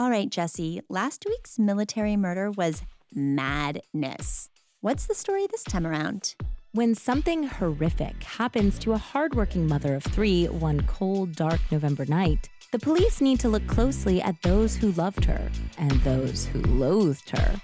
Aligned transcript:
All 0.00 0.10
right, 0.10 0.30
Jesse, 0.30 0.80
last 0.88 1.24
week's 1.28 1.58
military 1.58 2.16
murder 2.16 2.52
was 2.52 2.82
madness. 3.12 4.48
What's 4.80 5.08
the 5.08 5.14
story 5.16 5.48
this 5.50 5.64
time 5.64 5.84
around? 5.84 6.36
When 6.70 6.94
something 6.94 7.42
horrific 7.42 8.22
happens 8.22 8.78
to 8.78 8.92
a 8.92 8.96
hardworking 8.96 9.66
mother 9.66 9.96
of 9.96 10.04
three 10.04 10.44
one 10.46 10.82
cold, 10.82 11.34
dark 11.34 11.58
November 11.72 12.04
night, 12.04 12.48
the 12.70 12.78
police 12.78 13.20
need 13.20 13.40
to 13.40 13.48
look 13.48 13.66
closely 13.66 14.22
at 14.22 14.40
those 14.42 14.76
who 14.76 14.92
loved 14.92 15.24
her 15.24 15.50
and 15.78 15.90
those 16.02 16.46
who 16.46 16.60
loathed 16.60 17.30
her. 17.30 17.60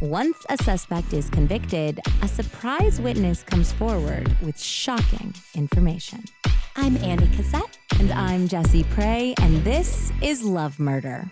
Once 0.00 0.46
a 0.48 0.56
suspect 0.62 1.12
is 1.12 1.28
convicted, 1.28 1.98
a 2.22 2.28
surprise 2.28 3.00
witness 3.00 3.42
comes 3.42 3.72
forward 3.72 4.32
with 4.42 4.60
shocking 4.60 5.34
information. 5.56 6.22
I'm 6.76 6.96
Andy 6.98 7.26
Cassette. 7.34 7.78
And 7.98 8.12
I'm 8.12 8.48
Jesse 8.48 8.84
Prey, 8.84 9.34
and 9.40 9.62
this 9.64 10.10
is 10.20 10.42
Love 10.42 10.80
Murder. 10.80 11.30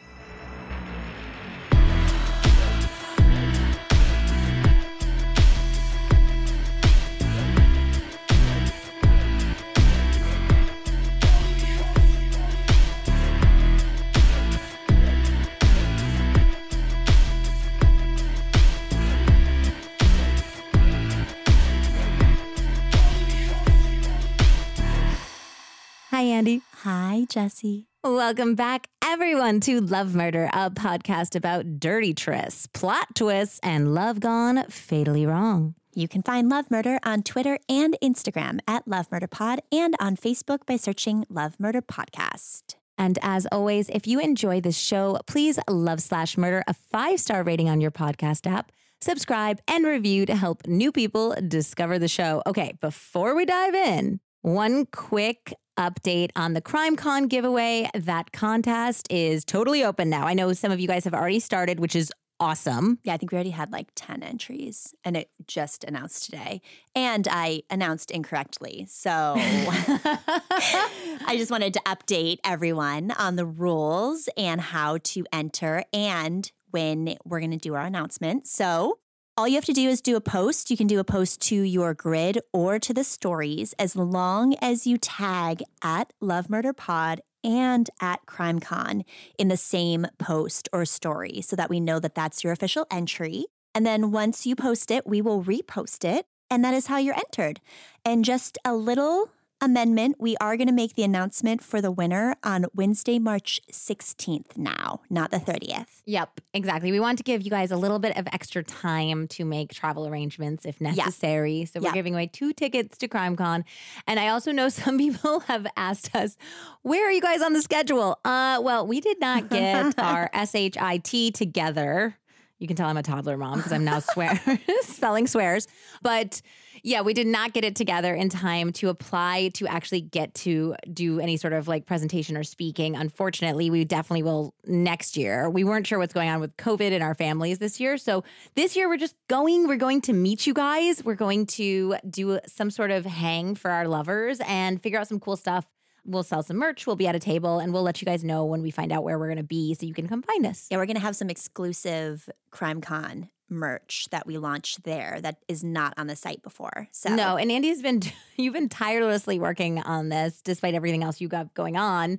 Hi, 26.42 27.24
Jesse. 27.28 27.86
Welcome 28.02 28.56
back, 28.56 28.88
everyone, 29.04 29.60
to 29.60 29.80
Love 29.80 30.16
Murder, 30.16 30.50
a 30.52 30.72
podcast 30.72 31.36
about 31.36 31.78
dirty 31.78 32.12
trysts, 32.12 32.66
plot 32.72 33.14
twists, 33.14 33.60
and 33.62 33.94
love 33.94 34.18
gone 34.18 34.64
fatally 34.68 35.24
wrong. 35.24 35.76
You 35.94 36.08
can 36.08 36.22
find 36.22 36.48
Love 36.48 36.68
Murder 36.68 36.98
on 37.04 37.22
Twitter 37.22 37.60
and 37.68 37.96
Instagram 38.02 38.58
at 38.66 38.88
Love 38.88 39.06
Murder 39.12 39.28
Pod 39.28 39.60
and 39.70 39.94
on 40.00 40.16
Facebook 40.16 40.66
by 40.66 40.74
searching 40.74 41.24
Love 41.28 41.60
Murder 41.60 41.80
Podcast. 41.80 42.74
And 42.98 43.20
as 43.22 43.46
always, 43.52 43.88
if 43.90 44.08
you 44.08 44.18
enjoy 44.18 44.60
this 44.60 44.76
show, 44.76 45.20
please 45.28 45.60
love 45.70 46.02
slash 46.02 46.36
murder 46.36 46.64
a 46.66 46.74
five 46.74 47.20
star 47.20 47.44
rating 47.44 47.68
on 47.68 47.80
your 47.80 47.92
podcast 47.92 48.50
app, 48.50 48.72
subscribe, 49.00 49.60
and 49.68 49.86
review 49.86 50.26
to 50.26 50.34
help 50.34 50.66
new 50.66 50.90
people 50.90 51.36
discover 51.46 52.00
the 52.00 52.08
show. 52.08 52.42
Okay, 52.48 52.72
before 52.80 53.36
we 53.36 53.44
dive 53.44 53.74
in, 53.74 54.18
one 54.42 54.86
quick 54.86 55.54
update 55.78 56.30
on 56.36 56.52
the 56.52 56.60
CrimeCon 56.60 57.28
giveaway. 57.28 57.88
That 57.94 58.32
contest 58.32 59.06
is 59.10 59.44
totally 59.44 59.82
open 59.84 60.10
now. 60.10 60.26
I 60.26 60.34
know 60.34 60.52
some 60.52 60.70
of 60.70 60.80
you 60.80 60.88
guys 60.88 61.04
have 61.04 61.14
already 61.14 61.40
started, 61.40 61.80
which 61.80 61.96
is 61.96 62.12
awesome. 62.42 62.98
Yeah, 63.04 63.14
I 63.14 63.18
think 63.18 63.30
we 63.30 63.36
already 63.36 63.50
had 63.50 63.70
like 63.70 63.88
10 63.94 64.24
entries 64.24 64.94
and 65.04 65.16
it 65.16 65.30
just 65.46 65.84
announced 65.84 66.24
today. 66.24 66.60
And 66.94 67.28
I 67.30 67.62
announced 67.70 68.10
incorrectly. 68.10 68.86
So 68.90 69.10
I 69.38 71.34
just 71.36 71.52
wanted 71.52 71.72
to 71.74 71.80
update 71.86 72.38
everyone 72.44 73.12
on 73.12 73.36
the 73.36 73.46
rules 73.46 74.28
and 74.36 74.60
how 74.60 74.98
to 75.04 75.24
enter 75.32 75.84
and 75.92 76.50
when 76.72 77.16
we're 77.24 77.38
going 77.38 77.52
to 77.52 77.58
do 77.58 77.74
our 77.74 77.84
announcement. 77.84 78.48
So 78.48 78.98
all 79.36 79.48
you 79.48 79.54
have 79.54 79.64
to 79.64 79.72
do 79.72 79.88
is 79.88 80.02
do 80.02 80.16
a 80.16 80.20
post. 80.20 80.70
You 80.70 80.76
can 80.76 80.86
do 80.86 80.98
a 80.98 81.04
post 81.04 81.40
to 81.42 81.62
your 81.62 81.94
grid 81.94 82.38
or 82.52 82.78
to 82.78 82.92
the 82.92 83.04
stories 83.04 83.74
as 83.78 83.96
long 83.96 84.54
as 84.60 84.86
you 84.86 84.98
tag 84.98 85.62
at 85.82 86.12
Love 86.20 86.50
Murder 86.50 86.74
Pod 86.74 87.22
and 87.42 87.88
at 88.00 88.26
CrimeCon 88.26 89.04
in 89.38 89.48
the 89.48 89.56
same 89.56 90.06
post 90.18 90.68
or 90.72 90.84
story 90.84 91.40
so 91.40 91.56
that 91.56 91.70
we 91.70 91.80
know 91.80 91.98
that 91.98 92.14
that's 92.14 92.44
your 92.44 92.52
official 92.52 92.86
entry. 92.90 93.46
And 93.74 93.86
then 93.86 94.10
once 94.10 94.46
you 94.46 94.54
post 94.54 94.90
it, 94.90 95.06
we 95.06 95.22
will 95.22 95.42
repost 95.42 96.04
it. 96.04 96.26
And 96.50 96.62
that 96.62 96.74
is 96.74 96.86
how 96.88 96.98
you're 96.98 97.14
entered. 97.14 97.60
And 98.04 98.26
just 98.26 98.58
a 98.66 98.74
little 98.74 99.30
amendment, 99.62 100.16
we 100.18 100.36
are 100.38 100.56
going 100.56 100.66
to 100.66 100.72
make 100.74 100.94
the 100.96 101.04
announcement 101.04 101.62
for 101.62 101.80
the 101.80 101.90
winner 101.90 102.34
on 102.42 102.66
Wednesday, 102.74 103.18
March 103.18 103.60
16th 103.70 104.56
now, 104.58 105.00
not 105.08 105.30
the 105.30 105.38
30th. 105.38 105.86
Yep, 106.04 106.40
exactly. 106.52 106.90
We 106.90 106.98
want 107.00 107.16
to 107.18 107.24
give 107.24 107.42
you 107.42 107.50
guys 107.50 107.70
a 107.70 107.76
little 107.76 107.98
bit 108.00 108.16
of 108.18 108.26
extra 108.32 108.62
time 108.64 109.28
to 109.28 109.44
make 109.44 109.72
travel 109.72 110.06
arrangements 110.06 110.66
if 110.66 110.80
necessary. 110.80 111.64
So 111.64 111.78
we're 111.80 111.86
Yep. 111.86 111.94
giving 111.94 112.14
away 112.14 112.26
two 112.26 112.52
tickets 112.52 112.98
to 112.98 113.08
CrimeCon. 113.08 113.62
And 114.06 114.18
I 114.20 114.28
also 114.28 114.50
know 114.52 114.68
some 114.82 114.98
people 114.98 115.40
have 115.40 115.66
asked 115.76 116.14
us, 116.14 116.36
where 116.82 117.06
are 117.08 117.12
you 117.12 117.20
guys 117.22 117.40
on 117.40 117.52
the 117.52 117.62
schedule? 117.62 118.18
Uh, 118.24 118.60
well, 118.62 118.86
we 118.86 119.00
did 119.00 119.20
not 119.20 119.48
get 119.48 119.94
our 119.98 120.28
SHIT 120.34 121.34
together. 121.34 122.16
You 122.58 122.66
can 122.66 122.76
tell 122.76 122.88
I'm 122.88 122.96
a 122.96 123.02
toddler 123.02 123.36
mom 123.36 123.58
because 123.58 123.72
I'm 123.72 123.84
now 123.84 123.98
swear 124.00 124.40
spelling 124.82 125.26
swears. 125.26 125.66
But 126.02 126.42
yeah, 126.84 127.00
we 127.02 127.14
did 127.14 127.28
not 127.28 127.52
get 127.52 127.64
it 127.64 127.76
together 127.76 128.12
in 128.14 128.28
time 128.28 128.72
to 128.72 128.88
apply 128.88 129.50
to 129.54 129.66
actually 129.68 130.00
get 130.00 130.34
to 130.34 130.74
do 130.92 131.20
any 131.20 131.36
sort 131.36 131.52
of 131.52 131.68
like 131.68 131.86
presentation 131.86 132.36
or 132.36 132.42
speaking. 132.42 132.96
Unfortunately, 132.96 133.70
we 133.70 133.84
definitely 133.84 134.24
will 134.24 134.54
next 134.66 135.16
year. 135.16 135.48
We 135.48 135.62
weren't 135.62 135.86
sure 135.86 135.98
what's 135.98 136.12
going 136.12 136.28
on 136.28 136.40
with 136.40 136.56
COVID 136.56 136.90
in 136.90 137.00
our 137.00 137.14
families 137.14 137.58
this 137.60 137.78
year. 137.78 137.96
So 137.96 138.24
this 138.56 138.74
year 138.74 138.88
we're 138.88 138.96
just 138.96 139.14
going, 139.28 139.68
we're 139.68 139.76
going 139.76 140.00
to 140.02 140.12
meet 140.12 140.46
you 140.46 140.54
guys. 140.54 141.04
We're 141.04 141.14
going 141.14 141.46
to 141.46 141.96
do 142.08 142.40
some 142.46 142.70
sort 142.70 142.90
of 142.90 143.06
hang 143.06 143.54
for 143.54 143.70
our 143.70 143.86
lovers 143.86 144.40
and 144.46 144.82
figure 144.82 144.98
out 144.98 145.06
some 145.06 145.20
cool 145.20 145.36
stuff. 145.36 145.66
We'll 146.04 146.24
sell 146.24 146.42
some 146.42 146.56
merch. 146.56 146.84
We'll 146.84 146.96
be 146.96 147.06
at 147.06 147.14
a 147.14 147.20
table 147.20 147.60
and 147.60 147.72
we'll 147.72 147.84
let 147.84 148.02
you 148.02 148.06
guys 148.06 148.24
know 148.24 148.44
when 148.44 148.60
we 148.60 148.72
find 148.72 148.90
out 148.90 149.04
where 149.04 149.20
we're 149.20 149.28
going 149.28 149.36
to 149.36 149.44
be 149.44 149.72
so 149.74 149.86
you 149.86 149.94
can 149.94 150.08
come 150.08 150.20
find 150.20 150.44
us. 150.46 150.66
Yeah, 150.68 150.78
we're 150.78 150.86
going 150.86 150.96
to 150.96 151.02
have 151.02 151.14
some 151.14 151.30
exclusive 151.30 152.28
CrimeCon 152.50 153.28
merch 153.52 154.08
that 154.10 154.26
we 154.26 154.38
launched 154.38 154.84
there 154.84 155.18
that 155.22 155.36
is 155.48 155.62
not 155.62 155.94
on 155.96 156.06
the 156.06 156.16
site 156.16 156.42
before. 156.42 156.88
So 156.92 157.14
No, 157.14 157.36
and 157.36 157.50
Andy's 157.50 157.82
been 157.82 158.00
you've 158.36 158.54
been 158.54 158.68
tirelessly 158.68 159.38
working 159.38 159.78
on 159.80 160.08
this 160.08 160.42
despite 160.42 160.74
everything 160.74 161.02
else 161.04 161.20
you 161.20 161.28
got 161.28 161.54
going 161.54 161.76
on, 161.76 162.18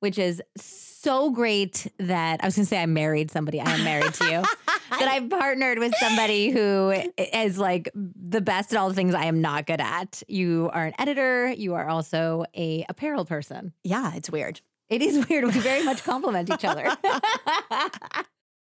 which 0.00 0.18
is 0.18 0.40
so 0.56 1.30
great 1.30 1.86
that 1.98 2.42
I 2.42 2.46
was 2.46 2.56
gonna 2.56 2.66
say 2.66 2.80
I 2.82 2.86
married 2.86 3.30
somebody. 3.30 3.60
I 3.60 3.70
am 3.72 3.84
married 3.84 4.14
to 4.14 4.24
you. 4.24 4.42
that 4.98 5.08
I've 5.08 5.28
partnered 5.28 5.78
with 5.78 5.94
somebody 5.96 6.50
who 6.50 6.92
is 7.18 7.58
like 7.58 7.90
the 7.94 8.40
best 8.40 8.72
at 8.72 8.78
all 8.78 8.88
the 8.88 8.94
things 8.94 9.14
I 9.14 9.24
am 9.26 9.40
not 9.40 9.66
good 9.66 9.80
at. 9.80 10.22
You 10.28 10.70
are 10.72 10.86
an 10.86 10.94
editor, 10.98 11.48
you 11.52 11.74
are 11.74 11.88
also 11.88 12.44
a 12.56 12.84
apparel 12.88 13.24
person. 13.24 13.72
yeah, 13.84 14.14
it's 14.14 14.30
weird. 14.30 14.60
It 14.88 15.02
is 15.02 15.28
weird. 15.28 15.44
We 15.44 15.50
very 15.52 15.84
much 15.84 16.02
complement 16.04 16.50
each 16.50 16.64
other. 16.64 16.88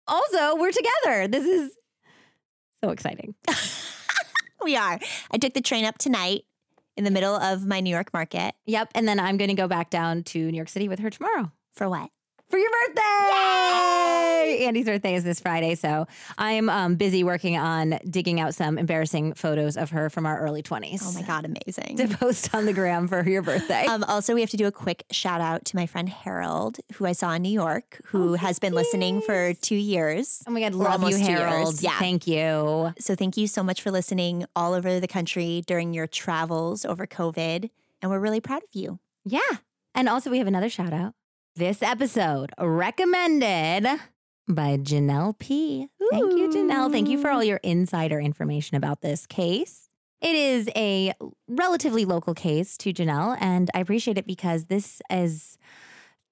also, 0.07 0.55
we're 0.57 0.71
together. 0.71 1.27
This 1.27 1.45
is 1.45 1.71
so 2.83 2.91
exciting. 2.91 3.35
We 4.63 4.75
are. 4.75 4.99
I 5.31 5.37
took 5.37 5.53
the 5.53 5.61
train 5.61 5.85
up 5.85 5.97
tonight 5.97 6.43
in 6.95 7.03
the 7.03 7.11
middle 7.11 7.35
of 7.35 7.65
my 7.65 7.79
New 7.79 7.89
York 7.89 8.11
market. 8.13 8.55
Yep. 8.65 8.89
And 8.95 9.07
then 9.07 9.19
I'm 9.19 9.37
going 9.37 9.49
to 9.49 9.55
go 9.55 9.67
back 9.67 9.89
down 9.89 10.23
to 10.23 10.51
New 10.51 10.57
York 10.57 10.69
City 10.69 10.89
with 10.89 10.99
her 10.99 11.09
tomorrow 11.09 11.51
For 11.73 11.87
what? 11.87 12.09
For 12.49 12.57
your 12.57 12.69
birthday. 12.69 13.03
Andy's 14.65 14.85
birthday 14.85 15.15
is 15.15 15.23
this 15.23 15.39
Friday. 15.39 15.75
So 15.75 16.07
I'm 16.37 16.69
um, 16.69 16.95
busy 16.95 17.23
working 17.23 17.57
on 17.57 17.99
digging 18.09 18.39
out 18.39 18.55
some 18.55 18.77
embarrassing 18.77 19.33
photos 19.33 19.77
of 19.77 19.89
her 19.91 20.09
from 20.09 20.25
our 20.25 20.39
early 20.39 20.63
20s. 20.63 21.01
Oh 21.03 21.11
my 21.13 21.21
God, 21.23 21.45
amazing. 21.45 21.97
To 22.07 22.07
post 22.07 22.53
on 22.53 22.65
the 22.65 22.73
gram 22.73 23.07
for 23.07 23.27
your 23.27 23.41
birthday. 23.41 23.85
Um, 23.85 24.03
also, 24.03 24.33
we 24.35 24.41
have 24.41 24.49
to 24.51 24.57
do 24.57 24.67
a 24.67 24.71
quick 24.71 25.03
shout 25.11 25.41
out 25.41 25.65
to 25.65 25.75
my 25.75 25.85
friend 25.87 26.07
Harold, 26.07 26.77
who 26.95 27.05
I 27.05 27.11
saw 27.13 27.33
in 27.33 27.41
New 27.41 27.51
York, 27.51 27.99
who 28.05 28.35
has 28.35 28.59
been 28.59 28.73
listening 28.73 29.21
for 29.21 29.53
two 29.55 29.75
years. 29.75 30.43
oh 30.47 30.51
my 30.51 30.61
God. 30.61 30.73
Love 30.75 30.87
you, 30.87 31.05
almost 31.05 31.17
two 31.25 31.31
years. 31.31 31.39
Harold. 31.39 31.81
Yeah. 31.81 31.97
Thank 31.97 32.27
you. 32.27 32.93
So, 32.99 33.15
thank 33.15 33.35
you 33.35 33.47
so 33.47 33.63
much 33.63 33.81
for 33.81 33.89
listening 33.91 34.45
all 34.55 34.73
over 34.73 34.99
the 34.99 35.07
country 35.07 35.63
during 35.65 35.93
your 35.93 36.07
travels 36.07 36.85
over 36.85 37.07
COVID. 37.07 37.69
And 38.01 38.11
we're 38.11 38.19
really 38.19 38.41
proud 38.41 38.63
of 38.63 38.69
you. 38.73 38.99
Yeah. 39.25 39.39
And 39.95 40.07
also, 40.07 40.29
we 40.29 40.37
have 40.37 40.47
another 40.47 40.69
shout 40.69 40.93
out. 40.93 41.13
This 41.57 41.81
episode 41.81 42.51
recommended 42.59 43.87
by 44.47 44.77
Janelle 44.77 45.39
P. 45.39 45.87
Thank 46.11 46.33
you, 46.33 46.49
Janelle. 46.49 46.91
Thank 46.91 47.09
you 47.09 47.19
for 47.19 47.31
all 47.31 47.43
your 47.43 47.57
insider 47.63 48.19
information 48.19 48.77
about 48.77 49.01
this 49.01 49.25
case. 49.25 49.87
It 50.21 50.35
is 50.35 50.69
a 50.75 51.13
relatively 51.47 52.05
local 52.05 52.35
case 52.35 52.77
to 52.77 52.93
Janelle, 52.93 53.39
and 53.41 53.71
I 53.73 53.79
appreciate 53.79 54.19
it 54.19 54.27
because 54.27 54.65
this 54.65 55.01
is 55.09 55.57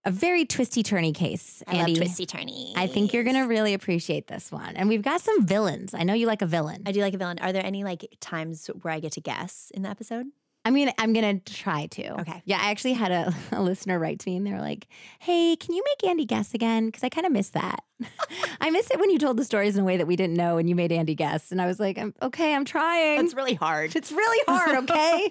a 0.06 0.12
very 0.12 0.46
twisty 0.46 0.84
turny 0.84 1.14
case. 1.14 1.64
I 1.66 1.78
Andy. 1.78 1.96
love 1.96 2.04
twisty 2.04 2.28
turny. 2.28 2.74
I 2.76 2.86
think 2.86 3.12
you're 3.12 3.24
going 3.24 3.36
to 3.36 3.48
really 3.48 3.74
appreciate 3.74 4.28
this 4.28 4.52
one. 4.52 4.76
And 4.76 4.88
we've 4.88 5.02
got 5.02 5.22
some 5.22 5.44
villains. 5.44 5.96
I 5.96 6.04
know 6.04 6.14
you 6.14 6.28
like 6.28 6.44
a 6.44 6.46
villain. 6.46 6.84
I 6.86 6.92
do 6.92 7.02
like 7.02 7.16
a 7.16 7.18
villain. 7.18 7.40
Are 7.40 7.52
there 7.52 7.66
any 7.66 7.84
like 7.84 8.16
times 8.20 8.70
where 8.84 8.94
I 8.94 9.00
get 9.00 9.14
to 9.14 9.22
guess 9.22 9.72
in 9.74 9.82
the 9.82 9.90
episode? 9.90 10.28
I 10.66 10.72
mean, 10.72 10.92
I'm 10.98 11.14
gonna 11.14 11.40
try 11.40 11.86
to. 11.86 12.22
Okay. 12.22 12.42
Yeah, 12.46 12.58
I 12.60 12.72
actually 12.72 12.94
had 12.94 13.12
a, 13.12 13.34
a 13.52 13.62
listener 13.62 14.00
write 14.00 14.20
to 14.20 14.30
me 14.30 14.36
and 14.36 14.46
they 14.46 14.52
were 14.52 14.60
like, 14.60 14.88
"Hey, 15.20 15.56
can 15.56 15.76
you 15.76 15.84
make 15.86 16.10
Andy 16.10 16.26
guess 16.26 16.54
again? 16.56 16.88
Because 16.88 17.04
I 17.04 17.10
kind 17.10 17.28
of 17.28 17.32
miss 17.32 17.50
that. 17.50 17.84
I 18.60 18.72
miss 18.72 18.90
it 18.90 19.00
when 19.00 19.12
you 19.12 19.20
told 19.20 19.38
the 19.38 19.46
stories 19.46 19.76
in 19.78 19.84
a 19.84 19.86
way 19.86 19.96
that 19.98 20.08
we 20.08 20.16
didn't 20.16 20.36
know 20.36 20.58
and 20.58 20.68
you 20.68 20.76
made 20.76 20.92
Andy 20.92 21.14
guess." 21.14 21.52
And 21.52 21.62
I 21.62 21.68
was 21.68 21.80
like, 21.80 22.00
I'm, 22.00 22.14
"Okay, 22.22 22.56
I'm 22.56 22.66
trying. 22.66 23.24
It's 23.24 23.36
really 23.36 23.54
hard. 23.54 23.96
It's 23.96 24.12
really 24.12 24.44
hard. 24.48 24.76
Okay, 24.90 25.30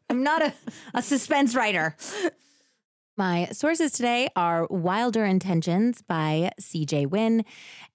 I'm 0.10 0.22
not 0.22 0.42
a, 0.42 0.52
a 0.94 1.02
suspense 1.02 1.54
writer." 1.56 1.96
My 3.18 3.48
sources 3.50 3.90
today 3.90 4.28
are 4.36 4.68
Wilder 4.70 5.24
Intentions 5.24 6.02
by 6.02 6.52
CJ 6.60 7.06
Wynn 7.06 7.44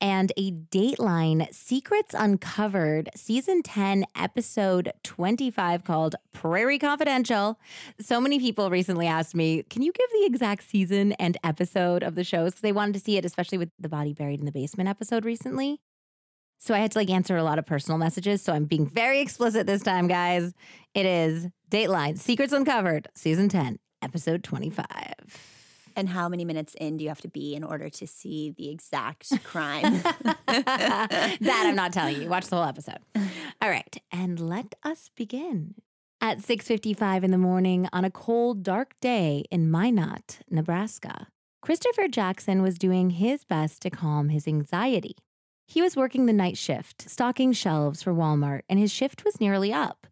and 0.01 0.33
a 0.35 0.51
Dateline 0.51 1.47
Secrets 1.53 2.13
Uncovered 2.13 3.09
season 3.15 3.63
10 3.63 4.03
episode 4.17 4.91
25 5.05 5.85
called 5.85 6.17
Prairie 6.33 6.77
Confidential. 6.77 7.57
So 8.01 8.19
many 8.19 8.37
people 8.37 8.69
recently 8.69 9.07
asked 9.07 9.33
me, 9.33 9.63
"Can 9.69 9.81
you 9.81 9.93
give 9.93 10.09
the 10.11 10.25
exact 10.25 10.69
season 10.69 11.13
and 11.13 11.37
episode 11.41 12.03
of 12.03 12.15
the 12.15 12.25
shows?" 12.25 12.55
cuz 12.55 12.61
they 12.61 12.73
wanted 12.73 12.95
to 12.95 12.99
see 12.99 13.15
it 13.15 13.23
especially 13.23 13.57
with 13.57 13.69
the 13.79 13.87
body 13.87 14.11
buried 14.11 14.41
in 14.41 14.45
the 14.45 14.51
basement 14.51 14.89
episode 14.89 15.23
recently. 15.23 15.79
So 16.59 16.73
I 16.73 16.79
had 16.79 16.91
to 16.91 16.99
like 16.99 17.09
answer 17.09 17.37
a 17.37 17.43
lot 17.43 17.59
of 17.59 17.65
personal 17.65 17.97
messages, 17.97 18.41
so 18.41 18.51
I'm 18.51 18.65
being 18.65 18.87
very 18.87 19.21
explicit 19.21 19.67
this 19.67 19.83
time, 19.83 20.09
guys. 20.09 20.53
It 20.93 21.05
is 21.05 21.47
Dateline 21.71 22.19
Secrets 22.19 22.51
Uncovered 22.51 23.07
season 23.15 23.47
10 23.47 23.79
episode 24.03 24.43
25. 24.43 24.85
And 25.95 26.09
how 26.09 26.27
many 26.27 26.43
minutes 26.43 26.75
in 26.79 26.97
do 26.97 27.03
you 27.03 27.09
have 27.09 27.21
to 27.21 27.27
be 27.27 27.55
in 27.55 27.63
order 27.63 27.89
to 27.89 28.07
see 28.07 28.51
the 28.57 28.69
exact 28.69 29.31
crime? 29.43 30.01
that 30.47 31.63
I'm 31.65 31.75
not 31.75 31.93
telling 31.93 32.21
you. 32.21 32.27
Watch 32.27 32.47
the 32.47 32.57
whole 32.57 32.65
episode. 32.65 32.99
All 33.61 33.69
right, 33.69 33.95
and 34.11 34.39
let 34.39 34.75
us 34.83 35.09
begin. 35.15 35.75
At 36.19 36.39
6:55 36.39 37.23
in 37.23 37.31
the 37.31 37.37
morning 37.37 37.87
on 37.93 38.05
a 38.05 38.11
cold, 38.11 38.63
dark 38.63 38.93
day 39.01 39.45
in 39.51 39.69
Minot, 39.69 40.39
Nebraska, 40.49 41.27
Christopher 41.61 42.07
Jackson 42.07 42.61
was 42.61 42.77
doing 42.77 43.11
his 43.11 43.43
best 43.43 43.81
to 43.83 43.89
calm 43.89 44.29
his 44.29 44.47
anxiety. 44.47 45.15
He 45.67 45.81
was 45.81 45.95
working 45.95 46.25
the 46.25 46.33
night 46.33 46.57
shift, 46.57 47.09
stocking 47.09 47.53
shelves 47.53 48.03
for 48.03 48.13
Walmart, 48.13 48.61
and 48.69 48.79
his 48.79 48.91
shift 48.91 49.23
was 49.23 49.39
nearly 49.39 49.71
up. 49.71 50.07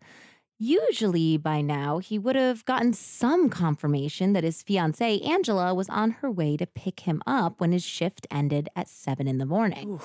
Usually 0.63 1.37
by 1.37 1.61
now, 1.61 1.97
he 1.97 2.19
would 2.19 2.35
have 2.35 2.63
gotten 2.65 2.93
some 2.93 3.49
confirmation 3.49 4.33
that 4.33 4.43
his 4.43 4.61
fiancee, 4.61 5.19
Angila, 5.25 5.75
was 5.75 5.89
on 5.89 6.11
her 6.21 6.29
way 6.29 6.55
to 6.55 6.67
pick 6.67 6.99
him 6.99 7.19
up 7.25 7.59
when 7.59 7.71
his 7.71 7.83
shift 7.83 8.27
ended 8.29 8.69
at 8.75 8.87
seven 8.87 9.27
in 9.27 9.39
the 9.39 9.47
morning. 9.47 9.93
Ooh, 9.93 10.01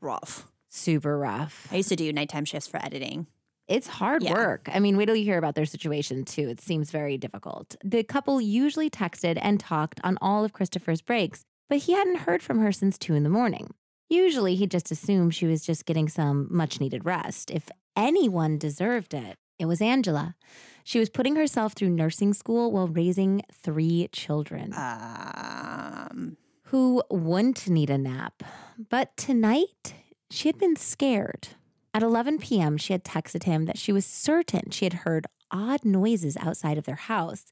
rough. 0.00 0.48
Super 0.68 1.16
rough. 1.16 1.68
I 1.70 1.76
used 1.76 1.90
to 1.90 1.94
do 1.96 2.12
nighttime 2.12 2.44
shifts 2.44 2.66
for 2.66 2.84
editing. 2.84 3.28
It's 3.68 3.86
hard 3.86 4.24
Yeah. 4.24 4.32
work. 4.32 4.68
I 4.74 4.80
mean, 4.80 4.96
wait 4.96 5.06
till 5.06 5.14
you 5.14 5.22
hear 5.22 5.38
about 5.38 5.54
their 5.54 5.64
situation 5.64 6.24
too. 6.24 6.48
It 6.48 6.60
seems 6.60 6.90
very 6.90 7.16
difficult. 7.16 7.76
The 7.84 8.02
couple 8.02 8.40
usually 8.40 8.90
texted 8.90 9.38
and 9.40 9.60
talked 9.60 10.00
on 10.02 10.18
all 10.20 10.44
of 10.44 10.52
Christopher's 10.52 11.02
breaks, 11.02 11.44
but 11.68 11.78
he 11.78 11.92
hadn't 11.92 12.22
heard 12.26 12.42
from 12.42 12.58
her 12.58 12.72
since 12.72 12.98
two 12.98 13.14
in 13.14 13.22
the 13.22 13.28
morning. 13.30 13.74
Usually, 14.08 14.56
he 14.56 14.66
just 14.66 14.90
assumed 14.90 15.36
she 15.36 15.46
was 15.46 15.64
just 15.64 15.86
getting 15.86 16.08
some 16.08 16.48
much 16.50 16.80
needed 16.80 17.04
rest. 17.04 17.48
If 17.52 17.68
anyone 17.96 18.58
deserved 18.58 19.14
it, 19.14 19.36
it 19.60 19.66
was 19.66 19.80
Angila. 19.80 20.34
She 20.82 20.98
was 20.98 21.10
putting 21.10 21.36
herself 21.36 21.74
through 21.74 21.90
nursing 21.90 22.32
school 22.34 22.72
while 22.72 22.88
raising 22.88 23.42
three 23.52 24.08
children 24.12 24.72
Um, 24.74 26.36
who 26.64 27.02
wouldn't 27.10 27.68
need 27.68 27.90
a 27.90 27.98
nap. 27.98 28.42
But 28.88 29.16
tonight, 29.16 29.94
she 30.30 30.48
had 30.48 30.58
been 30.58 30.76
scared. 30.76 31.48
At 31.92 32.02
11 32.02 32.38
p.m., 32.38 32.76
she 32.78 32.92
had 32.92 33.04
texted 33.04 33.44
him 33.44 33.66
that 33.66 33.76
she 33.78 33.92
was 33.92 34.06
certain 34.06 34.70
she 34.70 34.84
had 34.86 34.94
heard 35.04 35.26
odd 35.50 35.84
noises 35.84 36.36
outside 36.40 36.78
of 36.78 36.84
their 36.84 36.94
house, 36.94 37.44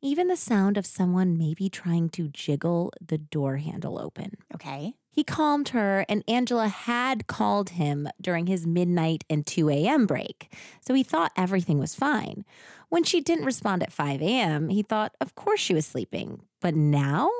even 0.00 0.28
the 0.28 0.36
sound 0.36 0.78
of 0.78 0.86
someone 0.86 1.36
maybe 1.36 1.68
trying 1.68 2.08
to 2.08 2.28
jiggle 2.28 2.90
the 3.06 3.18
door 3.18 3.58
handle 3.58 3.98
open. 3.98 4.32
okay. 4.54 4.94
He 5.12 5.22
calmed 5.24 5.68
her, 5.68 6.06
and 6.08 6.26
Angila 6.26 6.70
had 6.70 7.26
called 7.26 7.70
him 7.70 8.08
during 8.18 8.46
his 8.46 8.66
midnight 8.66 9.24
and 9.28 9.46
2 9.46 9.68
a.m. 9.68 10.06
break, 10.06 10.50
so 10.80 10.94
he 10.94 11.02
thought 11.02 11.32
everything 11.36 11.78
was 11.78 11.94
fine. 11.94 12.46
When 12.88 13.04
she 13.04 13.20
didn't 13.20 13.44
respond 13.44 13.82
at 13.82 13.92
5 13.92 14.22
a.m., 14.22 14.70
he 14.70 14.82
thought, 14.82 15.14
of 15.20 15.34
course 15.34 15.60
she 15.60 15.74
was 15.74 15.86
sleeping. 15.86 16.42
But 16.60 16.74
now? 16.74 17.30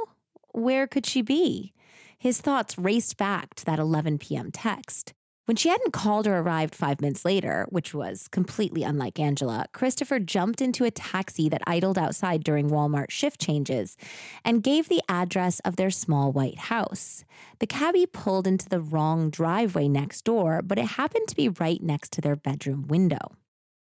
Where 0.52 0.86
could 0.86 1.06
she 1.06 1.22
be? 1.22 1.72
His 2.18 2.42
thoughts 2.42 2.76
raced 2.76 3.16
back 3.16 3.54
to 3.54 3.64
that 3.64 3.78
11 3.78 4.18
p.m. 4.18 4.50
text. 4.52 5.14
When 5.46 5.56
she 5.56 5.70
hadn't 5.70 5.92
called 5.92 6.28
or 6.28 6.38
arrived 6.38 6.72
five 6.72 7.00
minutes 7.00 7.24
later, 7.24 7.66
which 7.68 7.92
was 7.92 8.28
completely 8.28 8.84
unlike 8.84 9.14
Angila, 9.14 9.64
Christopher 9.72 10.20
jumped 10.20 10.60
into 10.60 10.84
a 10.84 10.90
taxi 10.92 11.48
that 11.48 11.62
idled 11.66 11.98
outside 11.98 12.44
during 12.44 12.70
Walmart 12.70 13.10
shift 13.10 13.40
changes 13.40 13.96
and 14.44 14.62
gave 14.62 14.88
the 14.88 15.02
address 15.08 15.58
of 15.60 15.74
their 15.74 15.90
small 15.90 16.30
white 16.30 16.58
house. 16.58 17.24
The 17.58 17.66
cabbie 17.66 18.06
pulled 18.06 18.46
into 18.46 18.68
the 18.68 18.80
wrong 18.80 19.30
driveway 19.30 19.88
next 19.88 20.24
door, 20.24 20.62
but 20.62 20.78
it 20.78 20.86
happened 20.86 21.26
to 21.28 21.36
be 21.36 21.48
right 21.48 21.82
next 21.82 22.12
to 22.12 22.20
their 22.20 22.36
bedroom 22.36 22.86
window. 22.86 23.32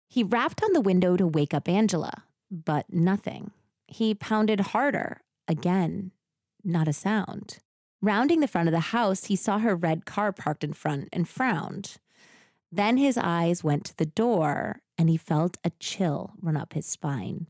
He 0.08 0.24
rapped 0.24 0.64
on 0.64 0.72
the 0.72 0.82
window 0.82 1.18
to 1.18 1.28
wake 1.28 1.54
up 1.54 1.66
Angila, 1.66 2.24
but 2.50 2.86
nothing. 2.90 3.52
He 3.86 4.16
pounded 4.16 4.62
harder. 4.62 5.22
Again, 5.46 6.12
not 6.64 6.88
a 6.88 6.94
sound. 6.94 7.60
Rounding 8.02 8.40
the 8.40 8.48
front 8.48 8.68
of 8.68 8.74
the 8.74 8.80
house, 8.80 9.26
he 9.26 9.36
saw 9.36 9.60
her 9.60 9.76
red 9.76 10.06
car 10.06 10.32
parked 10.32 10.64
in 10.64 10.74
front 10.74 11.10
and 11.12 11.28
frowned. 11.28 11.98
Then 12.72 12.98
his 12.98 13.18
eyes 13.18 13.64
went 13.64 13.86
to 13.86 13.98
the 13.98 14.06
door 14.06 14.82
and 14.98 15.10
he 15.10 15.18
felt 15.18 15.58
a 15.64 15.72
chill 15.80 16.34
run 16.42 16.56
up 16.56 16.74
his 16.74 16.86
spine. 16.86 17.48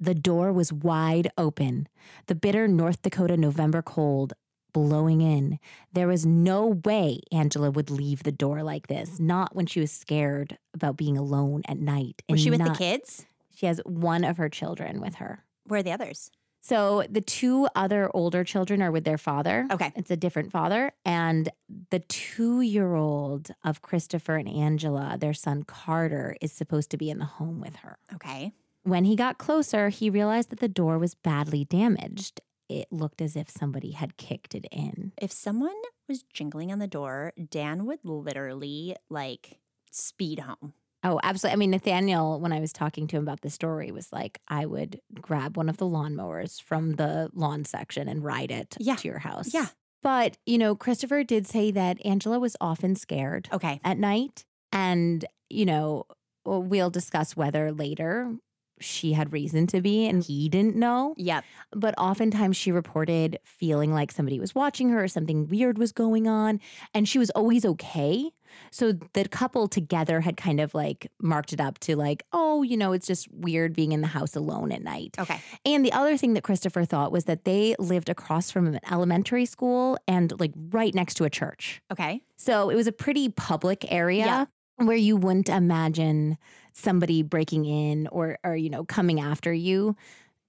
The 0.00 0.14
door 0.14 0.52
was 0.52 0.72
wide 0.72 1.30
open, 1.36 1.88
the 2.26 2.34
bitter 2.34 2.66
North 2.66 3.02
Dakota 3.02 3.36
November 3.36 3.82
cold 3.82 4.32
blowing 4.72 5.20
in. 5.20 5.58
There 5.92 6.08
was 6.08 6.24
no 6.24 6.80
way 6.84 7.20
Angila 7.32 7.72
would 7.74 7.90
leave 7.90 8.22
the 8.22 8.32
door 8.32 8.62
like 8.62 8.86
this, 8.86 9.20
not 9.20 9.54
when 9.54 9.66
she 9.66 9.80
was 9.80 9.92
scared 9.92 10.58
about 10.74 10.96
being 10.96 11.18
alone 11.18 11.62
at 11.66 11.78
night. 11.78 12.22
Was 12.28 12.40
she 12.40 12.50
with 12.50 12.64
the 12.64 12.70
kids? 12.70 13.26
She 13.54 13.66
has 13.66 13.80
one 13.84 14.24
of 14.24 14.38
her 14.38 14.48
children 14.48 15.00
with 15.00 15.16
her. 15.16 15.44
Where 15.66 15.80
are 15.80 15.82
the 15.82 15.92
others? 15.92 16.30
So 16.62 17.04
the 17.10 17.20
two 17.20 17.68
other 17.74 18.08
older 18.14 18.44
children 18.44 18.80
are 18.82 18.92
with 18.92 19.04
their 19.04 19.18
father. 19.18 19.66
Okay. 19.70 19.92
It's 19.96 20.12
a 20.12 20.16
different 20.16 20.52
father. 20.52 20.92
And 21.04 21.48
the 21.90 21.98
two 21.98 22.60
year 22.60 22.94
old 22.94 23.50
of 23.64 23.82
Christopher 23.82 24.36
and 24.36 24.48
Angila, 24.48 25.18
their 25.18 25.34
son 25.34 25.64
Carter, 25.64 26.36
is 26.40 26.52
supposed 26.52 26.90
to 26.92 26.96
be 26.96 27.10
in 27.10 27.18
the 27.18 27.24
home 27.24 27.60
with 27.60 27.76
her. 27.76 27.98
Okay. 28.14 28.52
When 28.84 29.04
he 29.04 29.16
got 29.16 29.38
closer, 29.38 29.88
he 29.88 30.08
realized 30.08 30.50
that 30.50 30.60
the 30.60 30.68
door 30.68 30.98
was 30.98 31.14
badly 31.14 31.64
damaged. 31.64 32.40
It 32.68 32.86
looked 32.92 33.20
as 33.20 33.36
if 33.36 33.50
somebody 33.50 33.90
had 33.90 34.16
kicked 34.16 34.54
it 34.54 34.66
in. 34.70 35.12
If 35.20 35.32
someone 35.32 35.74
was 36.08 36.22
jingling 36.22 36.70
on 36.72 36.78
the 36.78 36.86
door, 36.86 37.32
Dan 37.50 37.86
would 37.86 38.00
literally 38.04 38.96
like 39.10 39.58
speed 39.90 40.40
home. 40.40 40.74
Oh, 41.04 41.18
absolutely. 41.22 41.54
I 41.54 41.56
mean, 41.56 41.70
Nathaniel, 41.72 42.38
when 42.40 42.52
I 42.52 42.60
was 42.60 42.72
talking 42.72 43.06
to 43.08 43.16
him 43.16 43.22
about 43.24 43.40
the 43.40 43.50
story, 43.50 43.90
was 43.90 44.12
like, 44.12 44.40
I 44.48 44.66
would 44.66 45.00
grab 45.20 45.56
one 45.56 45.68
of 45.68 45.76
the 45.78 45.86
lawnmowers 45.86 46.62
from 46.62 46.92
the 46.92 47.28
lawn 47.34 47.64
section 47.64 48.08
and 48.08 48.22
ride 48.24 48.50
it 48.50 48.76
Yeah. 48.78 48.96
to 48.96 49.08
your 49.08 49.18
house. 49.18 49.52
Yeah. 49.52 49.66
But, 50.02 50.36
you 50.46 50.58
know, 50.58 50.74
Christopher 50.74 51.24
did 51.24 51.46
say 51.46 51.70
that 51.72 51.98
Angila 52.04 52.40
was 52.40 52.56
often 52.60 52.94
scared 52.96 53.48
Okay. 53.52 53.80
at 53.84 53.98
night. 53.98 54.44
And, 54.72 55.24
you 55.50 55.64
know, 55.64 56.06
we'll 56.44 56.90
discuss 56.90 57.36
whether 57.36 57.70
later 57.72 58.36
she 58.82 59.12
had 59.12 59.32
reason 59.32 59.66
to 59.68 59.80
be 59.80 60.06
and 60.06 60.22
he 60.22 60.48
didn't 60.48 60.76
know. 60.76 61.14
Yep. 61.16 61.44
But 61.72 61.94
oftentimes 61.98 62.56
she 62.56 62.72
reported 62.72 63.38
feeling 63.44 63.92
like 63.92 64.12
somebody 64.12 64.38
was 64.38 64.54
watching 64.54 64.90
her 64.90 65.02
or 65.02 65.08
something 65.08 65.48
weird 65.48 65.78
was 65.78 65.92
going 65.92 66.28
on. 66.28 66.60
And 66.94 67.08
she 67.08 67.18
was 67.18 67.30
always 67.30 67.64
okay. 67.64 68.30
So 68.70 68.92
the 68.92 69.26
couple 69.28 69.66
together 69.68 70.20
had 70.20 70.36
kind 70.36 70.60
of 70.60 70.74
like 70.74 71.10
marked 71.20 71.52
it 71.52 71.60
up 71.60 71.78
to 71.80 71.96
like, 71.96 72.22
oh, 72.32 72.62
you 72.62 72.76
know, 72.76 72.92
it's 72.92 73.06
just 73.06 73.32
weird 73.32 73.74
being 73.74 73.92
in 73.92 74.02
the 74.02 74.08
house 74.08 74.36
alone 74.36 74.72
at 74.72 74.82
night. 74.82 75.16
Okay. 75.18 75.40
And 75.64 75.84
the 75.84 75.92
other 75.92 76.16
thing 76.16 76.34
that 76.34 76.42
Christopher 76.42 76.84
thought 76.84 77.12
was 77.12 77.24
that 77.24 77.44
they 77.44 77.74
lived 77.78 78.08
across 78.10 78.50
from 78.50 78.66
an 78.66 78.80
elementary 78.90 79.46
school 79.46 79.98
and 80.06 80.38
like 80.38 80.52
right 80.70 80.94
next 80.94 81.14
to 81.14 81.24
a 81.24 81.30
church. 81.30 81.80
Okay. 81.90 82.22
So 82.36 82.68
it 82.68 82.74
was 82.74 82.86
a 82.86 82.92
pretty 82.92 83.30
public 83.30 83.90
area 83.90 84.26
Yeah. 84.26 84.44
Where 84.86 84.96
you 84.96 85.16
wouldn't 85.16 85.48
imagine 85.48 86.38
somebody 86.72 87.22
breaking 87.22 87.64
in 87.66 88.06
or 88.08 88.38
or 88.44 88.56
you 88.56 88.70
know 88.70 88.84
coming 88.84 89.20
after 89.20 89.52
you. 89.52 89.96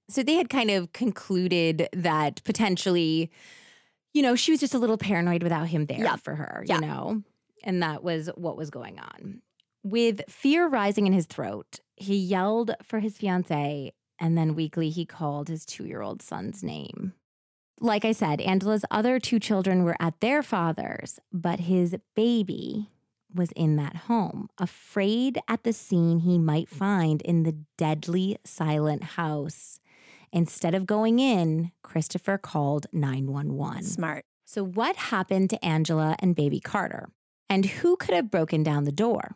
So 0.09 0.21
they 0.23 0.35
had 0.35 0.49
kind 0.49 0.69
of 0.69 0.91
concluded 0.93 1.87
that 1.93 2.43
potentially 2.43 3.31
you 4.13 4.21
know 4.21 4.35
she 4.35 4.51
was 4.51 4.59
just 4.59 4.73
a 4.73 4.79
little 4.79 4.97
paranoid 4.97 5.43
without 5.43 5.67
him 5.69 5.85
there 5.85 5.99
Yeah. 5.99 6.15
for 6.17 6.35
her, 6.35 6.63
Yeah. 6.67 6.75
you 6.75 6.81
know. 6.81 7.23
And 7.63 7.81
that 7.81 8.03
was 8.03 8.29
what 8.35 8.57
was 8.57 8.69
going 8.69 8.99
on. 8.99 9.41
With 9.83 10.21
fear 10.29 10.67
rising 10.67 11.07
in 11.07 11.13
his 11.13 11.25
throat, 11.25 11.79
he 11.95 12.15
yelled 12.15 12.71
for 12.83 12.99
his 12.99 13.17
fiancee 13.17 13.93
and 14.19 14.37
then 14.37 14.55
weakly 14.55 14.89
he 14.89 15.05
called 15.05 15.47
his 15.49 15.65
2-year-old 15.65 16.21
son's 16.21 16.63
name. 16.63 17.13
Like 17.79 18.05
I 18.05 18.11
said, 18.13 18.39
Angila's 18.39 18.85
other 18.91 19.19
two 19.19 19.39
children 19.39 19.83
were 19.83 19.97
at 19.99 20.19
their 20.21 20.41
father's, 20.43 21.19
but 21.33 21.61
his 21.61 21.95
baby 22.15 22.89
was 23.35 23.51
in 23.55 23.75
that 23.77 23.95
home, 24.07 24.49
afraid 24.57 25.39
at 25.47 25.63
the 25.63 25.73
scene 25.73 26.19
he 26.19 26.37
might 26.37 26.69
find 26.69 27.21
in 27.21 27.43
the 27.43 27.57
deadly 27.77 28.37
silent 28.45 29.03
house. 29.03 29.79
Instead 30.31 30.73
of 30.73 30.87
going 30.87 31.19
in, 31.19 31.71
Christopher 31.83 32.37
called 32.37 32.87
911. 32.91 33.83
Smart. 33.83 34.25
So, 34.45 34.63
what 34.63 34.95
happened 34.95 35.49
to 35.51 35.59
Angila 35.59 36.15
and 36.19 36.35
baby 36.35 36.59
Carter? 36.59 37.09
And 37.49 37.65
who 37.65 37.95
could 37.95 38.15
have 38.15 38.31
broken 38.31 38.63
down 38.63 38.83
the 38.83 38.91
door? 38.91 39.35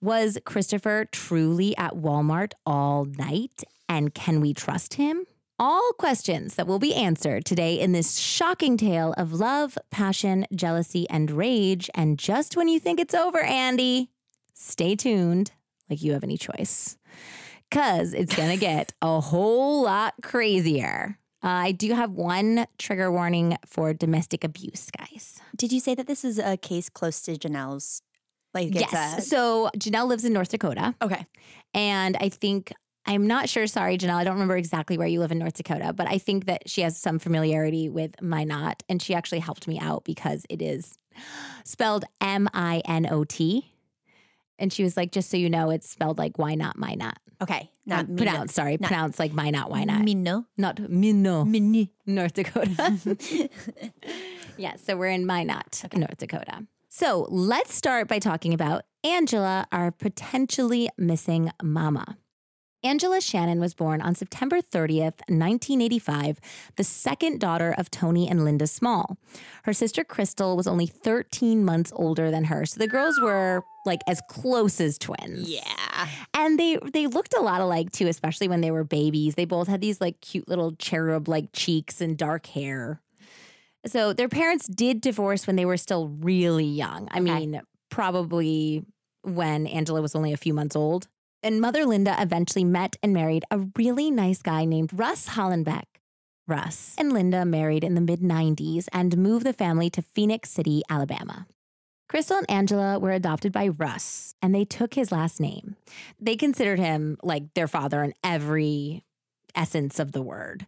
Was 0.00 0.38
Christopher 0.44 1.06
truly 1.10 1.76
at 1.76 1.94
Walmart 1.94 2.52
all 2.64 3.04
night? 3.04 3.62
And 3.88 4.12
can 4.14 4.40
we 4.40 4.52
trust 4.52 4.94
him? 4.94 5.26
All 5.58 5.92
questions 5.98 6.54
that 6.56 6.66
will 6.66 6.78
be 6.78 6.94
answered 6.94 7.46
today 7.46 7.80
in 7.80 7.92
this 7.92 8.18
shocking 8.18 8.76
tale 8.76 9.14
of 9.16 9.32
love, 9.32 9.78
passion, 9.90 10.44
jealousy, 10.54 11.08
and 11.08 11.30
rage. 11.30 11.88
And 11.94 12.18
just 12.18 12.56
when 12.58 12.68
you 12.68 12.78
think 12.78 13.00
it's 13.00 13.14
over, 13.14 13.40
Andy, 13.42 14.10
stay 14.52 14.94
tuned 14.96 15.52
like 15.88 16.02
you 16.02 16.12
have 16.12 16.22
any 16.24 16.36
choice. 16.36 16.98
Because 17.70 18.12
it's 18.12 18.36
going 18.36 18.50
to 18.58 18.58
get 18.58 18.92
a 19.00 19.18
whole 19.20 19.82
lot 19.82 20.12
crazier. 20.22 21.18
Uh, 21.42 21.48
I 21.48 21.72
do 21.72 21.94
have 21.94 22.10
one 22.10 22.66
trigger 22.76 23.10
warning 23.10 23.56
for 23.64 23.94
domestic 23.94 24.44
abuse, 24.44 24.90
guys. 24.90 25.40
Did 25.56 25.72
you 25.72 25.80
say 25.80 25.94
that 25.94 26.06
this 26.06 26.22
is 26.22 26.38
a 26.38 26.58
case 26.58 26.90
close 26.90 27.22
to 27.22 27.32
Janelle's? 27.36 28.02
Like, 28.52 28.74
yes. 28.74 29.18
a- 29.18 29.22
So 29.22 29.70
Janelle 29.78 30.06
lives 30.08 30.24
in 30.24 30.32
North 30.34 30.50
Dakota. 30.50 30.94
okay. 31.00 31.24
And 31.72 32.16
I 32.20 32.28
think, 32.28 32.72
I'm 33.06 33.26
not 33.26 33.48
sure, 33.48 33.66
sorry, 33.66 33.96
Janelle, 33.98 34.16
I 34.16 34.24
don't 34.24 34.34
remember 34.34 34.56
exactly 34.56 34.98
where 34.98 35.06
you 35.06 35.20
live 35.20 35.30
in 35.32 35.38
North 35.38 35.54
Dakota, 35.54 35.92
but 35.92 36.08
I 36.08 36.18
think 36.18 36.46
that 36.46 36.68
she 36.68 36.80
has 36.82 36.96
some 36.98 37.18
familiarity 37.18 37.88
with 37.88 38.20
Minot. 38.20 38.82
And 38.88 39.00
she 39.00 39.14
actually 39.14 39.38
helped 39.38 39.68
me 39.68 39.78
out 39.78 40.04
because 40.04 40.44
it 40.50 40.60
is 40.60 40.98
spelled 41.64 42.04
M 42.20 42.48
I 42.52 42.82
N 42.84 43.06
O 43.10 43.24
T. 43.24 43.72
And 44.58 44.72
she 44.72 44.82
was 44.82 44.96
like, 44.96 45.12
just 45.12 45.30
so 45.30 45.36
you 45.36 45.50
know, 45.50 45.70
it's 45.70 45.88
spelled 45.88 46.18
like 46.18 46.38
why 46.38 46.54
not, 46.54 46.76
my 46.78 46.94
not. 46.94 47.18
Okay. 47.42 47.70
Not 47.84 48.06
Um, 48.08 48.16
pronounced, 48.16 48.54
sorry, 48.54 48.78
not- 48.80 48.88
pronounced 48.88 49.18
like 49.18 49.32
Minot, 49.32 49.52
not, 49.52 49.70
why 49.70 49.84
not. 49.84 50.02
Mino. 50.02 50.46
not 50.56 50.78
Minot, 50.90 51.46
Mini. 51.46 51.92
North 52.06 52.32
Dakota. 52.32 52.96
yeah, 54.56 54.76
so 54.76 54.96
we're 54.96 55.08
in 55.10 55.26
Minot, 55.26 55.84
North 55.94 56.16
Dakota. 56.16 56.66
So 56.88 57.26
let's 57.30 57.74
start 57.74 58.08
by 58.08 58.18
talking 58.18 58.54
about 58.54 58.84
Angila, 59.04 59.66
our 59.70 59.90
potentially 59.90 60.88
missing 60.96 61.50
mama. 61.62 62.16
Angila 62.86 63.20
Shannon 63.20 63.58
was 63.58 63.74
born 63.74 64.00
on 64.00 64.14
September 64.14 64.60
30th, 64.60 65.18
1985, 65.28 66.38
the 66.76 66.84
second 66.84 67.40
daughter 67.40 67.74
of 67.76 67.90
Tony 67.90 68.28
and 68.28 68.44
Linda 68.44 68.68
Small. 68.68 69.18
Her 69.64 69.72
sister 69.72 70.04
Crystal 70.04 70.56
was 70.56 70.68
only 70.68 70.86
13 70.86 71.64
months 71.64 71.92
older 71.96 72.30
than 72.30 72.44
her, 72.44 72.64
so 72.64 72.78
the 72.78 72.86
girls 72.86 73.18
were 73.20 73.64
like 73.84 74.02
as 74.06 74.22
close 74.28 74.80
as 74.80 74.98
twins. 74.98 75.50
Yeah. 75.50 76.08
And 76.34 76.60
they 76.60 76.78
they 76.92 77.08
looked 77.08 77.34
a 77.34 77.40
lot 77.40 77.60
alike 77.60 77.90
too, 77.90 78.06
especially 78.06 78.46
when 78.46 78.60
they 78.60 78.70
were 78.70 78.84
babies. 78.84 79.34
They 79.34 79.46
both 79.46 79.66
had 79.66 79.80
these 79.80 80.00
like 80.00 80.20
cute 80.20 80.48
little 80.48 80.76
cherub 80.76 81.26
like 81.28 81.48
cheeks 81.52 82.00
and 82.00 82.16
dark 82.16 82.46
hair. 82.46 83.00
So 83.84 84.12
their 84.12 84.28
parents 84.28 84.68
did 84.68 85.00
divorce 85.00 85.46
when 85.46 85.56
they 85.56 85.64
were 85.64 85.76
still 85.76 86.06
really 86.08 86.64
young. 86.64 87.08
I 87.10 87.18
Okay. 87.18 87.20
mean, 87.46 87.62
probably 87.90 88.84
when 89.22 89.66
Angila 89.66 90.00
was 90.02 90.14
only 90.14 90.32
a 90.32 90.36
few 90.36 90.54
months 90.54 90.76
old. 90.76 91.08
And 91.42 91.60
mother 91.60 91.84
Linda 91.84 92.16
eventually 92.18 92.64
met 92.64 92.96
and 93.02 93.12
married 93.12 93.44
a 93.50 93.66
really 93.76 94.10
nice 94.10 94.42
guy 94.42 94.64
named 94.64 94.90
Russ 94.92 95.30
Hollenbeck. 95.30 95.84
Russ 96.48 96.94
and 96.96 97.12
Linda 97.12 97.44
married 97.44 97.82
in 97.82 97.94
the 97.94 98.00
mid 98.00 98.20
90s 98.20 98.86
and 98.92 99.16
moved 99.16 99.44
the 99.44 99.52
family 99.52 99.90
to 99.90 100.02
Phenix 100.02 100.50
City, 100.50 100.82
Alabama. 100.88 101.46
Crystal 102.08 102.38
and 102.38 102.68
Angila 102.68 103.00
were 103.00 103.10
adopted 103.10 103.52
by 103.52 103.66
Russ, 103.68 104.36
and 104.40 104.54
they 104.54 104.64
took 104.64 104.94
his 104.94 105.10
last 105.10 105.40
name. 105.40 105.74
They 106.20 106.36
considered 106.36 106.78
him 106.78 107.18
like 107.22 107.52
their 107.54 107.66
father 107.66 108.04
in 108.04 108.14
every 108.22 109.02
essence 109.56 109.98
of 109.98 110.12
the 110.12 110.22
word. 110.22 110.66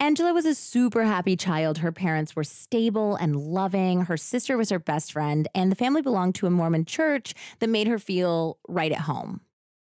Angila 0.00 0.34
was 0.34 0.44
a 0.44 0.54
super 0.54 1.04
happy 1.04 1.36
child. 1.36 1.78
Her 1.78 1.92
parents 1.92 2.36
were 2.36 2.44
stable 2.44 3.14
and 3.16 3.36
loving. 3.36 4.02
Her 4.02 4.18
sister 4.18 4.58
was 4.58 4.68
her 4.68 4.78
best 4.78 5.12
friend, 5.12 5.48
and 5.54 5.72
the 5.72 5.76
family 5.76 6.02
belonged 6.02 6.34
to 6.36 6.46
a 6.46 6.50
Mormon 6.50 6.84
church 6.84 7.32
that 7.60 7.70
made 7.70 7.86
her 7.86 7.98
feel 7.98 8.58
right 8.68 8.92
at 8.92 9.02
home. 9.02 9.40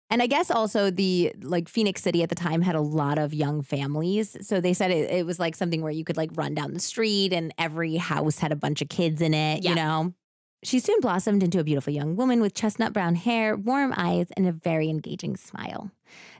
And 0.08 0.22
I 0.22 0.26
guess 0.28 0.50
also 0.50 0.90
the 0.90 1.32
like 1.42 1.68
Phenix 1.68 2.02
City 2.02 2.22
at 2.22 2.28
the 2.28 2.34
time 2.36 2.62
had 2.62 2.76
a 2.76 2.80
lot 2.80 3.18
of 3.18 3.34
young 3.34 3.62
families. 3.62 4.36
So 4.46 4.60
they 4.60 4.72
said 4.72 4.90
it, 4.92 5.10
it 5.10 5.26
was 5.26 5.40
like 5.40 5.56
something 5.56 5.82
where 5.82 5.90
you 5.92 6.04
could 6.04 6.16
like 6.16 6.30
run 6.34 6.54
down 6.54 6.74
the 6.74 6.80
street 6.80 7.32
and 7.32 7.52
every 7.58 7.96
house 7.96 8.38
had 8.38 8.52
a 8.52 8.56
bunch 8.56 8.82
of 8.82 8.88
kids 8.88 9.20
in 9.20 9.34
it, 9.34 9.62
Yeah. 9.64 9.70
you 9.70 9.76
know? 9.76 10.14
She 10.62 10.80
soon 10.80 11.00
blossomed 11.00 11.42
into 11.42 11.60
a 11.60 11.64
beautiful 11.64 11.92
young 11.92 12.16
woman 12.16 12.40
with 12.40 12.54
chestnut 12.54 12.92
brown 12.92 13.14
hair, 13.14 13.56
warm 13.56 13.92
eyes, 13.96 14.26
and 14.36 14.46
a 14.48 14.52
very 14.52 14.88
engaging 14.88 15.36
smile. 15.36 15.90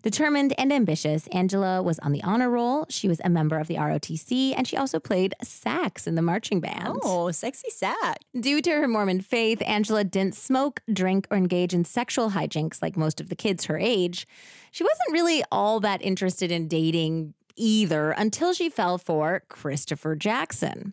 Determined 0.02 0.54
and 0.58 0.72
ambitious, 0.72 1.28
Angila 1.28 1.82
was 1.82 1.98
on 2.00 2.12
the 2.12 2.22
honor 2.22 2.50
roll. 2.50 2.86
She 2.88 3.08
was 3.08 3.20
a 3.24 3.28
member 3.28 3.58
of 3.58 3.66
the 3.66 3.74
ROTC, 3.76 4.54
and 4.56 4.66
she 4.66 4.76
also 4.76 5.00
played 5.00 5.34
sax 5.42 6.06
in 6.06 6.14
the 6.14 6.22
marching 6.22 6.60
band. 6.60 6.98
Oh, 7.02 7.30
sexy 7.30 7.70
sax. 7.70 8.24
Due 8.38 8.60
to 8.62 8.70
her 8.70 8.88
Mormon 8.88 9.20
faith, 9.20 9.60
Angila 9.60 10.08
didn't 10.08 10.34
smoke, 10.34 10.80
drink, 10.92 11.26
or 11.30 11.36
engage 11.36 11.74
in 11.74 11.84
sexual 11.84 12.30
hijinks 12.30 12.82
like 12.82 12.96
most 12.96 13.20
of 13.20 13.28
the 13.28 13.36
kids 13.36 13.64
her 13.66 13.78
age. 13.78 14.26
She 14.70 14.84
wasn't 14.84 15.12
really 15.12 15.42
all 15.50 15.80
that 15.80 16.02
interested 16.02 16.50
in 16.52 16.68
dating 16.68 17.34
either 17.56 18.10
until 18.10 18.52
she 18.52 18.68
fell 18.68 18.98
for 18.98 19.42
Christopher 19.48 20.14
Jackson. 20.14 20.92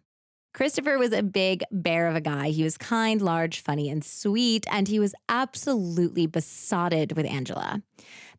Christopher 0.54 1.00
was 1.00 1.12
a 1.12 1.24
big 1.24 1.64
bear 1.72 2.08
of 2.08 2.16
a 2.16 2.22
guy. 2.22 2.50
He 2.50 2.64
was 2.64 2.78
kind, 2.78 3.22
large, 3.22 3.60
funny, 3.60 3.90
and 3.90 4.04
sweet, 4.04 4.66
and 4.70 4.88
he 4.88 5.00
was 5.00 5.16
absolutely 5.28 6.28
besotted 6.28 7.16
with 7.18 7.26
Angila. 7.26 7.82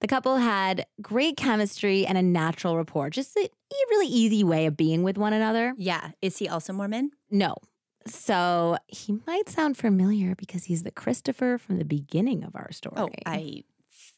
The 0.00 0.06
couple 0.06 0.36
had 0.36 0.86
great 1.02 1.36
chemistry 1.36 2.06
and 2.06 2.16
a 2.16 2.22
natural 2.22 2.76
rapport, 2.76 3.10
just 3.10 3.36
a 3.36 3.48
really 3.90 4.06
easy 4.06 4.44
way 4.44 4.66
of 4.66 4.76
being 4.76 5.02
with 5.02 5.18
one 5.18 5.32
another. 5.32 5.74
Yeah. 5.76 6.10
Is 6.22 6.38
he 6.38 6.48
also 6.48 6.72
Mormon? 6.72 7.10
No. 7.30 7.56
So 8.06 8.76
he 8.86 9.18
might 9.26 9.48
sound 9.48 9.76
familiar 9.76 10.34
because 10.34 10.64
he's 10.64 10.82
the 10.82 10.90
Christopher 10.90 11.58
from 11.58 11.78
the 11.78 11.84
beginning 11.84 12.44
of 12.44 12.54
our 12.54 12.68
oh, 12.68 12.72
story. 12.72 12.94
Oh, 12.96 13.08
I 13.26 13.64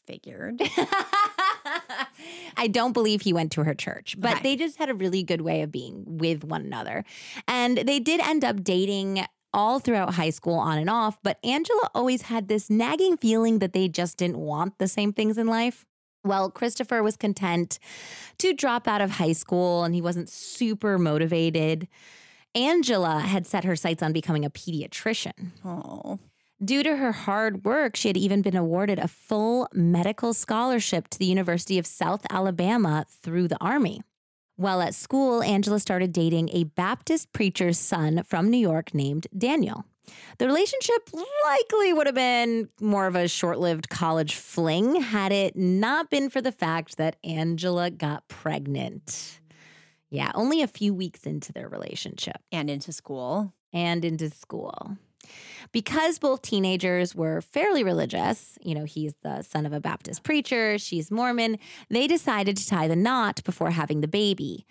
figured. 0.05 0.61
I 2.57 2.67
don't 2.67 2.91
believe 2.93 3.21
he 3.21 3.31
went 3.33 3.51
to 3.53 3.63
her 3.63 3.73
church, 3.73 4.15
but 4.17 4.33
Okay. 4.33 4.43
they 4.43 4.55
just 4.55 4.77
had 4.77 4.89
a 4.89 4.93
really 4.93 5.23
good 5.23 5.41
way 5.41 5.61
of 5.61 5.71
being 5.71 6.03
with 6.17 6.43
one 6.43 6.61
another. 6.65 7.05
And 7.47 7.77
they 7.77 7.99
did 7.99 8.19
end 8.19 8.43
up 8.43 8.63
dating 8.63 9.25
all 9.53 9.79
throughout 9.79 10.15
high 10.15 10.29
school 10.31 10.55
on 10.55 10.77
and 10.77 10.89
off, 10.89 11.17
but 11.23 11.41
Angila 11.43 11.89
always 11.95 12.23
had 12.23 12.47
this 12.47 12.69
nagging 12.69 13.17
feeling 13.17 13.59
that 13.59 13.73
they 13.73 13.87
just 13.87 14.17
didn't 14.17 14.37
want 14.37 14.77
the 14.77 14.87
same 14.87 15.13
things 15.13 15.37
in 15.37 15.47
life. 15.47 15.85
Well, 16.23 16.51
Christopher 16.51 17.01
was 17.01 17.15
content 17.15 17.79
to 18.39 18.53
drop 18.53 18.87
out 18.87 18.99
of 19.01 19.11
high 19.11 19.31
school 19.31 19.83
and 19.83 19.95
he 19.95 20.01
wasn't 20.01 20.29
super 20.29 20.97
motivated. 20.97 21.87
Angila 22.55 23.21
had 23.21 23.45
set 23.47 23.63
her 23.63 23.75
sights 23.75 24.01
on 24.03 24.11
becoming 24.13 24.43
a 24.43 24.49
pediatrician. 24.49 25.51
Oh. 25.63 26.19
Due 26.63 26.81
to 26.81 26.97
her 26.97 27.11
hard 27.11 27.63
work, 27.65 27.95
she 27.95 28.07
had 28.09 28.17
even 28.17 28.41
been 28.41 28.55
awarded 28.55 28.97
a 28.97 29.07
full 29.07 29.67
medical 29.73 30.33
scholarship 30.33 31.07
to 31.09 31.19
the 31.19 31.25
University 31.25 31.77
of 31.77 31.85
South 31.85 32.25
Alabama 32.31 33.05
through 33.21 33.47
the 33.47 33.61
Army. 33.61 34.01
While 34.55 34.81
at 34.81 34.95
school, 34.95 35.41
Angila 35.41 35.79
started 35.79 36.11
dating 36.11 36.49
a 36.51 36.63
Baptist 36.63 37.31
preacher's 37.31 37.77
son 37.77 38.23
from 38.25 38.49
New 38.49 38.57
York 38.57 38.95
named 38.95 39.27
Daniel. 39.37 39.85
The 40.39 40.47
relationship 40.47 41.09
likely 41.45 41.93
would 41.93 42.07
have 42.07 42.15
been 42.15 42.69
more 42.81 43.05
of 43.05 43.15
a 43.15 43.27
short 43.27 43.59
lived 43.59 43.89
college 43.89 44.33
fling 44.33 45.01
had 45.01 45.31
it 45.31 45.55
not 45.55 46.09
been 46.09 46.29
for 46.31 46.41
the 46.41 46.51
fact 46.51 46.97
that 46.97 47.21
Angila 47.23 47.95
got 47.95 48.27
pregnant. 48.29 49.39
Yeah, 50.09 50.31
only 50.33 50.63
a 50.63 50.67
few 50.67 50.91
weeks 50.93 51.25
into 51.27 51.51
their 51.53 51.67
relationship 51.67 52.37
And 52.51 52.67
into 52.69 52.91
school. 52.93 53.53
and 53.73 54.03
into 54.03 54.29
school. 54.31 54.97
Because 55.71 56.17
both 56.19 56.41
teenagers 56.41 57.13
were 57.13 57.41
fairly 57.41 57.83
religious, 57.83 58.57
you 58.61 58.73
know, 58.73 58.85
he's 58.85 59.13
the 59.23 59.41
son 59.41 59.65
of 59.65 59.73
a 59.73 59.79
Baptist 59.79 60.23
preacher, 60.23 60.77
she's 60.77 61.11
Mormon, 61.11 61.57
they 61.89 62.07
decided 62.07 62.55
to 62.57 62.67
tie 62.67 62.87
the 62.87 62.95
knot 62.95 63.43
before 63.43 63.71
having 63.71 64.01
the 64.01 64.07
baby. 64.07 64.65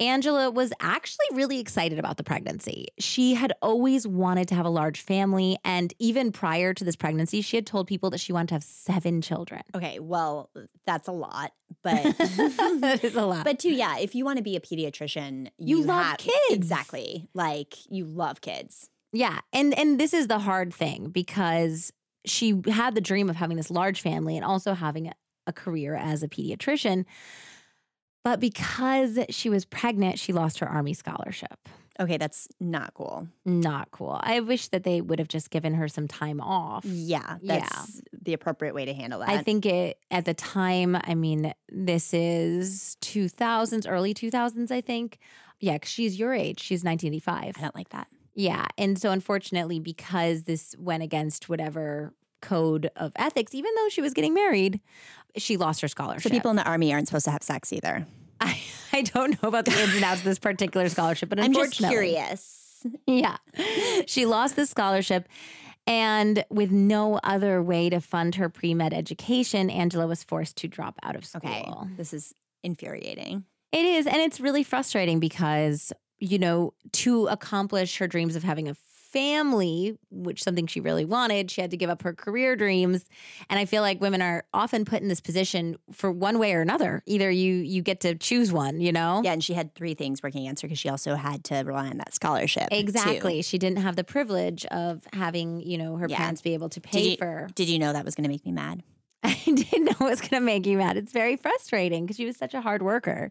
Angila 0.00 0.52
was 0.52 0.72
actually 0.80 1.26
really 1.32 1.60
excited 1.60 1.98
about 1.98 2.16
the 2.16 2.24
pregnancy. 2.24 2.88
She 2.98 3.34
had 3.34 3.52
always 3.62 4.06
wanted 4.06 4.48
to 4.48 4.54
have 4.56 4.66
a 4.66 4.70
large 4.70 5.00
family. 5.00 5.58
And 5.64 5.92
even 6.00 6.32
prior 6.32 6.74
to 6.74 6.82
this 6.82 6.96
pregnancy, 6.96 7.40
she 7.40 7.56
had 7.56 7.66
told 7.66 7.86
people 7.86 8.10
that 8.10 8.18
she 8.18 8.32
wanted 8.32 8.48
to 8.48 8.54
have 8.54 8.64
seven 8.64 9.20
children. 9.22 9.62
Okay, 9.76 10.00
well, 10.00 10.50
that's 10.86 11.06
a 11.08 11.12
lot, 11.12 11.52
but 11.84 12.02
that 12.18 13.00
is 13.04 13.14
a 13.14 13.24
lot. 13.24 13.44
but 13.44 13.60
too, 13.60 13.70
yeah, 13.70 13.98
if 13.98 14.14
you 14.14 14.24
want 14.24 14.38
to 14.38 14.42
be 14.42 14.56
a 14.56 14.60
pediatrician, 14.60 15.50
You 15.58 15.82
love 15.82 16.04
have- 16.04 16.18
kids. 16.18 16.34
Exactly. 16.50 17.28
Like 17.34 17.74
you 17.88 18.04
love 18.06 18.40
kids. 18.40 18.88
Yeah, 19.12 19.40
and 19.52 19.76
and 19.78 20.00
this 20.00 20.14
is 20.14 20.26
the 20.28 20.38
hard 20.40 20.72
thing 20.72 21.08
because 21.10 21.92
she 22.24 22.60
had 22.68 22.94
the 22.94 23.00
dream 23.00 23.28
of 23.28 23.36
having 23.36 23.56
this 23.56 23.70
large 23.70 24.00
family 24.00 24.36
and 24.36 24.44
also 24.44 24.74
having 24.74 25.12
a, 25.46 25.52
career 25.52 25.94
as 25.96 26.22
a 26.22 26.28
pediatrician. 26.28 27.04
But 28.24 28.38
because 28.38 29.18
she 29.30 29.50
was 29.50 29.64
pregnant, 29.64 30.18
she 30.20 30.32
lost 30.32 30.60
her 30.60 30.68
army 30.68 30.94
scholarship. 30.94 31.68
Okay, 32.00 32.16
that's 32.16 32.46
not 32.60 32.94
cool. 32.94 33.26
Not 33.44 33.90
cool. 33.90 34.18
I 34.22 34.38
wish 34.40 34.68
that 34.68 34.84
they 34.84 35.00
would 35.00 35.18
have 35.18 35.26
just 35.28 35.50
given 35.50 35.74
her 35.74 35.88
some 35.88 36.06
time 36.08 36.40
off. 36.40 36.84
Yeah, 36.84 37.36
Yeah. 37.42 37.58
that's 37.58 38.00
the 38.12 38.32
appropriate 38.32 38.74
way 38.74 38.84
to 38.86 38.94
handle 38.94 39.18
that. 39.18 39.28
I 39.28 39.42
think 39.42 39.66
it 39.66 39.98
at 40.10 40.24
the 40.24 40.32
time, 40.34 40.96
I 41.02 41.14
mean, 41.14 41.52
this 41.68 42.14
is 42.14 42.96
2000s, 43.02 43.84
early 43.90 44.14
2000s, 44.14 44.70
I 44.70 44.80
think. 44.80 45.18
Yeah, 45.60 45.76
'cause 45.78 45.90
she's 45.90 46.18
your 46.18 46.32
age. 46.32 46.60
She's 46.60 46.82
1985. 46.84 47.56
I 47.58 47.60
don't 47.60 47.74
like 47.74 47.90
that. 47.90 48.06
Yeah. 48.34 48.66
And 48.78 48.98
so, 48.98 49.10
unfortunately, 49.10 49.78
because 49.78 50.44
this 50.44 50.74
went 50.78 51.02
against 51.02 51.48
whatever 51.48 52.14
code 52.40 52.90
of 52.96 53.12
ethics, 53.16 53.54
even 53.54 53.70
though 53.76 53.88
she 53.88 54.00
was 54.00 54.14
getting 54.14 54.34
married, 54.34 54.80
she 55.36 55.56
lost 55.56 55.80
her 55.80 55.88
scholarship. 55.88 56.24
So 56.24 56.30
people 56.30 56.50
in 56.50 56.56
the 56.56 56.68
army 56.68 56.92
aren't 56.92 57.08
supposed 57.08 57.24
to 57.26 57.30
have 57.30 57.42
sex 57.42 57.72
either. 57.72 58.06
I, 58.40 58.60
I 58.92 59.02
don't 59.02 59.40
know 59.42 59.48
about 59.48 59.66
the 59.66 59.80
ins 59.80 59.94
and 59.94 60.04
outs 60.04 60.20
of 60.20 60.24
this 60.24 60.38
particular 60.38 60.88
scholarship, 60.88 61.28
but 61.28 61.38
I'm 61.38 61.52
just 61.52 61.74
curious. 61.78 62.84
yeah, 63.06 63.36
she 64.06 64.26
lost 64.26 64.56
the 64.56 64.66
scholarship. 64.66 65.28
And 65.86 66.44
with 66.48 66.70
no 66.70 67.18
other 67.24 67.60
way 67.62 67.90
to 67.90 68.00
fund 68.00 68.36
her 68.36 68.48
pre 68.48 68.74
med 68.74 68.92
education, 68.92 69.68
Angila 69.68 70.06
was 70.08 70.22
forced 70.22 70.56
to 70.58 70.68
drop 70.68 70.98
out 71.02 71.16
of 71.16 71.24
school. 71.24 71.50
Okay. 71.50 71.94
This 71.96 72.12
is 72.12 72.34
infuriating. 72.62 73.44
It 73.72 73.84
is. 73.84 74.06
And 74.06 74.16
it's 74.16 74.38
really 74.38 74.62
frustrating 74.62 75.18
because, 75.18 75.92
you 76.22 76.38
know, 76.38 76.72
to 76.92 77.26
accomplish 77.26 77.98
her 77.98 78.06
dreams 78.06 78.36
of 78.36 78.44
having 78.44 78.68
a 78.68 78.74
family, 78.74 79.98
which 80.10 80.42
something 80.42 80.66
she 80.66 80.80
really 80.80 81.04
wanted, 81.04 81.50
she 81.50 81.60
had 81.60 81.70
to 81.70 81.76
give 81.76 81.90
up 81.90 82.00
her 82.02 82.14
career 82.14 82.56
dreams. 82.56 83.04
And 83.50 83.58
I 83.58 83.64
feel 83.66 83.82
like 83.82 84.00
women 84.00 84.22
are 84.22 84.44
often 84.54 84.84
put 84.86 85.02
in 85.02 85.08
this 85.08 85.20
position 85.20 85.76
for 85.92 86.10
one 86.10 86.38
way 86.38 86.54
or 86.54 86.60
another. 86.62 87.02
Either 87.06 87.30
you 87.30 87.54
you 87.56 87.82
get 87.82 88.00
to 88.00 88.14
choose 88.14 88.52
one, 88.52 88.80
you 88.80 88.92
know? 88.92 89.20
Yeah, 89.24 89.32
and 89.34 89.44
she 89.44 89.52
had 89.54 89.74
three 89.74 89.94
things 89.94 90.22
working 90.22 90.46
against 90.46 90.62
her 90.62 90.68
because 90.68 90.78
she 90.78 90.88
also 90.88 91.14
had 91.16 91.44
to 91.44 91.56
rely 91.56 91.88
on 91.88 91.98
that 91.98 92.14
scholarship. 92.14 92.70
too. 92.70 92.76
Exactly. 92.76 93.42
She 93.42 93.58
didn't 93.58 93.78
have 93.80 93.96
the 93.96 94.04
privilege 94.04 94.64
of 94.66 95.06
having, 95.12 95.60
you 95.60 95.76
know, 95.76 95.96
her 95.96 96.06
Yeah. 96.08 96.16
parents 96.16 96.40
be 96.40 96.54
able 96.54 96.70
to 96.70 96.80
Did 96.80 96.88
pay 96.90 97.08
you, 97.10 97.16
for. 97.18 97.48
did 97.54 97.68
you 97.68 97.78
know 97.78 97.92
that 97.92 98.04
was 98.06 98.14
going 98.14 98.24
to 98.24 98.30
make 98.30 98.46
me 98.46 98.52
mad? 98.52 98.82
I 99.24 99.34
didn't 99.44 99.84
know 99.84 100.06
it 100.06 100.10
was 100.10 100.20
going 100.20 100.30
to 100.30 100.40
make 100.40 100.66
you 100.66 100.78
mad. 100.78 100.96
It's 100.96 101.12
very 101.12 101.36
frustrating 101.36 102.04
because 102.06 102.16
she 102.16 102.24
was 102.24 102.36
such 102.36 102.54
a 102.54 102.60
hard 102.62 102.80
worker. 102.82 103.30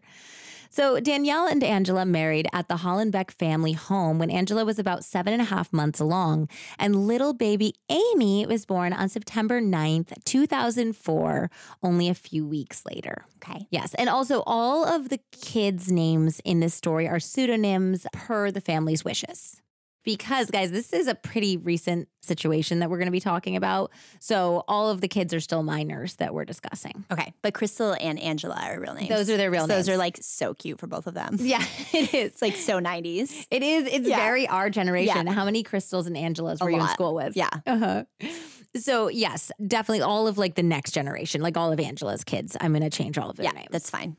So, 0.74 1.00
Danielle 1.00 1.46
and 1.46 1.60
Angila 1.60 2.08
married 2.08 2.48
at 2.50 2.68
the 2.68 2.76
Hollenbeck 2.76 3.30
family 3.30 3.74
home 3.74 4.18
when 4.18 4.30
Angila 4.30 4.64
was 4.64 4.78
about 4.78 5.04
seven 5.04 5.34
and 5.34 5.42
a 5.42 5.44
half 5.44 5.70
months 5.70 6.00
along. 6.00 6.48
And 6.78 7.06
little 7.06 7.34
baby 7.34 7.74
Amy 7.90 8.46
was 8.46 8.64
born 8.64 8.94
on 8.94 9.10
September 9.10 9.60
9th, 9.60 10.24
2004, 10.24 11.50
only 11.82 12.08
a 12.08 12.14
few 12.14 12.46
weeks 12.46 12.86
later. 12.86 13.26
Okay. 13.36 13.66
Yes. 13.68 13.92
And 13.96 14.08
also, 14.08 14.42
all 14.46 14.86
of 14.86 15.10
the 15.10 15.20
kids' 15.30 15.92
names 15.92 16.40
in 16.42 16.60
this 16.60 16.72
story 16.72 17.06
are 17.06 17.20
pseudonyms 17.20 18.06
per 18.14 18.50
the 18.50 18.62
family's 18.62 19.04
wishes. 19.04 19.60
Because, 20.04 20.50
guys, 20.50 20.70
this 20.72 20.92
is 20.92 21.06
a 21.06 21.14
pretty 21.14 21.56
recent 21.56 22.08
situation 22.22 22.80
that 22.80 22.90
we're 22.90 22.98
going 22.98 23.06
to 23.06 23.12
be 23.12 23.20
talking 23.20 23.56
about. 23.56 23.90
So, 24.20 24.64
all 24.66 24.90
of 24.90 25.00
the 25.00 25.08
kids 25.08 25.32
are 25.32 25.40
still 25.40 25.62
minors 25.62 26.16
that 26.16 26.34
we're 26.34 26.44
discussing. 26.44 27.04
Okay. 27.10 27.32
But 27.42 27.54
Crystal 27.54 27.94
and 28.00 28.18
Angila 28.18 28.60
are 28.62 28.80
real 28.80 28.94
names. 28.94 29.08
Those 29.08 29.30
are 29.30 29.36
their 29.36 29.50
real 29.50 29.66
names. 29.66 29.86
Those 29.86 29.94
are 29.94 29.96
like 29.96 30.18
so 30.20 30.54
cute 30.54 30.78
for 30.80 30.86
both 30.86 31.06
of 31.06 31.14
them. 31.14 31.36
Yeah, 31.40 31.64
it 31.92 32.14
is. 32.14 32.32
It's 32.32 32.42
like 32.42 32.56
so 32.56 32.80
90s. 32.80 33.46
It 33.50 33.62
is. 33.62 33.86
It's 33.86 34.08
Yeah. 34.08 34.16
very 34.16 34.48
our 34.48 34.70
generation. 34.70 35.26
yeah. 35.26 35.32
How 35.32 35.44
many 35.44 35.62
Crystals 35.62 36.06
and 36.06 36.16
Angelas 36.16 36.60
A 36.60 36.64
were 36.64 36.70
you 36.70 36.80
in 36.80 36.88
school 36.88 37.14
with? 37.14 37.36
Yeah. 37.36 37.50
Uh-huh. 37.66 38.04
So, 38.74 39.08
yes, 39.08 39.52
definitely 39.66 40.00
all 40.00 40.26
of 40.26 40.38
like 40.38 40.54
the 40.54 40.62
next 40.62 40.92
generation, 40.92 41.42
like 41.42 41.56
all 41.58 41.70
of 41.72 41.78
Angila's 41.78 42.24
kids. 42.24 42.56
I'm 42.60 42.72
going 42.72 42.82
to 42.82 42.90
change 42.90 43.18
all 43.18 43.28
of 43.28 43.36
their 43.36 43.44
Yeah, 43.44 43.52
names. 43.52 43.68
that's 43.70 43.90
fine. 43.90 44.16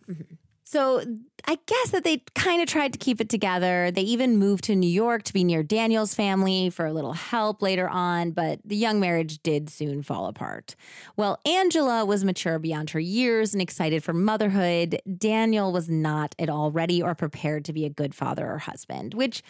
So 0.73 1.03
I 1.45 1.59
guess 1.67 1.91
that 1.91 2.03
they 2.03 2.23
kind 2.33 2.59
of 2.59 2.67
tried 2.67 2.93
to 2.93 2.97
keep 2.97 3.21
it 3.21 3.29
together. 3.29 3.91
They 3.91 4.01
even 4.01 4.37
moved 4.37 4.63
to 4.63 4.75
New 4.75 4.89
York 4.89 5.21
to 5.25 5.31
be 5.33 5.43
near 5.43 5.61
Daniel's 5.61 6.15
family 6.15 6.71
for 6.71 6.87
a 6.87 6.91
little 6.91 7.13
help 7.13 7.61
later 7.61 7.87
on, 7.87 8.31
but 8.31 8.59
the 8.65 8.75
young 8.75 8.99
marriage 8.99 9.43
did 9.43 9.69
soon 9.69 10.01
fall 10.01 10.25
apart. 10.25 10.75
Well, 11.15 11.37
Angila 11.45 12.07
was 12.07 12.23
mature 12.23 12.57
beyond 12.57 12.89
her 12.89 12.99
years 12.99 13.53
and 13.53 13.61
excited 13.61 14.03
for 14.03 14.13
motherhood. 14.13 14.99
Daniel 15.15 15.71
was 15.71 15.89
not 15.89 16.33
at 16.39 16.49
all 16.49 16.71
ready 16.71 17.03
or 17.03 17.13
prepared 17.13 17.65
to 17.65 17.73
be 17.73 17.85
a 17.85 17.89
good 17.91 18.15
father 18.15 18.49
or 18.49 18.57
husband, 18.57 19.13
which 19.13 19.43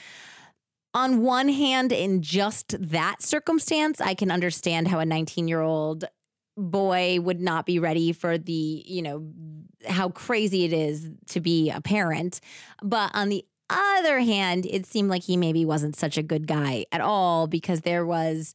on 0.94 1.22
one 1.22 1.48
hand, 1.48 1.94
in 1.94 2.22
just 2.22 2.75
that 2.89 3.22
circumstance, 3.22 4.01
I 4.01 4.13
can 4.13 4.30
understand 4.30 4.89
how 4.89 5.00
a 5.00 5.06
19 5.06 5.48
year 5.48 5.62
old 5.62 6.03
boy 6.58 7.20
would 7.20 7.42
not 7.42 7.66
be 7.66 7.80
ready 7.80 8.12
for 8.12 8.38
the, 8.38 8.84
you 8.86 9.02
know, 9.02 9.28
how 9.88 10.10
crazy 10.10 10.66
it 10.66 10.74
is 10.74 11.10
to 11.30 11.40
be 11.40 11.70
a 11.70 11.82
parent. 11.82 12.40
But 12.82 13.12
on 13.14 13.30
the 13.30 13.46
other 13.70 14.20
hand, 14.20 14.66
it 14.66 14.86
seemed 14.86 15.10
like 15.10 15.24
he 15.24 15.38
maybe 15.38 15.66
wasn't 15.66 15.96
such 15.96 16.18
a 16.18 16.24
good 16.24 16.48
guy 16.48 16.86
at 16.92 17.02
all 17.02 17.48
because 17.48 17.82
there 17.82 18.06
was 18.06 18.54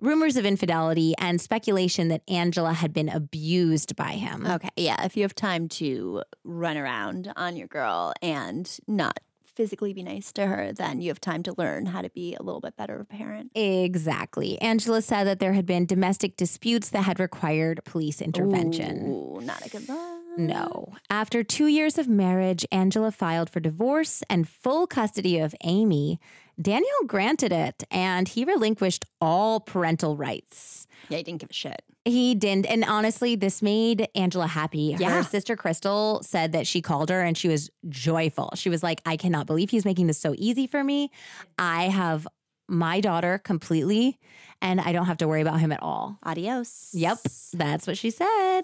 rumors 0.00 0.36
of 0.36 0.46
infidelity 0.46 1.14
and 1.18 1.40
speculation 1.40 2.08
that 2.08 2.24
Angila 2.26 2.74
had 2.74 2.92
been 2.92 3.08
abused 3.08 3.96
by 3.96 4.12
him. 4.12 4.46
Okay. 4.46 4.68
Yeah. 4.76 5.04
If 5.04 5.16
you 5.16 5.22
have 5.22 5.34
time 5.34 5.68
to 5.70 6.22
run 6.44 6.76
around 6.76 7.32
on 7.36 7.56
your 7.56 7.66
girl 7.66 8.12
and 8.22 8.70
not 8.86 9.18
physically 9.58 9.92
be 9.92 10.04
nice 10.04 10.32
to 10.32 10.46
her, 10.46 10.72
then 10.72 11.00
you 11.00 11.10
have 11.10 11.20
time 11.20 11.42
to 11.42 11.52
learn 11.58 11.86
how 11.86 12.00
to 12.00 12.08
be 12.10 12.36
a 12.36 12.42
little 12.44 12.60
bit 12.60 12.76
better 12.76 12.94
of 12.94 13.00
a 13.00 13.04
parent. 13.04 13.50
Exactly. 13.56 14.56
Angila 14.62 15.02
said 15.02 15.24
that 15.24 15.40
there 15.40 15.54
had 15.54 15.66
been 15.66 15.84
domestic 15.84 16.36
disputes 16.36 16.90
that 16.90 17.02
had 17.02 17.18
required 17.18 17.80
police 17.84 18.22
intervention. 18.22 19.08
Ooh, 19.08 19.40
not 19.42 19.66
a 19.66 19.68
good 19.68 19.88
look. 19.88 20.20
No. 20.36 20.94
After 21.10 21.42
two 21.42 21.66
years 21.66 21.98
of 21.98 22.06
marriage, 22.06 22.64
Angila 22.70 23.12
filed 23.12 23.50
for 23.50 23.58
divorce 23.58 24.22
and 24.30 24.48
full 24.48 24.86
custody 24.86 25.40
of 25.40 25.56
Amy. 25.64 26.20
Daniel 26.62 27.02
granted 27.08 27.50
it 27.50 27.82
and 27.90 28.28
he 28.28 28.44
relinquished 28.44 29.06
all 29.20 29.58
parental 29.58 30.16
rights. 30.16 30.86
Yeah, 31.08 31.16
he 31.16 31.24
didn't 31.24 31.40
give 31.40 31.50
a 31.50 31.52
shit. 31.52 31.82
He 32.04 32.34
didn't. 32.34 32.66
And 32.66 32.84
honestly, 32.84 33.36
this 33.36 33.60
made 33.60 34.08
Angila 34.16 34.48
happy. 34.48 34.96
Yeah. 34.98 35.10
Her 35.10 35.22
sister 35.22 35.56
Crystal 35.56 36.22
said 36.22 36.52
that 36.52 36.66
she 36.66 36.80
called 36.80 37.10
her 37.10 37.20
and 37.20 37.36
she 37.36 37.48
was 37.48 37.70
joyful. 37.88 38.52
She 38.54 38.70
was 38.70 38.82
like, 38.82 39.02
I 39.04 39.16
cannot 39.16 39.46
believe 39.46 39.70
he's 39.70 39.84
making 39.84 40.06
this 40.06 40.18
so 40.18 40.34
easy 40.38 40.66
for 40.66 40.82
me. 40.82 41.10
I 41.58 41.84
have 41.84 42.26
my 42.68 43.00
daughter 43.00 43.38
completely 43.38 44.18
and 44.62 44.80
I 44.80 44.92
don't 44.92 45.06
have 45.06 45.18
to 45.18 45.28
worry 45.28 45.42
about 45.42 45.60
him 45.60 45.72
at 45.72 45.82
all. 45.82 46.18
Adios. 46.22 46.90
Yep, 46.92 47.18
that's 47.52 47.86
what 47.86 47.98
she 47.98 48.10
said. 48.10 48.62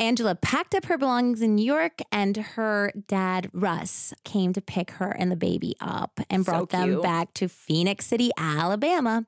Angila 0.00 0.40
packed 0.40 0.74
up 0.74 0.86
her 0.86 0.98
belongings 0.98 1.40
in 1.40 1.54
New 1.54 1.64
York, 1.64 2.00
and 2.10 2.36
her 2.36 2.92
dad, 3.06 3.48
Russ, 3.52 4.12
came 4.24 4.52
to 4.52 4.60
pick 4.60 4.90
her 4.92 5.10
and 5.10 5.30
the 5.30 5.36
baby 5.36 5.76
up 5.80 6.18
and 6.28 6.44
So 6.44 6.50
brought 6.50 6.70
them 6.70 7.00
back 7.00 7.32
to 7.34 7.48
Phenix 7.48 8.06
City, 8.06 8.32
Alabama. 8.36 9.24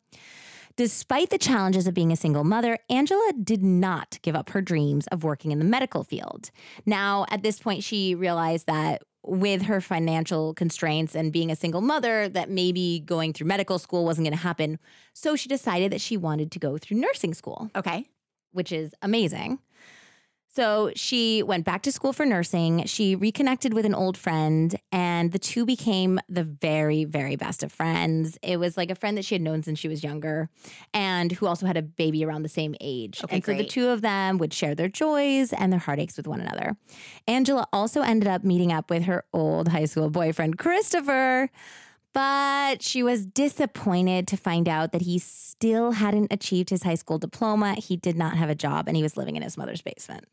Despite 0.76 1.30
the 1.30 1.38
challenges 1.38 1.86
of 1.86 1.94
being 1.94 2.12
a 2.12 2.16
single 2.16 2.44
mother, 2.44 2.78
Angila 2.90 3.42
did 3.42 3.62
not 3.62 4.18
give 4.20 4.36
up 4.36 4.50
her 4.50 4.60
dreams 4.60 5.06
of 5.06 5.24
working 5.24 5.50
in 5.50 5.58
the 5.58 5.64
medical 5.64 6.04
field. 6.04 6.50
Now, 6.84 7.24
at 7.30 7.42
this 7.42 7.58
point, 7.58 7.82
she 7.82 8.14
realized 8.14 8.66
that 8.66 9.02
with 9.24 9.62
her 9.62 9.80
financial 9.80 10.52
constraints 10.52 11.14
and 11.16 11.32
being 11.32 11.50
a 11.50 11.56
single 11.56 11.80
mother, 11.80 12.28
that 12.28 12.50
maybe 12.50 13.00
going 13.00 13.32
through 13.32 13.46
medical 13.46 13.78
school 13.78 14.04
wasn't 14.04 14.26
going 14.26 14.36
to 14.36 14.42
happen. 14.42 14.78
So 15.14 15.34
she 15.34 15.48
decided 15.48 15.92
that 15.92 16.00
she 16.02 16.18
wanted 16.18 16.52
to 16.52 16.58
go 16.58 16.76
through 16.76 16.98
nursing 16.98 17.32
school 17.32 17.70
Okay. 17.74 18.06
which 18.52 18.70
is 18.70 18.94
amazing. 19.00 19.58
So 20.56 20.90
she 20.96 21.42
went 21.42 21.66
back 21.66 21.82
to 21.82 21.92
school 21.92 22.14
for 22.14 22.24
nursing. 22.24 22.86
She 22.86 23.14
reconnected 23.14 23.74
with 23.74 23.84
an 23.84 23.94
old 23.94 24.16
friend, 24.16 24.74
and 24.90 25.30
the 25.30 25.38
two 25.38 25.66
became 25.66 26.18
the 26.30 26.44
very, 26.44 27.04
very 27.04 27.36
best 27.36 27.62
of 27.62 27.70
friends. 27.70 28.38
It 28.40 28.58
was 28.58 28.74
like 28.74 28.90
a 28.90 28.94
friend 28.94 29.18
that 29.18 29.26
she 29.26 29.34
had 29.34 29.42
known 29.42 29.62
since 29.62 29.78
she 29.78 29.86
was 29.86 30.02
younger 30.02 30.48
and 30.94 31.30
who 31.30 31.46
also 31.46 31.66
had 31.66 31.76
a 31.76 31.82
baby 31.82 32.24
around 32.24 32.42
the 32.42 32.48
same 32.48 32.74
age. 32.80 33.22
Okay, 33.22 33.36
and 33.36 33.44
so 33.44 33.52
the 33.52 33.66
two 33.66 33.88
of 33.88 34.00
them 34.00 34.38
would 34.38 34.54
share 34.54 34.74
their 34.74 34.88
joys 34.88 35.52
and 35.52 35.70
their 35.70 35.78
heartaches 35.78 36.16
with 36.16 36.26
one 36.26 36.40
another. 36.40 36.74
Angila 37.28 37.66
also 37.70 38.00
ended 38.00 38.26
up 38.26 38.42
meeting 38.42 38.72
up 38.72 38.88
with 38.88 39.02
her 39.02 39.26
old 39.34 39.68
high 39.68 39.84
school 39.84 40.08
boyfriend, 40.08 40.56
Christopher. 40.56 41.50
But 42.14 42.80
she 42.80 43.02
was 43.02 43.26
disappointed 43.26 44.26
to 44.28 44.38
find 44.38 44.70
out 44.70 44.92
that 44.92 45.02
he 45.02 45.18
still 45.18 45.90
hadn't 45.90 46.32
achieved 46.32 46.70
his 46.70 46.82
high 46.82 46.94
school 46.94 47.18
diploma. 47.18 47.74
He 47.74 47.98
did 47.98 48.16
not 48.16 48.38
have 48.38 48.48
a 48.48 48.54
job 48.54 48.88
and 48.88 48.96
he 48.96 49.02
was 49.02 49.18
living 49.18 49.36
in 49.36 49.42
his 49.42 49.58
mother's 49.58 49.82
basement. 49.82 50.24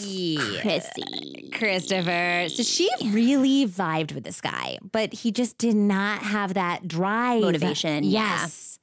Yeah. 0.00 0.60
Chrissy. 0.60 1.50
Christopher. 1.52 2.48
So 2.48 2.62
she 2.62 2.88
really 3.06 3.66
vibed 3.66 4.14
with 4.14 4.24
this 4.24 4.40
guy, 4.40 4.78
but 4.90 5.12
he 5.12 5.32
just 5.32 5.58
did 5.58 5.76
not 5.76 6.22
have 6.22 6.54
that 6.54 6.88
drive. 6.88 7.42
Motivation, 7.42 8.04
yeah. 8.04 8.38
Yes. 8.40 8.78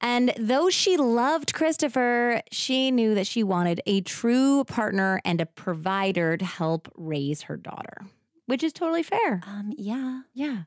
And 0.00 0.32
though 0.38 0.68
she 0.68 0.96
loved 0.96 1.54
Christopher, 1.54 2.42
she 2.52 2.90
knew 2.90 3.14
that 3.14 3.26
she 3.26 3.42
wanted 3.42 3.80
a 3.86 4.02
true 4.02 4.64
partner 4.64 5.20
and 5.24 5.40
a 5.40 5.46
provider 5.46 6.36
to 6.36 6.44
help 6.44 6.88
raise 6.96 7.42
her 7.42 7.56
daughter, 7.56 8.04
which 8.46 8.62
is 8.62 8.72
totally 8.72 9.02
fair. 9.02 9.40
Um, 9.46 9.72
yeah. 9.76 10.22
Yeah. 10.34 10.62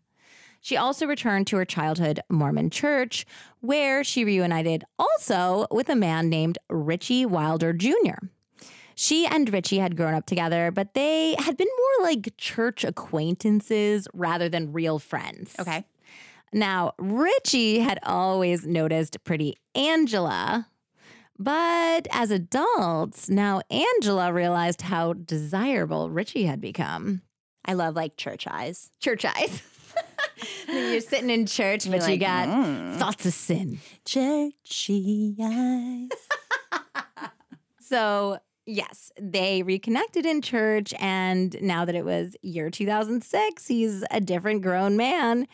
She 0.62 0.76
also 0.76 1.06
returned 1.06 1.48
to 1.48 1.58
her 1.58 1.64
childhood 1.66 2.20
Mormon 2.30 2.70
church, 2.70 3.26
where 3.62 4.04
she 4.04 4.26
reunited 4.26 4.84
also 4.98 5.68
with 5.72 5.90
a 5.90 5.96
man 5.96 6.28
named 6.28 6.58
Richie 6.70 7.26
Wilder 7.26 7.72
Jr. 7.72 8.26
She 9.02 9.26
and 9.26 9.50
Richie 9.54 9.78
had 9.78 9.96
grown 9.96 10.14
up 10.14 10.26
together, 10.26 10.72
but 10.72 10.94
they 10.94 11.34
had 11.40 11.56
been 11.56 11.70
more 11.78 12.08
like 12.10 12.36
church 12.36 12.84
acquaintances 12.84 14.10
rather 14.14 14.50
than 14.50 14.74
real 14.74 15.00
friends. 15.00 15.56
Okay. 15.58 15.86
Now, 16.52 16.92
Richie 16.98 17.80
had 17.80 18.00
always 18.04 18.66
noticed 18.68 19.24
pretty 19.24 19.56
Angila, 19.74 20.66
but 21.38 22.10
as 22.12 22.30
adults, 22.30 23.30
now 23.30 23.62
Angila 23.72 24.34
realized 24.34 24.82
how 24.82 25.14
desirable 25.14 26.10
Richie 26.10 26.44
had 26.44 26.60
become. 26.60 27.22
I 27.64 27.76
love 27.76 27.96
like 27.96 28.18
church 28.18 28.48
eyes. 28.48 28.90
Church 29.00 29.24
eyes. 29.24 29.62
You're 30.68 31.00
sitting 31.00 31.30
in 31.30 31.46
church, 31.46 31.86
but 31.90 32.02
You're 32.02 32.10
you 32.10 32.14
like, 32.16 32.20
got 32.20 32.50
"Mm." 32.50 32.98
thoughts 32.98 33.26
of 33.26 33.32
sin. 33.34 33.80
Churchy 34.04 35.38
eyes. 35.42 36.10
So, 37.82 38.38
Yes, 38.72 39.12
they 39.20 39.64
reconnected 39.64 40.28
in 40.28 40.44
church. 40.44 40.94
And 41.00 41.60
now 41.60 41.86
that 41.86 41.96
it 41.96 42.06
was 42.06 42.36
year 42.44 42.70
2006, 42.70 43.66
he's 43.66 44.04
a 44.12 44.22
different 44.22 44.62
grown 44.62 44.96
man. 44.96 45.48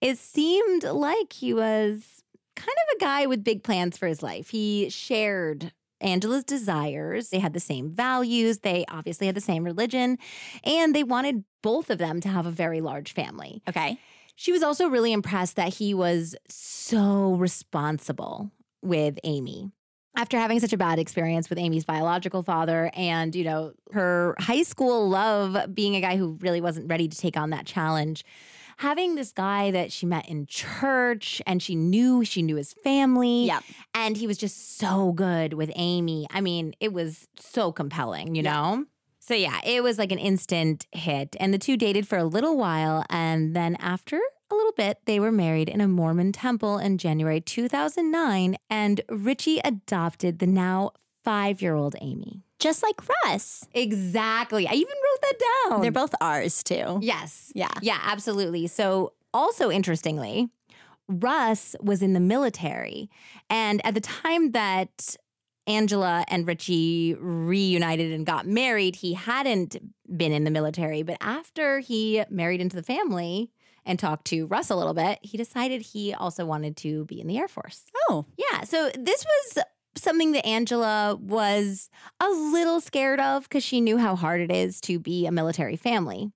It 0.00 0.16
seemed 0.16 0.82
like 0.82 1.34
he 1.34 1.52
was 1.52 2.22
kind 2.56 2.68
of 2.68 2.96
a 2.96 3.00
guy 3.00 3.26
with 3.26 3.44
big 3.44 3.62
plans 3.62 3.98
for 3.98 4.06
his 4.06 4.22
life. 4.22 4.48
He 4.48 4.88
shared 4.88 5.72
Angila's 6.02 6.44
desires. 6.44 7.28
They 7.28 7.40
had 7.40 7.52
the 7.52 7.60
same 7.60 7.90
values. 7.90 8.60
They 8.60 8.86
obviously 8.88 9.26
had 9.26 9.36
the 9.36 9.42
same 9.42 9.64
religion. 9.64 10.16
And 10.64 10.94
they 10.94 11.04
wanted 11.04 11.44
both 11.62 11.90
of 11.90 11.98
them 11.98 12.22
to 12.22 12.28
have 12.30 12.46
a 12.46 12.50
very 12.50 12.80
large 12.80 13.12
family. 13.12 13.62
Okay. 13.68 13.98
She 14.34 14.50
was 14.50 14.62
also 14.62 14.88
really 14.88 15.12
impressed 15.12 15.56
that 15.56 15.74
he 15.74 15.92
was 15.92 16.34
so 16.48 17.34
responsible 17.34 18.50
with 18.80 19.18
Amy. 19.24 19.72
After 20.14 20.38
having 20.38 20.60
such 20.60 20.74
a 20.74 20.76
bad 20.76 20.98
experience 20.98 21.48
with 21.48 21.58
Amy's 21.58 21.84
biological 21.86 22.42
father 22.42 22.90
and, 22.94 23.34
you 23.34 23.44
know, 23.44 23.72
her 23.92 24.34
high 24.38 24.62
school 24.62 25.08
love 25.08 25.74
being 25.74 25.96
a 25.96 26.02
guy 26.02 26.18
who 26.18 26.36
really 26.42 26.60
wasn't 26.60 26.90
ready 26.90 27.08
to 27.08 27.16
take 27.16 27.36
on 27.38 27.48
that 27.50 27.64
challenge, 27.64 28.22
having 28.76 29.14
this 29.14 29.32
guy 29.32 29.70
that 29.70 29.90
she 29.90 30.04
met 30.04 30.28
in 30.28 30.46
church 30.46 31.40
and 31.46 31.62
she 31.62 31.74
knew 31.74 32.24
she 32.26 32.42
knew 32.42 32.56
his 32.56 32.74
family 32.74 33.46
Yep. 33.46 33.62
and 33.94 34.16
he 34.18 34.26
was 34.26 34.36
just 34.36 34.76
so 34.76 35.12
good 35.12 35.54
with 35.54 35.70
Amy. 35.76 36.26
I 36.30 36.42
mean, 36.42 36.74
it 36.78 36.92
was 36.92 37.26
so 37.38 37.72
compelling, 37.72 38.34
you 38.34 38.42
Yeah. 38.42 38.52
know? 38.52 38.84
So 39.18 39.32
yeah, 39.34 39.60
it 39.64 39.82
was 39.82 39.98
like 39.98 40.12
an 40.12 40.18
instant 40.18 40.86
hit. 40.92 41.36
And 41.40 41.54
the 41.54 41.58
two 41.58 41.76
dated 41.78 42.06
for 42.06 42.18
a 42.18 42.24
little 42.24 42.56
while. 42.58 43.04
And 43.08 43.56
then 43.56 43.76
after 43.78 44.20
a 44.52 44.56
little 44.56 44.72
bit, 44.72 44.98
they 45.06 45.18
were 45.18 45.32
married 45.32 45.68
in 45.68 45.80
a 45.80 45.88
Mormon 45.88 46.32
temple 46.32 46.78
in 46.78 46.98
January 46.98 47.40
2009. 47.40 48.56
And 48.70 49.00
Richie 49.08 49.60
adopted 49.64 50.38
the 50.38 50.46
now 50.46 50.92
five 51.24 51.62
year 51.62 51.74
old 51.74 51.96
Amy. 52.00 52.42
Just 52.58 52.82
like 52.82 53.00
Russ. 53.24 53.66
Exactly. 53.74 54.68
I 54.68 54.72
even 54.72 54.86
wrote 54.86 55.20
that 55.22 55.68
down. 55.68 55.80
They're 55.80 55.90
both 55.90 56.14
ours 56.20 56.62
too. 56.62 56.98
Yes. 57.02 57.50
Yeah. 57.54 57.72
Yeah, 57.80 57.98
absolutely. 58.04 58.68
So, 58.68 59.14
also 59.34 59.70
interestingly, 59.70 60.48
Russ 61.08 61.74
was 61.80 62.02
in 62.02 62.12
the 62.12 62.20
military. 62.20 63.10
And 63.50 63.84
at 63.84 63.94
the 63.94 64.00
time 64.00 64.52
that 64.52 65.16
Angila 65.68 66.24
and 66.28 66.46
Richie 66.46 67.14
reunited 67.18 68.12
and 68.12 68.26
got 68.26 68.46
married, 68.46 68.96
he 68.96 69.14
hadn't 69.14 69.76
been 70.16 70.32
in 70.32 70.44
the 70.44 70.50
military. 70.50 71.02
But 71.02 71.16
after 71.20 71.80
he 71.80 72.22
married 72.30 72.60
into 72.60 72.76
the 72.76 72.82
family 72.82 73.50
and 73.84 73.98
talked 73.98 74.26
to 74.26 74.46
Russ 74.46 74.70
a 74.70 74.76
little 74.76 74.94
bit, 74.94 75.18
he 75.22 75.36
decided 75.36 75.82
he 75.82 76.14
also 76.14 76.44
wanted 76.44 76.76
to 76.78 77.04
be 77.06 77.20
in 77.20 77.26
the 77.26 77.38
Air 77.38 77.48
Force. 77.48 77.84
Oh, 78.08 78.26
Yeah. 78.36 78.62
So 78.64 78.90
this 78.98 79.24
was 79.24 79.64
something 79.96 80.32
that 80.32 80.44
Angila 80.44 81.18
was 81.20 81.90
a 82.20 82.28
little 82.28 82.80
scared 82.80 83.20
of 83.20 83.44
because 83.44 83.64
she 83.64 83.80
knew 83.80 83.98
how 83.98 84.16
hard 84.16 84.40
it 84.40 84.50
is 84.50 84.80
to 84.82 84.98
be 84.98 85.26
a 85.26 85.32
military 85.32 85.76
family. 85.76 86.32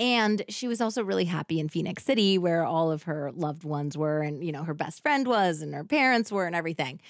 And 0.00 0.42
she 0.48 0.66
was 0.66 0.80
also 0.80 1.04
really 1.04 1.26
happy 1.26 1.60
in 1.60 1.68
Phenix 1.68 2.02
City 2.02 2.38
where 2.38 2.64
all 2.64 2.90
of 2.90 3.02
her 3.02 3.30
loved 3.32 3.64
ones 3.64 3.98
were 3.98 4.22
and 4.22 4.42
you 4.42 4.50
know 4.50 4.64
her 4.64 4.72
best 4.72 5.02
friend 5.02 5.28
was 5.28 5.60
and 5.60 5.74
her 5.74 5.84
parents 5.84 6.32
were 6.32 6.46
and 6.46 6.56
everything. 6.56 7.00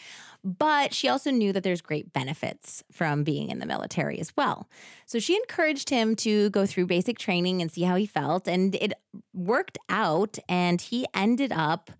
But 0.43 0.93
she 0.93 1.09
also 1.09 1.31
knew 1.31 1.53
that 1.53 1.63
there's 1.63 1.83
great 1.83 2.13
benefits 2.13 2.83
from 2.91 3.23
being 3.23 3.51
in 3.51 3.61
the 3.61 3.67
military 3.67 4.19
as 4.19 4.37
well. 4.37 4.69
So 5.07 5.21
she 5.21 5.37
encouraged 5.37 5.91
him 5.91 6.17
to 6.17 6.51
go 6.51 6.67
through 6.67 6.87
basic 6.87 7.19
training 7.19 7.61
and 7.63 7.71
see 7.71 7.83
how 7.83 7.95
he 7.95 8.07
felt 8.07 8.49
and 8.49 8.75
it 8.75 8.95
worked 9.33 9.79
out 9.89 10.39
and 10.49 10.81
he 10.81 11.07
ended 11.15 11.53
up 11.53 11.93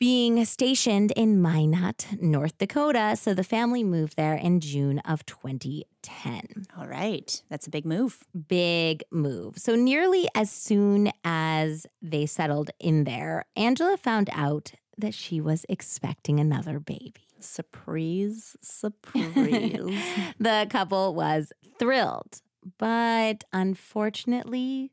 being 0.00 0.42
stationed 0.46 1.12
in 1.12 1.40
Minot, 1.42 2.06
North 2.20 2.56
Dakota. 2.56 3.14
So 3.16 3.34
the 3.34 3.44
family 3.44 3.84
moved 3.84 4.16
there 4.16 4.34
in 4.34 4.58
June 4.60 4.98
of 5.00 5.24
2010. 5.26 6.64
all 6.76 6.86
right. 6.86 7.42
That's 7.50 7.66
a 7.66 7.70
big 7.70 7.84
move. 7.84 8.24
Big 8.48 9.04
move. 9.12 9.58
So, 9.58 9.74
nearly 9.74 10.26
as 10.34 10.50
soon 10.50 11.12
as 11.22 11.86
they 12.00 12.24
settled 12.24 12.70
in 12.80 13.04
there, 13.04 13.44
Angila 13.56 13.98
found 13.98 14.30
out 14.32 14.72
that 14.96 15.12
she 15.14 15.40
was 15.40 15.66
expecting 15.68 16.40
another 16.40 16.80
baby. 16.80 17.26
Surprise, 17.38 18.56
surprise. 18.62 20.02
The 20.38 20.66
couple 20.70 21.14
was 21.14 21.52
thrilled, 21.78 22.40
but 22.78 23.44
unfortunately, 23.52 24.92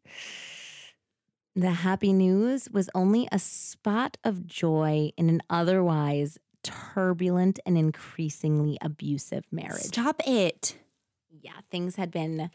the 1.58 1.72
happy 1.72 2.13
news 2.13 2.70
was 2.72 2.88
only 2.93 3.28
a 3.32 3.39
spot 3.39 4.15
of 4.24 4.46
joy 4.46 5.12
in 5.17 5.28
an 5.28 5.41
otherwise 5.50 6.38
turbulent 6.62 7.60
and 7.65 7.76
increasingly 7.78 8.78
abusive 8.80 9.43
marriage. 9.52 9.82
Stop 9.86 10.22
it. 10.28 10.78
Yeah, 11.41 11.54
things 11.72 11.96
had 11.96 12.12
been 12.12 12.52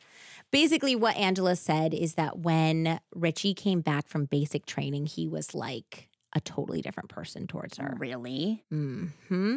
basically 0.52 0.94
what 0.94 1.16
Angila 1.16 1.58
said 1.58 1.94
is 1.94 2.14
that 2.14 2.38
when 2.38 3.00
Richie 3.12 3.54
came 3.54 3.80
back 3.80 4.06
from 4.06 4.26
basic 4.26 4.66
training, 4.66 5.06
he 5.06 5.26
was 5.26 5.52
like 5.52 6.08
a 6.34 6.40
totally 6.40 6.80
different 6.80 7.08
person 7.08 7.48
towards 7.48 7.78
her. 7.78 7.96
Really? 7.98 8.64
hmm 8.70 9.56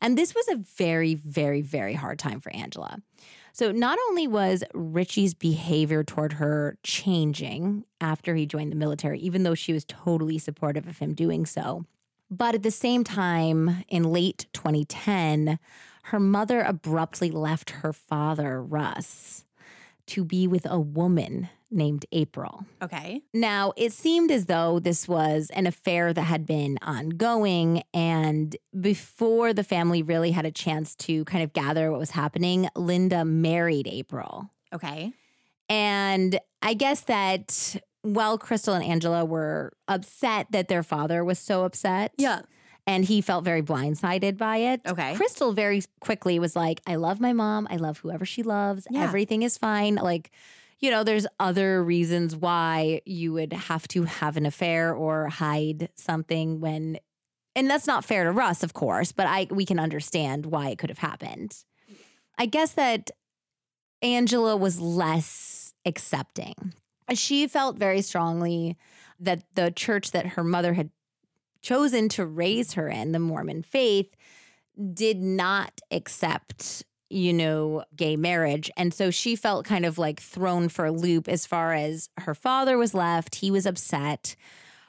And 0.00 0.16
this 0.16 0.34
was 0.34 0.48
a 0.48 0.56
very, 0.56 1.14
very, 1.14 1.60
very 1.60 1.94
hard 1.94 2.18
time 2.18 2.40
for 2.40 2.50
Angila. 2.52 3.02
So, 3.58 3.72
not 3.72 3.98
only 4.08 4.28
was 4.28 4.62
Richie's 4.72 5.34
behavior 5.34 6.04
toward 6.04 6.34
her 6.34 6.78
changing 6.84 7.84
after 8.00 8.36
he 8.36 8.46
joined 8.46 8.70
the 8.70 8.76
military, 8.76 9.18
even 9.18 9.42
though 9.42 9.56
she 9.56 9.72
was 9.72 9.84
totally 9.84 10.38
supportive 10.38 10.86
of 10.86 10.98
him 10.98 11.12
doing 11.12 11.44
so, 11.44 11.84
but 12.30 12.54
at 12.54 12.62
the 12.62 12.70
same 12.70 13.02
time, 13.02 13.82
in 13.88 14.12
late 14.12 14.46
2010, 14.52 15.58
her 16.04 16.20
mother 16.20 16.60
abruptly 16.60 17.32
left 17.32 17.70
her 17.70 17.92
father, 17.92 18.62
Russ, 18.62 19.44
to 20.08 20.24
be 20.24 20.46
with 20.46 20.66
a 20.68 20.78
woman 20.78 21.48
named 21.70 22.06
April. 22.12 22.64
Okay. 22.82 23.20
Now, 23.34 23.72
it 23.76 23.92
seemed 23.92 24.30
as 24.30 24.46
though 24.46 24.78
this 24.78 25.06
was 25.06 25.50
an 25.54 25.66
affair 25.66 26.12
that 26.12 26.22
had 26.22 26.46
been 26.46 26.78
ongoing. 26.80 27.82
And 27.92 28.56
before 28.80 29.52
the 29.52 29.64
family 29.64 30.02
really 30.02 30.30
had 30.30 30.46
a 30.46 30.50
chance 30.50 30.94
to 30.96 31.24
kind 31.26 31.44
of 31.44 31.52
gather 31.52 31.90
what 31.90 32.00
was 32.00 32.10
happening, 32.12 32.68
Linda 32.74 33.24
married 33.24 33.86
April. 33.86 34.50
Okay. 34.72 35.12
And 35.68 36.38
I 36.62 36.74
guess 36.74 37.02
that 37.02 37.76
while 38.02 38.38
Crystal 38.38 38.74
and 38.74 38.84
Angila 39.02 39.28
were 39.28 39.74
upset 39.86 40.46
that 40.52 40.68
their 40.68 40.82
father 40.82 41.22
was 41.24 41.38
so 41.38 41.64
upset, 41.64 42.12
Yeah. 42.16 42.42
And 42.88 43.04
he 43.04 43.20
felt 43.20 43.44
very 43.44 43.60
blindsided 43.60 44.38
by 44.38 44.56
it. 44.56 44.80
Okay. 44.86 45.14
Crystal 45.14 45.52
very 45.52 45.82
quickly 46.00 46.38
was 46.38 46.56
like, 46.56 46.80
I 46.86 46.96
love 46.96 47.20
my 47.20 47.34
mom. 47.34 47.68
I 47.70 47.76
love 47.76 47.98
whoever 47.98 48.24
she 48.24 48.42
loves. 48.42 48.86
Yeah. 48.90 49.02
Everything 49.02 49.42
is 49.42 49.58
fine. 49.58 49.96
Like, 49.96 50.30
you 50.80 50.90
know, 50.90 51.04
there's 51.04 51.26
other 51.38 51.84
reasons 51.84 52.34
why 52.34 53.02
you 53.04 53.34
would 53.34 53.52
have 53.52 53.86
to 53.88 54.04
have 54.04 54.38
an 54.38 54.46
affair 54.46 54.94
or 54.94 55.28
hide 55.28 55.90
something 55.96 56.60
when 56.60 56.98
and 57.54 57.68
that's 57.68 57.86
not 57.86 58.04
fair 58.04 58.24
to 58.24 58.30
Russ, 58.30 58.62
of 58.62 58.72
course, 58.72 59.12
but 59.12 59.26
I 59.26 59.48
we 59.50 59.66
can 59.66 59.78
understand 59.78 60.46
why 60.46 60.70
it 60.70 60.78
could 60.78 60.90
have 60.90 60.98
happened. 60.98 61.56
I 62.38 62.46
guess 62.46 62.72
that 62.72 63.10
Angila 64.02 64.58
was 64.58 64.80
less 64.80 65.74
accepting. 65.84 66.72
She 67.12 67.48
felt 67.48 67.76
very 67.76 68.00
strongly 68.00 68.76
that 69.20 69.42
the 69.54 69.70
church 69.72 70.12
that 70.12 70.26
her 70.26 70.44
mother 70.44 70.74
had 70.74 70.90
chosen 71.62 72.08
to 72.10 72.26
raise 72.26 72.74
her 72.74 72.88
in, 72.88 73.12
the 73.12 73.18
Mormon 73.18 73.62
faith, 73.62 74.14
did 74.94 75.20
not 75.20 75.80
accept, 75.90 76.84
you 77.10 77.32
know, 77.32 77.84
gay 77.96 78.16
marriage. 78.16 78.70
And 78.76 78.94
so 78.94 79.10
she 79.10 79.34
felt 79.34 79.64
kind 79.64 79.84
of 79.84 79.98
like 79.98 80.20
thrown 80.20 80.68
for 80.68 80.86
a 80.86 80.92
loop 80.92 81.28
as 81.28 81.46
far 81.46 81.74
as 81.74 82.08
her 82.18 82.34
father 82.34 82.78
was 82.78 82.94
left. 82.94 83.36
He 83.36 83.50
was 83.50 83.66
upset. 83.66 84.36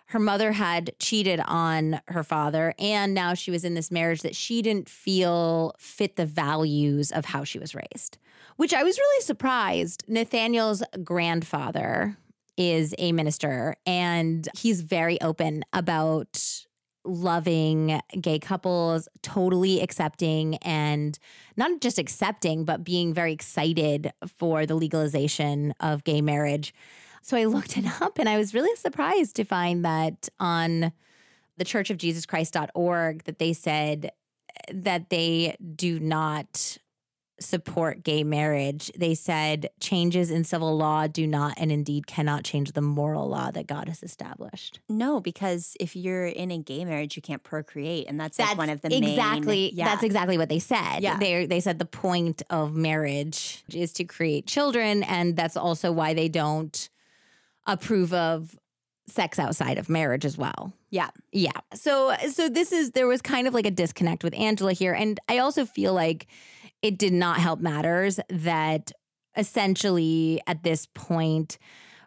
Her 0.08 0.20
mother 0.20 0.54
had 0.54 0.92
cheated 1.00 1.40
on 1.46 2.02
her 2.08 2.24
father. 2.24 2.74
And 2.80 3.14
now 3.14 3.34
she 3.34 3.52
was 3.52 3.64
in 3.64 3.76
this 3.76 3.92
marriage 3.92 4.22
that 4.22 4.36
she 4.36 4.62
didn't 4.62 4.90
feel 4.90 5.74
fit 5.78 6.16
the 6.16 6.26
values 6.26 7.12
of 7.12 7.26
how 7.26 7.44
she 7.44 7.60
was 7.60 7.76
raised, 7.76 8.18
which 8.58 8.74
I 8.74 8.84
was 8.84 8.98
really 8.98 9.24
surprised. 9.24 10.04
Nathaniel's 10.08 10.84
grandfather 11.04 12.18
is 12.60 12.94
a 13.00 13.14
minister 13.14 13.76
and 13.86 14.48
he's 14.56 14.82
very 14.82 15.20
open 15.22 15.64
about 15.74 16.66
loving 17.06 18.02
gay 18.20 18.38
couples, 18.38 19.08
totally 19.24 19.82
accepting 19.82 20.58
and 20.58 21.18
not 21.56 21.80
just 21.80 21.98
accepting, 21.98 22.66
but 22.66 22.84
being 22.84 23.14
very 23.14 23.32
excited 23.32 24.12
for 24.28 24.66
the 24.66 24.76
legalization 24.76 25.74
of 25.80 26.04
gay 26.04 26.22
marriage. 26.22 26.74
So 27.22 27.38
I 27.38 27.46
looked 27.46 27.78
it 27.78 27.86
up 28.02 28.20
and 28.20 28.28
I 28.28 28.38
was 28.38 28.54
really 28.54 28.76
surprised 28.76 29.38
to 29.38 29.46
find 29.46 29.86
that 29.86 30.28
on 30.40 30.92
the 31.58 31.66
Church 31.66 31.90
of 31.90 31.98
Jesus 31.98 32.26
churchofjesuschrist.org 32.26 33.24
that 33.24 33.40
they 33.40 33.54
said 33.54 34.12
that 34.74 35.10
they 35.10 35.56
do 35.76 36.00
not 36.00 36.78
support 37.40 38.04
gay 38.04 38.24
marriage. 38.24 38.92
They 38.98 39.16
said 39.16 39.70
changes 39.80 40.32
in 40.32 40.44
civil 40.44 40.76
law 40.78 41.08
do 41.08 41.26
not 41.26 41.54
and 41.58 41.72
indeed 41.72 42.08
cannot 42.08 42.44
change 42.44 42.74
the 42.74 42.82
moral 42.82 43.28
law 43.30 43.52
that 43.52 43.68
God 43.68 43.88
has 43.88 44.04
established. 44.04 44.80
No, 44.90 45.20
because 45.20 45.76
if 45.80 45.96
you're 45.96 46.28
in 46.28 46.52
a 46.52 46.58
gay 46.58 46.86
marriage, 46.86 47.16
you 47.16 47.22
can't 47.22 47.44
procreate, 47.44 48.08
and 48.08 48.20
that's, 48.20 48.38
like 48.40 48.58
one 48.58 48.70
of 48.70 48.82
the 48.82 48.90
main- 48.90 49.04
exactly 49.04 49.72
yeah. 49.74 49.86
that's 49.86 50.04
exactly 50.04 50.38
what 50.38 50.50
they 50.50 50.60
said. 50.60 51.00
Yeah. 51.00 51.18
They 51.18 51.46
they 51.46 51.60
said 51.60 51.80
the 51.80 51.86
point 51.86 52.42
of 52.50 52.76
marriage 52.76 53.64
is 53.74 53.94
to 53.94 54.04
create 54.04 54.46
children, 54.46 55.04
and 55.04 55.36
that's 55.36 55.58
also 55.58 55.92
why 55.92 56.14
they 56.14 56.30
don't 56.30 56.90
approve 57.66 58.14
of 58.14 58.58
sex 59.08 59.40
outside 59.40 59.78
of 59.78 59.90
marriage 59.90 60.26
as 60.26 60.38
well. 60.38 60.72
yeah. 60.92 61.10
Yeah. 61.32 61.52
So 61.74 62.16
so 62.32 62.50
this 62.50 62.72
is 62.72 62.92
there 62.92 63.08
was 63.08 63.22
kind 63.22 63.48
of 63.48 63.54
like 63.54 63.66
a 63.66 63.72
disconnect 63.72 64.24
with 64.24 64.34
Angila 64.34 64.74
here 64.74 64.94
and 64.94 65.20
I 65.28 65.40
also 65.40 65.66
feel 65.66 65.94
like 65.94 66.28
it 66.82 66.98
did 66.98 67.14
not 67.14 67.40
help 67.40 67.60
matters 67.60 68.20
that 68.30 68.92
essentially 69.38 70.42
at 70.48 70.64
this 70.64 70.88
point 70.94 71.58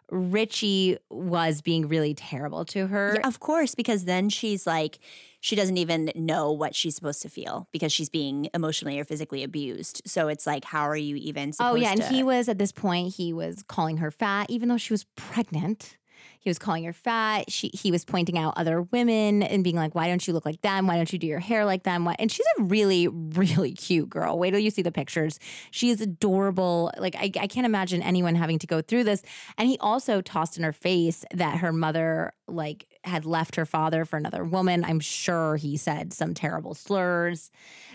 Richie 0.09 0.97
was 1.09 1.61
being 1.61 1.87
really 1.87 2.13
terrible 2.13 2.65
to 2.65 2.87
her. 2.87 3.15
Yeah, 3.15 3.27
of 3.27 3.39
course, 3.39 3.73
because 3.73 4.05
then 4.05 4.29
she's 4.29 4.67
like, 4.67 4.99
she 5.39 5.55
doesn't 5.55 5.77
even 5.77 6.11
know 6.13 6.51
what 6.51 6.75
she's 6.75 6.95
supposed 6.95 7.21
to 7.23 7.29
feel 7.29 7.67
because 7.71 7.91
she's 7.91 8.09
being 8.09 8.47
emotionally 8.53 8.99
or 8.99 9.05
physically 9.05 9.43
abused. 9.43 10.01
So 10.05 10.27
it's 10.27 10.45
like, 10.45 10.65
how 10.65 10.83
are 10.83 10.95
you 10.95 11.15
even 11.15 11.51
Oh 11.59 11.75
yeah, 11.75 11.91
and 11.91 12.01
to? 12.01 12.07
he 12.07 12.21
was 12.21 12.47
at 12.47 12.59
this 12.59 12.71
point 12.71 13.15
he 13.15 13.33
was 13.33 13.63
calling 13.67 13.97
her 13.97 14.11
fat 14.11 14.49
even 14.49 14.69
though 14.69 14.77
she 14.77 14.93
was 14.93 15.05
pregnant. 15.15 15.97
He 16.43 16.49
was 16.49 16.59
calling 16.59 16.83
her 16.83 16.91
fat. 16.91 17.49
She 17.49 17.71
he 17.73 17.89
was 17.89 18.03
pointing 18.03 18.37
out 18.37 18.53
other 18.57 18.81
women 18.81 19.43
and 19.43 19.63
being 19.63 19.77
like, 19.77 19.95
"Why 19.95 20.07
don't 20.07 20.27
you 20.27 20.33
look 20.33 20.45
like 20.45 20.61
them? 20.61 20.87
Why 20.87 20.97
don't 20.97 21.11
you 21.11 21.17
do 21.17 21.25
your 21.25 21.39
hair 21.39 21.63
like 21.63 21.83
them?" 21.83 22.03
Why? 22.03 22.17
And 22.19 22.29
she's 22.29 22.45
a 22.59 22.63
really 22.63 23.07
really 23.07 23.71
cute 23.71 24.09
girl. 24.09 24.37
Wait 24.37 24.51
till 24.51 24.59
you 24.59 24.69
see 24.69 24.81
the 24.81 24.91
pictures. 24.91 25.39
She 25.71 25.89
is 25.89 26.01
adorable. 26.01 26.91
Like 26.97 27.15
I, 27.15 27.31
I 27.39 27.47
can't 27.47 27.65
imagine 27.65 28.01
anyone 28.01 28.35
having 28.35 28.59
to 28.59 28.67
go 28.67 28.81
through 28.81 29.05
this. 29.05 29.23
And 29.57 29.69
he 29.69 29.77
also 29.79 30.21
tossed 30.21 30.57
in 30.57 30.63
her 30.63 30.73
face 30.73 31.23
that 31.33 31.59
her 31.59 31.71
mother 31.71 32.33
like 32.47 32.87
had 33.05 33.25
left 33.25 33.55
her 33.55 33.65
father 33.65 34.03
for 34.03 34.17
another 34.17 34.43
woman. 34.43 34.83
I'm 34.83 34.99
sure 34.99 35.55
he 35.55 35.77
said 35.77 36.11
some 36.11 36.33
terrible 36.33 36.73
slurs. 36.73 37.51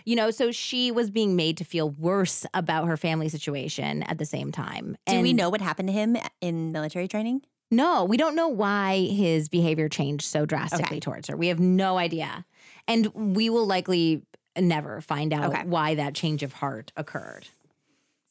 You 0.06 0.16
know, 0.16 0.30
so 0.30 0.52
she 0.52 0.90
was 0.90 1.10
being 1.10 1.36
made 1.36 1.58
to 1.58 1.64
feel 1.64 1.90
worse 1.90 2.46
about 2.54 2.86
her 2.86 2.96
family 2.96 3.28
situation 3.28 4.02
at 4.04 4.16
the 4.16 4.24
same 4.24 4.52
time. 4.52 4.96
Do 5.06 5.20
we 5.20 5.34
know 5.34 5.50
what 5.50 5.60
happened 5.60 5.88
to 5.88 5.92
him 5.92 6.16
in 6.40 6.72
military 6.72 7.08
training? 7.08 7.42
No, 7.70 8.04
we 8.04 8.16
don't 8.16 8.34
know 8.34 8.48
why 8.48 9.06
his 9.06 9.48
behavior 9.48 9.88
changed 9.88 10.24
so 10.24 10.46
drastically 10.46 10.96
Okay. 10.96 11.00
towards 11.00 11.28
her. 11.28 11.36
We 11.36 11.48
have 11.48 11.60
no 11.60 11.98
idea. 11.98 12.44
And 12.86 13.06
we 13.14 13.50
will 13.50 13.66
likely 13.66 14.22
never 14.58 15.00
find 15.00 15.32
out 15.32 15.52
Okay. 15.54 15.62
why 15.64 15.94
that 15.94 16.14
change 16.14 16.42
of 16.42 16.54
heart 16.54 16.92
occurred. 16.96 17.48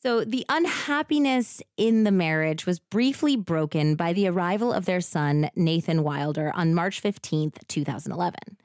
So, 0.03 0.23
the 0.23 0.45
unhappiness 0.47 1.61
in 1.75 2.03
the 2.03 2.11
marriage 2.11 2.65
was 2.65 2.79
briefly 2.79 3.35
broken 3.35 3.95
by 3.95 4.13
the 4.13 4.27
arrival 4.27 4.71
of 4.71 4.85
their 4.85 5.01
son, 5.01 5.49
Nathan 5.55 6.03
Wilder, 6.03 6.51
on 6.55 6.73
March 6.73 7.01
15th, 7.01 7.67
2011. 7.67 8.57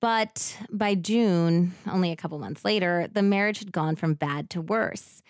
But 0.00 0.56
by 0.70 0.94
June, 0.94 1.74
only 1.90 2.12
a 2.12 2.16
couple 2.16 2.38
months 2.38 2.64
later, 2.64 3.08
the 3.12 3.22
marriage 3.22 3.58
had 3.58 3.72
gone 3.72 3.96
from 3.96 4.14
bad 4.14 4.48
to 4.50 4.60
worse. 4.60 5.22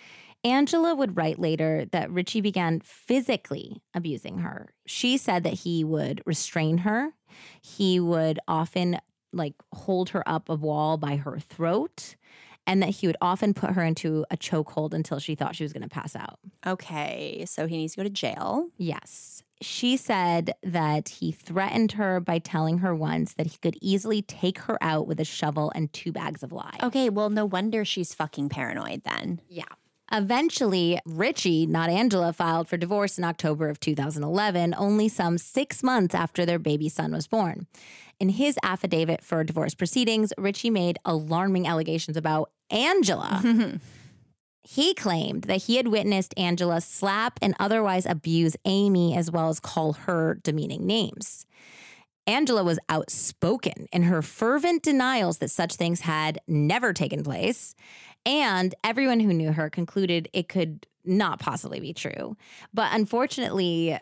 Angila 0.45 0.97
would 0.97 1.17
write 1.17 1.39
later 1.39 1.87
that 1.93 2.11
Richie 2.11 2.41
began 2.41 2.81
physically 2.81 3.83
abusing 3.95 4.39
her. 4.39 4.73
She 4.87 5.17
said 5.17 5.43
that 5.45 5.55
he 5.55 5.85
would 5.85 6.23
restrain 6.25 6.79
her. 6.79 7.13
He 7.61 7.99
would 8.01 8.39
often 8.47 8.99
like 9.33 9.55
hold 9.75 10.11
her 10.11 10.27
up 10.29 10.49
a 10.49 10.55
wall 10.55 10.97
by 10.97 11.17
her 11.17 11.39
throat 11.39 12.17
and 12.67 12.83
that 12.83 12.91
he 12.91 13.07
would 13.07 13.17
often 13.21 13.55
put 13.55 13.71
her 13.71 13.83
into 13.83 14.25
a 14.31 14.37
chokehold 14.37 14.93
until 14.93 15.19
she 15.19 15.35
thought 15.35 15.57
she 15.57 15.65
was 15.65 15.73
going 15.73 15.83
to 15.83 15.89
pass 15.89 16.15
out. 16.15 16.39
Okay, 16.67 17.45
so 17.47 17.67
he 17.67 17.77
needs 17.79 17.95
to 17.95 17.99
go 17.99 18.03
to 18.05 18.11
jail. 18.11 18.69
Yes. 18.77 19.43
She 19.61 19.97
said 19.97 20.53
that 20.63 21.09
he 21.09 21.33
threatened 21.33 21.93
her 21.93 22.21
by 22.21 22.39
telling 22.39 22.79
her 22.79 22.95
once 22.95 23.35
that 23.35 23.49
he 23.49 23.59
could 23.59 23.77
easily 23.81 24.23
take 24.23 24.59
her 24.61 24.79
out 24.83 25.07
with 25.07 25.19
a 25.19 25.25
shovel 25.25 25.73
and 25.75 25.93
two 25.93 26.13
bags 26.13 26.43
of 26.43 26.53
lye. 26.53 26.79
Okay, 26.83 27.09
well, 27.09 27.31
no 27.31 27.45
wonder 27.45 27.85
she's 27.85 28.15
fucking 28.15 28.51
paranoid 28.51 29.03
then. 29.03 29.41
Yeah. 29.49 29.65
Eventually, 30.11 30.99
Richie, 31.05 31.67
not 31.67 31.91
Angila, 31.91 32.35
filed 32.35 32.69
for 32.69 32.77
divorce 32.77 33.19
in 33.19 33.25
October 33.25 33.69
of 33.69 33.79
2011, 33.79 34.75
only 34.79 35.09
some 35.09 35.37
six 35.37 35.83
months 35.83 36.15
after 36.15 36.47
their 36.47 36.59
baby 36.59 36.89
son 36.89 37.13
was 37.13 37.27
born. 37.27 37.67
In 38.19 38.31
his 38.31 38.59
affidavit 38.63 39.23
for 39.23 39.45
divorce 39.45 39.75
proceedings, 39.75 40.33
Richie 40.39 40.71
made 40.71 40.99
alarming 41.05 41.67
allegations 41.67 42.17
about 42.17 42.51
Angila. 42.73 43.81
he 44.63 44.95
claimed 44.95 45.43
that 45.45 45.63
he 45.63 45.77
had 45.77 45.89
witnessed 45.89 46.35
Angila 46.37 46.83
slap 46.83 47.39
and 47.43 47.55
otherwise 47.61 48.07
abuse 48.07 48.57
Amy, 48.65 49.15
as 49.17 49.31
well 49.31 49.51
as 49.51 49.61
call 49.61 49.93
her 49.93 50.39
demeaning 50.43 50.87
names. 50.87 51.47
Angila 52.29 52.63
was 52.63 52.79
outspoken 52.91 53.87
in 53.91 54.03
her 54.03 54.21
fervent 54.21 54.83
denials 54.83 55.39
that 55.39 55.51
such 55.51 55.77
things 55.77 56.01
had 56.01 56.39
never 56.47 56.93
taken 56.93 57.25
place. 57.25 57.75
And 58.29 58.75
everyone 58.85 59.21
who 59.21 59.33
knew 59.33 59.53
her 59.53 59.71
concluded 59.71 60.29
it 60.33 60.49
could 60.49 60.87
not 61.05 61.41
possibly 61.41 61.81
be 61.81 61.95
true. 61.95 62.37
But 62.75 62.93
unfortunately, 62.93 63.99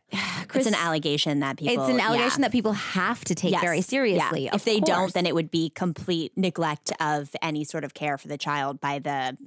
Chris, 0.49 0.67
it's 0.67 0.67
an 0.67 0.75
allegation 0.75 1.41
that 1.41 1.57
people. 1.57 1.83
it's 1.85 1.91
an 1.91 1.99
yeah. 1.99 2.09
allegation 2.09 2.43
that 2.43 2.51
people 2.51 2.73
have 2.73 3.25
to 3.27 3.35
take 3.35 3.53
Yes, 3.53 3.63
very 3.63 3.77
yeah. 3.77 3.83
seriously. 3.83 4.51
If 4.53 4.65
they 4.65 4.81
course. 4.81 4.89
don't, 4.89 5.15
then 5.15 5.27
it 5.27 5.35
would 5.35 5.51
be 5.51 5.71
complete 5.71 6.33
neglect 6.37 6.93
of 7.01 7.31
any 7.41 7.63
sort 7.63 7.85
of 7.85 7.95
care 7.95 8.19
for 8.19 8.27
the 8.27 8.37
child 8.37 8.81
by 8.81 8.99
the 8.99 9.39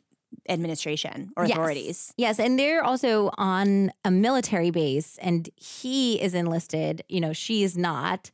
administration 0.48 1.32
or 1.36 1.46
Yes. 1.46 1.58
authorities. 1.58 2.14
Yes, 2.18 2.40
and 2.40 2.58
they're 2.58 2.84
also 2.84 3.32
on 3.38 3.92
a 4.06 4.12
military 4.12 4.72
base, 4.72 5.18
and 5.22 5.50
he 5.58 6.22
is 6.22 6.34
enlisted. 6.34 7.04
You 7.10 7.20
know, 7.20 7.34
she 7.34 7.64
is 7.64 7.78
not. 7.78 8.32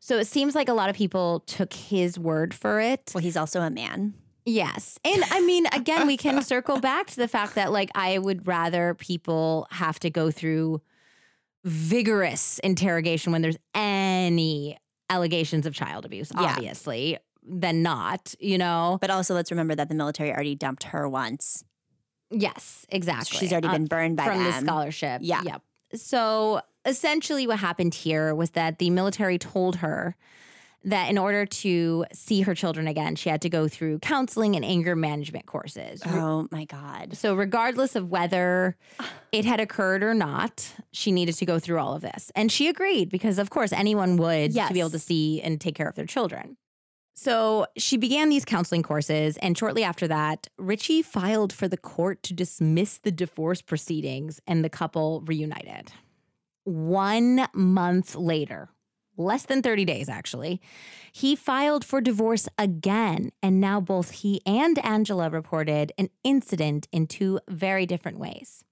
So 0.00 0.18
it 0.18 0.26
seems 0.26 0.54
like 0.54 0.68
a 0.68 0.74
lot 0.74 0.90
of 0.90 0.96
people 0.96 1.40
took 1.40 1.72
his 1.72 2.18
word 2.18 2.52
for 2.52 2.80
it. 2.80 3.10
Well, 3.14 3.22
he's 3.22 3.36
also 3.36 3.62
a 3.62 3.70
man. 3.70 4.14
Yes. 4.48 4.96
And 5.04 5.24
I 5.30 5.40
mean, 5.40 5.66
again, 5.72 6.06
we 6.06 6.16
can 6.16 6.40
circle 6.42 6.78
back 6.80 7.08
to 7.08 7.16
the 7.16 7.26
fact 7.28 7.56
that, 7.56 7.72
like, 7.72 7.90
I 7.96 8.18
would 8.18 8.46
rather 8.46 8.94
people 8.94 9.66
have 9.72 9.98
to 10.00 10.10
go 10.10 10.30
through 10.30 10.80
vigorous 11.64 12.58
interrogation 12.60 13.32
when 13.32 13.42
there's 13.42 13.58
any 13.74 14.78
allegations 15.10 15.66
of 15.66 15.74
child 15.74 16.04
abuse, 16.04 16.30
Yeah. 16.32 16.42
obviously, 16.54 17.18
than 17.42 17.82
not, 17.82 18.34
you 18.38 18.56
know? 18.56 18.98
But 19.00 19.10
also, 19.10 19.34
let's 19.34 19.50
remember 19.50 19.74
that 19.74 19.88
the 19.88 19.94
military 19.96 20.32
already 20.32 20.54
dumped 20.54 20.84
her 20.84 21.08
once. 21.08 21.64
Yes, 22.30 22.86
exactly. 22.88 23.38
She's 23.38 23.52
already 23.52 23.68
Uh, 23.68 23.72
been 23.72 23.86
burned 23.86 24.16
by 24.16 24.26
from 24.26 24.44
the 24.44 24.52
scholarship. 24.52 25.20
Yeah. 25.24 25.42
Yep. 25.44 25.62
So 25.94 26.60
essentially, 26.84 27.46
what 27.46 27.58
happened 27.60 27.94
here 27.94 28.34
was 28.34 28.50
that 28.50 28.78
the 28.78 28.90
military 28.90 29.38
told 29.38 29.76
her 29.76 30.16
that 30.86 31.10
in 31.10 31.18
order 31.18 31.44
to 31.44 32.06
see 32.12 32.42
her 32.42 32.54
children 32.54 32.86
again, 32.86 33.16
she 33.16 33.28
had 33.28 33.42
to 33.42 33.48
go 33.48 33.66
through 33.66 33.98
counseling 33.98 34.54
and 34.54 34.64
anger 34.64 34.94
management 34.94 35.46
courses. 35.46 36.00
Oh 36.06 36.46
my 36.52 36.64
God. 36.64 37.16
So, 37.16 37.34
regardless 37.34 37.96
of 37.96 38.08
whether 38.08 38.76
it 39.32 39.44
had 39.44 39.60
occurred 39.60 40.02
or 40.02 40.14
not, 40.14 40.72
she 40.92 41.12
needed 41.12 41.34
to 41.34 41.44
go 41.44 41.58
through 41.58 41.78
all 41.78 41.94
of 41.94 42.02
this. 42.02 42.30
And 42.34 42.50
she 42.50 42.68
agreed 42.68 43.10
because, 43.10 43.38
of 43.38 43.50
course, 43.50 43.72
anyone 43.72 44.16
would 44.16 44.54
to 44.54 44.72
be 44.72 44.80
able 44.80 44.90
to 44.90 44.98
see 44.98 45.42
and 45.42 45.60
take 45.60 45.74
care 45.74 45.88
of 45.88 45.96
their 45.96 46.06
children. 46.06 46.56
So, 47.14 47.66
she 47.76 47.96
began 47.96 48.28
these 48.28 48.44
counseling 48.44 48.84
courses. 48.84 49.36
And 49.38 49.58
shortly 49.58 49.82
after 49.82 50.06
that, 50.06 50.46
Richie 50.56 51.02
filed 51.02 51.52
for 51.52 51.66
the 51.66 51.76
court 51.76 52.22
to 52.24 52.34
dismiss 52.34 52.98
the 52.98 53.10
divorce 53.10 53.60
proceedings 53.60 54.40
and 54.46 54.64
the 54.64 54.70
couple 54.70 55.22
reunited. 55.22 55.90
One 56.62 57.48
month 57.54 58.14
later, 58.14 58.68
less 59.16 59.44
than 59.44 59.62
30 59.62 59.84
days 59.84 60.08
actually, 60.08 60.60
he 61.12 61.34
filed 61.34 61.84
for 61.84 62.00
divorce 62.00 62.48
again. 62.58 63.32
And 63.42 63.60
now 63.60 63.80
both 63.80 64.10
he 64.10 64.40
and 64.44 64.76
Angila 64.76 65.32
reported 65.32 65.92
an 65.98 66.10
incident 66.22 66.88
in 66.92 67.06
two 67.06 67.40
very 67.48 67.86
different 67.86 68.18
ways. 68.18 68.64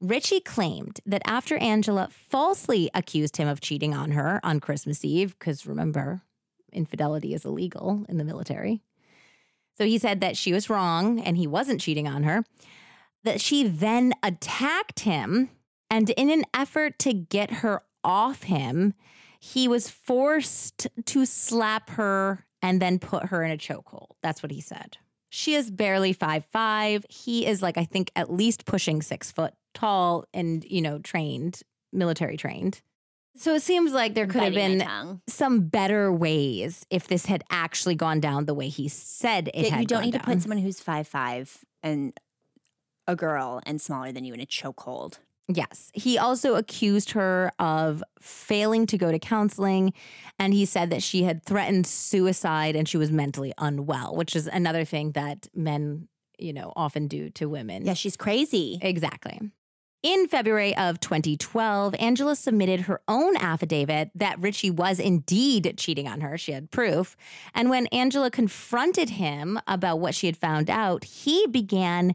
Richie 0.00 0.40
claimed 0.40 1.00
that 1.06 1.22
after 1.24 1.58
Angila 1.58 2.10
falsely 2.10 2.90
accused 2.94 3.36
him 3.36 3.48
of 3.48 3.60
cheating 3.60 3.94
on 3.94 4.10
her 4.10 4.40
on 4.42 4.60
Christmas 4.60 5.04
Eve, 5.04 5.38
because 5.38 5.66
remember, 5.66 6.22
infidelity 6.72 7.32
is 7.32 7.44
illegal 7.44 8.04
in 8.08 8.18
the 8.18 8.24
military. 8.24 8.82
So 9.76 9.84
he 9.84 9.98
said 9.98 10.20
that 10.20 10.36
she 10.36 10.52
was 10.52 10.70
wrong 10.70 11.20
and 11.20 11.36
he 11.36 11.46
wasn't 11.46 11.80
cheating 11.80 12.06
on 12.06 12.22
her, 12.24 12.44
that 13.22 13.40
she 13.40 13.66
then 13.66 14.12
attacked 14.22 15.00
him. 15.00 15.50
And 15.90 16.10
in 16.10 16.30
an 16.30 16.44
effort 16.52 16.98
to 17.00 17.12
get 17.12 17.50
her 17.50 17.82
off 18.02 18.44
him, 18.44 18.94
he 19.44 19.68
was 19.68 19.90
forced 19.90 20.88
to 21.04 21.26
slap 21.26 21.90
her 21.90 22.46
and 22.62 22.80
then 22.80 22.98
put 22.98 23.26
her 23.26 23.44
in 23.44 23.50
a 23.50 23.58
chokehold. 23.58 24.12
That's 24.22 24.42
what 24.42 24.50
he 24.50 24.62
said. 24.62 24.96
She 25.28 25.54
is 25.54 25.70
barely 25.70 26.14
five 26.14 26.46
five. 26.46 27.04
He 27.10 27.44
is 27.44 27.60
like, 27.60 27.76
I 27.76 27.84
think, 27.84 28.10
at 28.16 28.32
least 28.32 28.64
pushing 28.64 29.02
six 29.02 29.30
foot 29.30 29.52
tall 29.74 30.24
and, 30.32 30.64
you 30.64 30.80
know, 30.80 30.98
trained, 30.98 31.60
military 31.92 32.38
trained. 32.38 32.80
So 33.36 33.54
it 33.54 33.60
seems 33.60 33.92
like 33.92 34.14
there 34.14 34.26
could 34.26 34.44
have 34.44 34.54
been 34.54 35.20
some 35.28 35.66
better 35.68 36.10
ways 36.10 36.86
if 36.88 37.06
this 37.08 37.26
had 37.26 37.44
actually 37.50 37.96
gone 37.96 38.20
down 38.20 38.46
the 38.46 38.54
way 38.54 38.68
he 38.68 38.88
said 38.88 39.50
it 39.52 39.78
you 39.78 39.84
don't 39.86 40.04
need 40.04 40.12
to 40.12 40.20
put 40.20 40.40
someone 40.40 40.58
who's 40.58 40.80
five 40.80 41.06
five 41.06 41.58
and 41.82 42.18
a 43.06 43.14
girl 43.14 43.60
and 43.66 43.78
smaller 43.80 44.10
than 44.10 44.24
you 44.24 44.32
in 44.32 44.40
a 44.40 44.46
chokehold. 44.46 45.18
Yes. 45.48 45.90
He 45.92 46.16
also 46.16 46.54
accused 46.54 47.10
her 47.12 47.52
of 47.58 48.02
failing 48.20 48.86
to 48.86 48.96
go 48.96 49.12
to 49.12 49.18
counseling. 49.18 49.92
And 50.38 50.54
he 50.54 50.64
said 50.64 50.90
that 50.90 51.02
she 51.02 51.24
had 51.24 51.44
threatened 51.44 51.86
suicide 51.86 52.74
and 52.76 52.88
she 52.88 52.96
was 52.96 53.10
mentally 53.10 53.52
unwell, 53.58 54.16
which 54.16 54.34
is 54.34 54.46
another 54.46 54.84
thing 54.84 55.12
that 55.12 55.48
men, 55.54 56.08
you 56.38 56.52
know, 56.52 56.72
often 56.76 57.08
do 57.08 57.28
to 57.30 57.48
women. 57.48 57.84
Yeah, 57.84 57.94
she's 57.94 58.16
crazy. 58.16 58.78
Exactly. 58.80 59.38
In 60.02 60.28
February 60.28 60.76
of 60.76 61.00
2012, 61.00 61.94
Angila 61.94 62.36
submitted 62.36 62.82
her 62.82 63.00
own 63.08 63.38
affidavit 63.38 64.10
that 64.14 64.38
Richie 64.38 64.70
was 64.70 65.00
indeed 65.00 65.74
cheating 65.78 66.06
on 66.06 66.20
her. 66.20 66.36
She 66.36 66.52
had 66.52 66.70
proof. 66.70 67.16
And 67.54 67.70
when 67.70 67.86
Angila 67.86 68.30
confronted 68.30 69.10
him 69.10 69.58
about 69.66 70.00
what 70.00 70.14
she 70.14 70.26
had 70.26 70.36
found 70.36 70.68
out, 70.68 71.04
he 71.04 71.46
began 71.46 72.14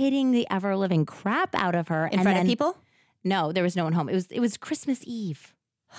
hitting 0.00 0.32
the 0.32 0.46
ever 0.50 0.76
living 0.76 1.04
crap 1.04 1.54
out 1.54 1.74
of 1.74 1.88
her. 1.88 2.06
In 2.06 2.14
and 2.14 2.22
front 2.22 2.36
then- 2.36 2.46
of 2.46 2.50
people? 2.50 2.76
No, 3.22 3.52
there 3.52 3.62
was 3.62 3.76
no 3.76 3.84
one 3.84 3.92
home. 3.92 4.08
It 4.08 4.14
was 4.14 4.26
it 4.28 4.40
was 4.40 4.56
Christmas 4.56 5.00
Eve. 5.04 5.54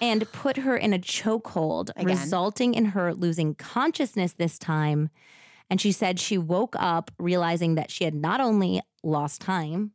And 0.00 0.30
put 0.32 0.56
her 0.56 0.76
in 0.76 0.92
a 0.92 0.98
chokehold, 0.98 1.92
resulting 2.02 2.74
in 2.74 2.86
her 2.86 3.14
losing 3.14 3.54
consciousness 3.54 4.32
this 4.32 4.58
time. 4.58 5.10
And 5.70 5.80
she 5.80 5.92
said 5.92 6.18
she 6.18 6.36
woke 6.36 6.74
up 6.76 7.12
realizing 7.20 7.76
that 7.76 7.92
she 7.92 8.02
had 8.02 8.12
not 8.12 8.40
only 8.40 8.80
lost 9.04 9.40
time, 9.40 9.92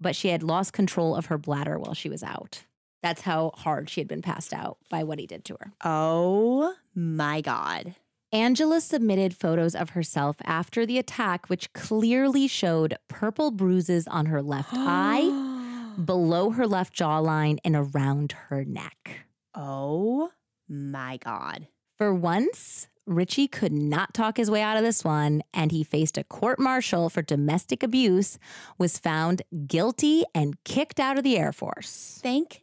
but 0.00 0.16
she 0.16 0.28
had 0.28 0.42
lost 0.42 0.72
control 0.72 1.14
of 1.14 1.26
her 1.26 1.36
bladder 1.36 1.78
while 1.78 1.92
she 1.92 2.08
was 2.08 2.22
out. 2.22 2.64
That's 3.02 3.20
how 3.20 3.52
hard 3.54 3.90
she 3.90 4.00
had 4.00 4.08
been 4.08 4.22
passed 4.22 4.54
out 4.54 4.78
by 4.88 5.04
what 5.04 5.18
he 5.18 5.26
did 5.26 5.44
to 5.44 5.58
her. 5.60 5.72
Oh 5.84 6.74
my 6.94 7.42
God. 7.42 7.96
Angila 8.32 8.80
submitted 8.80 9.34
photos 9.34 9.74
of 9.74 9.90
herself 9.90 10.36
after 10.44 10.84
the 10.84 10.98
attack, 10.98 11.48
which 11.48 11.72
clearly 11.72 12.46
showed 12.46 12.94
purple 13.08 13.50
bruises 13.50 14.06
on 14.06 14.26
her 14.26 14.42
left 14.42 14.70
eye, 14.72 15.94
below 16.04 16.50
her 16.50 16.66
left 16.66 16.94
jawline, 16.94 17.58
and 17.64 17.74
around 17.74 18.32
her 18.48 18.64
neck. 18.64 19.20
Oh 19.54 20.30
my 20.68 21.16
God. 21.16 21.68
For 21.96 22.14
once, 22.14 22.88
Richie 23.06 23.48
could 23.48 23.72
not 23.72 24.12
talk 24.12 24.36
his 24.36 24.50
way 24.50 24.60
out 24.60 24.76
of 24.76 24.82
this 24.82 25.02
one, 25.02 25.42
and 25.54 25.72
he 25.72 25.82
faced 25.82 26.18
a 26.18 26.24
court 26.24 26.58
martial 26.60 27.08
for 27.08 27.22
domestic 27.22 27.82
abuse, 27.82 28.38
was 28.76 28.98
found 28.98 29.40
guilty, 29.66 30.24
and 30.34 30.62
kicked 30.64 31.00
out 31.00 31.16
of 31.16 31.24
the 31.24 31.38
Air 31.38 31.52
Force. 31.52 32.20
Thank 32.22 32.62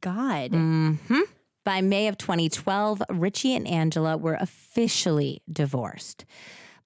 God. 0.00 0.50
hmm 0.50 0.94
By 1.64 1.80
May 1.80 2.08
of 2.08 2.18
2012, 2.18 3.02
Richie 3.08 3.54
and 3.54 3.66
Angila 3.66 4.20
were 4.20 4.34
officially 4.34 5.42
divorced, 5.50 6.26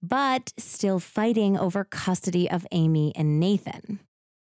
but 0.01 0.53
still 0.57 1.01
fighting 1.01 1.59
over 1.59 1.83
custody 1.83 2.49
of 2.49 2.67
Amy 2.71 3.13
and 3.17 3.41
Nathan. 3.41 3.99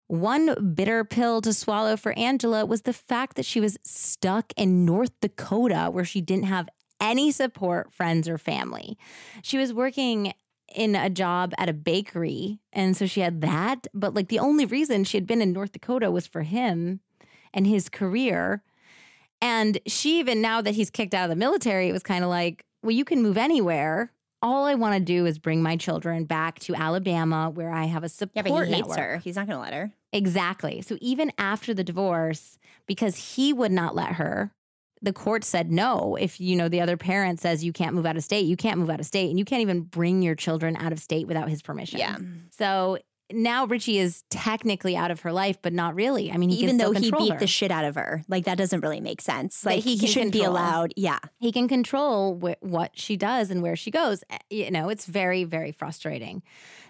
One 0.08 0.74
bitter 0.76 1.04
pill 1.04 1.42
to 1.42 1.54
swallow 1.54 1.98
for 1.98 2.14
Angila 2.14 2.68
was 2.68 2.84
the 2.84 2.94
fact 2.94 3.36
that 3.36 3.46
she 3.46 3.60
was 3.60 3.78
stuck 3.84 4.54
in 4.56 4.86
North 4.86 5.12
Dakota 5.22 5.90
where 5.92 6.06
she 6.06 6.22
didn't 6.22 6.46
have 6.46 6.70
any 7.02 7.32
support, 7.32 7.92
friends, 7.92 8.30
or 8.30 8.38
family. 8.38 8.98
She 9.42 9.58
was 9.58 9.74
working 9.74 10.34
in 10.74 10.96
a 10.96 11.10
job 11.10 11.54
at 11.58 11.70
a 11.70 11.74
bakery, 11.74 12.60
and 12.72 12.96
so 12.96 13.06
she 13.06 13.22
had 13.22 13.42
that. 13.42 13.88
But 13.94 14.14
like 14.14 14.30
the 14.30 14.40
only 14.40 14.66
reason 14.66 15.04
she 15.04 15.18
had 15.18 15.28
been 15.28 15.42
in 15.42 15.52
North 15.52 15.72
Dakota 15.72 16.12
was 16.12 16.28
for 16.28 16.44
him 16.44 17.00
and 17.54 17.66
his 17.66 17.90
career. 17.90 18.64
And 19.42 19.80
she, 19.86 20.20
even 20.20 20.42
now 20.42 20.62
that 20.62 20.74
he's 20.74 20.90
kicked 20.90 21.14
out 21.14 21.26
of 21.26 21.30
the 21.30 21.36
military, 21.36 21.90
it 21.90 21.94
was 21.94 22.04
kind 22.04 22.24
of 22.24 22.30
like, 22.30 22.66
well, 22.82 22.92
you 22.92 23.06
can 23.06 23.22
move 23.22 23.38
anywhere. 23.38 24.12
All 24.42 24.66
I 24.66 24.76
want 24.76 24.96
to 24.96 25.00
do 25.00 25.26
is 25.26 25.40
bring 25.40 25.62
my 25.64 25.78
children 25.78 26.26
back 26.26 26.60
to 26.60 26.76
Alabama 26.76 27.50
where 27.50 27.72
I 27.72 27.86
have 27.86 28.04
a 28.04 28.10
support 28.10 28.32
Yeah, 28.36 28.42
but 28.54 28.68
he 28.68 28.74
hates 28.74 28.88
network. 28.88 28.98
her. 28.98 29.18
He's 29.18 29.36
not 29.36 29.48
going 29.48 29.58
to 29.58 29.62
let 29.62 29.74
her. 29.74 29.92
Exactly. 30.14 30.82
So 30.82 30.98
even 31.02 31.32
after 31.38 31.74
the 31.74 31.84
divorce, 31.84 32.58
because 32.88 33.36
he 33.36 33.52
would 33.54 33.72
not 33.72 33.96
let 33.96 34.14
her, 34.14 34.52
the 35.02 35.14
court 35.14 35.44
said 35.44 35.72
no. 35.72 36.16
If 36.20 36.40
you 36.40 36.56
know 36.56 36.70
the 36.70 36.82
other 36.82 36.98
parent 36.98 37.40
says 37.40 37.64
you 37.64 37.74
can't 37.74 37.94
move 37.94 38.06
out 38.06 38.18
of 38.18 38.24
state, 38.24 38.46
you 38.46 38.58
can't 38.58 38.80
move 38.80 38.90
out 38.90 39.00
of 39.00 39.06
state, 39.06 39.30
and 39.30 39.38
you 39.38 39.46
can't 39.46 39.62
even 39.62 39.82
bring 39.82 40.24
your 40.24 40.34
children 40.34 40.76
out 40.76 40.92
of 40.92 41.00
state 41.00 41.28
without 41.28 41.50
his 41.50 41.62
permission. 41.62 42.00
Yeah. 42.00 42.18
So 42.52 42.98
now 43.32 43.66
Richie 43.66 43.98
is 44.00 44.24
technically 44.30 44.96
out 44.96 45.12
of 45.12 45.22
her 45.22 45.32
life, 45.34 45.58
but 45.62 45.74
not 45.74 45.96
really. 45.96 46.32
I 46.32 46.38
mean, 46.38 46.50
he 46.50 46.64
Even 46.64 46.78
though 46.78 46.92
he 46.92 47.12
beat 47.12 47.34
her. 47.34 47.40
the 47.40 47.48
shit 47.48 47.72
out 47.72 47.84
of 47.86 47.96
her. 47.96 48.24
Like, 48.28 48.46
that 48.46 48.58
doesn't 48.58 48.82
really 48.82 49.02
make 49.02 49.20
sense. 49.22 49.66
Like, 49.66 49.84
he 49.84 49.98
he, 49.98 50.08
shouldn't 50.08 50.32
be 50.32 50.44
allowed. 50.44 50.94
Yeah. 50.96 51.20
he 51.40 51.52
can 51.52 51.68
control 51.68 52.40
wh- 52.40 52.64
what 52.64 52.98
she 52.98 53.18
does 53.18 53.52
and 53.52 53.62
where 53.62 53.76
she 53.76 53.92
goes. 53.92 54.24
Uh, 54.30 54.38
You 54.50 54.72
know, 54.72 54.90
it's 54.90 55.06
very, 55.06 55.44
very 55.44 55.72
frustrating. 55.72 56.42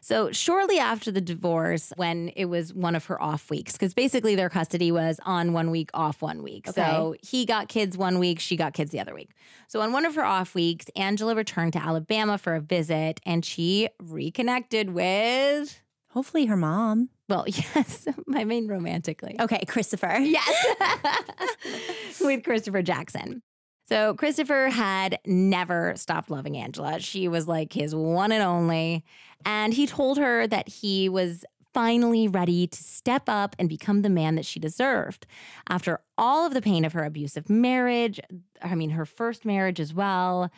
So, 0.02 0.32
shortly 0.32 0.78
after 0.80 1.12
the 1.12 1.20
divorce, 1.22 1.92
when 1.96 2.30
it 2.36 2.46
was 2.46 2.74
one 2.74 2.96
of 2.96 3.06
her 3.06 3.22
off 3.22 3.50
weeks, 3.50 3.74
because 3.74 3.94
basically 3.96 4.36
their 4.36 4.50
custody 4.50 4.92
was 4.92 5.20
on 5.26 5.54
one 5.54 5.72
week, 5.72 5.90
off 5.94 6.22
one 6.22 6.44
week. 6.44 6.68
So, 6.68 7.16
he 7.24 7.46
got 7.46 7.68
kids 7.68 7.98
one 7.98 8.20
week, 8.20 8.40
she 8.40 8.56
got 8.56 8.74
kids 8.74 8.92
the 8.92 9.00
other 9.00 9.16
week. 9.16 9.32
So, 9.68 9.82
on 9.82 9.92
one 9.92 10.06
of 10.06 10.14
her 10.16 10.24
off 10.24 10.54
weeks, 10.56 10.86
Angila 10.96 11.36
returned 11.36 11.74
to 11.74 11.80
Alabama 11.80 12.38
for 12.38 12.54
a 12.56 12.62
visit 12.62 13.20
and 13.26 13.44
she 13.44 13.90
reconnected 14.00 14.92
with, 14.92 15.82
Hopefully, 16.18 16.48
her 16.48 16.58
mom. 16.58 17.10
well, 17.30 17.46
yes, 17.48 18.08
my 18.26 18.44
main 18.44 18.68
romantically. 18.68 19.36
Okay, 19.40 19.64
Christopher. 19.66 20.18
Yes. 20.18 20.66
With 22.22 22.44
Christopher 22.44 22.82
Jackson. 22.82 23.44
So 23.88 24.16
Christopher 24.16 24.70
had 24.70 25.20
never 25.28 25.94
stopped 25.96 26.32
loving 26.32 26.54
Angila. 26.54 27.00
She 27.02 27.28
was 27.28 27.48
like 27.48 27.72
his 27.72 27.94
one 27.94 28.32
and 28.32 28.42
only. 28.42 29.06
And 29.46 29.76
he 29.76 29.86
told 29.86 30.18
her 30.18 30.48
that 30.48 30.68
he 30.68 31.08
was 31.08 31.46
finally 31.72 32.28
ready 32.28 32.66
to 32.66 32.84
step 32.84 33.26
up 33.28 33.56
and 33.60 33.70
become 33.70 34.02
the 34.02 34.10
man 34.10 34.34
that 34.34 34.46
she 34.48 34.60
deserved. 34.60 35.28
After 35.70 36.00
all 36.18 36.48
of 36.48 36.56
the 36.56 36.64
pain 36.64 36.84
of 36.84 36.94
her 36.94 37.04
abusive 37.04 37.48
marriage, 37.48 38.20
I 38.64 38.74
mean, 38.74 38.90
her 38.90 39.06
first 39.06 39.46
marriage 39.46 39.80
as 39.80 39.94
well, 39.94 40.50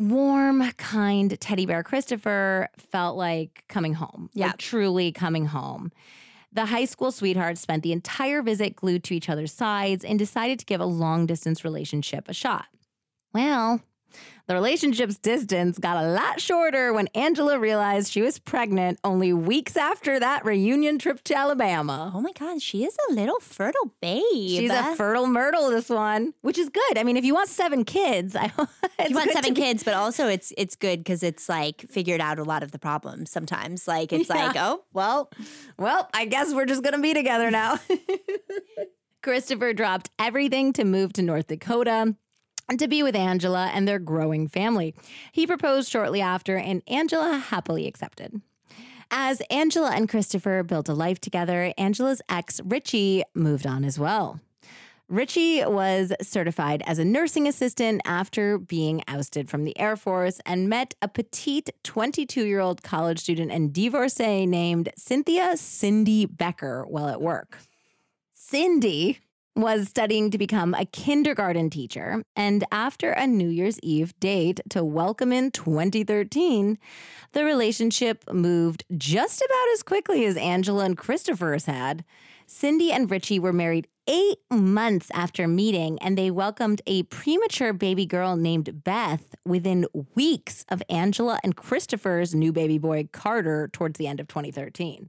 warm, 0.00 0.68
kind 0.72 1.38
teddy 1.38 1.66
bear 1.66 1.82
Christopher 1.82 2.68
felt 2.76 3.16
like 3.16 3.64
coming 3.68 3.94
home. 3.94 4.30
Yeah. 4.32 4.48
Like 4.48 4.58
truly 4.58 5.12
coming 5.12 5.46
home. 5.46 5.92
The 6.52 6.66
high 6.66 6.86
school 6.86 7.12
sweethearts 7.12 7.60
spent 7.60 7.84
the 7.84 7.92
entire 7.92 8.42
visit 8.42 8.74
glued 8.74 9.04
to 9.04 9.14
each 9.14 9.28
other's 9.28 9.52
sides 9.52 10.04
and 10.04 10.18
decided 10.18 10.58
to 10.58 10.64
give 10.64 10.80
a 10.80 10.86
long 10.86 11.26
distance 11.26 11.64
relationship 11.64 12.28
a 12.28 12.34
shot. 12.34 12.66
Well, 13.32 13.82
the 14.46 14.54
relationship's 14.54 15.16
distance 15.18 15.78
got 15.78 16.02
a 16.02 16.08
lot 16.08 16.40
shorter 16.40 16.92
when 16.92 17.06
Angila 17.08 17.60
realized 17.60 18.10
she 18.12 18.20
was 18.22 18.38
pregnant 18.38 18.98
only 19.04 19.32
weeks 19.32 19.76
after 19.76 20.18
that 20.18 20.44
reunion 20.44 20.98
trip 20.98 21.22
to 21.24 21.36
Alabama. 21.36 22.10
Oh 22.14 22.20
my 22.20 22.32
God, 22.32 22.60
she 22.60 22.84
is 22.84 22.96
a 23.08 23.12
little 23.12 23.38
fertile 23.40 23.94
babe. 24.00 24.22
She's 24.32 24.70
a 24.70 24.96
fertile 24.96 25.26
myrtle, 25.28 25.70
this 25.70 25.88
one, 25.88 26.34
which 26.42 26.58
is 26.58 26.68
good. 26.68 26.98
I 26.98 27.04
mean, 27.04 27.16
if 27.16 27.24
you 27.24 27.34
want 27.34 27.48
seven 27.48 27.84
kids, 27.84 28.34
I 28.38 28.50
you 29.08 29.14
want 29.14 29.30
seven 29.30 29.54
kids, 29.54 29.84
but 29.84 29.94
also 29.94 30.26
it's 30.26 30.52
it's 30.58 30.74
good 30.74 30.98
because 31.00 31.22
it's 31.22 31.48
like 31.48 31.82
figured 31.88 32.20
out 32.20 32.38
a 32.38 32.44
lot 32.44 32.62
of 32.62 32.72
the 32.72 32.78
problems. 32.78 33.30
Sometimes, 33.30 33.86
like 33.86 34.12
it's 34.12 34.28
Yeah. 34.28 34.46
like, 34.46 34.56
oh 34.58 34.84
well, 34.92 35.30
Well, 35.78 36.08
I 36.12 36.24
guess 36.24 36.52
we're 36.52 36.66
just 36.66 36.82
going 36.82 36.94
to 36.94 37.00
be 37.00 37.14
together 37.14 37.50
now. 37.50 37.78
Christopher 39.22 39.72
dropped 39.74 40.10
everything 40.18 40.72
to 40.74 40.84
move 40.84 41.12
to 41.14 41.22
North 41.22 41.48
Dakota 41.48 42.16
to 42.78 42.88
be 42.88 43.02
with 43.02 43.14
Angila 43.14 43.70
and 43.74 43.86
their 43.86 43.98
growing 43.98 44.48
family. 44.48 44.94
He 45.32 45.46
proposed 45.46 45.90
shortly 45.90 46.20
after, 46.20 46.56
and 46.56 46.84
Angila 46.86 47.40
happily 47.40 47.86
accepted. 47.86 48.40
As 49.10 49.42
Angila 49.50 49.90
and 49.92 50.08
Christopher 50.08 50.62
built 50.62 50.88
a 50.88 50.94
life 50.94 51.20
together, 51.20 51.72
Angila's 51.76 52.22
ex, 52.28 52.60
Richie, 52.64 53.24
moved 53.34 53.66
on 53.66 53.84
as 53.84 53.98
well. 53.98 54.40
Richie 55.10 55.64
was 55.64 56.12
certified 56.22 56.84
as 56.86 57.00
a 57.00 57.04
nursing 57.04 57.48
assistant 57.48 58.00
after 58.04 58.56
being 58.58 59.02
ousted 59.08 59.50
from 59.50 59.64
the 59.64 59.76
Air 59.76 59.96
Force 59.96 60.40
and 60.46 60.68
met 60.68 60.94
a 61.02 61.08
petite 61.08 61.70
22 61.82 62.46
year 62.46 62.60
old 62.60 62.84
college 62.84 63.18
student 63.18 63.50
and 63.50 63.72
divorcee 63.72 64.46
named 64.46 64.90
Cynthia 64.96 65.56
Cindy 65.56 66.26
Becker 66.26 66.84
while 66.86 67.08
at 67.08 67.20
work. 67.20 67.58
Cindy 68.32 69.18
was 69.56 69.88
studying 69.88 70.30
to 70.30 70.38
become 70.38 70.74
a 70.74 70.84
kindergarten 70.84 71.70
teacher, 71.70 72.22
and 72.36 72.64
after 72.70 73.10
a 73.10 73.26
New 73.26 73.48
Year's 73.48 73.78
Eve 73.80 74.18
date 74.20 74.60
to 74.70 74.84
welcome 74.84 75.32
in 75.32 75.50
2013, 75.50 76.78
the 77.32 77.44
relationship 77.44 78.24
moved 78.32 78.84
just 78.96 79.40
about 79.40 79.72
as 79.74 79.82
quickly 79.82 80.24
as 80.24 80.36
Angila 80.36 80.84
and 80.84 80.96
Christopher's 80.96 81.66
had. 81.66 82.04
Cindy 82.46 82.90
and 82.90 83.10
Richie 83.10 83.38
were 83.38 83.52
married 83.52 83.86
eight 84.08 84.38
months 84.50 85.08
after 85.14 85.46
meeting, 85.46 85.98
and 86.00 86.18
they 86.18 86.30
welcomed 86.30 86.82
a 86.86 87.04
premature 87.04 87.72
baby 87.72 88.06
girl 88.06 88.36
named 88.36 88.82
Beth 88.82 89.36
within 89.46 89.86
weeks 90.16 90.64
of 90.68 90.82
Angila 90.90 91.38
and 91.44 91.54
Christopher's 91.56 92.34
new 92.34 92.52
baby 92.52 92.78
boy, 92.78 93.08
Carter, 93.12 93.68
towards 93.72 93.98
the 93.98 94.08
end 94.08 94.18
of 94.18 94.26
2013. 94.26 95.08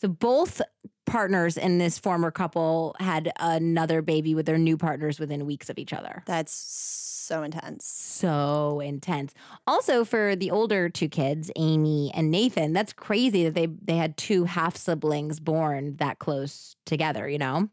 So 0.00 0.08
both 0.08 0.60
partners 1.06 1.56
in 1.56 1.78
this 1.78 1.98
former 1.98 2.30
couple 2.30 2.94
had 3.00 3.32
another 3.38 4.02
baby 4.02 4.34
with 4.34 4.46
their 4.46 4.58
new 4.58 4.76
partners 4.76 5.18
within 5.18 5.46
weeks 5.46 5.70
of 5.70 5.78
each 5.78 5.92
other. 5.92 6.22
That's 6.26 6.52
so 6.52 7.42
intense. 7.42 7.86
So 7.86 8.80
intense. 8.80 9.34
Also, 9.66 10.04
for 10.04 10.36
the 10.36 10.50
older 10.50 10.88
two 10.88 11.08
kids, 11.08 11.50
Amy 11.56 12.12
and 12.14 12.30
Nathan, 12.30 12.72
that's 12.72 12.92
crazy 12.92 13.44
that 13.44 13.54
they 13.54 13.66
they 13.66 13.96
had 13.96 14.16
two 14.16 14.44
half 14.44 14.76
siblings 14.76 15.40
born 15.40 15.96
that 15.96 16.18
close 16.18 16.76
together. 16.84 17.28
You 17.28 17.38
know. 17.38 17.68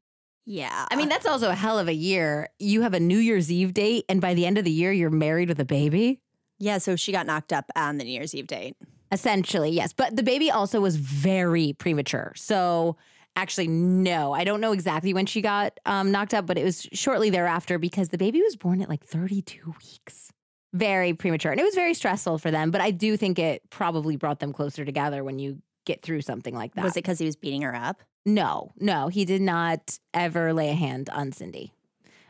Yeah. 0.46 0.88
I 0.92 0.98
mean, 0.98 1.08
that's 1.08 1.26
also 1.26 1.50
a 1.50 1.56
hell 1.56 1.80
of 1.80 1.88
a 1.88 1.94
year. 1.94 2.50
You 2.60 2.82
have 2.82 2.94
a 2.94 3.00
New 3.00 3.18
Year's 3.18 3.50
Eve 3.50 3.74
date, 3.74 4.04
and 4.10 4.20
by 4.20 4.34
the 4.34 4.46
end 4.46 4.58
of 4.58 4.66
the 4.66 4.72
year, 4.72 4.92
you're 4.92 5.10
married 5.10 5.48
with 5.50 5.60
a 5.60 5.66
baby. 5.66 6.20
yeah. 6.60 6.80
So 6.80 6.96
she 6.96 7.12
got 7.12 7.26
knocked 7.26 7.54
up 7.54 7.70
on 7.76 7.98
the 7.98 8.04
New 8.04 8.12
Year's 8.12 8.36
Eve 8.36 8.48
date. 8.48 8.76
Essentially, 9.12 9.70
yes. 9.70 9.94
But 9.94 10.16
the 10.16 10.24
baby 10.24 10.50
also 10.50 10.82
was 10.82 10.96
very 10.96 11.74
premature. 11.74 12.34
So 12.36 12.98
actually, 13.36 13.68
no, 13.68 14.34
I 14.34 14.44
don't 14.44 14.62
know 14.62 14.72
exactly 14.72 15.14
when 15.14 15.26
she 15.26 15.42
got 15.42 15.80
um, 15.86 16.12
knocked 16.12 16.34
up, 16.34 16.46
but 16.46 16.58
it 16.58 16.64
was 16.64 16.88
shortly 16.94 17.30
thereafter 17.30 17.78
because 17.78 18.10
the 18.10 18.18
baby 18.18 18.42
was 18.42 18.56
born 18.56 18.82
at 18.82 18.90
like 18.90 19.04
32 19.04 19.66
weeks. 19.66 20.32
Very 20.74 21.14
premature. 21.14 21.52
And 21.52 21.62
it 21.62 21.64
was 21.64 21.76
very 21.76 21.94
stressful 21.94 22.40
for 22.40 22.52
them. 22.52 22.72
But 22.72 22.82
I 22.82 22.92
do 22.92 23.16
think 23.18 23.38
it 23.38 23.70
probably 23.70 24.16
brought 24.16 24.40
them 24.40 24.54
closer 24.54 24.86
together 24.86 25.24
when 25.24 25.40
you 25.40 25.62
get 25.86 26.02
through 26.02 26.22
something 26.22 26.56
like 26.56 26.76
that. 26.76 26.84
Was 26.84 26.94
it 26.94 27.04
because 27.04 27.20
he 27.20 27.26
was 27.26 27.36
beating 27.36 27.62
her 27.62 27.76
up? 27.76 28.02
No, 28.26 28.72
no, 28.80 29.10
he 29.10 29.26
did 29.26 29.42
not 29.42 30.00
ever 30.14 30.54
lay 30.54 30.70
a 30.70 30.74
hand 30.74 31.10
on 31.10 31.32
Cindy, 31.34 31.74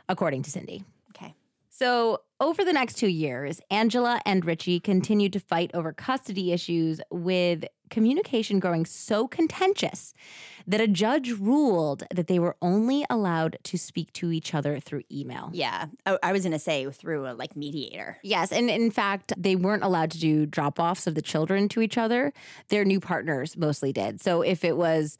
according 0.09 0.41
to 0.43 0.49
Cindy. 0.49 0.83
Okay. 1.09 1.35
So, 1.69 2.21
over 2.39 2.65
the 2.65 2.73
next 2.73 2.95
two 2.95 3.07
years, 3.07 3.61
Angila 3.71 4.19
and 4.25 4.43
Richie 4.43 4.79
continued 4.79 5.33
to 5.33 5.39
fight 5.39 5.69
over 5.73 5.93
custody 5.93 6.51
issues 6.51 6.99
with 7.11 7.65
communication 7.93 8.59
growing 8.59 8.87
so 8.87 9.27
contentious 9.27 10.15
that 10.65 10.81
a 10.81 10.87
judge 10.87 11.29
ruled 11.31 12.03
that 12.09 12.25
they 12.25 12.39
were 12.39 12.57
only 12.59 13.05
allowed 13.07 13.55
to 13.61 13.77
speak 13.77 14.11
to 14.13 14.31
each 14.31 14.55
other 14.55 14.79
through 14.79 15.03
email. 15.11 15.51
Yeah. 15.53 15.85
I, 16.07 16.17
I 16.23 16.31
was 16.31 16.41
going 16.41 16.53
to 16.53 16.59
say 16.59 16.89
through 16.89 17.27
a 17.27 17.33
like 17.33 17.55
mediator. 17.55 18.17
Yes, 18.23 18.51
and 18.51 18.67
in 18.67 18.89
fact, 18.89 19.31
they 19.37 19.55
weren't 19.55 19.83
allowed 19.83 20.09
to 20.11 20.19
do 20.19 20.47
drop 20.47 20.79
offs 20.79 21.05
of 21.05 21.13
the 21.13 21.21
children 21.21 21.69
to 21.69 21.81
each 21.81 21.95
other. 21.95 22.33
Their 22.69 22.83
new 22.83 22.99
partners 22.99 23.55
mostly 23.55 23.93
did. 23.93 24.19
So 24.19 24.41
if 24.41 24.63
it 24.63 24.75
was 24.75 25.19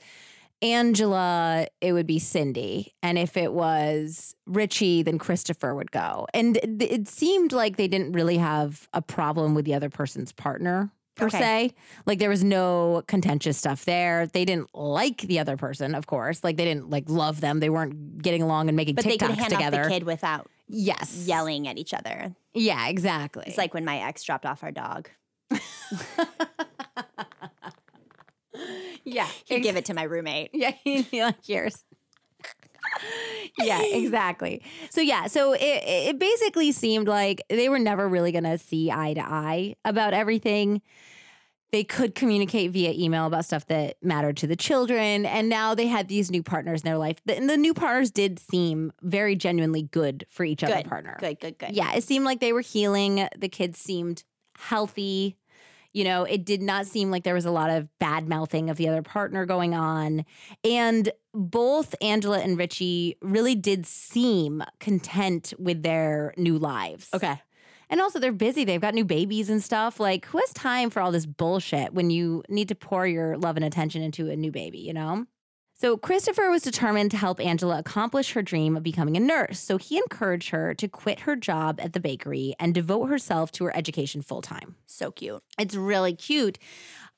Angila, 0.63 1.67
it 1.79 1.93
would 1.93 2.07
be 2.07 2.17
Cindy. 2.17 2.95
And 3.03 3.19
if 3.19 3.37
it 3.37 3.53
was 3.53 4.33
Richie, 4.47 5.03
then 5.03 5.19
Christopher 5.19 5.75
would 5.75 5.91
go. 5.91 6.25
And 6.33 6.57
it 6.81 7.07
seemed 7.07 7.51
like 7.51 7.77
they 7.77 7.87
didn't 7.87 8.13
really 8.13 8.37
have 8.37 8.87
a 8.93 9.01
problem 9.03 9.53
with 9.53 9.65
the 9.65 9.75
other 9.75 9.91
person's 9.91 10.31
partner. 10.31 10.89
Per 11.15 11.27
Okay. 11.27 11.37
se, 11.37 11.73
like 12.07 12.17
there 12.17 12.29
was 12.29 12.43
no 12.43 13.03
contentious 13.07 13.55
stuff 13.57 13.85
there. 13.85 14.25
They 14.25 14.45
didn't 14.45 14.73
like 14.73 15.21
the 15.21 15.37
other 15.39 15.57
person, 15.57 15.93
of 15.93 16.07
course. 16.07 16.43
Like 16.43 16.57
they 16.57 16.65
didn't 16.65 16.89
like 16.89 17.03
love 17.07 17.39
them. 17.39 17.59
They 17.59 17.69
weren't 17.69 18.19
getting 18.21 18.41
along 18.41 18.67
and 18.67 18.75
making 18.75 18.95
But 18.95 19.03
they 19.05 19.17
TikToks 19.17 19.27
could 19.27 19.37
hand 19.37 19.51
together. 19.53 19.81
off 19.81 19.87
the 19.87 19.91
kid 19.93 20.03
without 20.05 20.47
yes, 20.67 21.25
yelling 21.27 21.67
at 21.67 21.77
each 21.77 21.93
other. 21.93 22.35
Yeah, 22.55 22.87
exactly. 22.87 23.43
It's 23.45 23.57
like 23.59 23.73
when 23.75 23.85
my 23.85 23.99
ex 23.99 24.23
dropped 24.23 24.45
off 24.47 24.63
our 24.63 24.71
dog. 24.71 25.07
yeah, 29.03 29.27
He'd 29.45 29.61
give 29.61 29.75
it 29.75 29.85
to 29.85 29.93
my 29.93 30.03
roommate. 30.03 30.49
Yeah, 30.53 30.71
he'd 30.83 31.09
be 31.11 31.21
like 31.23 31.47
yours. 31.49 31.83
Yeah, 33.59 33.81
exactly. 33.91 34.61
So 34.89 35.01
yeah, 35.01 35.27
so 35.27 35.53
it 35.53 35.59
it 35.61 36.19
basically 36.19 36.71
seemed 36.71 37.07
like 37.07 37.41
they 37.49 37.69
were 37.69 37.79
never 37.79 38.07
really 38.07 38.31
going 38.31 38.43
to 38.43 38.57
see 38.57 38.91
eye 38.91 39.13
to 39.13 39.21
eye 39.21 39.75
about 39.85 40.13
everything. 40.13 40.81
They 41.71 41.83
could 41.83 42.13
communicate 42.13 42.69
via 42.69 42.91
email 42.91 43.25
about 43.25 43.45
stuff 43.45 43.65
that 43.65 43.95
mattered 44.03 44.37
to 44.37 44.47
the 44.47 44.55
children, 44.55 45.25
and 45.25 45.49
now 45.49 45.73
they 45.73 45.87
had 45.87 46.07
these 46.07 46.29
new 46.29 46.43
partners 46.43 46.81
in 46.81 46.85
their 46.85 46.99
life. 46.99 47.17
And 47.27 47.49
the 47.49 47.57
new 47.57 47.73
partners 47.73 48.11
did 48.11 48.37
seem 48.37 48.93
very 49.01 49.35
genuinely 49.35 49.81
good 49.81 50.27
for 50.29 50.43
each 50.43 50.63
other 50.63 50.83
partner. 50.83 51.17
Good, 51.19 51.39
good, 51.39 51.57
good. 51.57 51.71
Yeah, 51.71 51.93
it 51.95 52.03
seemed 52.03 52.25
like 52.25 52.41
they 52.41 52.53
were 52.53 52.61
healing. 52.61 53.27
The 53.35 53.49
kids 53.49 53.79
seemed 53.79 54.23
healthy. 54.55 55.37
You 55.93 56.03
know, 56.03 56.23
it 56.23 56.43
did 56.43 56.61
not 56.61 56.87
seem 56.87 57.11
like 57.11 57.23
there 57.23 57.35
was 57.35 57.45
a 57.45 57.51
lot 57.51 57.69
of 57.69 57.87
bad 57.99 58.27
mouthing 58.27 58.69
of 58.69 58.77
the 58.77 58.89
other 58.89 59.03
partner 59.03 59.45
going 59.45 59.75
on. 59.75 60.25
And 60.63 61.11
both 61.33 61.95
Angila 62.01 62.43
and 62.43 62.57
Richie 62.57 63.17
really 63.21 63.55
did 63.55 63.85
seem 63.85 64.63
content 64.79 65.53
with 65.57 65.83
their 65.83 66.33
new 66.35 66.57
lives. 66.57 67.09
Okay. 67.13 67.39
And 67.89 68.01
also, 68.01 68.17
they're 68.17 68.31
busy. 68.31 68.63
They've 68.63 68.81
got 68.81 68.95
new 68.95 69.05
babies 69.05 69.51
and 69.51 69.61
stuff. 69.61 69.99
Like, 69.99 70.25
who 70.25 70.39
has 70.39 70.51
time 70.53 70.89
for 70.89 70.99
all 70.99 71.11
this 71.11 71.27
bullshit 71.27 71.93
when 71.93 72.09
you 72.09 72.43
need 72.49 72.69
to 72.69 72.75
pour 72.75 73.05
your 73.05 73.37
love 73.37 73.55
and 73.55 73.63
attention 73.63 74.01
into 74.01 74.31
a 74.31 74.35
new 74.35 74.51
baby, 74.51 74.79
you 74.79 74.93
know? 74.93 75.27
So, 75.83 75.97
Christopher 75.97 76.49
was 76.49 76.61
determined 76.61 77.11
to 77.11 77.17
help 77.17 77.39
Angila 77.39 77.77
accomplish 77.77 78.31
her 78.31 78.41
dream 78.41 78.77
of 78.77 78.83
becoming 78.83 79.17
a 79.17 79.19
nurse. 79.19 79.59
So, 79.59 79.77
he 79.77 79.97
encouraged 79.97 80.51
her 80.51 80.73
to 80.75 80.87
quit 80.87 81.19
her 81.21 81.35
job 81.35 81.77
at 81.81 81.91
the 81.91 81.99
bakery 81.99 82.55
and 82.57 82.73
devote 82.73 83.07
herself 83.07 83.51
to 83.53 83.65
her 83.65 83.75
education 83.75 84.21
full 84.21 84.41
time. 84.41 84.75
So 84.85 85.11
cute. 85.11 85.43
It's 85.59 85.75
really 85.75 86.13
cute. 86.15 86.57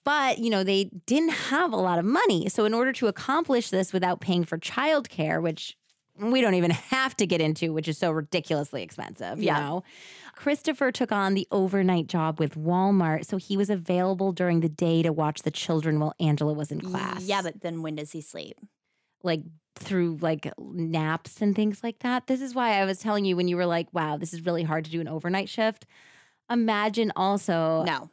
But, 0.03 0.39
you 0.39 0.49
know, 0.49 0.63
they 0.63 0.85
didn't 1.05 1.29
have 1.51 1.73
a 1.73 1.77
lot 1.77 1.99
of 1.99 2.05
money. 2.05 2.49
So, 2.49 2.65
in 2.65 2.73
order 2.73 2.91
to 2.93 3.05
accomplish 3.05 3.69
this 3.69 3.93
without 3.93 4.19
paying 4.19 4.45
for 4.45 4.57
childcare, 4.57 5.39
which 5.43 5.77
we 6.17 6.41
don't 6.41 6.55
even 6.55 6.71
have 6.89 7.15
to 7.17 7.27
get 7.27 7.41
into, 7.41 7.71
which 7.71 7.87
is 7.87 7.99
so 7.99 8.09
ridiculously 8.09 8.81
expensive, 8.81 9.37
you 9.37 9.45
Yeah. 9.45 9.59
know, 9.59 9.83
Christopher 10.35 10.91
took 10.91 11.11
on 11.11 11.33
the 11.33 11.47
overnight 11.51 12.07
job 12.07 12.39
with 12.39 12.55
Walmart. 12.55 13.25
So, 13.25 13.37
he 13.37 13.57
was 13.57 13.69
available 13.69 14.31
during 14.31 14.59
the 14.59 14.69
day 14.69 15.01
to 15.03 15.11
watch 15.11 15.41
the 15.43 15.51
children 15.51 15.99
while 15.99 16.13
Angila 16.21 16.55
was 16.55 16.71
in 16.71 16.81
class. 16.81 17.23
Yeah, 17.23 17.41
but 17.41 17.61
then 17.61 17.81
when 17.81 17.95
does 17.95 18.11
he 18.11 18.21
sleep? 18.21 18.57
like 19.23 19.41
through 19.75 20.17
like 20.21 20.53
naps 20.59 21.41
and 21.41 21.55
things 21.55 21.83
like 21.83 21.99
that. 21.99 22.27
This 22.27 22.41
is 22.41 22.53
why 22.53 22.79
I 22.79 22.85
was 22.85 22.99
telling 22.99 23.25
you 23.25 23.35
when 23.35 23.47
you 23.47 23.57
were 23.57 23.65
like, 23.65 23.87
wow, 23.91 24.17
this 24.17 24.33
is 24.35 24.45
really 24.45 24.61
hard 24.61 24.85
to 24.85 24.91
do 24.91 25.01
an 25.01 25.07
overnight 25.07 25.49
shift. 25.49 25.87
Imagine 26.49 27.11
also 27.15 27.83
No. 27.87 28.11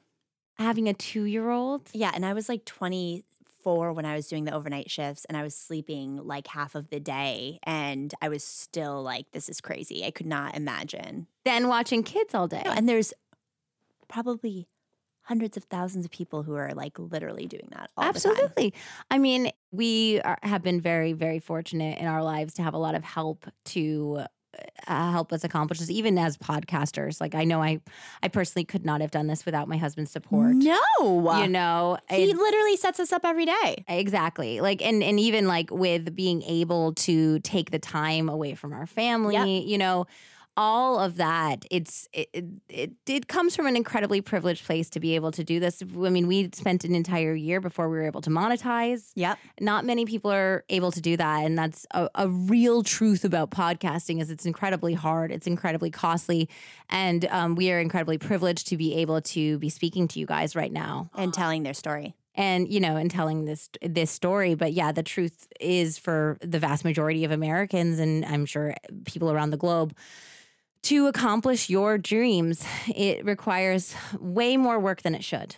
having 0.59 0.89
a 0.89 0.95
two 0.95 1.25
year 1.25 1.51
old. 1.51 1.91
Yeah, 1.93 2.13
and 2.15 2.25
I 2.25 2.33
was 2.33 2.49
like 2.49 2.65
24 2.65 3.93
when 3.93 4.07
I 4.07 4.15
was 4.15 4.27
doing 4.27 4.45
the 4.45 4.55
overnight 4.55 4.91
shifts 4.91 5.25
and 5.27 5.37
I 5.37 5.43
was 5.43 5.55
sleeping 5.55 6.17
like 6.17 6.47
half 6.47 6.75
of 6.75 6.89
the 6.89 6.99
day 6.99 7.59
and 7.65 8.13
I 8.23 8.29
was 8.31 8.43
still 8.43 9.03
like 9.03 9.31
this 9.33 9.49
is 9.51 9.61
crazy. 9.61 10.05
I 10.07 10.11
could 10.11 10.27
not 10.27 10.57
imagine. 10.57 11.27
Then 11.45 11.69
watching 11.69 12.03
kids 12.03 12.35
all 12.35 12.49
day. 12.49 12.63
No, 12.65 12.73
and 12.73 12.89
there's 12.89 13.13
probably 14.09 14.69
hundreds 15.23 15.57
of 15.57 15.65
thousands 15.65 16.05
of 16.05 16.11
people 16.11 16.43
who 16.43 16.55
are 16.55 16.73
like 16.75 16.99
literally 16.99 17.47
doing 17.47 17.69
that 17.71 17.91
all 17.97 18.13
the 18.13 18.19
time. 18.19 18.33
Absolutely. 18.33 18.75
I 19.11 19.19
mean, 19.19 19.51
we 19.71 20.21
are, 20.23 20.39
have 20.43 20.63
been 20.63 20.81
very, 20.81 21.13
very 21.13 21.39
fortunate 21.39 21.99
in 21.99 22.07
our 22.07 22.23
lives 22.23 22.55
to 22.55 22.63
have 22.63 22.75
a 22.75 22.79
lot 22.79 22.95
of 22.95 23.05
help 23.05 23.47
to 23.67 24.25
uh, 24.87 25.11
help 25.13 25.33
us 25.33 25.45
accomplish 25.45 25.79
this, 25.79 25.91
even 25.91 26.19
as 26.19 26.37
podcasters. 26.37 27.21
Like 27.21 27.35
I 27.35 27.45
know 27.45 27.63
I, 27.63 27.81
I 28.23 28.29
personally 28.29 28.65
could 28.65 28.85
not 28.85 29.01
have 29.01 29.11
done 29.11 29.27
this 29.27 29.47
without 29.47 29.69
my 29.69 29.77
husband's 29.77 30.11
support. 30.11 30.55
No. 30.57 30.79
You 31.01 31.49
know, 31.49 31.99
he 32.11 32.35
literally 32.35 32.77
sets 32.77 33.01
us 33.01 33.13
up 33.13 33.25
every 33.25 33.47
day. 33.47 33.85
Exactly. 33.89 34.61
Like 34.61 34.83
and 34.83 35.03
and 35.03 35.19
even 35.19 35.47
like 35.47 35.71
with 35.71 36.15
being 36.15 36.43
able 36.43 36.93
to 36.95 37.39
take 37.41 37.71
the 37.71 37.79
time 37.79 38.29
away 38.29 38.55
from 38.55 38.73
our 38.73 38.87
family, 38.87 39.61
you 39.61 39.79
know, 39.79 40.07
all 40.57 40.99
of 40.99 41.17
that 41.17 41.65
it's 41.71 42.09
it, 42.13 42.29
it 42.69 42.91
it 43.07 43.27
comes 43.27 43.57
from 43.57 43.67
an 43.67 43.75
incredibly 43.77 44.21
privileged 44.21 44.67
place 44.67 44.91
to 44.91 45.01
be 45.01 45.15
able 45.15 45.33
to 45.33 45.43
do 45.43 45.59
this. 45.59 45.83
I 45.83 46.11
mean, 46.11 46.27
we 46.27 46.51
spent 46.53 46.85
an 46.85 46.95
entire 46.95 47.35
year 47.35 47.59
before 47.61 47.89
we 47.89 47.97
were 47.97 48.05
able 48.05 48.21
to 48.21 48.31
monetize. 48.31 49.13
Yep. 49.15 49.39
Not 49.61 49.85
many 49.87 50.05
people 50.05 50.31
are 50.31 50.65
able 50.69 50.93
to 50.93 51.01
do 51.01 51.17
that 51.17 51.45
and 51.47 51.57
that's 51.57 51.87
a, 51.93 52.09
a 52.15 52.29
real 52.29 52.83
truth 52.83 53.25
about 53.25 53.51
podcasting 53.51 54.21
is 54.21 54.31
it's 54.31 54.45
incredibly 54.45 54.95
hard, 54.95 55.33
it's 55.33 55.47
incredibly 55.47 55.91
costly 55.91 56.49
and 56.91 57.25
um, 57.27 57.55
we 57.55 57.71
are 57.73 57.81
incredibly 57.81 58.19
privileged 58.19 58.67
to 58.69 58.77
be 58.77 58.95
able 58.97 59.21
to 59.23 59.59
be 59.59 59.71
speaking 59.71 60.07
to 60.09 60.19
you 60.21 60.27
guys 60.27 60.55
right 60.55 60.73
now 60.73 61.09
And 61.15 61.33
telling 61.33 61.63
their 61.63 61.75
story. 61.75 62.15
and 62.35 62.69
you 62.73 62.81
know 62.81 62.97
and 62.97 63.11
telling 63.11 63.45
this 63.47 63.69
this 63.83 64.11
story 64.11 64.55
but 64.55 64.73
yeah 64.73 64.91
the 64.93 65.03
truth 65.03 65.47
is 65.61 65.99
for 65.99 66.39
the 66.41 66.59
vast 66.59 66.83
majority 66.85 67.25
of 67.25 67.31
americans 67.31 67.99
and 67.99 68.25
i'm 68.25 68.47
sure 68.47 68.75
people 69.05 69.31
around 69.31 69.51
the 69.51 69.57
globe 69.59 69.95
to 70.83 71.07
accomplish 71.07 71.71
your 71.71 71.99
dreams. 71.99 72.65
It 72.89 73.25
requires 73.25 73.95
way 74.19 74.57
more 74.57 74.79
work 74.79 75.03
than 75.03 75.15
it 75.15 75.25
should. 75.25 75.57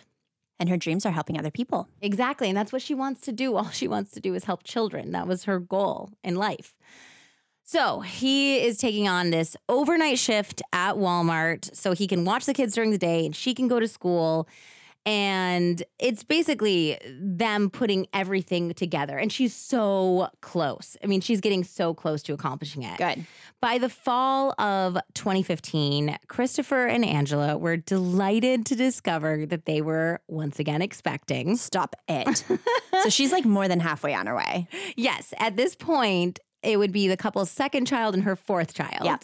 And 0.59 0.69
her 0.69 0.77
dreams 0.77 1.05
are 1.05 1.11
helping 1.11 1.37
other 1.37 1.51
people. 1.51 1.89
exactly 2.01 2.47
and 2.47 2.57
that's 2.57 2.71
what 2.71 2.81
she 2.81 2.93
wants 2.93 3.21
to 3.21 3.31
do. 3.31 3.55
All 3.57 3.69
she 3.69 3.87
wants 3.87 4.11
to 4.11 4.19
do 4.19 4.33
is 4.33 4.45
help 4.45 4.63
children. 4.63 5.11
That 5.11 5.27
was 5.27 5.43
her 5.45 5.59
goal 5.59 6.11
in 6.23 6.35
life. 6.35 6.75
So 7.67 8.01
he 8.01 8.63
is 8.63 8.77
taking 8.77 9.07
on 9.07 9.31
this 9.31 9.57
overnight 9.67 10.19
shift 10.19 10.61
at 10.71 10.95
Walmart 10.95 11.75
so 11.75 11.93
he 11.93 12.05
can 12.05 12.23
watch 12.23 12.45
the 12.45 12.53
kids 12.53 12.75
during 12.75 12.91
the 12.91 12.97
day 12.97 13.25
and 13.25 13.35
she 13.35 13.55
can 13.55 13.67
go 13.67 13.79
to 13.79 13.87
school. 13.87 14.47
And 15.05 15.83
it's 15.99 16.23
basically 16.23 16.97
them 17.19 17.69
putting 17.69 18.07
everything 18.13 18.73
together. 18.73 19.17
And 19.17 19.31
she's 19.31 19.53
so 19.55 20.29
close. 20.41 20.97
I 21.03 21.07
mean, 21.07 21.21
she's 21.21 21.41
getting 21.41 21.63
so 21.63 21.93
close 21.93 22.23
to 22.23 22.33
accomplishing 22.33 22.81
it. 22.83 22.97
Good. 22.97 23.25
By 23.61 23.77
the 23.77 23.89
fall 23.89 24.59
of 24.59 24.97
2015, 25.13 26.17
Christopher 26.27 26.87
and 26.87 27.03
Angila 27.03 27.59
were 27.59 27.77
delighted 27.77 28.65
to 28.67 28.75
discover 28.75 29.45
that 29.45 29.65
they 29.65 29.81
were 29.81 30.21
once 30.27 30.59
again 30.59 30.81
expecting. 30.81 31.55
Stop 31.55 31.95
it. 32.07 32.43
so 33.03 33.09
she's 33.09 33.31
like 33.31 33.45
more 33.45 33.67
than 33.67 33.79
halfway 33.79 34.13
on 34.13 34.27
her 34.27 34.35
way. 34.35 34.67
Yes, 34.95 35.33
at 35.37 35.57
this 35.57 35.75
point, 35.75 36.39
it 36.63 36.77
would 36.77 36.91
be 36.91 37.07
the 37.07 37.17
couple's 37.17 37.51
second 37.51 37.85
child 37.85 38.13
and 38.15 38.23
her 38.23 38.35
fourth 38.35 38.73
child. 38.73 39.03
Yep. 39.03 39.23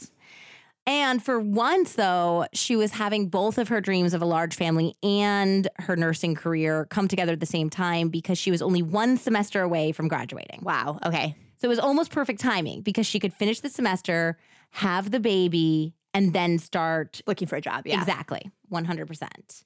And 0.91 1.23
for 1.23 1.39
once, 1.39 1.93
though, 1.93 2.47
she 2.51 2.75
was 2.75 2.91
having 2.91 3.29
both 3.29 3.57
of 3.57 3.69
her 3.69 3.79
dreams 3.79 4.13
of 4.13 4.21
a 4.21 4.25
large 4.25 4.57
family 4.57 4.93
and 5.01 5.69
her 5.79 5.95
nursing 5.95 6.35
career 6.35 6.85
come 6.89 7.07
together 7.07 7.31
at 7.31 7.39
the 7.39 7.45
same 7.45 7.69
time 7.69 8.09
because 8.09 8.37
she 8.37 8.51
was 8.51 8.61
only 8.61 8.81
one 8.81 9.15
semester 9.15 9.61
away 9.61 9.93
from 9.93 10.09
graduating. 10.09 10.59
Wow. 10.63 10.99
Okay. 11.05 11.33
So 11.59 11.67
it 11.67 11.69
was 11.69 11.79
almost 11.79 12.11
perfect 12.11 12.41
timing 12.41 12.81
because 12.81 13.07
she 13.07 13.21
could 13.21 13.33
finish 13.33 13.61
the 13.61 13.69
semester, 13.69 14.37
have 14.71 15.11
the 15.11 15.21
baby, 15.21 15.95
and 16.13 16.33
then 16.33 16.59
start 16.59 17.21
Looking 17.25 17.47
for 17.47 17.55
a 17.55 17.61
job. 17.61 17.87
Yeah. 17.87 17.97
Exactly. 17.97 18.51
100%. 18.69 19.63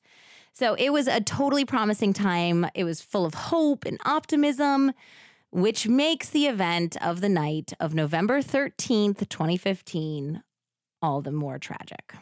So 0.54 0.76
it 0.76 0.94
was 0.94 1.08
a 1.08 1.22
totally 1.22 1.66
promising 1.66 2.14
time. 2.14 2.68
It 2.76 2.84
was 2.84 3.02
full 3.02 3.26
of 3.26 3.34
hope 3.34 3.84
and 3.84 4.00
optimism, 4.06 4.92
which 5.50 5.88
makes 5.88 6.30
the 6.30 6.46
event 6.46 6.98
of 7.02 7.22
the 7.22 7.30
night 7.30 7.74
of 7.80 7.96
November 7.96 8.44
13th, 8.44 9.28
2015, 9.28 10.44
all 11.02 11.22
the 11.22 11.32
more 11.32 11.60
tragic. 11.60 12.14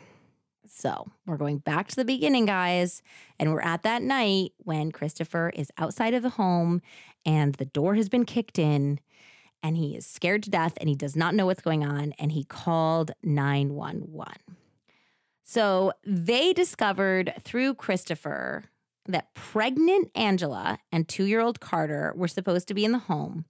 So 0.68 1.12
we're 1.26 1.38
going 1.38 1.60
back 1.60 1.88
to 1.90 1.96
the 1.96 2.06
beginning, 2.06 2.46
guys. 2.46 3.02
And 3.40 3.52
we're 3.52 3.62
at 3.62 3.84
that 3.84 4.02
night 4.02 4.54
when 4.58 4.92
Christopher 4.92 5.52
is 5.54 5.72
outside 5.78 6.14
of 6.14 6.24
the 6.24 6.32
home 6.32 6.82
and 7.26 7.56
the 7.56 7.66
door 7.66 7.96
has 7.96 8.10
been 8.10 8.26
kicked 8.26 8.58
in 8.58 9.00
and 9.62 9.78
he 9.78 9.96
is 9.96 10.06
scared 10.06 10.44
to 10.44 10.50
death 10.50 10.74
and 10.78 10.90
he 10.90 10.96
does 10.96 11.16
not 11.16 11.36
know 11.36 11.46
what's 11.46 11.62
going 11.62 11.86
on. 11.86 12.14
And 12.20 12.32
he 12.32 12.44
called 12.44 13.12
911. 13.24 14.34
So 15.44 15.94
they 16.06 16.54
discovered 16.54 17.34
through 17.42 17.76
Christopher 17.76 18.66
that 19.06 19.34
pregnant 19.34 20.14
Angila 20.14 20.80
and 20.92 21.08
two 21.08 21.26
year 21.26 21.42
old 21.42 21.60
Carter 21.60 22.14
were 22.16 22.28
supposed 22.28 22.68
to 22.70 22.74
be 22.74 22.86
in 22.86 22.94
the 22.94 23.00
home, 23.00 23.46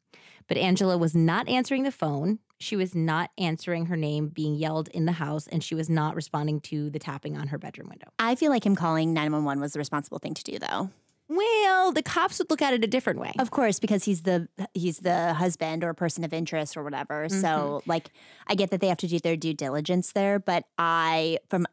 but 0.47 0.57
Angila 0.57 0.99
was 0.99 1.15
not 1.15 1.47
answering 1.47 1.83
the 1.83 1.91
phone. 1.91 2.39
She 2.59 2.75
was 2.75 2.95
not 2.95 3.29
answering 3.37 3.87
her 3.87 3.97
name 3.97 4.29
being 4.29 4.55
yelled 4.55 4.87
in 4.89 5.05
the 5.05 5.13
house, 5.13 5.47
and 5.47 5.63
she 5.63 5.75
was 5.75 5.89
not 5.89 6.15
responding 6.15 6.61
to 6.61 6.89
the 6.89 6.99
tapping 6.99 7.37
on 7.37 7.47
her 7.47 7.57
bedroom 7.57 7.89
window. 7.89 8.07
I 8.19 8.35
feel 8.35 8.51
like 8.51 8.65
him 8.65 8.75
calling 8.75 9.13
911 9.13 9.61
was 9.61 9.73
the 9.73 9.79
responsible 9.79 10.19
thing 10.19 10.33
to 10.33 10.43
do, 10.43 10.59
though. 10.59 10.89
Well, 11.29 11.91
the 11.91 12.03
cops 12.03 12.39
would 12.39 12.49
look 12.49 12.61
at 12.61 12.73
it 12.73 12.83
a 12.83 12.87
different 12.87 13.19
way. 13.19 13.33
Of 13.39 13.49
course, 13.49 13.79
because 13.79 14.03
he's 14.03 14.23
the 14.23 14.47
he's 14.73 14.99
the 14.99 15.33
husband 15.33 15.83
or 15.83 15.93
person 15.93 16.23
of 16.23 16.33
interest 16.33 16.77
or 16.77 16.83
whatever. 16.83 17.27
So, 17.29 17.37
mm-hmm. 17.37 17.89
like, 17.89 18.09
I 18.47 18.55
get 18.55 18.71
that 18.71 18.81
they 18.81 18.87
have 18.87 18.97
to 18.97 19.07
do 19.07 19.19
their 19.19 19.37
due 19.37 19.53
diligence 19.53 20.11
there, 20.11 20.37
but 20.37 20.65
I, 20.77 21.39
from 21.49 21.65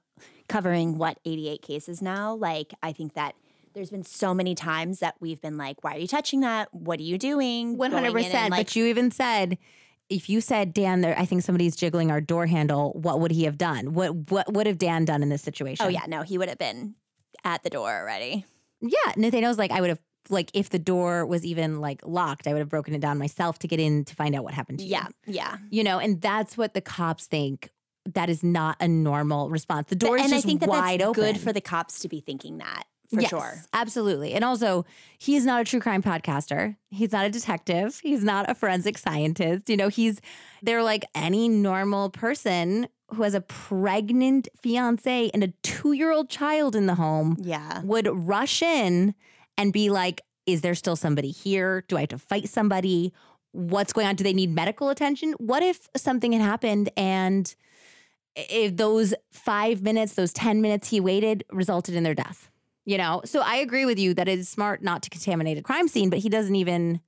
covering 0.49 0.99
what 0.99 1.19
88 1.25 1.63
cases 1.63 2.01
now, 2.01 2.35
like, 2.35 2.73
I 2.83 2.93
think 2.93 3.15
that 3.15 3.35
there's 3.75 3.91
been 3.91 4.05
so 4.05 4.35
many 4.35 4.55
times 4.55 5.01
that 5.01 5.15
we've 5.21 5.41
been 5.41 5.57
like, 5.57 5.83
"Why 5.85 5.95
are 5.97 5.99
you 5.99 6.07
touching 6.09 6.41
that? 6.41 6.73
What 6.75 6.99
are 7.01 7.05
you 7.05 7.19
doing?" 7.19 7.77
One 7.77 7.93
hundred 7.93 8.13
Going 8.13 8.25
in 8.25 8.25
and, 8.27 8.33
percent. 8.33 8.51
like, 8.51 8.67
But 8.67 8.77
you 8.77 8.87
even 8.87 9.11
said, 9.11 9.59
if 10.09 10.29
you 10.29 10.41
said, 10.41 10.73
Dan, 10.75 11.03
there, 11.03 11.17
I 11.19 11.25
think 11.25 11.43
somebody's 11.43 11.77
jiggling 11.77 12.11
our 12.11 12.21
door 12.21 12.47
handle. 12.47 12.93
What 12.95 13.21
would 13.21 13.31
he 13.31 13.45
have 13.45 13.57
done? 13.59 13.95
What 13.95 14.31
what 14.31 14.53
would 14.53 14.67
have 14.67 14.79
Dan 14.79 15.05
done 15.05 15.23
in 15.23 15.29
this 15.29 15.43
situation? 15.43 15.87
oh 15.87 15.89
yeah, 15.89 16.05
no, 16.09 16.23
he 16.23 16.37
would 16.39 16.49
have 16.49 16.59
been 16.59 16.95
at 17.45 17.63
the 17.63 17.71
door 17.71 17.91
already. 18.01 18.45
yeah. 18.81 19.13
Nathaniel's 19.17 19.57
like, 19.59 19.71
I 19.71 19.81
would 19.81 19.91
have 19.91 20.01
like 20.29 20.51
if 20.53 20.69
the 20.71 20.79
door 20.79 21.25
was 21.25 21.45
even 21.45 21.81
like 21.81 22.03
locked, 22.05 22.47
I 22.47 22.53
would 22.53 22.59
have 22.59 22.69
broken 22.69 22.95
it 22.95 23.01
down 23.01 23.19
myself 23.19 23.59
to 23.61 23.69
get 23.69 23.81
in 23.81 24.05
to 24.05 24.15
find 24.15 24.35
out 24.35 24.45
what 24.45 24.53
happened 24.55 24.79
to 24.81 24.85
you. 24.85 24.91
Yeah, 24.91 25.07
yeah. 25.27 25.57
you 25.71 25.83
know, 25.83 25.99
and 25.99 26.21
that's 26.21 26.57
what 26.59 26.75
the 26.75 26.81
cops 26.81 27.27
think. 27.27 27.71
That 28.15 28.31
is 28.31 28.43
not 28.43 28.77
a 28.81 28.89
normal 28.89 29.51
response. 29.51 29.89
The 29.89 29.95
door 29.95 30.17
is 30.17 30.23
and 30.25 30.33
just 30.33 30.45
I 30.45 30.49
think 30.49 30.61
that 30.61 30.69
wide 30.71 31.01
that's 31.01 31.09
open. 31.11 31.23
good 31.23 31.39
for 31.39 31.53
the 31.53 31.61
cops 31.61 32.01
to 32.01 32.09
be 32.09 32.21
thinking 32.21 32.59
that 32.59 32.85
for 33.13 33.21
Yes, 33.21 33.31
sure. 33.31 33.63
Absolutely. 33.73 34.33
And 34.35 34.45
also, 34.45 34.85
he's 35.19 35.45
not 35.45 35.61
a 35.61 35.65
true 35.65 35.81
crime 35.81 36.03
podcaster. 36.03 36.77
He's 36.91 37.13
not 37.13 37.27
a 37.27 37.31
detective. 37.31 38.01
He's 38.03 38.23
not 38.25 38.49
a 38.49 38.55
forensic 38.55 38.97
scientist. 38.99 39.69
You 39.69 39.77
know, 39.77 39.89
he's, 39.89 40.21
they're 40.63 40.83
like 40.83 41.05
any 41.15 41.49
normal 41.49 42.11
person 42.11 42.89
who 43.15 43.23
has 43.25 43.35
a 43.35 43.41
pregnant 43.41 44.49
fiance 44.63 45.31
and 45.35 45.43
a 45.43 45.49
two 45.63 45.93
year 45.93 46.13
old 46.13 46.31
child 46.31 46.77
in 46.77 46.87
the 46.87 46.95
home 46.95 47.37
Yeah. 47.41 47.83
would 47.83 48.09
rush 48.13 48.63
in 48.63 49.15
and 49.59 49.73
be 49.73 49.91
like, 49.91 50.23
is 50.47 50.61
there 50.63 50.75
still 50.77 50.97
somebody 50.97 51.31
here? 51.33 51.85
Do 51.89 51.97
I 51.97 52.01
have 52.01 52.09
to 52.11 52.19
fight 52.19 52.49
somebody? 52.49 53.13
What's 53.53 53.93
going 53.93 54.07
on? 54.07 54.15
Do 54.15 54.23
they 54.23 54.33
need 54.33 54.51
medical 54.55 54.91
attention? 54.91 55.33
What 55.39 55.63
if 55.65 55.89
something 55.97 56.33
had 56.33 56.41
happened 56.43 56.89
and 56.97 57.53
if 58.37 58.77
those 58.77 59.13
five 59.33 59.83
minutes, 59.83 60.15
those 60.15 60.33
10 60.33 60.63
minutes 60.63 60.89
he 60.91 61.01
waited 61.01 61.43
resulted 61.51 61.97
in 61.97 62.05
their 62.05 62.15
death? 62.15 62.49
You 62.91 62.99
know? 62.99 63.23
So 63.25 63.41
I 63.41 63.57
agree 63.57 63.87
with 63.87 64.01
you 64.01 64.15
that 64.15 64.27
it 64.27 64.37
is 64.41 64.49
smart 64.49 64.83
not 64.83 65.03
to 65.05 65.11
contaminate 65.11 65.57
a 65.59 65.63
crime 65.63 65.87
scene, 65.87 66.11
but 66.11 66.19
he 66.19 66.29
doesn't 66.29 66.57
even 66.57 67.01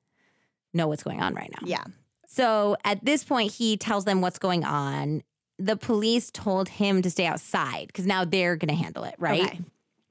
know 0.73 0.87
what's 0.87 1.03
going 1.03 1.21
on 1.21 1.35
right 1.35 1.51
now. 1.51 1.67
Yeah. 1.67 1.83
So 2.29 2.77
at 2.85 3.05
this 3.05 3.25
point, 3.25 3.51
he 3.51 3.77
tells 3.77 4.05
them 4.05 4.21
what's 4.21 4.39
going 4.39 4.63
on. 4.65 5.25
The 5.59 5.77
police 5.77 6.31
told 6.31 6.69
him 6.69 7.03
to 7.03 7.11
stay 7.11 7.27
outside 7.27 7.89
because 7.89 8.07
now 8.07 8.25
they're 8.25 8.55
going 8.55 8.69
to 8.69 8.81
handle 8.81 9.03
it, 9.03 9.17
right? 9.19 9.43
Okay. 9.45 9.61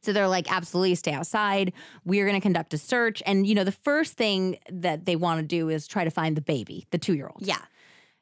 So 0.03 0.11
they're 0.11 0.28
like, 0.28 0.51
absolutely 0.51 0.95
stay 0.95 1.13
outside. 1.13 1.72
We're 2.03 2.26
going 2.26 2.36
to 2.39 2.43
conduct 2.43 2.74
a 2.74 2.78
search. 2.78 3.24
And, 3.26 3.47
you 3.47 3.55
know, 3.55 3.63
the 3.63 3.72
first 3.72 4.17
thing 4.17 4.57
that 4.69 5.05
they 5.05 5.15
want 5.15 5.39
to 5.39 5.47
do 5.47 5.69
is 5.69 5.88
try 5.88 6.03
to 6.03 6.11
find 6.11 6.36
the 6.36 6.41
baby, 6.41 6.86
the 6.91 6.97
two 6.97 7.13
year 7.13 7.28
old, 7.28 7.47
Yeah. 7.47 7.61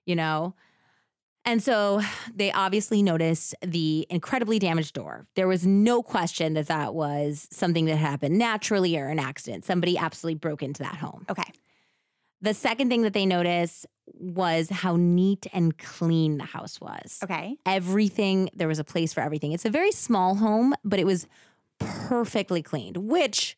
you 0.05 0.15
know? 0.15 0.53
And 1.49 1.63
so 1.63 2.01
they 2.31 2.51
obviously 2.51 3.01
noticed 3.01 3.55
the 3.65 4.05
incredibly 4.11 4.59
damaged 4.59 4.93
door. 4.93 5.25
There 5.33 5.47
was 5.47 5.65
no 5.65 6.03
question 6.03 6.53
that 6.53 6.67
that 6.67 6.93
was 6.93 7.47
something 7.49 7.85
that 7.85 7.95
happened 7.95 8.37
naturally 8.37 8.95
or 8.95 9.07
an 9.07 9.17
accident. 9.17 9.65
Somebody 9.65 9.97
absolutely 9.97 10.37
broke 10.37 10.61
into 10.61 10.83
that 10.83 10.97
home. 10.97 11.25
Okay. 11.27 11.51
The 12.39 12.53
second 12.53 12.89
thing 12.89 13.01
that 13.01 13.13
they 13.13 13.25
noticed 13.25 13.87
was 14.13 14.69
how 14.69 14.95
neat 14.95 15.47
and 15.51 15.75
clean 15.75 16.37
the 16.37 16.43
house 16.43 16.79
was. 16.79 17.17
Okay. 17.23 17.57
Everything, 17.65 18.51
there 18.53 18.67
was 18.67 18.77
a 18.77 18.83
place 18.83 19.11
for 19.11 19.21
everything. 19.21 19.51
It's 19.51 19.65
a 19.65 19.71
very 19.71 19.91
small 19.91 20.35
home, 20.35 20.75
but 20.83 20.99
it 20.99 21.05
was 21.07 21.25
perfectly 21.79 22.61
cleaned, 22.61 22.97
which, 22.97 23.57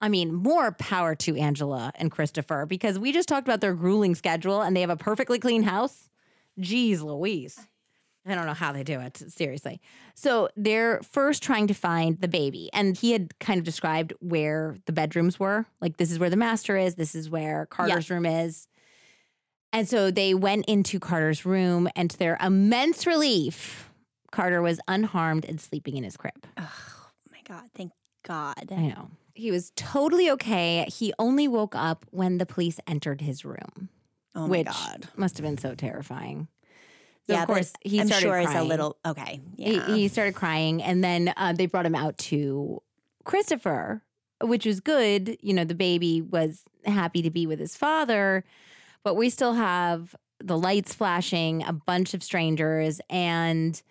I 0.00 0.08
mean, 0.08 0.32
more 0.32 0.70
power 0.70 1.16
to 1.16 1.34
Angila 1.34 1.90
and 1.96 2.08
Christopher 2.08 2.66
because 2.66 3.00
we 3.00 3.10
just 3.10 3.28
talked 3.28 3.48
about 3.48 3.60
their 3.60 3.74
grueling 3.74 4.14
schedule 4.14 4.62
and 4.62 4.76
they 4.76 4.80
have 4.82 4.90
a 4.90 4.96
perfectly 4.96 5.40
clean 5.40 5.64
house. 5.64 6.08
Jeez 6.60 7.02
Louise. 7.02 7.58
I 8.28 8.34
don't 8.34 8.46
know 8.46 8.54
how 8.54 8.72
they 8.72 8.82
do 8.82 8.98
it, 9.00 9.22
seriously. 9.28 9.80
So 10.16 10.48
they're 10.56 11.00
first 11.02 11.44
trying 11.44 11.68
to 11.68 11.74
find 11.74 12.20
the 12.20 12.26
baby. 12.26 12.68
And 12.72 12.96
he 12.96 13.12
had 13.12 13.38
kind 13.38 13.58
of 13.58 13.64
described 13.64 14.12
where 14.18 14.76
the 14.86 14.92
bedrooms 14.92 15.38
were. 15.38 15.66
Like, 15.80 15.96
this 15.96 16.10
is 16.10 16.18
where 16.18 16.30
the 16.30 16.36
master 16.36 16.76
is, 16.76 16.96
this 16.96 17.14
is 17.14 17.30
where 17.30 17.66
Carter's 17.66 18.10
room 18.10 18.26
is. 18.26 18.66
And 19.72 19.88
so 19.88 20.10
they 20.10 20.34
went 20.34 20.66
into 20.66 20.98
Carter's 20.98 21.44
room, 21.44 21.88
and 21.94 22.10
to 22.10 22.18
their 22.18 22.38
immense 22.40 23.06
relief, 23.06 23.90
Carter 24.32 24.62
was 24.62 24.80
unharmed 24.88 25.44
and 25.44 25.60
sleeping 25.60 25.96
in 25.96 26.04
his 26.04 26.16
crib. 26.16 26.46
Oh 26.56 26.72
my 27.30 27.40
God. 27.46 27.68
Thank 27.74 27.92
God. 28.24 28.72
I 28.72 28.88
know. 28.88 29.10
He 29.34 29.50
was 29.50 29.72
totally 29.76 30.30
okay. 30.30 30.86
He 30.88 31.12
only 31.18 31.46
woke 31.46 31.74
up 31.74 32.06
when 32.10 32.38
the 32.38 32.46
police 32.46 32.80
entered 32.86 33.20
his 33.20 33.44
room, 33.44 33.90
Oh 34.36 34.42
my 34.42 34.48
which 34.48 34.66
God. 34.66 35.08
must 35.16 35.36
have 35.38 35.44
been 35.44 35.58
so 35.58 35.74
terrifying. 35.74 36.46
So 37.26 37.32
yeah, 37.32 37.42
of 37.42 37.48
course, 37.48 37.72
he 37.80 37.98
I'm 38.00 38.06
started 38.06 38.22
sure 38.24 38.38
it's 38.38 38.50
a 38.50 38.52
crying. 38.52 38.68
little 38.68 38.96
okay. 39.04 39.40
He- 39.56 39.80
He, 39.80 40.06
started 40.08 40.34
crying, 40.36 40.80
and 40.82 41.02
then 41.02 41.32
uh, 41.36 41.52
they 41.54 41.66
brought 41.66 41.84
him 41.86 41.96
out 41.96 42.16
to 42.18 42.80
Christopher, 43.24 44.02
which 44.40 44.64
was 44.66 44.78
good. 44.80 45.36
You 45.40 45.52
know, 45.54 45.64
the 45.64 45.74
baby 45.74 46.20
was 46.22 46.62
happy 46.84 47.22
to 47.22 47.30
be 47.30 47.46
with 47.46 47.58
his 47.58 47.76
father, 47.76 48.44
but 49.02 49.14
we 49.14 49.28
still 49.30 49.54
have 49.54 50.14
the 50.38 50.56
lights 50.56 50.94
flashing, 50.94 51.64
a 51.64 51.72
bunch 51.72 52.14
of 52.14 52.22
strangers, 52.22 53.00
and 53.10 53.82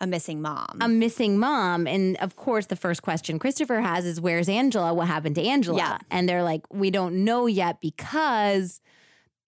a 0.00 0.06
missing 0.06 0.42
mom. 0.42 0.78
a 0.82 0.88
missing 0.88 1.38
mom. 1.38 1.86
And 1.86 2.16
of 2.18 2.34
course, 2.36 2.66
the 2.66 2.76
first 2.76 3.02
question 3.02 3.38
Christopher 3.38 3.80
has 3.80 4.04
is, 4.04 4.20
Where's 4.20 4.48
Angila? 4.48 4.94
What 4.94 5.06
happened 5.06 5.36
to 5.36 5.42
Angila? 5.42 5.78
Yeah. 5.78 5.98
And 6.10 6.28
they're 6.28 6.42
like, 6.42 6.62
We 6.70 6.90
don't 6.90 7.24
know 7.24 7.46
yet 7.46 7.80
because 7.80 8.80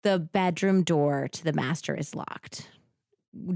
the 0.04 0.20
bedroom 0.20 0.84
door 0.84 1.28
to 1.32 1.44
the 1.44 1.54
master 1.54 1.96
is 1.96 2.16
locked. 2.16 2.70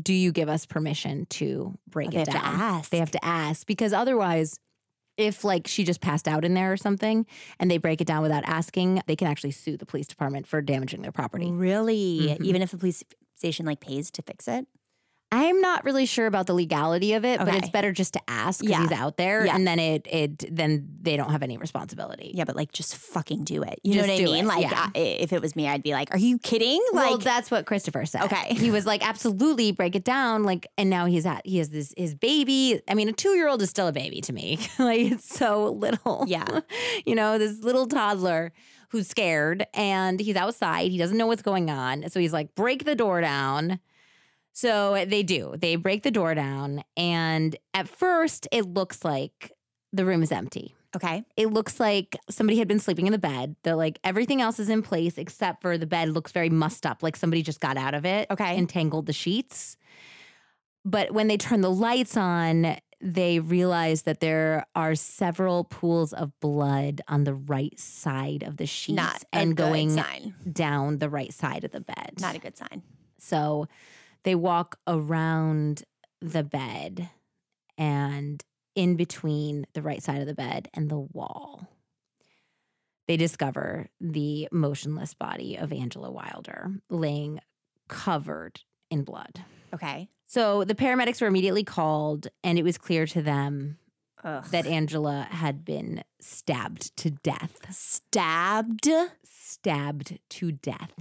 Do 0.01 0.13
you 0.13 0.31
give 0.31 0.49
us 0.49 0.65
permission 0.65 1.25
to 1.31 1.77
break 1.89 2.09
Oh, 2.09 2.11
they 2.11 2.21
it 2.21 2.27
have 2.27 2.35
to 2.35 2.41
down? 2.43 2.59
ask. 2.61 2.89
They 2.91 2.97
have 2.99 3.11
to 3.11 3.25
ask 3.25 3.65
because 3.65 3.91
otherwise, 3.93 4.59
if 5.17 5.43
like 5.43 5.67
she 5.67 5.83
just 5.83 6.01
passed 6.01 6.27
out 6.27 6.43
in 6.45 6.53
there 6.53 6.71
or 6.71 6.77
something 6.77 7.25
and 7.59 7.69
they 7.71 7.77
break 7.77 8.01
it 8.01 8.07
down 8.07 8.21
without 8.23 8.43
asking, 8.45 9.01
they 9.07 9.15
can 9.15 9.27
actually 9.27 9.51
sue 9.51 9.77
the 9.77 9.85
police 9.85 10.07
department 10.07 10.47
for 10.47 10.61
damaging 10.61 11.01
their 11.01 11.11
property. 11.11 11.51
really? 11.51 12.35
Mhm. 12.39 12.45
Even 12.45 12.61
if 12.61 12.71
the 12.71 12.77
police 12.77 13.03
station 13.35 13.65
like 13.65 13.79
pays 13.79 14.09
to 14.11 14.21
fix 14.21 14.47
it? 14.47 14.67
I'm 15.36 15.61
not 15.61 15.84
really 15.84 16.05
sure 16.05 16.27
about 16.27 16.45
the 16.45 16.53
legality 16.53 17.13
of 17.13 17.25
it, 17.25 17.39
but 17.39 17.55
it's 17.55 17.69
better 17.69 17.91
just 17.91 18.13
to 18.13 18.21
ask 18.27 18.59
because 18.61 18.71
Yeah. 18.71 18.81
he's 18.84 18.91
out 18.91 19.17
there, 19.17 19.45
Yeah. 19.47 19.55
and 19.55 19.65
then 19.65 19.79
it 19.79 20.05
it 20.09 20.55
then 20.55 20.88
they 21.01 21.17
don't 21.17 21.31
have 21.31 21.41
any 21.41 21.57
responsibility. 21.57 22.31
Yeah, 22.36 22.43
but 22.43 22.55
like 22.55 22.71
just 22.71 22.95
fucking 22.95 23.43
do 23.43 23.63
it. 23.63 23.79
You 23.84 23.93
Just 23.95 24.07
know 24.07 24.13
what 24.13 24.21
I 24.21 24.25
mean? 24.25 24.45
it, 24.45 24.47
Like 24.47 24.61
yeah. 24.61 24.89
I, 24.95 24.99
if 24.99 25.34
it 25.34 25.41
was 25.41 25.55
me, 25.55 25.67
I'd 25.67 25.81
be 25.81 25.93
like, 25.93 26.13
"Are 26.13 26.19
you 26.19 26.38
kidding?" 26.38 26.79
well, 26.93 27.15
Like 27.15 27.23
that's 27.23 27.49
what 27.49 27.65
Christopher 27.65 28.05
said. 28.05 28.23
Okay. 28.25 28.53
he 28.53 28.69
was 28.69 28.86
like, 28.86 29.05
absolutely, 29.07 29.71
break 29.71 29.95
it 29.95 30.03
down. 30.03 30.43
Like, 30.43 30.67
and 30.77 30.89
now 30.89 31.05
he's 31.07 31.25
at 31.25 31.41
he 31.45 31.57
has 31.57 31.69
this 31.69 31.93
his 31.97 32.13
baby. 32.13 32.79
I 32.88 32.93
mean, 32.93 33.09
a 33.09 33.13
two 33.13 33.29
year 33.31 33.47
old 33.47 33.61
is 33.63 33.71
still 33.71 33.88
a 33.88 33.91
baby 33.91 34.21
to 34.21 34.34
me. 34.34 34.59
like, 34.77 34.99
it's 35.13 35.27
so 35.36 35.71
little. 35.71 36.25
Yeah. 36.27 36.59
you 37.05 37.15
know, 37.15 37.39
this 37.39 37.59
little 37.63 37.88
toddler 37.88 38.53
who's 38.89 39.07
scared 39.07 39.65
and 39.73 40.19
he's 40.19 40.36
outside. 40.36 40.91
He 40.91 40.99
doesn't 40.99 41.17
know 41.17 41.25
what's 41.25 41.41
going 41.41 41.71
on, 41.71 42.07
so 42.09 42.19
he's 42.19 42.34
like, 42.34 42.53
break 42.53 42.86
the 42.86 42.93
door 42.95 43.19
down. 43.21 43.79
So 44.53 45.03
they 45.05 45.23
do. 45.23 45.55
They 45.57 45.75
break 45.75 46.03
the 46.03 46.11
door 46.11 46.35
down, 46.35 46.83
and 46.95 47.55
at 47.73 47.87
first, 47.87 48.47
it 48.51 48.65
looks 48.65 49.03
like 49.03 49.51
the 49.91 50.05
room 50.05 50.23
is 50.23 50.31
empty 50.31 50.75
okay. 50.95 51.23
it 51.35 51.47
looks 51.47 51.79
like 51.79 52.17
somebody 52.29 52.59
had 52.59 52.67
been 52.67 52.79
sleeping 52.79 53.07
in 53.07 53.11
the 53.11 53.19
bed. 53.19 53.55
They're 53.63 53.75
like 53.75 53.99
everything 54.03 54.41
else 54.41 54.59
is 54.59 54.69
in 54.69 54.81
place 54.81 55.17
except 55.17 55.61
for 55.61 55.77
the 55.77 55.85
bed 55.85 56.09
looks 56.09 56.31
very 56.31 56.49
mussed 56.49 56.85
up, 56.85 57.03
like 57.03 57.15
somebody 57.15 57.41
just 57.41 57.59
got 57.59 57.77
out 57.77 57.93
of 57.93 58.05
it. 58.05 58.29
Okay. 58.31 58.57
And 58.57 58.69
tangled 58.69 59.05
the 59.05 59.13
sheets. 59.13 59.77
But 60.85 61.11
when 61.11 61.27
they 61.27 61.37
turn 61.37 61.61
the 61.61 61.71
lights 61.71 62.17
on, 62.17 62.77
they 62.99 63.39
realize 63.39 64.03
that 64.03 64.19
there 64.19 64.65
are 64.75 64.95
several 64.95 65.65
pools 65.65 66.13
of 66.13 66.37
blood 66.39 67.01
on 67.07 67.23
the 67.23 67.33
right 67.33 67.77
side 67.79 68.43
of 68.43 68.57
the 68.57 68.65
sheets 68.65 68.95
Not 68.95 69.23
a 69.33 69.37
and 69.37 69.55
going 69.55 69.91
sign. 69.91 70.35
down 70.49 70.99
the 70.99 71.09
right 71.09 71.33
side 71.33 71.63
of 71.63 71.71
the 71.71 71.81
bed. 71.81 72.13
Not 72.19 72.35
a 72.35 72.39
good 72.39 72.57
sign. 72.57 72.83
So 73.17 73.67
they 74.24 74.36
walk 74.36 74.80
around 74.88 75.84
the 76.21 76.43
bed 76.43 77.09
and 77.78 78.43
in 78.76 78.95
between 78.95 79.65
the 79.74 79.82
right 79.82 80.01
side 80.01 80.21
of 80.21 80.28
the 80.28 80.34
bed 80.34 80.69
and 80.74 80.89
the 80.89 80.99
wall. 80.99 81.67
They 83.07 83.17
discover 83.17 83.88
the 83.99 84.47
motionless 84.51 85.13
body 85.13 85.57
of 85.57 85.71
Angila 85.71 86.11
Wilder 86.11 86.71
laying 86.89 87.39
covered 87.89 88.61
in 88.89 89.03
blood. 89.03 89.43
Okay. 89.74 90.07
So 90.26 90.63
the 90.63 90.76
paramedics 90.76 91.21
were 91.21 91.28
immediately 91.28 91.63
called, 91.63 92.28
and 92.43 92.57
it 92.57 92.63
was 92.63 92.78
clear 92.78 93.05
to 93.07 93.21
them 93.21 93.78
Ugh. 94.24 94.45
that 94.51 94.65
Angila 94.65 95.28
had 95.28 95.65
been 95.65 96.03
stabbed 96.21 96.95
to 96.97 97.11
death. 97.11 97.57
stabbed. 97.71 98.89
Stabbed 99.26 100.17
to 100.30 100.51
death. 100.53 100.93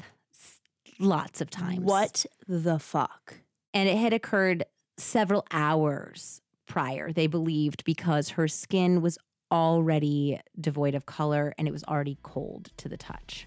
Lots 1.02 1.40
of 1.40 1.50
times. 1.50 1.80
What 1.80 2.24
the 2.48 2.78
fuck? 2.78 3.42
and 3.74 3.88
it 3.88 3.96
had 3.96 4.12
occurred 4.12 4.64
several 4.96 5.44
hours 5.50 6.40
prior 6.66 7.12
they 7.12 7.26
believed 7.26 7.84
because 7.84 8.30
her 8.30 8.46
skin 8.46 9.00
was 9.00 9.18
already 9.50 10.38
devoid 10.60 10.94
of 10.94 11.06
color 11.06 11.54
and 11.58 11.66
it 11.68 11.70
was 11.70 11.84
already 11.84 12.18
cold 12.22 12.70
to 12.76 12.88
the 12.88 12.96
touch 12.96 13.46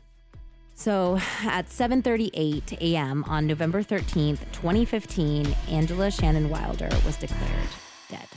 so 0.75 1.17
at 1.43 1.67
7:38 1.67 2.73
a.m. 2.81 3.23
on 3.25 3.47
November 3.47 3.81
13th 3.81 4.39
2015 4.51 5.45
Angila 5.45 6.11
Shannon 6.11 6.49
Wilder 6.49 6.89
was 7.05 7.15
declared 7.17 7.69
dead 8.09 8.27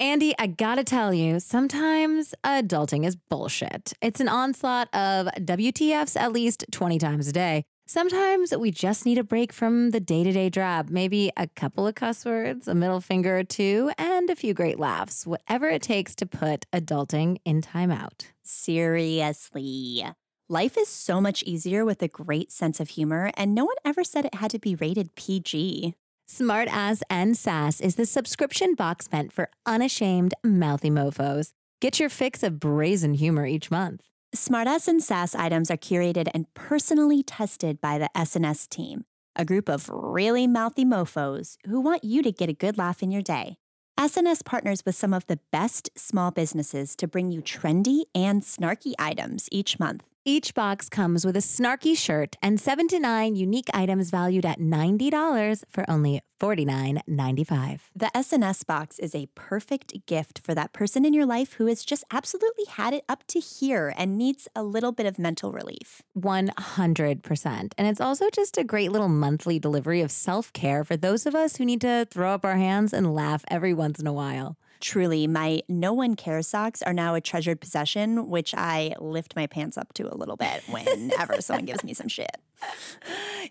Andy, 0.00 0.34
I 0.38 0.46
gotta 0.46 0.82
tell 0.82 1.12
you, 1.12 1.40
sometimes 1.40 2.34
adulting 2.42 3.04
is 3.04 3.16
bullshit. 3.16 3.92
It's 4.00 4.18
an 4.18 4.30
onslaught 4.30 4.88
of 4.94 5.26
WTFs 5.36 6.18
at 6.18 6.32
least 6.32 6.64
20 6.72 6.98
times 6.98 7.28
a 7.28 7.32
day. 7.32 7.64
Sometimes 7.86 8.56
we 8.56 8.70
just 8.70 9.04
need 9.04 9.18
a 9.18 9.22
break 9.22 9.52
from 9.52 9.90
the 9.90 10.00
day 10.00 10.24
to 10.24 10.32
day 10.32 10.48
drab, 10.48 10.88
maybe 10.88 11.30
a 11.36 11.48
couple 11.48 11.86
of 11.86 11.96
cuss 11.96 12.24
words, 12.24 12.66
a 12.66 12.74
middle 12.74 13.02
finger 13.02 13.40
or 13.40 13.44
two, 13.44 13.90
and 13.98 14.30
a 14.30 14.36
few 14.36 14.54
great 14.54 14.80
laughs, 14.80 15.26
whatever 15.26 15.68
it 15.68 15.82
takes 15.82 16.14
to 16.14 16.24
put 16.24 16.64
adulting 16.72 17.36
in 17.44 17.60
timeout. 17.60 18.28
Seriously. 18.42 20.06
Life 20.48 20.78
is 20.78 20.88
so 20.88 21.20
much 21.20 21.42
easier 21.42 21.84
with 21.84 22.02
a 22.02 22.08
great 22.08 22.50
sense 22.50 22.80
of 22.80 22.88
humor, 22.88 23.32
and 23.34 23.54
no 23.54 23.66
one 23.66 23.76
ever 23.84 24.02
said 24.02 24.24
it 24.24 24.36
had 24.36 24.50
to 24.52 24.58
be 24.58 24.74
rated 24.76 25.14
PG. 25.14 25.94
Smartass 26.32 27.02
and 27.10 27.36
Sass 27.36 27.80
is 27.80 27.96
the 27.96 28.06
subscription 28.06 28.76
box 28.76 29.08
meant 29.10 29.32
for 29.32 29.50
unashamed, 29.66 30.32
mouthy 30.44 30.88
mofos. 30.88 31.50
Get 31.80 31.98
your 31.98 32.08
fix 32.08 32.44
of 32.44 32.60
brazen 32.60 33.14
humor 33.14 33.46
each 33.46 33.68
month. 33.68 34.06
Smartass 34.32 34.86
and 34.86 35.02
Sass 35.02 35.34
items 35.34 35.72
are 35.72 35.76
curated 35.76 36.28
and 36.32 36.46
personally 36.54 37.24
tested 37.24 37.80
by 37.80 37.98
the 37.98 38.08
SNS 38.16 38.68
team, 38.68 39.06
a 39.34 39.44
group 39.44 39.68
of 39.68 39.90
really 39.92 40.46
mouthy 40.46 40.84
mofos 40.84 41.56
who 41.66 41.80
want 41.80 42.04
you 42.04 42.22
to 42.22 42.30
get 42.30 42.48
a 42.48 42.52
good 42.52 42.78
laugh 42.78 43.02
in 43.02 43.10
your 43.10 43.22
day. 43.22 43.56
SNS 43.98 44.44
partners 44.44 44.84
with 44.86 44.94
some 44.94 45.12
of 45.12 45.26
the 45.26 45.40
best 45.50 45.90
small 45.96 46.30
businesses 46.30 46.94
to 46.94 47.08
bring 47.08 47.32
you 47.32 47.42
trendy 47.42 48.02
and 48.14 48.42
snarky 48.42 48.92
items 49.00 49.48
each 49.50 49.80
month. 49.80 50.04
Each 50.30 50.54
box 50.54 50.88
comes 50.88 51.26
with 51.26 51.34
a 51.34 51.40
snarky 51.40 51.98
shirt 51.98 52.36
and 52.40 52.60
seven 52.60 52.86
to 52.86 53.00
nine 53.00 53.34
unique 53.34 53.68
items 53.74 54.10
valued 54.10 54.46
at 54.46 54.60
$90 54.60 55.64
for 55.68 55.84
only 55.90 56.20
$49.95. 56.40 57.80
The 57.96 58.12
SNS 58.14 58.64
box 58.64 59.00
is 59.00 59.12
a 59.12 59.26
perfect 59.34 60.06
gift 60.06 60.38
for 60.44 60.54
that 60.54 60.72
person 60.72 61.04
in 61.04 61.12
your 61.12 61.26
life 61.26 61.54
who 61.54 61.66
has 61.66 61.84
just 61.84 62.04
absolutely 62.12 62.66
had 62.66 62.94
it 62.94 63.02
up 63.08 63.26
to 63.26 63.40
here 63.40 63.92
and 63.96 64.16
needs 64.16 64.46
a 64.54 64.62
little 64.62 64.92
bit 64.92 65.04
of 65.04 65.18
mental 65.18 65.50
relief. 65.50 66.00
100%. 66.16 67.72
And 67.76 67.88
it's 67.88 68.00
also 68.00 68.30
just 68.30 68.56
a 68.56 68.62
great 68.62 68.92
little 68.92 69.08
monthly 69.08 69.58
delivery 69.58 70.00
of 70.00 70.12
self 70.12 70.52
care 70.52 70.84
for 70.84 70.96
those 70.96 71.26
of 71.26 71.34
us 71.34 71.56
who 71.56 71.64
need 71.64 71.80
to 71.80 72.06
throw 72.08 72.32
up 72.32 72.44
our 72.44 72.56
hands 72.56 72.92
and 72.92 73.12
laugh 73.12 73.44
every 73.48 73.74
once 73.74 73.98
in 73.98 74.06
a 74.06 74.12
while. 74.12 74.56
Truly, 74.80 75.26
my 75.26 75.62
no 75.68 75.92
one 75.92 76.16
cares 76.16 76.48
socks 76.48 76.80
are 76.82 76.94
now 76.94 77.14
a 77.14 77.20
treasured 77.20 77.60
possession, 77.60 78.28
which 78.28 78.54
I 78.54 78.94
lift 78.98 79.36
my 79.36 79.46
pants 79.46 79.76
up 79.76 79.92
to 79.94 80.12
a 80.12 80.16
little 80.16 80.36
bit 80.36 80.62
whenever 80.68 81.40
someone 81.40 81.66
gives 81.66 81.84
me 81.84 81.92
some 81.92 82.08
shit. 82.08 82.36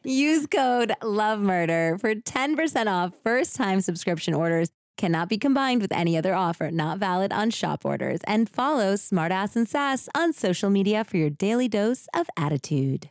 Use 0.03 0.47
code 0.47 0.91
Love 1.03 1.39
Murder 1.39 1.97
for 1.99 2.15
10% 2.15 2.88
off 2.88 3.13
first 3.23 3.55
time 3.55 3.82
subscription 3.82 4.34
orders. 4.34 4.69
Cannot 4.97 5.30
be 5.30 5.38
combined 5.38 5.82
with 5.82 5.93
any 5.93 6.17
other 6.17 6.36
offer, 6.36 6.71
not 6.71 6.97
valid 6.97 7.32
on 7.32 7.51
shop 7.51 7.86
orders. 7.86 8.19
And 8.25 8.49
follow 8.49 8.95
Smartass 8.95 9.55
and 9.55 9.67
Sass 9.67 10.09
on 10.13 10.34
social 10.34 10.69
media 10.69 11.05
for 11.05 11.15
your 11.15 11.30
daily 11.30 11.69
dose 11.69 12.07
of 12.13 12.27
attitude. 12.36 13.09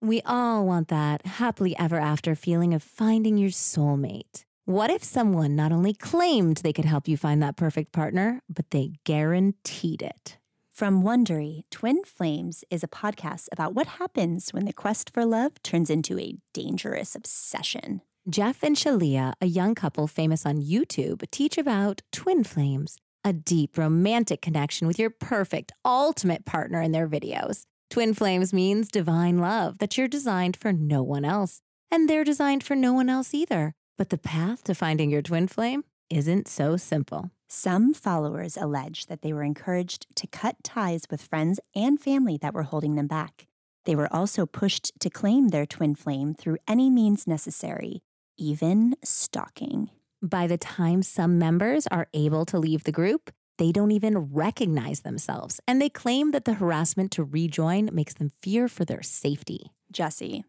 We 0.00 0.22
all 0.22 0.64
want 0.64 0.88
that 0.88 1.26
happily 1.26 1.76
ever 1.78 1.98
after 1.98 2.34
feeling 2.34 2.74
of 2.74 2.82
finding 2.82 3.38
your 3.38 3.50
soulmate. 3.50 4.44
What 4.70 4.88
if 4.88 5.02
someone 5.02 5.56
not 5.56 5.72
only 5.72 5.92
claimed 5.92 6.58
they 6.58 6.72
could 6.72 6.84
help 6.84 7.08
you 7.08 7.16
find 7.16 7.42
that 7.42 7.56
perfect 7.56 7.90
partner, 7.90 8.40
but 8.48 8.70
they 8.70 8.92
guaranteed 9.02 10.00
it? 10.00 10.38
From 10.70 11.02
Wondery, 11.02 11.62
Twin 11.72 12.04
Flames 12.04 12.62
is 12.70 12.84
a 12.84 12.94
podcast 13.02 13.48
about 13.50 13.74
what 13.74 13.98
happens 13.98 14.50
when 14.50 14.66
the 14.66 14.72
quest 14.72 15.12
for 15.12 15.24
love 15.24 15.60
turns 15.64 15.90
into 15.90 16.20
a 16.20 16.36
dangerous 16.54 17.16
obsession. 17.16 18.02
Jeff 18.28 18.62
and 18.62 18.76
Shaleia, 18.76 19.32
a 19.40 19.46
young 19.46 19.74
couple 19.74 20.06
famous 20.06 20.46
on 20.46 20.62
YouTube, 20.62 21.28
teach 21.32 21.58
about 21.58 22.02
twin 22.12 22.44
flames, 22.44 22.96
a 23.24 23.32
deep 23.32 23.76
romantic 23.76 24.40
connection 24.40 24.86
with 24.86 25.00
your 25.00 25.10
perfect, 25.10 25.72
ultimate 25.84 26.44
partner 26.44 26.80
in 26.80 26.92
their 26.92 27.08
videos. 27.08 27.62
Twin 27.90 28.14
flames 28.14 28.52
means 28.52 28.86
divine 28.86 29.38
love, 29.38 29.78
that 29.78 29.98
you're 29.98 30.06
designed 30.06 30.56
for 30.56 30.72
no 30.72 31.02
one 31.02 31.24
else, 31.24 31.60
and 31.90 32.08
they're 32.08 32.22
designed 32.22 32.62
for 32.62 32.76
no 32.76 32.92
one 32.92 33.08
else 33.08 33.34
either. 33.34 33.74
But 34.00 34.08
the 34.08 34.16
path 34.16 34.64
to 34.64 34.74
finding 34.74 35.10
your 35.10 35.20
twin 35.20 35.46
flame 35.46 35.84
isn't 36.08 36.48
so 36.48 36.78
simple. 36.78 37.32
Some 37.50 37.92
followers 37.92 38.56
allege 38.56 39.04
that 39.08 39.20
they 39.20 39.34
were 39.34 39.42
encouraged 39.42 40.06
to 40.16 40.26
cut 40.26 40.56
ties 40.64 41.02
with 41.10 41.20
friends 41.20 41.60
and 41.76 42.00
family 42.00 42.38
that 42.40 42.54
were 42.54 42.62
holding 42.62 42.94
them 42.94 43.06
back. 43.06 43.46
They 43.84 43.94
were 43.94 44.10
also 44.10 44.46
pushed 44.46 44.98
to 45.00 45.10
claim 45.10 45.48
their 45.48 45.66
twin 45.66 45.94
flame 45.94 46.32
through 46.32 46.56
any 46.66 46.88
means 46.88 47.26
necessary, 47.26 48.00
even 48.38 48.96
stalking. 49.04 49.90
By 50.22 50.46
the 50.46 50.56
time 50.56 51.02
some 51.02 51.38
members 51.38 51.86
are 51.88 52.08
able 52.14 52.46
to 52.46 52.58
leave 52.58 52.84
the 52.84 52.92
group, 52.92 53.30
they 53.58 53.70
don't 53.70 53.92
even 53.92 54.32
recognize 54.32 55.00
themselves, 55.00 55.60
and 55.68 55.78
they 55.78 55.90
claim 55.90 56.30
that 56.30 56.46
the 56.46 56.54
harassment 56.54 57.10
to 57.10 57.22
rejoin 57.22 57.90
makes 57.92 58.14
them 58.14 58.32
fear 58.40 58.66
for 58.66 58.86
their 58.86 59.02
safety. 59.02 59.72
Jesse, 59.92 60.46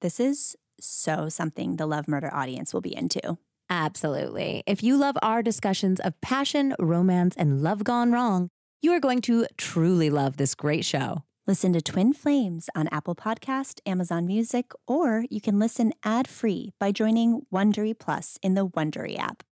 this 0.00 0.18
is 0.18 0.56
so 0.80 1.28
something 1.28 1.76
the 1.76 1.86
Love 1.86 2.08
Murder 2.08 2.32
audience 2.32 2.72
will 2.72 2.80
be 2.80 2.96
into. 2.96 3.38
Absolutely. 3.68 4.62
If 4.66 4.82
you 4.82 4.96
love 4.96 5.16
our 5.22 5.42
discussions 5.42 5.98
of 6.00 6.20
passion, 6.20 6.74
romance, 6.78 7.34
and 7.36 7.62
love 7.62 7.84
gone 7.84 8.12
wrong, 8.12 8.48
you 8.80 8.92
are 8.92 9.00
going 9.00 9.20
to 9.22 9.46
truly 9.56 10.10
love 10.10 10.36
this 10.36 10.54
great 10.54 10.84
show. 10.84 11.24
Listen 11.46 11.72
to 11.72 11.80
Twin 11.80 12.12
Flames 12.12 12.68
on 12.74 12.88
Apple 12.88 13.14
Podcast, 13.14 13.80
Amazon 13.86 14.26
Music, 14.26 14.72
or 14.86 15.24
you 15.30 15.40
can 15.40 15.58
listen 15.58 15.92
ad-free 16.04 16.72
by 16.78 16.92
joining 16.92 17.42
Wondery 17.52 17.96
Plus 17.98 18.38
in 18.42 18.54
the 18.54 18.66
Wondery 18.66 19.18
app. 19.18 19.42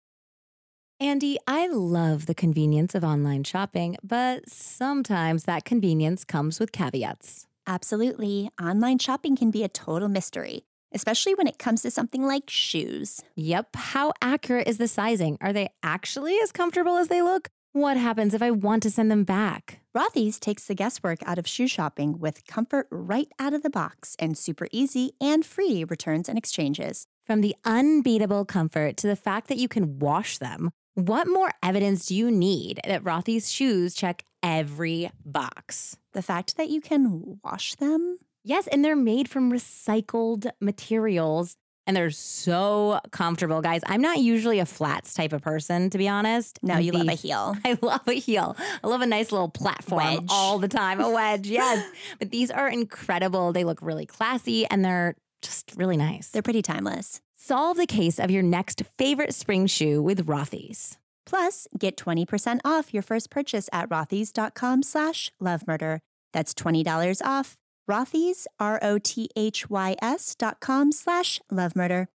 Andy, 1.01 1.39
I 1.47 1.66
love 1.66 2.27
the 2.27 2.35
convenience 2.35 2.95
of 2.95 3.03
online 3.05 3.45
shopping, 3.45 3.97
but 4.03 4.49
sometimes 4.49 5.45
that 5.45 5.64
convenience 5.64 6.25
comes 6.25 6.61
with 6.61 6.72
caveats. 6.72 7.47
Absolutely. 7.66 8.51
Online 8.61 8.99
shopping 8.99 9.37
can 9.37 9.51
be 9.51 9.64
a 9.64 9.68
total 9.68 10.09
mystery, 10.09 10.66
especially 10.95 11.35
when 11.35 11.47
it 11.47 11.59
comes 11.59 11.83
to 11.83 11.91
something 11.91 12.25
like 12.27 12.49
shoes. 12.49 13.21
Yep. 13.37 13.77
How 13.77 14.13
accurate 14.23 14.69
is 14.69 14.79
the 14.79 14.89
sizing? 14.89 15.37
Are 15.41 15.53
they 15.53 15.69
actually 15.83 16.39
as 16.43 16.53
comfortable 16.53 16.97
as 16.97 17.09
they 17.09 17.21
look? 17.21 17.49
What 17.73 17.97
happens 17.97 18.35
if 18.35 18.43
I 18.43 18.53
want 18.53 18.85
to 18.85 18.91
send 18.91 19.11
them 19.11 19.25
back? 19.25 19.81
Rothy's 19.97 20.39
takes 20.39 20.65
the 20.65 20.77
guesswork 20.77 21.19
out 21.27 21.39
of 21.39 21.49
shoe 21.49 21.67
shopping 21.67 22.21
with 22.21 22.47
comfort 22.47 22.87
right 22.91 23.27
out 23.41 23.53
of 23.53 23.65
the 23.65 23.71
box 23.71 24.15
and 24.21 24.39
super 24.39 24.69
easy 24.71 25.13
and 25.21 25.45
free 25.45 25.83
returns 25.83 26.29
and 26.29 26.39
exchanges. 26.39 27.07
From 27.27 27.41
the 27.41 27.57
unbeatable 27.65 28.45
comfort 28.45 28.97
to 28.99 29.09
the 29.09 29.17
fact 29.17 29.49
that 29.49 29.59
you 29.59 29.67
can 29.67 29.99
wash 29.99 30.39
them, 30.39 30.71
what 30.95 31.27
more 31.27 31.51
evidence 31.65 32.07
do 32.07 32.15
you 32.15 32.31
need 32.31 32.81
that 32.87 33.03
Rothy's 33.03 33.51
shoes 33.51 33.95
check 33.95 34.25
every 34.41 35.11
box? 35.25 35.97
The 36.13 36.23
fact 36.23 36.57
that 36.57 36.69
you 36.69 36.81
can 36.81 37.41
wash 37.43 37.75
them? 37.75 38.19
Yes, 38.45 38.67
and 38.67 38.85
they're 38.85 38.95
made 38.95 39.29
from 39.29 39.51
recycled 39.51 40.51
materials 40.61 41.57
and 41.87 41.97
they're 41.97 42.11
so 42.11 43.01
comfortable, 43.11 43.61
guys. 43.61 43.83
I'm 43.87 44.01
not 44.01 44.19
usually 44.19 44.59
a 44.59 44.67
flats 44.67 45.15
type 45.15 45.33
of 45.33 45.43
person, 45.43 45.91
to 45.91 45.99
be 45.99 46.09
honest. 46.09 46.59
No, 46.63 46.79
you 46.79 46.93
love 46.93 47.09
a 47.09 47.13
heel. 47.13 47.57
I 47.65 47.79
love 47.83 48.07
a 48.07 48.15
heel. 48.15 48.57
I 48.83 48.87
love 48.87 49.03
a 49.03 49.07
nice 49.07 49.33
little 49.33 49.49
platform 49.49 49.99
Wedge. 50.03 50.27
all 50.29 50.59
the 50.59 50.69
time. 50.69 51.01
A 51.01 51.11
wedge, 51.11 51.47
yes. 51.47 51.87
but 52.19 52.31
these 52.31 52.51
are 52.51 52.69
incredible. 52.69 53.53
They 53.53 53.65
look 53.65 53.81
really 53.83 54.07
classy 54.07 54.67
and 54.67 54.85
they're 54.85 55.17
just 55.43 55.75
really 55.77 55.97
nice. 55.97 56.31
They're 56.31 56.43
pretty 56.43 56.63
timeless. 56.63 57.21
Solve 57.35 57.77
the 57.77 57.87
case 57.87 58.19
of 58.19 58.31
your 58.31 58.43
next 58.43 58.83
favorite 58.97 59.35
spring 59.35 59.67
shoe 59.67 60.01
with 60.01 60.27
Rothy's. 60.27 60.97
Plus, 61.27 61.69
get 61.79 61.97
20% 61.97 62.61
off 62.65 62.95
your 62.95 63.03
first 63.03 63.31
purchase 63.31 63.69
at 63.73 63.89
rothys.com 63.89 64.83
slash 64.83 65.33
lovemurder. 65.43 65.99
That's 66.33 66.55
$20 66.55 67.21
off. 67.23 67.59
Rothys, 67.89 68.47
R-O-T-H-Y-S 68.59 70.35
dot 70.37 70.61
com 70.61 70.93
slash 70.93 71.41
love 71.51 71.76
murder. 71.76 72.09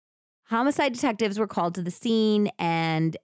Homicide 0.45 0.93
detectives 0.93 1.37
were 1.37 1.47
called 1.47 1.75
to 1.75 1.81
the 1.81 1.91
scene 1.91 2.49
and 2.57 3.17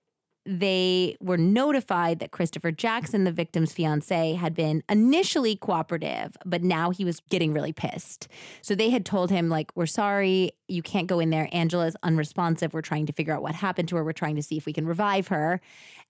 they 0.46 1.16
were 1.22 1.38
notified 1.38 2.20
that 2.20 2.32
Christopher 2.32 2.72
Jackson, 2.72 3.24
the 3.24 3.32
victim's 3.32 3.72
fiance, 3.72 4.34
had 4.34 4.54
been 4.54 4.84
initially 4.90 5.56
cooperative, 5.56 6.38
but 6.46 6.64
now 6.64 6.90
he 6.90 7.06
was 7.06 7.22
getting 7.30 7.54
really 7.54 7.72
pissed. 7.72 8.28
So 8.62 8.76
they 8.76 8.90
had 8.90 9.06
told 9.06 9.32
him, 9.32 9.48
like, 9.50 9.72
we're 9.76 9.86
sorry, 9.86 10.52
you 10.68 10.82
can't 10.82 11.08
go 11.08 11.20
in 11.20 11.30
there. 11.30 11.48
Angila's 11.54 11.96
unresponsive. 12.04 12.74
We're 12.74 12.82
trying 12.82 13.06
to 13.06 13.14
figure 13.14 13.34
out 13.34 13.42
what 13.42 13.56
happened 13.56 13.88
to 13.90 13.96
her. 13.96 14.04
We're 14.04 14.12
trying 14.12 14.36
to 14.36 14.44
see 14.44 14.58
if 14.58 14.66
we 14.66 14.74
can 14.74 14.86
revive 14.86 15.28
her. 15.28 15.62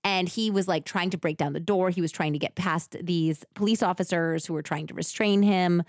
And 0.03 0.27
he 0.27 0.51
was 0.51 0.67
like 0.67 0.85
trying 0.85 1.11
to 1.11 1.17
break 1.17 1.37
down 1.37 1.53
the 1.53 1.59
door. 1.59 1.89
He 1.89 2.01
was 2.01 2.11
trying 2.11 2.33
to 2.33 2.39
get 2.39 2.55
past 2.55 2.97
these 3.01 3.45
police 3.55 3.81
officers 3.81 4.45
who 4.45 4.53
were 4.53 4.61
trying 4.61 4.87
to 4.87 4.93
restrain 4.93 5.43
him, 5.43 5.83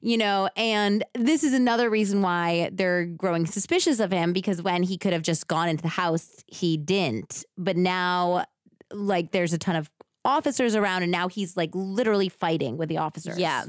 you 0.00 0.16
know. 0.16 0.48
And 0.56 1.04
this 1.14 1.44
is 1.44 1.52
another 1.52 1.90
reason 1.90 2.22
why 2.22 2.70
they're 2.72 3.04
growing 3.04 3.46
suspicious 3.46 4.00
of 4.00 4.12
him 4.12 4.32
because 4.32 4.62
when 4.62 4.82
he 4.82 4.96
could 4.96 5.12
have 5.12 5.22
just 5.22 5.46
gone 5.46 5.68
into 5.68 5.82
the 5.82 5.88
house, 5.88 6.42
he 6.46 6.76
didn't. 6.76 7.44
But 7.58 7.76
now, 7.82 8.44
like, 8.92 9.32
there's 9.32 9.52
a 9.52 9.58
ton 9.58 9.76
of 9.76 9.90
officers 10.24 10.74
around, 10.74 11.02
and 11.02 11.12
now 11.12 11.28
he's 11.28 11.56
like 11.56 11.70
literally 11.72 12.28
fighting 12.28 12.76
with 12.76 12.88
the 12.88 12.98
officers. 12.98 13.38
Yeah. 13.38 13.64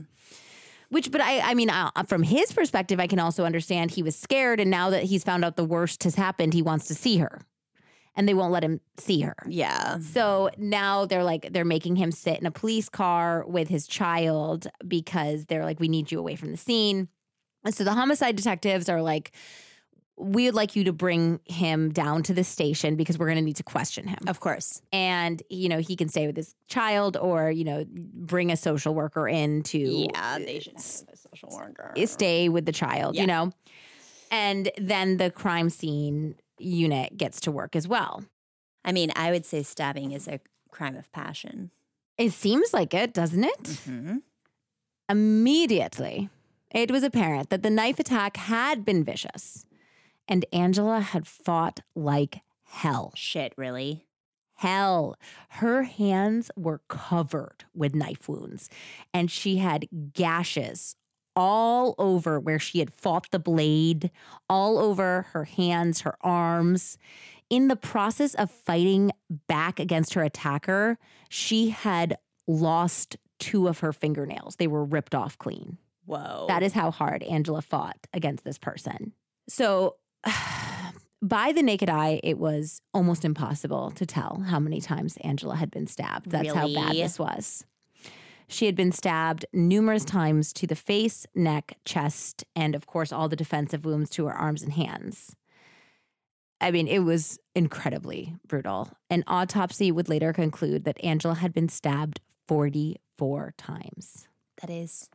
Which, 0.89 1.09
but 1.09 1.21
I, 1.21 1.39
I 1.39 1.53
mean, 1.53 1.69
uh, 1.69 1.89
from 2.07 2.23
his 2.23 2.51
perspective, 2.51 2.99
I 2.99 3.07
can 3.07 3.19
also 3.19 3.45
understand 3.45 3.91
he 3.91 4.03
was 4.03 4.15
scared, 4.15 4.59
and 4.59 4.69
now 4.69 4.89
that 4.89 5.03
he's 5.03 5.23
found 5.23 5.45
out 5.45 5.55
the 5.55 5.63
worst 5.63 6.03
has 6.03 6.15
happened, 6.15 6.53
he 6.53 6.61
wants 6.61 6.87
to 6.87 6.95
see 6.95 7.17
her, 7.17 7.45
and 8.13 8.27
they 8.27 8.33
won't 8.33 8.51
let 8.51 8.63
him 8.63 8.81
see 8.97 9.21
her. 9.21 9.35
Yeah. 9.47 9.99
So 9.99 10.49
now 10.57 11.05
they're 11.05 11.23
like 11.23 11.53
they're 11.53 11.63
making 11.63 11.95
him 11.95 12.11
sit 12.11 12.39
in 12.39 12.45
a 12.45 12.51
police 12.51 12.89
car 12.89 13.45
with 13.47 13.69
his 13.69 13.87
child 13.87 14.67
because 14.85 15.45
they're 15.45 15.63
like 15.63 15.79
we 15.79 15.87
need 15.87 16.11
you 16.11 16.19
away 16.19 16.35
from 16.35 16.51
the 16.51 16.57
scene. 16.57 17.07
And 17.63 17.73
so 17.73 17.85
the 17.85 17.93
homicide 17.93 18.35
detectives 18.35 18.89
are 18.89 19.01
like 19.01 19.31
we 20.21 20.45
would 20.45 20.53
like 20.55 20.75
you 20.75 20.83
to 20.83 20.93
bring 20.93 21.39
him 21.45 21.89
down 21.91 22.21
to 22.23 22.33
the 22.33 22.43
station 22.43 22.95
because 22.95 23.17
we're 23.17 23.25
going 23.25 23.37
to 23.39 23.41
need 23.43 23.55
to 23.55 23.63
question 23.63 24.07
him. 24.07 24.19
Of 24.27 24.39
course. 24.39 24.81
And 24.93 25.41
you 25.49 25.67
know, 25.67 25.79
he 25.79 25.95
can 25.95 26.09
stay 26.09 26.27
with 26.27 26.35
his 26.37 26.53
child 26.67 27.17
or, 27.17 27.49
you 27.49 27.63
know, 27.63 27.85
bring 27.89 28.51
a 28.51 28.55
social 28.57 28.93
worker 28.93 29.27
in 29.27 29.63
to 29.63 29.79
Yeah, 29.79 30.37
they 30.39 30.59
should 30.59 30.73
have 30.73 30.81
a 31.13 31.17
social 31.17 31.49
worker. 31.51 31.93
stay 32.05 32.49
with 32.49 32.65
the 32.65 32.71
child, 32.71 33.15
Yeah. 33.15 33.21
you 33.21 33.27
know. 33.27 33.51
And 34.29 34.71
then 34.77 35.17
the 35.17 35.29
crime 35.31 35.69
scene 35.69 36.35
unit 36.59 37.17
gets 37.17 37.39
to 37.41 37.51
work 37.51 37.75
as 37.75 37.87
well. 37.87 38.23
I 38.85 38.91
mean, 38.91 39.11
I 39.15 39.31
would 39.31 39.45
say 39.45 39.63
stabbing 39.63 40.11
is 40.11 40.27
a 40.27 40.39
crime 40.71 40.95
of 40.95 41.11
passion. 41.11 41.71
It 42.17 42.31
seems 42.31 42.73
like 42.73 42.93
it, 42.93 43.13
doesn't 43.13 43.43
it? 43.43 43.63
Mm-hmm. 43.63 44.17
Immediately, 45.09 46.29
it 46.73 46.89
was 46.91 47.03
apparent 47.03 47.49
that 47.49 47.63
the 47.63 47.69
knife 47.69 47.99
attack 47.99 48.37
had 48.37 48.85
been 48.85 49.03
vicious, 49.03 49.65
and 50.31 50.45
Angila 50.53 51.01
had 51.01 51.27
fought 51.27 51.81
like 51.93 52.39
hell. 52.63 53.11
Shit, 53.15 53.53
really? 53.57 54.07
Hell. 54.55 55.17
Her 55.49 55.83
hands 55.83 56.49
were 56.55 56.81
covered 56.87 57.65
with 57.75 57.93
knife 57.93 58.29
wounds, 58.29 58.69
and 59.13 59.29
she 59.29 59.57
had 59.57 59.87
gashes 60.13 60.95
all 61.35 61.95
over 61.97 62.39
where 62.39 62.59
she 62.59 62.79
had 62.79 62.93
fought 62.93 63.29
the 63.31 63.39
blade, 63.39 64.09
all 64.49 64.79
over 64.79 65.27
her 65.33 65.43
hands, 65.43 66.01
her 66.01 66.15
arms. 66.21 66.97
In 67.49 67.67
the 67.67 67.75
process 67.75 68.33
of 68.35 68.49
fighting 68.49 69.11
back 69.47 69.81
against 69.81 70.13
her 70.13 70.23
attacker, 70.23 70.97
she 71.27 71.71
had 71.71 72.17
lost 72.47 73.17
two 73.39 73.67
of 73.67 73.79
her 73.79 73.91
fingernails. 73.91 74.55
They 74.55 74.67
were 74.67 74.85
ripped 74.85 75.13
off 75.13 75.37
clean. 75.37 75.77
Whoa. 76.05 76.45
That 76.47 76.63
is 76.63 76.71
how 76.71 76.91
hard 76.91 77.21
Angila 77.21 77.63
fought 77.63 78.07
against 78.13 78.45
this 78.45 78.57
person. 78.57 79.11
So, 79.49 79.95
by 81.21 81.51
the 81.51 81.63
naked 81.63 81.89
eye, 81.89 82.19
it 82.23 82.37
was 82.37 82.81
almost 82.93 83.25
impossible 83.25 83.91
to 83.91 84.05
tell 84.05 84.43
how 84.47 84.59
many 84.59 84.81
times 84.81 85.17
Angila 85.23 85.57
had 85.57 85.71
been 85.71 85.87
stabbed. 85.87 86.31
That's 86.31 86.53
how 86.53 86.67
bad 86.73 86.95
this 86.95 87.19
was. 87.19 87.65
She 88.47 88.65
had 88.65 88.75
been 88.75 88.91
stabbed 88.91 89.45
numerous 89.53 90.03
times 90.03 90.51
to 90.53 90.67
the 90.67 90.75
face, 90.75 91.25
neck, 91.33 91.77
chest, 91.85 92.43
and 92.53 92.75
of 92.75 92.85
course, 92.85 93.13
all 93.13 93.29
the 93.29 93.37
defensive 93.37 93.85
wounds 93.85 94.09
to 94.11 94.25
her 94.25 94.33
arms 94.33 94.61
and 94.61 94.73
hands. 94.73 95.35
I 96.59 96.69
mean, 96.69 96.87
it 96.87 96.99
was 96.99 97.39
incredibly 97.55 98.35
brutal. 98.45 98.89
An 99.09 99.23
autopsy 99.25 99.91
would 99.91 100.09
later 100.09 100.33
conclude 100.33 100.83
that 100.83 101.01
Angila 101.01 101.37
had 101.37 101.53
been 101.53 101.69
stabbed 101.69 102.19
44 102.47 103.53
times. 103.57 104.27
that 104.61 104.69
is 104.69 105.09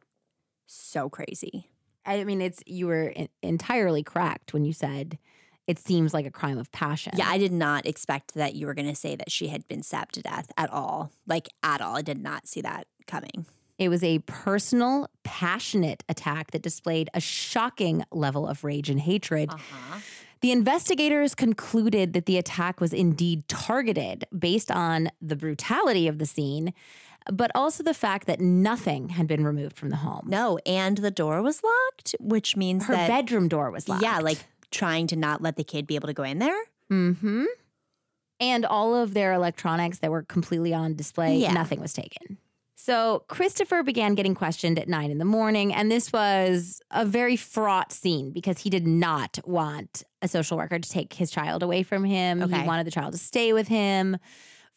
so 0.66 1.08
crazy. 1.08 1.68
I 2.06 2.24
mean, 2.24 2.40
it's 2.40 2.62
you 2.66 2.86
were 2.86 3.12
en- 3.16 3.28
entirely 3.42 4.02
correct 4.02 4.52
when 4.54 4.64
you 4.64 4.72
said 4.72 5.18
it 5.66 5.78
seems 5.80 6.14
like 6.14 6.24
a 6.26 6.30
crime 6.30 6.58
of 6.58 6.70
passion. 6.70 7.14
Yeah, 7.16 7.28
I 7.28 7.38
did 7.38 7.52
not 7.52 7.86
expect 7.86 8.34
that 8.34 8.54
you 8.54 8.66
were 8.66 8.74
going 8.74 8.88
to 8.88 8.94
say 8.94 9.16
that 9.16 9.32
she 9.32 9.48
had 9.48 9.66
been 9.66 9.82
stabbed 9.82 10.14
to 10.14 10.22
death 10.22 10.52
at 10.56 10.72
all. 10.72 11.10
Like, 11.26 11.48
at 11.64 11.80
all. 11.80 11.96
I 11.96 12.02
did 12.02 12.22
not 12.22 12.46
see 12.46 12.60
that 12.60 12.86
coming. 13.08 13.46
it 13.78 13.88
was 13.88 14.02
a 14.04 14.20
personal, 14.20 15.08
passionate 15.24 16.04
attack 16.08 16.52
that 16.52 16.62
displayed 16.62 17.10
a 17.12 17.20
shocking 17.20 18.04
level 18.12 18.46
of 18.46 18.62
rage 18.64 18.88
and 18.88 19.00
hatred. 19.00 19.50
Uh-huh. 19.50 19.98
The 20.40 20.52
investigators 20.52 21.34
concluded 21.34 22.12
that 22.12 22.26
the 22.26 22.38
attack 22.38 22.80
was 22.80 22.92
indeed 22.92 23.48
targeted 23.48 24.24
based 24.38 24.70
on 24.70 25.10
the 25.20 25.34
brutality 25.34 26.06
of 26.06 26.18
the 26.18 26.26
scene, 26.26 26.72
but 27.32 27.50
also 27.54 27.82
the 27.82 27.94
fact 27.94 28.26
that 28.26 28.40
nothing 28.40 29.10
had 29.10 29.26
been 29.26 29.44
removed 29.44 29.76
from 29.76 29.90
the 29.90 29.96
home. 29.96 30.24
No, 30.28 30.58
and 30.66 30.98
the 30.98 31.10
door 31.10 31.42
was 31.42 31.62
locked, 31.62 32.14
which 32.20 32.56
means 32.56 32.86
Her 32.86 32.94
that. 32.94 33.08
bedroom 33.08 33.48
door 33.48 33.70
was 33.70 33.88
locked. 33.88 34.02
Yeah, 34.02 34.18
like 34.20 34.38
trying 34.70 35.06
to 35.08 35.16
not 35.16 35.42
let 35.42 35.56
the 35.56 35.64
kid 35.64 35.86
be 35.86 35.94
able 35.96 36.08
to 36.08 36.14
go 36.14 36.22
in 36.22 36.38
there. 36.38 36.58
Mm-hmm. 36.90 37.44
And 38.38 38.66
all 38.66 38.94
of 38.94 39.14
their 39.14 39.32
electronics 39.32 39.98
that 40.00 40.10
were 40.10 40.22
completely 40.22 40.74
on 40.74 40.94
display, 40.94 41.38
Yeah. 41.38 41.52
nothing 41.52 41.80
was 41.80 41.92
taken. 41.92 42.38
So 42.78 43.24
Christopher 43.26 43.82
began 43.82 44.14
getting 44.14 44.34
questioned 44.34 44.78
at 44.78 44.86
nine 44.88 45.10
in 45.10 45.18
the 45.18 45.24
morning, 45.24 45.74
and 45.74 45.90
this 45.90 46.12
was 46.12 46.80
a 46.92 47.04
very 47.04 47.34
fraught 47.34 47.90
scene 47.90 48.30
because 48.30 48.58
he 48.60 48.70
did 48.70 48.86
not 48.86 49.38
want 49.44 50.04
a 50.22 50.28
social 50.28 50.56
worker 50.56 50.78
to 50.78 50.88
take 50.88 51.14
his 51.14 51.30
child 51.30 51.62
away 51.64 51.82
from 51.82 52.04
him. 52.04 52.42
Okay. 52.42 52.60
He 52.60 52.66
wanted 52.66 52.86
the 52.86 52.90
child 52.92 53.12
to 53.12 53.18
stay 53.18 53.52
with 53.52 53.66
him. 53.66 54.18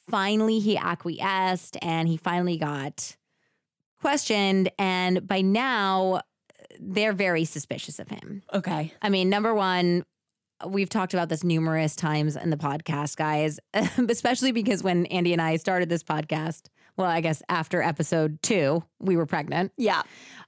Finally, 0.10 0.60
he 0.60 0.78
acquiesced 0.78 1.78
and 1.82 2.08
he 2.08 2.18
finally 2.18 2.58
got 2.58 3.16
questioned. 4.02 4.72
And 4.78 5.28
by 5.28 5.42
now, 5.42 6.22
they're 6.80 7.14
very 7.14 7.46
suspicious 7.46 8.00
of 8.00 8.10
him. 8.10 8.44
Okay. 8.54 8.94
I 9.02 9.10
mean, 9.10 9.30
number 9.30 9.54
one, 9.54 10.06
we've 10.66 10.90
talked 10.90 11.14
about 11.14 11.30
this 11.30 11.44
numerous 11.44 11.96
times 11.96 12.36
in 12.36 12.50
the 12.50 12.58
podcast, 12.58 13.16
guys, 13.16 13.60
especially 14.10 14.52
because 14.52 14.84
when 14.84 15.06
Andy 15.08 15.34
and 15.34 15.42
I 15.42 15.58
started 15.58 15.90
this 15.90 16.04
podcast, 16.04 16.68
well, 16.98 17.10
I 17.10 17.22
guess 17.22 17.42
after 17.48 17.82
episode 17.82 18.42
two, 18.42 18.84
we 19.00 19.16
were 19.16 19.26
pregnant. 19.26 19.72
Yeah. 19.78 20.02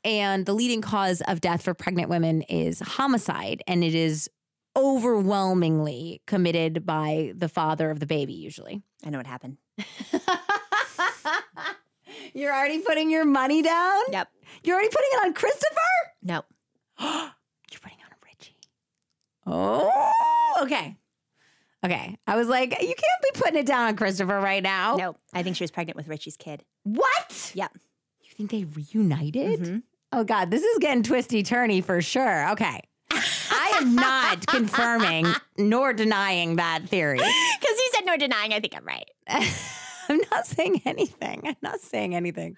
And 0.04 0.46
the 0.46 0.54
leading 0.54 0.82
cause 0.82 1.22
of 1.28 1.40
death 1.40 1.64
for 1.64 1.74
pregnant 1.74 2.10
women 2.10 2.42
is 2.44 2.82
homicide, 2.82 3.64
and 3.68 3.84
it 3.84 3.96
is 3.96 4.30
overwhelmingly 4.76 6.22
committed 6.28 6.86
by 6.86 7.34
the 7.36 7.50
father 7.50 7.90
of 7.90 8.00
the 8.00 8.06
baby, 8.06 8.34
usually. 8.34 8.82
I 9.06 9.10
know 9.10 9.18
what 9.18 9.28
happened. 9.28 9.58
You're 12.34 12.54
already 12.54 12.80
putting 12.80 13.10
your 13.12 13.26
money 13.26 13.62
down? 13.62 14.02
Yep. 14.12 14.28
You're 14.64 14.76
already 14.76 14.90
putting 14.90 15.10
it 15.14 15.26
on 15.26 15.34
Christopher? 15.34 15.76
No. 16.24 16.44
You're 17.00 17.80
putting 17.82 17.98
it 17.98 18.06
on 18.06 18.18
Richie. 18.26 18.56
Oh, 19.46 20.12
okay. 20.62 20.96
Okay. 21.86 22.18
I 22.28 22.36
was 22.36 22.48
like, 22.48 22.72
you 22.72 22.88
can't 22.88 23.22
be 23.34 23.40
putting 23.40 23.60
it 23.60 23.66
down 23.66 23.88
on 23.88 23.96
Christopher 23.96 24.40
right 24.40 24.62
now. 24.64 24.96
No, 24.96 25.16
I 25.34 25.44
think 25.44 25.56
she 25.58 25.64
was 25.64 25.72
pregnant 25.72 25.98
with 25.98 26.08
Richie's 26.08 26.38
kid. 26.38 26.64
What? 26.84 27.52
Yep. 27.54 27.72
You 28.22 28.30
think 28.36 28.52
they 28.52 28.64
reunited? 28.66 29.60
Mhm. 29.62 29.84
Oh, 30.14 30.24
God. 30.24 30.52
This 30.52 30.64
is 30.64 30.78
getting 30.80 31.04
twisty 31.04 31.44
turny 31.44 31.84
for 31.84 32.02
sure. 32.02 32.50
Okay. 32.52 32.82
Am 33.82 33.96
not 33.96 34.48
confirming 34.48 35.28
nor 35.58 35.94
denying 35.94 36.58
that 36.58 36.88
theory. 36.88 37.18
Because 37.18 37.78
he 37.78 37.90
said 37.94 38.06
no 38.06 38.18
denying. 38.18 38.54
I 38.54 38.60
think 38.60 38.76
I'm 38.76 38.86
right. 38.86 39.10
I'm 40.10 40.22
not 40.32 40.46
saying 40.46 40.82
anything. 40.86 41.42
I'm 41.46 41.56
not 41.62 41.80
saying 41.80 42.16
anything. 42.16 42.56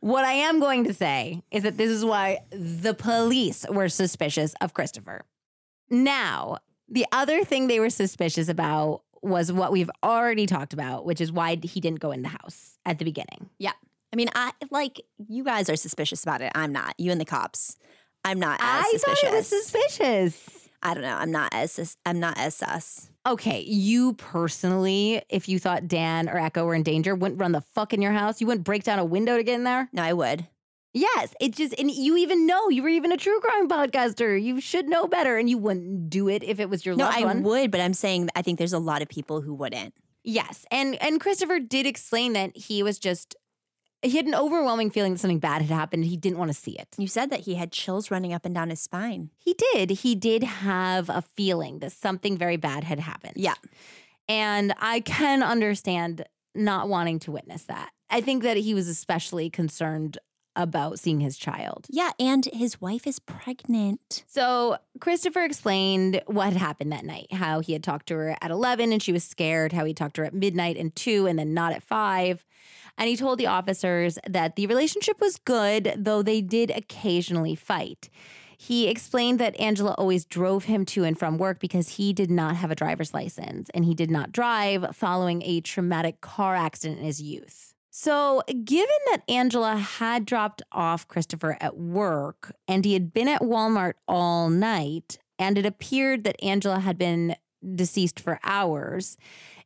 What 0.00 0.24
I 0.24 0.32
am 0.32 0.60
going 0.60 0.84
to 0.84 0.94
say 0.94 1.42
is 1.50 1.62
that 1.64 1.76
this 1.76 1.90
is 1.90 2.04
why 2.04 2.38
the 2.50 2.94
police 2.94 3.66
were 3.68 3.88
suspicious 3.88 4.54
of 4.60 4.72
Christopher. 4.72 5.24
Now, 5.90 6.58
the 6.88 7.06
other 7.12 7.44
thing 7.44 7.66
they 7.66 7.80
were 7.80 7.90
suspicious 7.90 8.48
about 8.48 9.02
was 9.22 9.52
what 9.52 9.72
we've 9.72 9.90
already 10.02 10.46
talked 10.46 10.72
about, 10.72 11.04
which 11.04 11.20
is 11.20 11.30
why 11.30 11.58
he 11.62 11.80
didn't 11.80 12.00
go 12.00 12.12
in 12.12 12.22
the 12.22 12.28
house 12.28 12.78
at 12.86 12.98
the 12.98 13.04
beginning. 13.04 13.50
Yeah. 13.58 13.72
I 14.12 14.16
mean, 14.16 14.28
I 14.34 14.52
like 14.70 15.00
you 15.28 15.44
guys 15.44 15.68
are 15.68 15.76
suspicious 15.76 16.22
about 16.22 16.40
it. 16.40 16.50
I'm 16.54 16.72
not. 16.72 16.94
You 16.98 17.12
and 17.12 17.20
the 17.20 17.24
cops. 17.24 17.76
I'm 18.24 18.38
not 18.38 18.60
as 18.60 18.84
I 18.86 18.90
suspicious. 18.92 19.20
thought 19.20 19.32
it 19.32 19.36
was 19.36 19.46
suspicious. 19.48 20.68
I 20.82 20.94
don't 20.94 21.02
know. 21.02 21.16
I'm 21.16 21.30
not 21.30 21.52
as 21.52 21.72
sus- 21.72 21.96
I'm 22.06 22.20
not 22.20 22.38
as 22.38 22.54
sus. 22.54 23.10
Okay, 23.26 23.60
you 23.60 24.14
personally, 24.14 25.22
if 25.28 25.48
you 25.48 25.58
thought 25.58 25.88
Dan 25.88 26.28
or 26.28 26.38
Echo 26.38 26.64
were 26.64 26.74
in 26.74 26.82
danger, 26.82 27.14
wouldn't 27.14 27.40
run 27.40 27.52
the 27.52 27.60
fuck 27.60 27.92
in 27.92 28.00
your 28.00 28.12
house. 28.12 28.40
You 28.40 28.46
wouldn't 28.46 28.64
break 28.64 28.82
down 28.84 28.98
a 28.98 29.04
window 29.04 29.36
to 29.36 29.42
get 29.42 29.54
in 29.56 29.64
there. 29.64 29.88
No, 29.92 30.02
I 30.02 30.14
would. 30.14 30.46
Yes, 30.92 31.34
it 31.40 31.54
just 31.54 31.78
and 31.78 31.90
you 31.90 32.16
even 32.16 32.46
know 32.46 32.68
you 32.68 32.82
were 32.82 32.88
even 32.88 33.12
a 33.12 33.16
true 33.16 33.38
crime 33.40 33.68
podcaster. 33.68 34.42
You 34.42 34.60
should 34.60 34.88
know 34.88 35.06
better, 35.06 35.36
and 35.38 35.48
you 35.48 35.58
wouldn't 35.58 36.10
do 36.10 36.28
it 36.28 36.42
if 36.42 36.58
it 36.60 36.68
was 36.70 36.84
your 36.84 36.96
No, 36.96 37.04
loved 37.04 37.18
I 37.18 37.24
one. 37.24 37.42
would, 37.44 37.70
but 37.70 37.80
I'm 37.80 37.94
saying 37.94 38.28
I 38.34 38.42
think 38.42 38.58
there's 38.58 38.72
a 38.72 38.78
lot 38.78 39.00
of 39.02 39.08
people 39.08 39.40
who 39.42 39.54
wouldn't. 39.54 39.94
yes, 40.24 40.64
and 40.70 41.00
and 41.02 41.20
Christopher 41.20 41.60
did 41.60 41.86
explain 41.86 42.32
that 42.32 42.56
he 42.56 42.82
was 42.82 42.98
just 42.98 43.36
he 44.02 44.16
had 44.16 44.26
an 44.26 44.34
overwhelming 44.34 44.90
feeling 44.90 45.12
that 45.12 45.18
something 45.20 45.38
bad 45.38 45.62
had 45.62 45.70
happened. 45.70 46.04
He 46.04 46.16
didn't 46.16 46.38
want 46.38 46.50
to 46.50 46.56
see 46.56 46.72
it. 46.72 46.88
You 46.96 47.06
said 47.06 47.30
that 47.30 47.40
he 47.40 47.54
had 47.54 47.72
chills 47.72 48.10
running 48.10 48.32
up 48.32 48.44
and 48.44 48.54
down 48.54 48.70
his 48.70 48.80
spine. 48.80 49.30
He 49.38 49.54
did. 49.54 49.90
He 49.90 50.14
did 50.14 50.42
have 50.42 51.08
a 51.08 51.22
feeling 51.22 51.80
that 51.80 51.92
something 51.92 52.38
very 52.38 52.56
bad 52.56 52.84
had 52.84 53.00
happened. 53.00 53.34
Yeah. 53.36 53.54
And 54.28 54.72
I 54.78 55.00
can 55.00 55.42
understand 55.42 56.24
not 56.54 56.88
wanting 56.88 57.18
to 57.20 57.32
witness 57.32 57.64
that. 57.64 57.90
I 58.08 58.20
think 58.20 58.42
that 58.42 58.56
he 58.56 58.74
was 58.74 58.88
especially 58.88 59.50
concerned 59.50 60.18
about 60.56 60.98
seeing 60.98 61.20
his 61.20 61.36
child. 61.38 61.86
Yeah, 61.88 62.10
and 62.18 62.44
his 62.46 62.80
wife 62.80 63.06
is 63.06 63.20
pregnant. 63.20 64.24
So 64.26 64.78
Christopher 65.00 65.44
explained 65.44 66.22
what 66.26 66.52
had 66.52 66.56
happened 66.56 66.92
that 66.92 67.04
night, 67.04 67.32
how 67.32 67.60
he 67.60 67.72
had 67.72 67.84
talked 67.84 68.06
to 68.08 68.14
her 68.14 68.36
at 68.40 68.50
11 68.50 68.92
and 68.92 69.02
she 69.02 69.12
was 69.12 69.22
scared, 69.22 69.72
how 69.72 69.84
he 69.84 69.94
talked 69.94 70.16
to 70.16 70.22
her 70.22 70.26
at 70.26 70.34
midnight 70.34 70.76
and 70.76 70.94
2 70.94 71.26
and 71.26 71.38
then 71.38 71.54
not 71.54 71.72
at 71.72 71.84
5. 71.84 72.44
And 73.00 73.08
he 73.08 73.16
told 73.16 73.38
the 73.38 73.46
officers 73.46 74.18
that 74.28 74.56
the 74.56 74.66
relationship 74.66 75.20
was 75.22 75.38
good, 75.38 75.94
though 75.96 76.22
they 76.22 76.42
did 76.42 76.70
occasionally 76.70 77.54
fight. 77.54 78.10
He 78.58 78.88
explained 78.88 79.40
that 79.40 79.56
Angila 79.56 79.94
always 79.96 80.26
drove 80.26 80.64
him 80.64 80.84
to 80.84 81.04
and 81.04 81.18
from 81.18 81.38
work 81.38 81.60
because 81.60 81.96
he 81.96 82.12
did 82.12 82.30
not 82.30 82.56
have 82.56 82.70
a 82.70 82.74
driver's 82.74 83.14
license 83.14 83.70
and 83.72 83.86
he 83.86 83.94
did 83.94 84.10
not 84.10 84.32
drive 84.32 84.94
following 84.94 85.40
a 85.42 85.62
traumatic 85.62 86.20
car 86.20 86.54
accident 86.54 87.00
in 87.00 87.06
his 87.06 87.22
youth. 87.22 87.72
So, 87.90 88.42
given 88.64 88.94
that 89.06 89.26
Angila 89.26 89.78
had 89.78 90.26
dropped 90.26 90.60
off 90.70 91.08
Christopher 91.08 91.56
at 91.58 91.78
work 91.78 92.54
and 92.68 92.84
he 92.84 92.92
had 92.92 93.14
been 93.14 93.28
at 93.28 93.40
Walmart 93.40 93.94
all 94.06 94.50
night, 94.50 95.16
and 95.38 95.56
it 95.56 95.64
appeared 95.64 96.24
that 96.24 96.36
Angela 96.42 96.80
had 96.80 96.98
been 96.98 97.36
deceased 97.74 98.20
for 98.20 98.38
hours, 98.44 99.16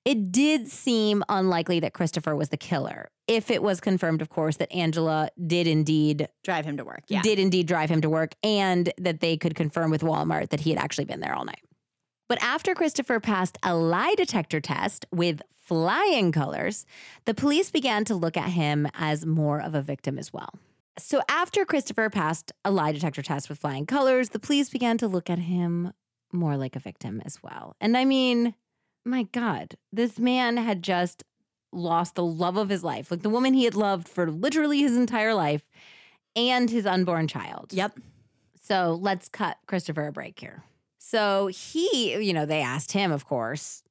it 0.04 0.30
did 0.32 0.68
seem 0.68 1.22
unlikely 1.28 1.80
that 1.80 1.94
Christopher 1.94 2.36
was 2.36 2.50
the 2.50 2.56
killer. 2.56 3.08
If 3.26 3.50
it 3.50 3.62
was 3.62 3.80
confirmed, 3.80 4.20
of 4.20 4.28
course, 4.28 4.56
that 4.58 4.70
Angila 4.70 5.28
did 5.46 5.66
indeed 5.66 6.28
Drive 6.42 6.66
him 6.66 6.76
to 6.76 6.84
work. 6.84 7.04
Yeah. 7.08 7.22
did 7.22 7.38
indeed 7.38 7.66
drive 7.66 7.90
him 7.90 8.02
to 8.02 8.10
work 8.10 8.34
and 8.42 8.92
that 8.98 9.20
they 9.20 9.36
could 9.36 9.54
confirm 9.54 9.90
with 9.90 10.02
Walmart 10.02 10.50
that 10.50 10.60
he 10.60 10.70
had 10.70 10.78
actually 10.78 11.06
been 11.06 11.20
there 11.20 11.34
all 11.34 11.44
night. 11.44 11.62
But 12.28 12.42
after 12.42 12.74
Christopher 12.74 13.20
passed 13.20 13.56
a 13.62 13.74
lie 13.74 14.14
detector 14.16 14.60
test 14.60 15.06
with 15.10 15.40
flying 15.50 16.32
colors, 16.32 16.84
the 17.24 17.34
police 17.34 17.70
began 17.70 18.04
to 18.06 18.14
look 18.14 18.36
at 18.36 18.50
him 18.50 18.86
as 18.94 19.24
more 19.24 19.60
of 19.60 19.74
a 19.74 19.82
victim 19.82 20.18
as 20.18 20.32
well. 20.32 20.50
So 20.98 21.22
after 21.28 21.64
Christopher 21.64 22.08
passed 22.10 22.52
a 22.64 22.70
lie 22.70 22.92
detector 22.92 23.22
test 23.22 23.48
with 23.48 23.58
flying 23.58 23.86
colors, 23.86 24.30
the 24.30 24.38
police 24.38 24.68
began 24.68 24.96
to 24.98 25.08
look 25.08 25.28
at 25.28 25.38
him 25.38 25.92
more 26.32 26.56
like 26.56 26.76
a 26.76 26.80
victim 26.80 27.22
as 27.24 27.42
well. 27.42 27.74
And 27.80 27.96
I 27.96 28.04
mean, 28.04 28.54
my 29.04 29.24
God, 29.24 29.76
this 29.92 30.18
man 30.18 30.56
had 30.56 30.82
just 30.82 31.24
lost 31.72 32.14
the 32.14 32.24
love 32.24 32.56
of 32.56 32.68
his 32.68 32.84
life, 32.84 33.10
like 33.10 33.22
the 33.22 33.28
woman 33.28 33.54
he 33.54 33.64
had 33.64 33.74
loved 33.74 34.08
for 34.08 34.30
literally 34.30 34.80
his 34.80 34.96
entire 34.96 35.34
life 35.34 35.68
and 36.36 36.70
his 36.70 36.86
unborn 36.86 37.28
child. 37.28 37.72
Yep. 37.72 37.98
So 38.62 38.98
let's 39.00 39.28
cut 39.28 39.58
Christopher 39.66 40.06
a 40.06 40.12
break 40.12 40.38
here. 40.38 40.64
So 40.98 41.48
he, 41.48 42.16
you 42.16 42.32
know, 42.32 42.46
they 42.46 42.62
asked 42.62 42.92
him, 42.92 43.12
of 43.12 43.26
course, 43.26 43.82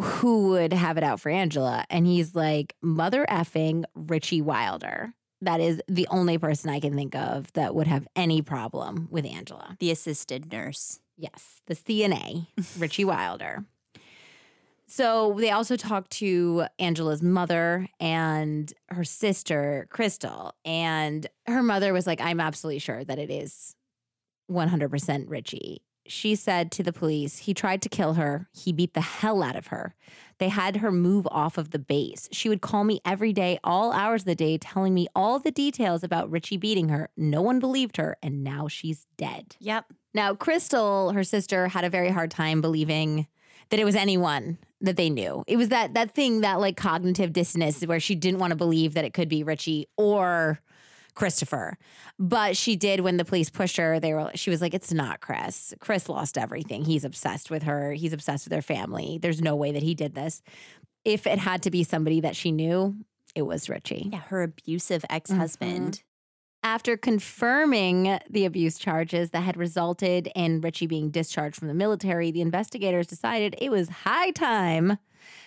who 0.00 0.48
would 0.48 0.72
have 0.72 0.96
it 0.96 1.04
out 1.04 1.20
for 1.20 1.30
Angila. 1.30 1.84
And 1.90 2.06
he's 2.06 2.34
like, 2.34 2.74
mother 2.82 3.24
effing 3.28 3.84
Richie 3.94 4.42
Wilder. 4.42 5.14
That 5.42 5.60
is 5.60 5.80
the 5.88 6.08
only 6.10 6.38
person 6.38 6.70
I 6.70 6.80
can 6.80 6.94
think 6.94 7.14
of 7.14 7.52
that 7.52 7.74
would 7.74 7.86
have 7.86 8.06
any 8.16 8.42
problem 8.42 9.08
with 9.10 9.24
Angila. 9.24 9.78
The 9.78 9.90
assisted 9.90 10.52
nurse. 10.52 11.00
Yes, 11.16 11.60
the 11.66 11.74
CNA, 11.74 12.46
Richie 12.78 13.04
Wilder. 13.04 13.64
So 14.90 15.36
they 15.38 15.52
also 15.52 15.76
talked 15.76 16.10
to 16.14 16.64
Angila's 16.80 17.22
mother 17.22 17.86
and 18.00 18.72
her 18.88 19.04
sister, 19.04 19.86
Crystal. 19.88 20.52
And 20.64 21.28
her 21.46 21.62
mother 21.62 21.92
was 21.92 22.08
like, 22.08 22.20
I'm 22.20 22.40
absolutely 22.40 22.80
sure 22.80 23.04
that 23.04 23.16
it 23.16 23.30
is 23.30 23.76
100% 24.50 25.24
Richie. 25.28 25.82
She 26.08 26.34
said 26.34 26.72
to 26.72 26.82
the 26.82 26.92
police, 26.92 27.38
he 27.38 27.54
tried 27.54 27.82
to 27.82 27.88
kill 27.88 28.14
her. 28.14 28.48
He 28.52 28.72
beat 28.72 28.94
the 28.94 29.00
hell 29.00 29.44
out 29.44 29.54
of 29.54 29.68
her. 29.68 29.94
They 30.38 30.48
had 30.48 30.78
her 30.78 30.90
move 30.90 31.28
off 31.30 31.56
of 31.56 31.70
the 31.70 31.78
base. 31.78 32.28
She 32.32 32.48
would 32.48 32.60
call 32.60 32.82
me 32.82 33.00
every 33.04 33.32
day, 33.32 33.60
all 33.62 33.92
hours 33.92 34.22
of 34.22 34.26
the 34.26 34.34
day, 34.34 34.58
telling 34.58 34.92
me 34.92 35.06
all 35.14 35.38
the 35.38 35.52
details 35.52 36.02
about 36.02 36.28
Richie 36.28 36.56
beating 36.56 36.88
her. 36.88 37.10
No 37.16 37.42
one 37.42 37.60
believed 37.60 37.96
her, 37.96 38.16
and 38.24 38.42
now 38.42 38.66
she's 38.66 39.06
dead. 39.16 39.54
Yep. 39.60 39.84
Now, 40.14 40.34
Crystal, 40.34 41.12
her 41.12 41.22
sister, 41.22 41.68
had 41.68 41.84
a 41.84 41.90
very 41.90 42.10
hard 42.10 42.32
time 42.32 42.60
believing 42.60 43.28
that 43.68 43.78
it 43.78 43.84
was 43.84 43.94
anyone 43.94 44.58
that 44.80 44.96
they 44.96 45.10
knew. 45.10 45.44
It 45.46 45.56
was 45.56 45.68
that 45.68 45.94
that 45.94 46.12
thing, 46.12 46.40
that 46.40 46.60
like 46.60 46.76
cognitive 46.76 47.32
dissonance 47.32 47.82
where 47.82 48.00
she 48.00 48.14
didn't 48.14 48.40
want 48.40 48.50
to 48.52 48.56
believe 48.56 48.94
that 48.94 49.04
it 49.04 49.14
could 49.14 49.28
be 49.28 49.42
Richie 49.42 49.86
or 49.96 50.60
Christopher. 51.14 51.76
But 52.18 52.56
she 52.56 52.76
did 52.76 53.00
when 53.00 53.16
the 53.16 53.24
police 53.24 53.50
pushed 53.50 53.76
her, 53.76 54.00
they 54.00 54.14
were 54.14 54.30
she 54.34 54.50
was 54.50 54.60
like, 54.60 54.74
It's 54.74 54.92
not 54.92 55.20
Chris. 55.20 55.74
Chris 55.80 56.08
lost 56.08 56.38
everything. 56.38 56.84
He's 56.84 57.04
obsessed 57.04 57.50
with 57.50 57.64
her. 57.64 57.92
He's 57.92 58.12
obsessed 58.12 58.46
with 58.46 58.54
her 58.54 58.62
family. 58.62 59.18
There's 59.20 59.42
no 59.42 59.56
way 59.56 59.72
that 59.72 59.82
he 59.82 59.94
did 59.94 60.14
this. 60.14 60.42
If 61.04 61.26
it 61.26 61.38
had 61.38 61.62
to 61.62 61.70
be 61.70 61.82
somebody 61.82 62.20
that 62.20 62.36
she 62.36 62.52
knew, 62.52 62.96
it 63.34 63.42
was 63.42 63.68
Richie. 63.68 64.10
Yeah, 64.12 64.20
her 64.28 64.42
abusive 64.42 65.04
ex 65.08 65.30
husband. 65.30 65.92
Mm-hmm. 65.92 66.09
After 66.62 66.98
confirming 66.98 68.18
the 68.28 68.44
abuse 68.44 68.78
charges 68.78 69.30
that 69.30 69.40
had 69.40 69.56
resulted 69.56 70.30
in 70.36 70.60
Richie 70.60 70.86
being 70.86 71.10
discharged 71.10 71.56
from 71.56 71.68
the 71.68 71.74
military, 71.74 72.30
the 72.30 72.42
investigators 72.42 73.06
decided 73.06 73.54
it 73.58 73.70
was 73.70 73.88
high 73.88 74.30
time 74.30 74.98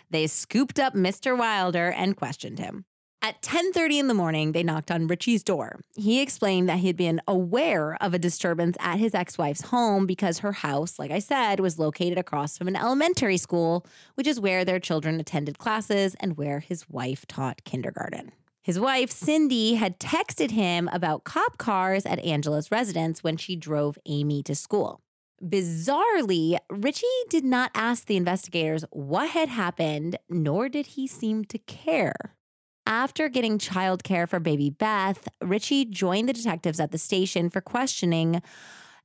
they 0.09 0.26
scooped 0.28 0.80
up 0.80 0.93
Mr. 0.93 1.38
Wilder 1.38 1.91
and 1.91 2.16
questioned 2.16 2.59
him. 2.59 2.86
At 3.22 3.41
10:30 3.41 3.99
in 3.99 4.07
the 4.07 4.14
morning, 4.14 4.51
they 4.51 4.64
knocked 4.64 4.91
on 4.91 5.07
Richie's 5.07 5.43
door. 5.43 5.80
He 5.95 6.20
explained 6.20 6.68
that 6.68 6.80
he 6.80 6.88
had 6.88 6.97
been 6.97 7.22
aware 7.28 7.95
of 8.01 8.14
a 8.14 8.20
disturbance 8.20 8.76
at 8.80 8.99
his 8.99 9.14
ex-wife's 9.16 9.61
home 9.61 10.05
because 10.05 10.39
her 10.39 10.51
house, 10.51 10.99
like 10.99 11.09
I 11.11 11.20
said, 11.20 11.59
was 11.59 11.80
located 11.80 12.18
across 12.18 12.57
from 12.57 12.68
an 12.68 12.76
elementary 12.76 13.38
school, 13.38 13.86
which 14.16 14.28
is 14.28 14.41
where 14.41 14.66
their 14.66 14.80
children 14.80 15.20
attended 15.20 15.57
classes 15.57 16.16
and 16.20 16.38
where 16.38 16.59
his 16.59 16.89
wife 16.89 17.26
taught 17.26 17.64
kindergarten. 17.64 18.34
His 18.64 18.80
wife, 18.80 19.11
Cindy, 19.11 19.76
had 19.76 19.99
texted 19.99 20.51
him 20.51 20.89
about 20.93 21.26
cop 21.26 21.57
cars 21.57 22.05
at 22.05 22.24
Angila's 22.24 22.72
residence 22.72 23.22
when 23.22 23.36
she 23.36 23.57
drove 23.57 23.97
Amy 24.05 24.41
to 24.43 24.55
school. 24.55 25.01
Bizarrely, 25.43 26.57
Richie 26.70 27.05
did 27.30 27.43
not 27.43 27.72
ask 27.76 28.05
the 28.05 28.16
investigators 28.16 28.86
what 28.91 29.32
had 29.32 29.49
happened, 29.49 30.18
nor 30.30 30.70
did 30.70 30.88
he 30.88 31.07
seem 31.07 31.43
to 31.45 31.57
care. 31.57 32.36
After 32.86 33.28
getting 33.28 33.59
childcare 33.59 34.30
for 34.30 34.39
baby 34.39 34.70
Beth, 34.70 35.28
Richie 35.41 35.84
joined 35.84 36.30
the 36.30 36.34
detectives 36.34 36.80
at 36.80 36.91
the 36.91 36.97
station 36.97 37.49
for 37.49 37.59
questioning. 37.59 38.41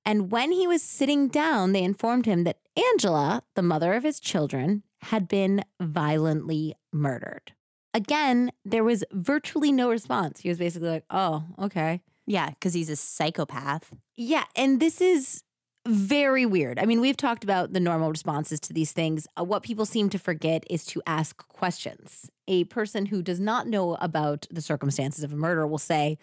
And 0.04 0.30
when 0.30 0.52
he 0.52 0.68
was 0.68 0.82
sitting 0.82 1.26
down, 1.26 1.72
they 1.72 1.82
informed 1.82 2.26
him 2.26 2.44
that 2.44 2.60
Angila, 2.76 3.42
the 3.56 3.62
mother 3.62 3.94
of 3.94 4.04
his 4.04 4.20
children, 4.20 4.84
had 5.02 5.26
been 5.26 5.64
violently 5.80 6.76
murdered. 6.92 7.54
Again, 7.94 8.52
there 8.64 8.84
was 8.84 9.04
virtually 9.12 9.72
no 9.72 9.90
response. 9.90 10.40
He 10.40 10.48
was 10.48 10.58
basically 10.58 10.90
like, 10.90 11.04
oh, 11.10 11.44
okay. 11.58 12.02
Yeah, 12.26 12.50
because 12.50 12.74
he's 12.74 12.90
a 12.90 12.96
psychopath. 12.96 13.90
Yeah. 14.16 14.44
And 14.54 14.80
this 14.80 15.00
is 15.00 15.42
very 15.86 16.44
weird. 16.44 16.78
I 16.78 16.84
mean, 16.84 17.00
we've 17.00 17.16
talked 17.16 17.42
about 17.42 17.72
the 17.72 17.80
normal 17.80 18.10
responses 18.10 18.60
to 18.60 18.74
these 18.74 18.92
things. 18.92 19.26
Uh, 19.38 19.44
what 19.44 19.62
people 19.62 19.86
seem 19.86 20.10
to 20.10 20.18
forget 20.18 20.64
is 20.68 20.84
to 20.86 21.02
ask 21.06 21.48
questions. 21.48 22.30
A 22.46 22.64
person 22.64 23.06
who 23.06 23.22
does 23.22 23.40
not 23.40 23.66
know 23.66 23.94
about 23.94 24.46
the 24.50 24.60
circumstances 24.60 25.24
of 25.24 25.32
a 25.32 25.36
murder 25.36 25.66
will 25.66 25.78
say, 25.78 26.18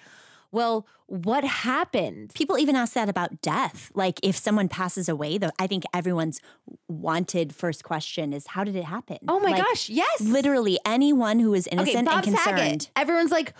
well, 0.55 0.87
what 1.07 1.43
happened? 1.43 2.33
People 2.33 2.57
even 2.57 2.75
ask 2.75 2.93
that 2.93 3.09
about 3.09 3.41
death. 3.41 3.91
Like 3.93 4.19
if 4.23 4.35
someone 4.37 4.67
passes 4.69 5.07
away, 5.09 5.37
though, 5.37 5.51
I 5.59 5.67
think 5.67 5.83
everyone's 5.93 6.39
wanted 6.87 7.53
first 7.53 7.83
question 7.83 8.33
is 8.33 8.47
how 8.47 8.63
did 8.63 8.75
it 8.75 8.85
happen? 8.85 9.17
Oh 9.27 9.39
my 9.39 9.51
Like, 9.51 9.63
gosh, 9.63 9.89
yes. 9.89 10.21
Literally 10.21 10.79
anyone 10.85 11.39
who 11.39 11.53
is 11.53 11.67
innocent 11.67 12.07
okay, 12.07 12.15
Bob 12.15 12.25
and 12.25 12.35
concerned. 12.35 12.57
Saget. 12.83 12.91
Everyone's 12.95 13.31
like, 13.31 13.53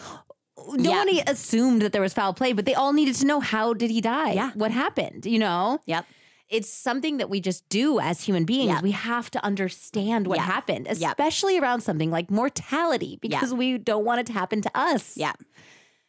no 0.74 0.90
Yeah. 0.92 0.98
one 1.04 1.10
assumed 1.28 1.82
that 1.84 1.92
there 1.92 2.02
was 2.02 2.14
foul 2.14 2.34
play, 2.34 2.54
but 2.54 2.66
they 2.66 2.74
all 2.74 2.94
needed 2.94 3.16
to 3.16 3.26
know 3.26 3.40
how 3.42 3.74
did 3.74 3.92
he 3.92 4.02
die? 4.02 4.32
Yeah. 4.32 4.52
What 4.56 4.72
happened? 4.72 5.26
You 5.26 5.40
know? 5.40 5.80
Yep. 5.86 6.06
It's 6.48 6.70
something 6.72 7.18
that 7.18 7.30
we 7.30 7.42
just 7.42 7.68
do 7.70 8.00
as 8.00 8.22
human 8.22 8.46
beings. 8.46 8.70
Yeah. 8.70 8.82
We 8.82 8.92
have 8.92 9.30
to 9.32 9.44
understand 9.44 10.28
what 10.28 10.38
Yeah. 10.38 10.46
happened, 10.46 10.88
especially 10.90 11.58
around 11.60 11.82
something 11.82 12.10
like 12.12 12.32
mortality, 12.32 13.18
because 13.22 13.54
we 13.54 13.78
don't 13.78 14.06
want 14.06 14.22
it 14.22 14.28
to 14.28 14.34
happen 14.34 14.62
to 14.62 14.72
us. 14.76 15.18
Yeah. 15.18 15.34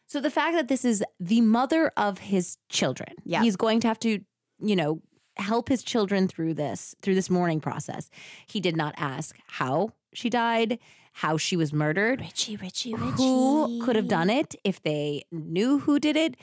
So 0.07 0.19
the 0.21 0.29
fact 0.31 0.55
that 0.55 0.67
this 0.69 0.83
is 0.85 1.03
the 1.19 1.41
mother 1.41 1.91
of 1.97 2.19
his 2.19 2.57
children, 2.69 3.09
Yeah. 3.25 3.43
he's 3.43 3.55
going 3.57 3.79
to 3.81 3.87
have 3.87 3.99
to, 3.99 4.19
you 4.59 4.75
know, 4.75 5.01
help 5.35 5.69
his 5.69 5.83
children 5.83 6.27
through 6.27 6.53
this, 6.55 6.95
through 7.01 7.13
this 7.15 7.29
mourning 7.29 7.59
process. 7.59 8.09
He 8.47 8.59
did 8.59 8.75
not 8.75 8.95
ask 8.97 9.37
how 9.47 9.91
she 10.13 10.29
died, 10.29 10.79
how 11.13 11.37
she 11.37 11.55
was 11.55 11.71
murdered, 11.73 12.21
Richie, 12.21 12.55
Richie, 12.57 12.93
Richie. 12.95 13.11
who 13.17 13.81
could 13.83 13.95
have 13.95 14.07
done 14.07 14.29
it 14.29 14.55
if 14.63 14.81
they 14.81 15.23
knew 15.31 15.79
who 15.79 15.99
did 15.99 16.15
it. 16.15 16.35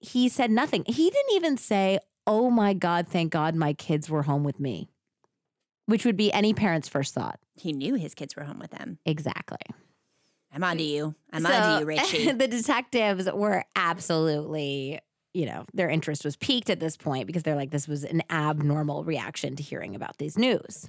He 0.00 0.28
said 0.28 0.50
nothing. 0.50 0.84
He 0.86 1.10
didn't 1.10 1.34
even 1.34 1.56
say, 1.56 1.98
"Oh 2.26 2.50
my 2.50 2.74
god, 2.74 3.08
thank 3.08 3.32
God 3.32 3.54
my 3.56 3.72
kids 3.72 4.08
were 4.08 4.22
home 4.24 4.44
with 4.44 4.60
me." 4.60 4.88
Which 5.86 6.04
would 6.04 6.16
be 6.16 6.32
any 6.32 6.52
parent's 6.54 6.88
first 6.88 7.14
thought. 7.14 7.40
He 7.54 7.72
knew 7.72 7.94
his 7.94 8.14
kids 8.14 8.36
were 8.36 8.44
home 8.44 8.58
with 8.60 8.74
him. 8.74 8.98
Exactly. 9.06 9.58
I'm 10.52 10.64
on 10.64 10.78
to 10.78 10.82
you. 10.82 11.14
I'm 11.32 11.42
So, 11.42 11.52
on 11.52 11.74
to 11.74 11.80
you, 11.80 11.86
Richie. 11.98 12.32
the 12.32 12.48
detectives 12.48 13.30
were 13.32 13.64
absolutely, 13.76 14.98
you 15.34 15.46
know, 15.46 15.64
their 15.74 15.88
interest 15.90 16.24
was 16.24 16.36
piqued 16.36 16.70
at 16.70 16.80
this 16.80 16.96
point 16.96 17.26
because 17.26 17.42
they're 17.42 17.54
like, 17.56 17.70
this 17.70 17.86
was 17.86 18.04
an 18.04 18.22
abnormal 18.30 19.04
reaction 19.04 19.56
to 19.56 19.62
hearing 19.62 19.94
about 19.94 20.18
these 20.18 20.38
news. 20.38 20.88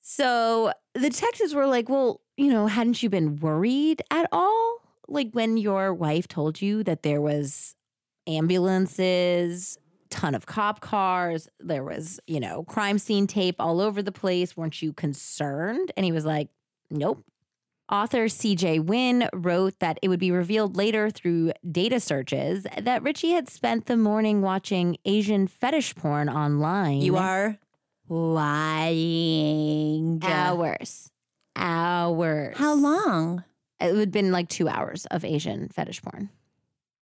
So 0.00 0.72
the 0.94 1.10
detectives 1.10 1.54
were 1.54 1.66
like, 1.66 1.88
well, 1.88 2.20
you 2.36 2.48
know, 2.48 2.66
hadn't 2.66 3.02
you 3.02 3.10
been 3.10 3.36
worried 3.36 4.02
at 4.10 4.28
all? 4.32 4.78
Like 5.08 5.30
when 5.32 5.56
your 5.56 5.92
wife 5.92 6.28
told 6.28 6.62
you 6.62 6.82
that 6.84 7.02
there 7.02 7.20
was 7.20 7.74
ambulances, 8.26 9.78
ton 10.10 10.34
of 10.34 10.46
cop 10.46 10.80
cars, 10.80 11.48
there 11.60 11.84
was, 11.84 12.20
you 12.26 12.40
know, 12.40 12.62
crime 12.64 12.98
scene 12.98 13.26
tape 13.26 13.56
all 13.58 13.80
over 13.80 14.02
the 14.02 14.12
place. 14.12 14.56
Weren't 14.56 14.80
you 14.82 14.92
concerned? 14.92 15.92
And 15.96 16.04
he 16.04 16.12
was 16.12 16.24
like, 16.24 16.48
nope. 16.90 17.24
Author 17.90 18.26
CJ 18.26 18.84
Wynn 18.84 19.28
wrote 19.32 19.78
that 19.78 19.98
it 20.02 20.08
would 20.08 20.18
be 20.18 20.32
revealed 20.32 20.76
later 20.76 21.08
through 21.08 21.52
data 21.70 22.00
searches 22.00 22.66
that 22.76 23.02
Richie 23.02 23.30
had 23.30 23.48
spent 23.48 23.86
the 23.86 23.96
morning 23.96 24.42
watching 24.42 24.96
Asian 25.04 25.46
fetish 25.46 25.94
porn 25.94 26.28
online. 26.28 27.00
you 27.00 27.16
are 27.16 27.58
lying. 28.08 30.18
hours. 30.24 31.12
Hours. 31.54 32.56
How 32.56 32.74
long? 32.74 33.44
It 33.80 33.92
would 33.92 34.00
have 34.00 34.10
been 34.10 34.32
like 34.32 34.48
two 34.48 34.68
hours 34.68 35.06
of 35.06 35.24
Asian 35.24 35.68
fetish 35.68 36.02
porn. 36.02 36.30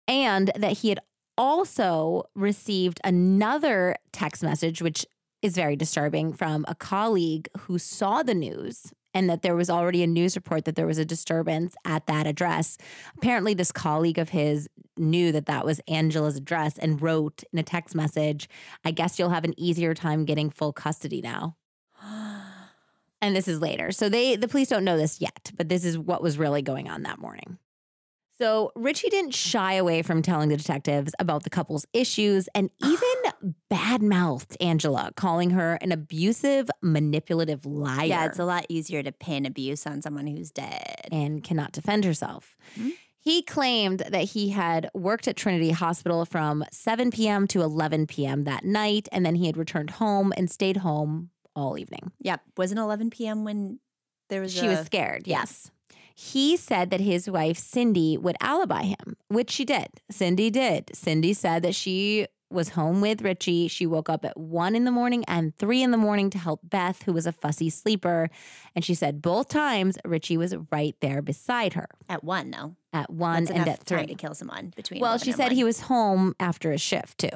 And 0.09 0.51
that 0.57 0.79
he 0.79 0.89
had 0.89 0.99
also 1.39 2.25
received 2.35 3.01
another 3.05 3.95
text 4.11 4.43
message, 4.43 4.83
which 4.83 5.07
is 5.43 5.55
very 5.55 5.77
disturbing, 5.77 6.33
from 6.33 6.65
a 6.67 6.75
colleague 6.75 7.49
who 7.61 7.79
saw 7.79 8.25
the 8.25 8.35
news 8.35 8.93
and 9.15 9.29
that 9.29 9.43
there 9.43 9.57
was 9.57 9.71
already 9.71 10.03
a 10.03 10.07
news 10.07 10.37
report 10.37 10.65
that 10.65 10.77
there 10.77 10.87
was 10.87 10.99
a 10.99 11.05
disturbance 11.05 11.75
at 11.85 12.07
that 12.07 12.27
address. 12.27 12.79
Apparently, 13.17 13.55
this 13.55 13.73
colleague 13.73 14.19
of 14.19 14.31
his 14.31 14.69
knew 14.97 15.33
that 15.33 15.47
that 15.47 15.65
was 15.65 15.81
Angila's 15.89 16.37
address 16.37 16.79
and 16.79 17.01
wrote 17.01 17.43
in 17.53 17.59
a 17.59 17.63
text 17.63 17.95
message, 17.95 18.49
I 18.85 18.91
guess 18.91 19.19
you'll 19.19 19.31
have 19.31 19.45
an 19.45 19.59
easier 19.59 19.95
time 19.95 20.25
getting 20.25 20.51
full 20.51 20.73
custody 20.73 21.21
now. 21.21 21.57
And 23.25 23.37
this 23.37 23.47
is 23.47 23.61
later. 23.61 23.93
So 23.93 24.09
they 24.09 24.35
the 24.35 24.49
police 24.49 24.69
don't 24.69 24.83
know 24.83 24.99
this 24.99 25.21
yet, 25.21 25.53
but 25.57 25.69
this 25.69 25.85
is 25.85 25.97
what 25.97 26.25
was 26.25 26.39
really 26.39 26.61
going 26.61 26.89
on 26.89 27.05
that 27.05 27.21
morning. 27.21 27.57
So 28.43 28.73
Richie 28.75 29.09
didn't 29.09 29.35
shy 29.35 29.75
away 29.75 30.03
from 30.03 30.21
telling 30.21 30.49
the 30.49 30.57
detectives 30.57 31.13
about 31.21 31.45
the 31.45 31.51
couple's 31.51 31.87
issues 31.93 32.49
and 32.57 32.71
even 32.85 33.53
badmouthed 33.73 34.57
Angila, 34.61 35.15
calling 35.15 35.51
her 35.51 35.75
an 35.81 35.93
abusive, 35.93 36.69
manipulative 36.83 37.65
liar. 37.65 38.05
Yeah, 38.07 38.27
it's 38.27 38.41
a 38.41 38.45
lot 38.45 38.67
easier 38.69 39.01
to 39.05 39.13
pin 39.13 39.47
abuse 39.47 39.87
on 39.87 40.03
someone 40.03 40.27
who's 40.27 40.51
dead. 40.51 41.07
and 41.13 41.45
cannot 41.45 41.71
defend 41.71 42.05
herself. 42.05 42.57
Hmm. 42.75 42.89
He 43.21 43.43
claimed 43.43 44.01
that 44.11 44.25
he 44.31 44.49
had 44.51 44.91
worked 44.93 45.29
at 45.29 45.37
Trinity 45.37 45.71
Hospital 45.71 46.25
from 46.25 46.65
7 46.73 47.13
p.m. 47.13 47.47
to 47.47 47.63
11 47.63 48.09
p.m. 48.09 48.43
that 48.43 48.65
night, 48.65 49.09
and 49.13 49.25
then 49.25 49.37
he 49.37 49.47
had 49.47 49.57
returned 49.57 49.91
home 49.91 50.33
and 50.37 50.51
stayed 50.51 50.79
home 50.79 51.31
all 51.55 51.79
evening. 51.79 52.11
Yep. 52.23 52.41
Wasn't 52.57 52.81
11 52.81 53.11
p.m. 53.11 53.45
when 53.45 53.79
there 54.29 54.41
was 54.41 54.53
She 54.53 54.67
a- 54.67 54.71
was 54.71 54.87
scared, 54.87 55.29
yes. 55.29 55.71
He 56.15 56.57
said 56.57 56.91
that 56.91 57.01
his 57.01 57.29
wife, 57.31 57.59
Cindy, 57.59 58.17
would 58.19 58.37
alibi 58.41 58.83
him, 58.83 59.17
which 59.29 59.51
she 59.51 59.65
did. 59.65 59.89
Cindy 60.11 60.51
did. 60.51 60.91
Cindy 60.95 61.33
said 61.33 61.63
that 61.63 61.75
she 61.75 62.27
was 62.51 62.71
home 62.71 63.01
with 63.01 63.23
Richie. 63.23 63.67
She 63.67 63.87
woke 63.87 64.11
up 64.11 64.25
at 64.27 64.39
one 64.39 64.75
in 64.77 64.85
the 64.85 64.91
morning 64.91 65.25
and 65.27 65.57
three 65.57 65.83
in 65.83 65.91
the 65.91 65.97
morning 65.97 66.29
to 66.31 66.39
help 66.39 66.61
Beth, 66.63 67.03
who 67.05 67.13
was 67.15 67.27
a 67.27 67.33
fussy 67.33 67.71
sleeper. 67.71 68.29
And 68.77 68.85
she 68.85 68.95
said 68.95 69.23
both 69.23 69.49
times 69.49 69.97
Richie 70.05 70.37
was 70.37 70.55
right 70.71 70.95
there 71.01 71.23
beside 71.23 71.73
her 71.73 71.89
at 72.11 72.23
one, 72.23 72.51
though. 72.51 72.77
at 72.93 73.11
one 73.11 73.45
That's 73.45 73.59
and 73.59 73.69
at 73.69 73.87
time 73.87 73.99
three. 74.01 74.07
to 74.09 74.15
kill 74.15 74.35
someone 74.35 74.73
between. 74.77 75.01
Well, 75.01 75.17
she 75.17 75.33
said 75.33 75.47
one. 75.47 75.55
he 75.57 75.65
was 75.65 75.81
home 75.81 76.35
after 76.39 76.73
his 76.73 76.83
shift 76.83 77.17
too. 77.19 77.31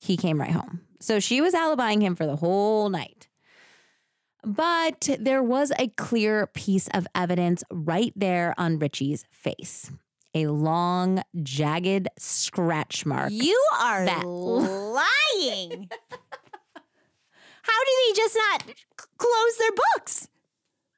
He 0.00 0.16
came 0.18 0.38
right 0.38 0.50
home. 0.50 0.82
So 1.00 1.18
she 1.18 1.40
was 1.40 1.54
alibying 1.54 2.02
him 2.02 2.14
for 2.14 2.26
the 2.26 2.36
whole 2.36 2.88
night. 2.90 3.27
But 4.48 5.10
there 5.20 5.42
was 5.42 5.72
a 5.78 5.88
clear 5.88 6.46
piece 6.46 6.88
of 6.94 7.06
evidence 7.14 7.62
right 7.70 8.12
there 8.16 8.54
on 8.56 8.78
Richie's 8.78 9.24
face 9.30 9.90
a 10.34 10.46
long, 10.46 11.22
jagged 11.42 12.08
scratch 12.18 13.04
mark. 13.06 13.30
You 13.32 13.60
are 13.80 14.04
that- 14.06 14.24
lying. 14.26 15.88
How 17.62 17.84
did 17.84 17.94
he 18.06 18.12
just 18.14 18.36
not 18.36 18.62
c- 18.66 18.74
close 19.18 19.56
their 19.58 19.72
books? 19.94 20.28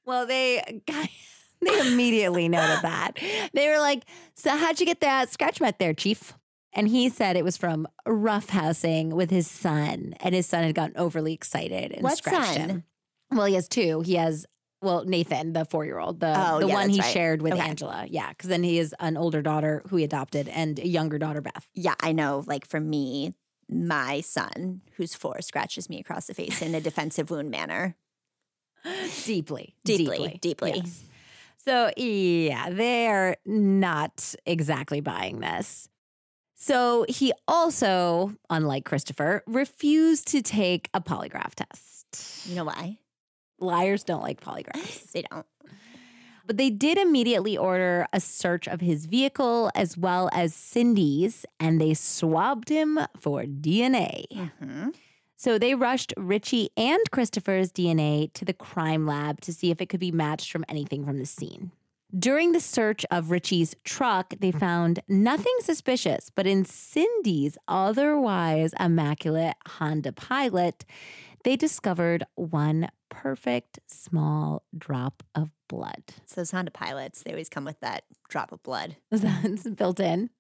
Well, 0.05 0.27
they 0.27 0.81
they 1.61 1.81
immediately 1.89 2.49
noted 2.49 2.83
that. 2.83 3.13
They 3.53 3.69
were 3.69 3.79
like, 3.81 4.05
"So 4.37 4.57
how'd 4.57 4.79
you 4.81 4.87
get 4.87 5.01
that 5.01 5.31
scratch 5.31 5.61
mark 5.61 5.79
there, 5.79 5.95
Chief?" 5.95 6.35
And 6.73 6.87
he 6.89 7.09
said 7.09 7.37
it 7.37 7.45
was 7.45 7.57
from 7.57 7.89
roughhousing 8.07 9.09
with 9.13 9.31
his 9.31 9.49
son, 9.51 10.15
and 10.21 10.35
his 10.35 10.47
son 10.47 10.63
had 10.63 10.75
gotten 10.77 10.97
overly 10.97 11.33
excited 11.33 11.91
and 11.93 12.03
What 12.05 12.19
scratched 12.19 12.55
son? 12.55 12.69
him. 12.69 12.85
Well, 13.31 13.47
he 13.47 13.55
has 13.55 13.69
two. 13.69 14.01
He 14.03 14.15
has 14.15 14.47
well 14.83 15.05
Nathan, 15.05 15.53
the 15.53 15.65
four 15.65 15.85
year 15.85 15.99
old, 15.99 16.21
the 16.21 16.33
Oh, 16.37 16.61
the 16.61 16.69
yeah, 16.69 16.75
one 16.75 16.89
he 16.91 17.01
right. 17.01 17.13
shared 17.13 17.43
with 17.43 17.53
Okay. 17.55 17.63
Angila. 17.63 18.07
Yeah, 18.11 18.31
because 18.31 18.49
then 18.49 18.63
he 18.63 18.79
has 18.79 18.95
an 19.01 19.17
older 19.17 19.43
daughter 19.43 19.83
who 19.89 19.97
he 19.97 20.05
adopted 20.05 20.49
and 20.49 20.79
a 20.79 20.87
younger 20.89 21.19
daughter, 21.19 21.41
Beth. 21.41 21.69
Yeah, 21.75 21.95
I 22.01 22.13
know. 22.13 22.45
Like 22.47 22.67
for 22.67 22.81
me, 22.81 23.35
my 23.69 24.21
son, 24.21 24.81
who's 24.97 25.15
four, 25.15 25.43
scratches 25.43 25.89
me 25.89 26.01
across 26.01 26.27
the 26.27 26.35
face 26.35 26.61
in 26.63 26.75
a 26.75 26.81
defensive 26.81 27.31
wound 27.31 27.51
manner. 27.51 27.95
Deeply, 29.25 29.75
Deeply, 29.85 30.39
deeply. 30.41 30.73
Yes. 30.77 31.05
So 31.59 31.91
yeah, 31.97 32.71
they're 32.71 33.37
not 33.45 34.35
exactly 34.47 35.01
buying 35.03 35.41
this. 35.41 35.89
So 36.55 37.05
he 37.09 37.33
also, 37.47 38.35
unlike 38.49 38.85
Christopher, 38.87 39.43
refused 39.47 40.29
to 40.29 40.41
take 40.43 40.89
a 40.95 41.01
polygraph 41.01 41.55
test. 41.55 42.47
You 42.49 42.55
know 42.57 42.65
why? 42.65 42.99
Liars 43.61 44.05
don't 44.05 44.23
like 44.23 44.41
polygraphs. 44.41 45.11
They 45.13 45.23
don't. 45.23 45.47
But 46.47 46.57
they 46.57 46.71
did 46.71 46.99
immediately 46.99 47.57
order 47.57 48.07
a 48.13 48.19
search 48.19 48.67
of 48.67 48.81
his 48.81 49.07
vehicle 49.07 49.71
as 49.75 49.97
well 49.97 50.29
as 50.33 50.53
Cindy's, 50.53 51.47
and 51.61 51.81
they 51.81 51.95
swabbed 51.95 52.69
him 52.69 52.99
for 53.17 53.45
DNA. 53.45 54.25
Mm-hmm. 54.33 54.89
So 55.37 55.59
they 55.59 55.75
rushed 55.75 56.13
Richie 56.17 56.71
and 56.77 57.01
Christopher's 57.11 57.73
DNA 57.73 58.33
to 58.35 58.45
the 58.45 58.53
crime 58.53 59.07
lab 59.07 59.41
to 59.43 59.53
see 59.53 59.71
if 59.71 59.81
it 59.81 59.89
could 59.89 60.01
be 60.01 60.11
matched 60.11 60.51
from 60.51 60.65
anything 60.69 61.05
from 61.05 61.19
the 61.19 61.25
scene. 61.25 61.71
During 62.19 62.51
the 62.51 62.61
search 62.61 63.07
of 63.11 63.31
Richie's 63.31 63.77
truck, 63.85 64.35
they 64.41 64.51
found 64.51 64.99
nothing 65.07 65.55
suspicious, 65.63 66.29
but 66.29 66.45
in 66.45 66.65
Cindy's 66.65 67.57
otherwise 67.69 68.75
immaculate 68.81 69.55
Honda 69.67 70.13
Pilot, 70.13 70.85
they 71.45 71.57
discovered 71.57 72.25
one 72.35 72.89
perfect 73.09 73.81
small 73.87 74.63
drop 74.77 75.23
of 75.35 75.51
blood. 75.69 76.03
So 76.27 76.45
Honda 76.51 76.71
pilots, 76.71 77.23
they 77.23 77.31
always 77.31 77.49
come 77.49 77.65
with 77.65 77.81
that 77.81 78.05
drop 78.29 78.53
of 78.53 78.63
blood. 78.63 78.97
That's 79.11 79.69
built 79.69 80.01
in. 80.01 80.31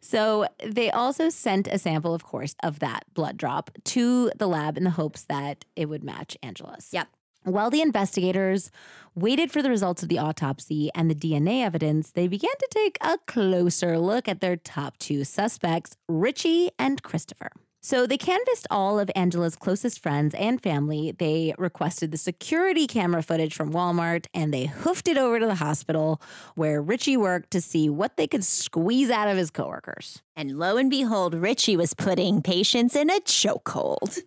So 0.00 0.46
they 0.62 0.90
also 0.90 1.30
sent 1.30 1.66
a 1.66 1.78
sample, 1.78 2.14
of 2.14 2.24
course, 2.24 2.54
of 2.62 2.80
that 2.80 3.04
blood 3.14 3.38
drop 3.38 3.70
to 3.84 4.30
the 4.36 4.46
lab 4.46 4.76
in 4.76 4.84
the 4.84 4.90
hopes 4.90 5.24
that 5.24 5.64
it 5.76 5.88
would 5.88 6.04
match 6.04 6.36
Angila's. 6.42 6.90
Yep. 6.92 7.08
While 7.44 7.70
the 7.70 7.80
investigators 7.80 8.70
waited 9.14 9.50
for 9.50 9.62
the 9.62 9.70
results 9.70 10.02
of 10.02 10.08
the 10.08 10.18
autopsy 10.18 10.90
and 10.94 11.10
the 11.10 11.14
DNA 11.14 11.64
evidence, 11.64 12.10
they 12.10 12.26
began 12.28 12.52
to 12.58 12.68
take 12.70 12.98
a 13.00 13.18
closer 13.26 13.98
look 13.98 14.28
at 14.28 14.40
their 14.40 14.56
top 14.56 14.98
two 14.98 15.24
suspects, 15.24 15.96
Richie 16.08 16.70
and 16.78 17.02
Christopher. 17.02 17.50
So 17.84 18.06
they 18.06 18.16
canvassed 18.16 18.66
all 18.70 18.98
of 18.98 19.10
Angila's 19.14 19.56
closest 19.56 20.02
friends 20.02 20.34
and 20.36 20.58
family. 20.62 21.12
They 21.12 21.54
requested 21.58 22.12
the 22.12 22.16
security 22.16 22.86
camera 22.86 23.22
footage 23.22 23.54
from 23.54 23.74
Walmart 23.74 24.24
and 24.32 24.54
they 24.54 24.64
hoofed 24.64 25.06
it 25.06 25.18
over 25.18 25.38
to 25.38 25.44
the 25.44 25.56
hospital 25.56 26.18
where 26.54 26.80
Richie 26.80 27.18
worked 27.18 27.50
to 27.50 27.60
see 27.60 27.90
what 27.90 28.16
they 28.16 28.26
could 28.26 28.42
squeeze 28.42 29.10
out 29.10 29.28
of 29.28 29.36
his 29.36 29.50
coworkers. 29.50 30.22
And 30.34 30.58
lo 30.58 30.78
and 30.78 30.88
behold, 30.88 31.34
Richie 31.34 31.76
was 31.76 31.92
putting 31.92 32.40
patients 32.40 32.96
in 32.96 33.10
a 33.10 33.20
chokehold. 33.20 34.18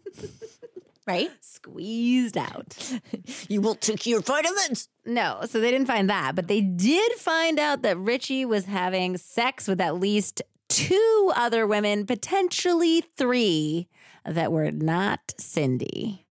right? 1.08 1.32
Squeezed 1.42 2.38
out. 2.38 2.78
You 3.50 3.62
will 3.62 3.76
take 3.76 4.06
your 4.06 4.22
vitamins. 4.22 4.88
No, 5.06 5.40
so 5.46 5.60
they 5.60 5.72
didn't 5.72 5.88
find 5.88 6.10
that, 6.10 6.36
but 6.36 6.48
they 6.48 6.62
did 6.62 7.14
find 7.14 7.60
out 7.60 7.82
that 7.82 7.98
Richie 7.98 8.46
was 8.46 8.66
having 8.66 9.18
sex 9.18 9.68
with 9.68 9.82
at 9.82 10.00
least 10.00 10.42
two 10.70 11.32
other 11.36 11.66
women, 11.66 12.06
potentially 12.06 13.02
three, 13.02 13.88
that 14.26 14.52
were 14.52 14.72
not 14.72 15.34
Cindy. 15.38 16.26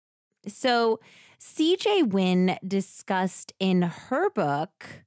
So 0.48 1.00
CJ 1.40 2.10
Wynn 2.10 2.58
discussed 2.68 3.54
in 3.60 3.84
her 3.84 4.30
book 4.30 5.04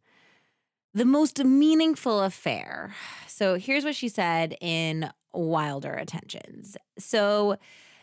the 0.94 1.04
most 1.04 1.44
meaningful 1.44 2.22
affair. 2.22 2.94
So 3.26 3.56
here's 3.56 3.84
what 3.84 3.94
she 3.94 4.08
said 4.08 4.56
in 4.60 5.10
Wilder 5.32 5.94
Intentions. 5.94 6.76
So 6.98 7.56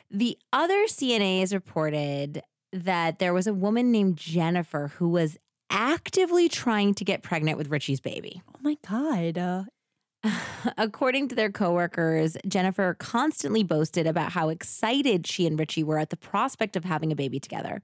the 0.10 0.38
other 0.54 0.86
CNAs 0.86 1.54
reported 1.54 2.42
that 2.72 3.20
there 3.20 3.34
was 3.34 3.48
a 3.48 3.54
woman 3.54 3.92
named 3.92 4.18
Jennifer 4.18 4.92
who 4.98 5.10
was 5.10 5.38
actively 5.70 6.48
trying 6.48 6.94
to 6.94 7.04
get 7.04 7.24
pregnant 7.24 7.58
with 7.58 7.70
Richie's 7.70 8.00
baby. 8.00 8.42
Oh 8.50 8.60
my 8.62 8.78
God. 8.88 9.38
Uh, 9.38 9.64
According 10.78 11.30
to 11.30 11.36
their 11.36 11.52
coworkers, 11.52 12.38
Jennifer 12.48 12.96
constantly 12.98 13.64
boasted 13.64 14.08
about 14.08 14.32
how 14.32 14.50
excited 14.50 15.28
she 15.28 15.46
and 15.46 15.60
Richie 15.60 15.84
were 15.84 16.00
at 16.00 16.10
the 16.10 16.18
prospect 16.18 16.76
of 16.76 16.86
having 16.86 17.12
a 17.12 17.16
baby 17.16 17.40
together, 17.40 17.82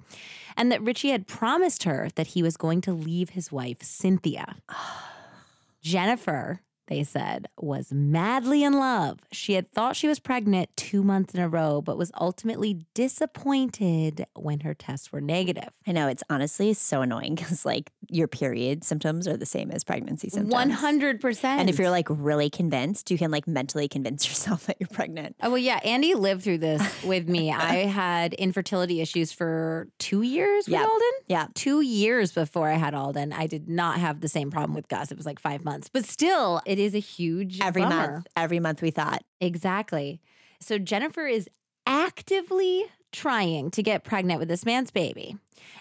and 0.57 0.71
that 0.71 0.81
Richie 0.81 1.11
had 1.11 1.27
promised 1.27 1.83
her 1.83 2.09
that 2.15 2.27
he 2.27 2.43
was 2.43 2.57
going 2.57 2.81
to 2.81 2.93
leave 2.93 3.31
his 3.31 3.51
wife, 3.51 3.81
Cynthia. 3.81 4.55
Jennifer, 5.81 6.61
they 6.91 7.03
said, 7.05 7.47
was 7.57 7.93
madly 7.93 8.65
in 8.65 8.73
love. 8.73 9.19
She 9.31 9.53
had 9.53 9.71
thought 9.71 9.95
she 9.95 10.09
was 10.09 10.19
pregnant 10.19 10.69
two 10.75 11.03
months 11.03 11.33
in 11.33 11.39
a 11.39 11.47
row, 11.47 11.81
but 11.81 11.97
was 11.97 12.11
ultimately 12.19 12.85
disappointed 12.93 14.25
when 14.35 14.59
her 14.61 14.73
tests 14.73 15.11
were 15.11 15.21
negative. 15.21 15.69
I 15.87 15.93
know 15.93 16.09
it's 16.09 16.23
honestly 16.29 16.73
so 16.73 17.01
annoying 17.01 17.35
because 17.35 17.65
like 17.65 17.91
your 18.09 18.27
period 18.27 18.83
symptoms 18.83 19.25
are 19.27 19.37
the 19.37 19.45
same 19.45 19.71
as 19.71 19.85
pregnancy 19.85 20.27
symptoms. 20.29 20.53
100%. 20.53 21.43
And 21.45 21.69
if 21.69 21.79
you're 21.79 21.89
like 21.89 22.07
really 22.09 22.49
convinced, 22.49 23.09
you 23.09 23.17
can 23.17 23.31
like 23.31 23.47
mentally 23.47 23.87
convince 23.87 24.27
yourself 24.27 24.65
that 24.65 24.75
you're 24.79 24.89
pregnant. 24.89 25.37
Oh, 25.41 25.49
well, 25.51 25.57
yeah. 25.57 25.79
Andy 25.85 26.13
lived 26.13 26.43
through 26.43 26.57
this 26.59 27.03
with 27.05 27.27
me. 27.29 27.51
I 27.51 27.85
had 27.85 28.33
infertility 28.33 28.99
issues 29.01 29.31
for 29.31 29.87
two 29.97 30.23
years 30.23 30.65
with 30.67 30.73
Yeah. 30.73 30.83
Alden. 30.83 31.11
Yeah. 31.27 31.47
Two 31.53 31.79
years 31.81 32.33
before 32.33 32.67
I 32.69 32.73
had 32.75 32.93
Alden. 32.93 33.31
I 33.31 33.47
did 33.47 33.69
not 33.69 33.97
have 33.99 34.19
the 34.19 34.27
same 34.29 34.51
problem 34.51 34.75
with 34.75 34.87
Gus. 34.89 35.09
It 35.11 35.17
was 35.17 35.25
like 35.25 35.39
five 35.39 35.63
months. 35.63 35.89
But 35.89 36.05
still, 36.05 36.61
it 36.65 36.79
is 36.83 36.95
a 36.95 36.99
huge 36.99 37.59
Every 37.61 37.81
bummer. 37.83 38.11
month, 38.13 38.27
every 38.35 38.59
month 38.59 38.81
we 38.81 38.91
thought. 38.91 39.23
Exactly. 39.39 40.21
So 40.59 40.77
Jennifer 40.77 41.25
is 41.27 41.49
actively 41.85 42.85
trying 43.11 43.71
to 43.71 43.83
get 43.83 44.03
pregnant 44.03 44.39
with 44.39 44.49
this 44.49 44.65
man's 44.65 44.91
baby. 44.91 45.37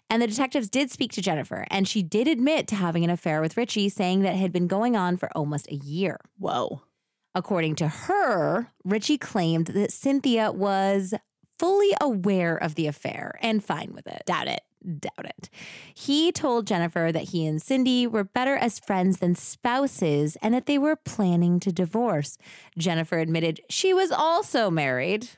And 0.09 0.21
the 0.21 0.27
detectives 0.27 0.69
did 0.69 0.91
speak 0.91 1.13
to 1.13 1.23
Jennifer, 1.23 1.67
and 1.71 1.87
she 1.87 2.03
did 2.03 2.27
admit 2.27 2.67
to 2.69 2.75
having 2.75 3.05
an 3.05 3.11
affair 3.11 3.41
with 3.41 3.57
Richie, 3.57 3.89
saying 3.89 4.23
that 4.23 4.35
had 4.35 4.53
been 4.53 4.67
going 4.67 4.97
on 4.97 5.17
for 5.17 5.31
almost 5.37 5.71
a 5.71 5.77
year. 5.77 6.19
Whoa. 6.39 6.83
According 7.35 7.77
to 7.77 7.89
her, 7.89 8.73
Richie 8.85 9.19
claimed 9.19 9.69
that 9.69 9.93
Cynthia 9.93 10.51
was 10.51 11.15
fully 11.59 11.91
aware 12.01 12.57
of 12.57 12.75
the 12.75 12.89
affair 12.89 13.39
and 13.41 13.65
fine 13.65 13.93
with 13.95 14.07
it. 14.09 14.23
Doubt 14.27 14.49
it. 14.49 14.63
Doubt 14.83 15.27
it. 15.27 15.51
He 15.95 16.33
told 16.33 16.67
Jennifer 16.67 17.11
that 17.13 17.31
he 17.31 17.47
and 17.47 17.61
Cindy 17.61 18.07
were 18.07 18.25
better 18.25 18.57
as 18.57 18.79
friends 18.79 19.19
than 19.19 19.35
spouses 19.35 20.37
and 20.41 20.55
that 20.55 20.67
they 20.67 20.79
were 20.79 20.97
planning 20.97 21.61
to 21.61 21.73
divorce. 21.73 22.39
Jennifer 22.79 23.19
admitted 23.19 23.61
she 23.69 23.93
was 23.93 24.11
also 24.11 24.71
married, 24.71 25.29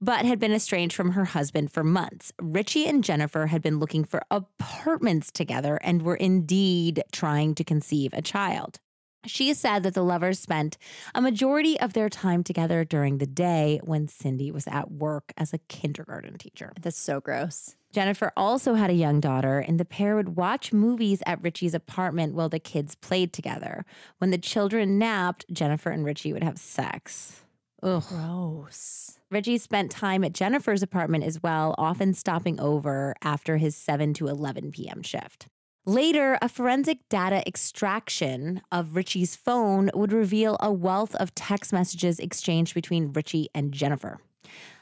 but 0.00 0.24
had 0.24 0.40
been 0.40 0.52
estranged 0.52 0.96
from 0.96 1.12
her 1.12 1.26
husband 1.26 1.70
for 1.70 1.84
months. 1.84 2.32
Richie 2.40 2.86
and 2.86 3.04
Jennifer 3.04 3.46
had 3.46 3.62
been 3.62 3.78
looking 3.78 4.04
for 4.04 4.22
apartments 4.30 5.30
together 5.30 5.78
and 5.82 6.02
were 6.02 6.16
indeed 6.16 7.02
trying 7.12 7.54
to 7.54 7.64
conceive 7.64 8.12
a 8.12 8.22
child. 8.22 8.80
She 9.26 9.52
said 9.52 9.82
that 9.82 9.92
the 9.92 10.02
lovers 10.02 10.40
spent 10.40 10.78
a 11.14 11.20
majority 11.20 11.78
of 11.78 11.92
their 11.92 12.08
time 12.08 12.42
together 12.42 12.84
during 12.84 13.18
the 13.18 13.26
day 13.26 13.78
when 13.84 14.08
Cindy 14.08 14.50
was 14.50 14.66
at 14.66 14.90
work 14.90 15.32
as 15.36 15.52
a 15.52 15.58
kindergarten 15.58 16.38
teacher. 16.38 16.72
That's 16.80 16.98
so 16.98 17.20
gross. 17.20 17.76
Jennifer 17.92 18.32
also 18.36 18.74
had 18.74 18.90
a 18.90 18.94
young 18.94 19.18
daughter, 19.20 19.58
and 19.58 19.80
the 19.80 19.84
pair 19.84 20.14
would 20.14 20.36
watch 20.36 20.72
movies 20.72 21.22
at 21.26 21.42
Richie's 21.42 21.74
apartment 21.74 22.34
while 22.34 22.48
the 22.48 22.60
kids 22.60 22.94
played 22.94 23.32
together. 23.32 23.84
When 24.18 24.30
the 24.30 24.38
children 24.38 24.98
napped, 24.98 25.44
Jennifer 25.52 25.90
and 25.90 26.04
Richie 26.04 26.32
would 26.32 26.44
have 26.44 26.58
sex. 26.58 27.42
Ugh. 27.82 28.04
Gross. 28.08 29.18
Richie 29.30 29.58
spent 29.58 29.90
time 29.90 30.22
at 30.22 30.34
Jennifer's 30.34 30.82
apartment 30.82 31.24
as 31.24 31.42
well, 31.42 31.74
often 31.78 32.14
stopping 32.14 32.60
over 32.60 33.14
after 33.22 33.56
his 33.56 33.74
7 33.74 34.14
to 34.14 34.28
11 34.28 34.70
p.m. 34.72 35.02
shift. 35.02 35.46
Later, 35.86 36.38
a 36.42 36.48
forensic 36.48 36.98
data 37.08 37.42
extraction 37.46 38.60
of 38.70 38.94
Richie's 38.94 39.34
phone 39.34 39.90
would 39.94 40.12
reveal 40.12 40.56
a 40.60 40.70
wealth 40.70 41.14
of 41.16 41.34
text 41.34 41.72
messages 41.72 42.20
exchanged 42.20 42.74
between 42.74 43.12
Richie 43.12 43.48
and 43.54 43.72
Jennifer. 43.72 44.20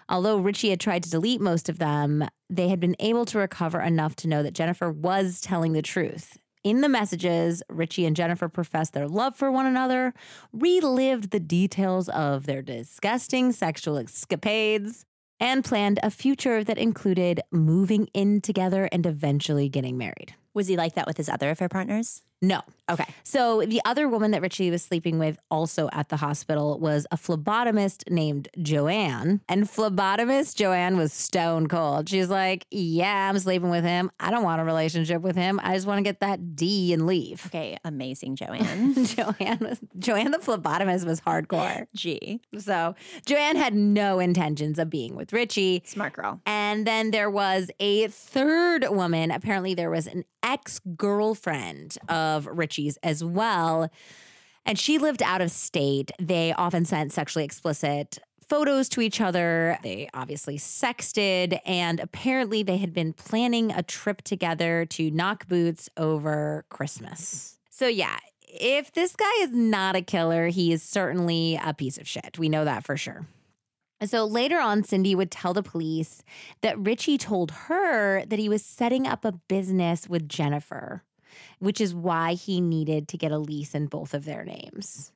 Although 0.09 0.39
Richie 0.39 0.71
had 0.71 0.81
tried 0.81 1.03
to 1.03 1.11
delete 1.11 1.41
most 1.41 1.69
of 1.69 1.79
them, 1.79 2.27
they 2.49 2.69
had 2.69 2.81
been 2.81 2.97
able 2.99 3.27
to 3.27 3.39
recover 3.39 3.81
enough 3.81 4.17
to 4.17 4.29
know 4.29 4.43
that 4.43 4.55
Jennifer 4.55 4.91
was 4.91 5.41
telling 5.41 5.73
the 5.73 5.83
truth. 5.83 6.39
In 6.65 6.81
the 6.81 6.89
messages, 6.89 7.63
Richie 7.69 8.07
and 8.07 8.17
Jennifer 8.17 8.49
professed 8.49 8.93
their 8.93 9.07
love 9.07 9.37
for 9.37 9.51
one 9.51 9.67
another, 9.67 10.15
relived 10.53 11.31
the 11.31 11.41
details 11.41 12.09
of 12.09 12.47
their 12.47 12.63
disgusting 12.63 13.53
sexual 13.53 13.97
escapades, 13.99 15.05
and 15.41 15.65
planned 15.65 16.01
a 16.03 16.11
future 16.11 16.65
that 16.65 16.79
included 16.79 17.41
moving 17.53 18.09
in 18.13 18.41
together 18.41 18.89
and 18.91 19.07
eventually 19.07 19.69
getting 19.69 19.97
married. 19.97 20.35
Was 20.53 20.67
he 20.67 20.77
like 20.77 20.95
that 20.95 21.07
with 21.07 21.17
his 21.17 21.29
other 21.29 21.51
affair 21.51 21.69
partners? 21.69 22.23
No. 22.41 22.61
Okay. 22.91 23.05
So 23.23 23.63
the 23.67 23.83
other 23.85 24.09
woman 24.09 24.31
that 24.31 24.41
Richie 24.41 24.71
was 24.71 24.83
sleeping 24.83 25.19
with 25.19 25.39
also 25.51 25.91
at 25.93 26.09
the 26.09 26.17
hospital 26.17 26.79
was 26.79 27.07
a 27.11 27.17
phlebotomist 27.19 28.09
named 28.11 28.49
Joanne. 28.63 29.43
And 29.49 29.65
phlebotomist 29.65 30.55
Joanne 30.57 30.97
was 30.97 31.13
stone 31.13 31.67
cold. 31.67 32.09
She's 32.09 32.31
like, 32.31 32.67
Yeah, 32.71 33.29
I'm 33.29 33.39
sleeping 33.41 33.69
with 33.71 33.85
him. 33.85 34.11
I 34.19 34.31
don't 34.31 34.43
want 34.45 34.61
a 34.63 34.65
relationship 34.65 35.21
with 35.21 35.37
him. 35.37 35.61
I 35.63 35.75
just 35.75 35.87
want 35.87 35.99
to 35.99 36.03
get 36.03 36.21
that 36.21 36.57
D 36.57 36.93
and 36.95 37.07
leave. 37.07 37.45
Okay, 37.47 37.77
amazing, 37.85 38.37
Joanne. 38.37 39.05
Joanne 39.05 39.59
was 39.61 39.81
Joanne 39.99 40.31
the 40.31 40.39
phlebotomist 40.39 41.05
was 41.05 41.21
hardcore. 41.21 41.87
Gee, 41.95 42.41
So 42.57 42.95
Joanne 43.27 43.57
had 43.57 43.75
no 43.75 44.19
intentions 44.19 44.79
of 44.79 44.89
being 44.89 45.15
with 45.15 45.33
Richie. 45.35 45.83
smart 45.85 46.15
girl. 46.15 46.41
And 46.47 46.87
then 46.87 47.11
there 47.11 47.29
was 47.31 47.71
a 47.81 48.07
third 48.09 48.87
woman. 48.89 49.31
Apparently, 49.31 49.75
there 49.75 49.91
was 49.91 50.07
an 50.07 50.25
ex 50.43 50.81
girlfriend 50.97 51.99
of 52.09 52.28
Richie's 52.51 52.97
as 53.03 53.23
well. 53.23 53.91
And 54.67 54.79
she 54.79 54.99
lived 54.99 55.23
out 55.23 55.41
of 55.41 55.51
state. 55.51 56.11
They 56.21 56.53
often 56.53 56.85
sent 56.85 57.13
sexually 57.13 57.45
explicit 57.45 58.19
photos 58.49 58.89
to 58.91 59.01
each 59.01 59.21
other. 59.21 59.79
They 59.83 60.09
obviously 60.15 60.59
sexted. 60.59 61.59
And 61.65 62.01
apparently, 62.01 62.63
they 62.63 62.79
had 62.79 62.93
been 62.93 63.13
planning 63.13 63.73
a 63.73 63.83
trip 63.83 64.23
together 64.23 64.87
to 64.87 65.11
knock 65.11 65.49
boots 65.49 65.89
over 65.97 66.65
Christmas. 66.69 67.59
So, 67.71 67.87
yeah. 67.87 68.19
If 68.51 68.93
this 68.93 69.15
guy 69.15 69.31
is 69.41 69.51
not 69.53 69.95
a 69.95 70.01
killer, 70.01 70.49
he 70.49 70.73
is 70.73 70.83
certainly 70.83 71.61
a 71.63 71.75
piece 71.75 71.99
of 71.99 72.09
shit. 72.09 72.39
We 72.39 72.49
know 72.49 72.65
that 72.65 72.83
for 72.83 72.97
sure. 72.97 73.27
So 74.05 74.25
later 74.25 74.59
on, 74.59 74.85
Cindy 74.85 75.15
would 75.15 75.31
tell 75.31 75.53
the 75.53 75.63
police 75.63 76.23
that 76.63 76.79
Richie 76.79 77.19
told 77.19 77.51
her 77.51 78.25
that 78.25 78.39
he 78.39 78.49
was 78.49 78.65
setting 78.65 79.07
up 79.07 79.25
a 79.25 79.33
business 79.33 80.09
with 80.09 80.29
Jennifer, 80.29 81.03
which 81.59 81.81
is 81.81 81.95
why 81.95 82.35
he 82.35 82.61
needed 82.61 83.09
to 83.09 83.19
get 83.19 83.33
a 83.33 83.39
lease 83.39 83.75
in 83.75 83.87
both 83.87 84.15
of 84.15 84.25
their 84.25 84.45
names. 84.45 85.13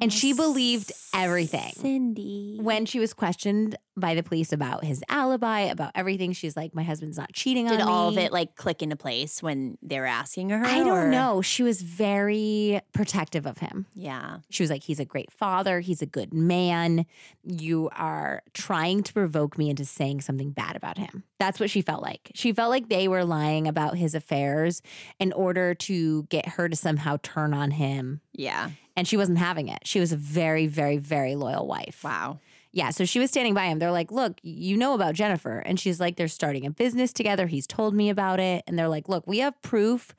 And 0.00 0.12
she 0.12 0.32
believed 0.32 0.92
everything. 1.12 1.72
Cindy. 1.74 2.58
When 2.60 2.86
she 2.86 3.00
was 3.00 3.12
questioned 3.12 3.76
by 3.98 4.14
the 4.14 4.22
police 4.22 4.52
about 4.52 4.84
his 4.84 5.02
alibi, 5.08 5.60
about 5.60 5.92
everything. 5.94 6.32
She's 6.32 6.56
like, 6.56 6.74
my 6.74 6.82
husband's 6.82 7.16
not 7.16 7.32
cheating 7.32 7.66
Did 7.66 7.72
on 7.72 7.78
me. 7.78 7.84
Did 7.84 7.90
all 7.90 8.08
of 8.08 8.18
it 8.18 8.32
like 8.32 8.56
click 8.56 8.82
into 8.82 8.96
place 8.96 9.42
when 9.42 9.78
they 9.82 9.98
were 10.00 10.06
asking 10.06 10.50
her? 10.50 10.64
I 10.64 10.80
or- 10.80 10.84
don't 10.84 11.10
know. 11.10 11.42
She 11.42 11.62
was 11.62 11.82
very 11.82 12.80
protective 12.92 13.46
of 13.46 13.58
him. 13.58 13.86
Yeah. 13.94 14.38
She 14.50 14.62
was 14.62 14.70
like, 14.70 14.84
he's 14.84 15.00
a 15.00 15.04
great 15.04 15.30
father. 15.30 15.80
He's 15.80 16.02
a 16.02 16.06
good 16.06 16.32
man. 16.32 17.06
You 17.42 17.90
are 17.96 18.42
trying 18.54 19.02
to 19.04 19.12
provoke 19.12 19.58
me 19.58 19.70
into 19.70 19.84
saying 19.84 20.20
something 20.22 20.50
bad 20.50 20.76
about 20.76 20.98
him. 20.98 21.24
That's 21.38 21.60
what 21.60 21.70
she 21.70 21.82
felt 21.82 22.02
like. 22.02 22.32
She 22.34 22.52
felt 22.52 22.70
like 22.70 22.88
they 22.88 23.08
were 23.08 23.24
lying 23.24 23.68
about 23.68 23.96
his 23.96 24.14
affairs 24.14 24.82
in 25.18 25.32
order 25.32 25.74
to 25.74 26.24
get 26.24 26.48
her 26.50 26.68
to 26.68 26.76
somehow 26.76 27.18
turn 27.22 27.54
on 27.54 27.72
him. 27.72 28.20
Yeah. 28.32 28.70
And 28.96 29.06
she 29.06 29.16
wasn't 29.16 29.38
having 29.38 29.68
it. 29.68 29.80
She 29.84 30.00
was 30.00 30.10
a 30.10 30.16
very, 30.16 30.66
very, 30.66 30.96
very 30.96 31.36
loyal 31.36 31.66
wife. 31.66 32.02
Wow. 32.02 32.40
Yeah. 32.72 32.90
So 32.90 33.04
she 33.04 33.18
was 33.18 33.30
standing 33.30 33.54
by 33.54 33.66
him. 33.66 33.78
They're 33.78 33.90
like, 33.90 34.12
look, 34.12 34.38
you 34.42 34.76
know 34.76 34.94
about 34.94 35.14
Jennifer. 35.14 35.58
And 35.60 35.80
she's 35.80 35.98
like, 36.00 36.16
they're 36.16 36.28
starting 36.28 36.66
a 36.66 36.70
business 36.70 37.12
together. 37.12 37.46
He's 37.46 37.66
told 37.66 37.94
me 37.94 38.10
about 38.10 38.40
it. 38.40 38.62
And 38.66 38.78
they're 38.78 38.88
like, 38.88 39.08
look, 39.08 39.26
we 39.26 39.38
have 39.38 39.60
proof 39.62 40.14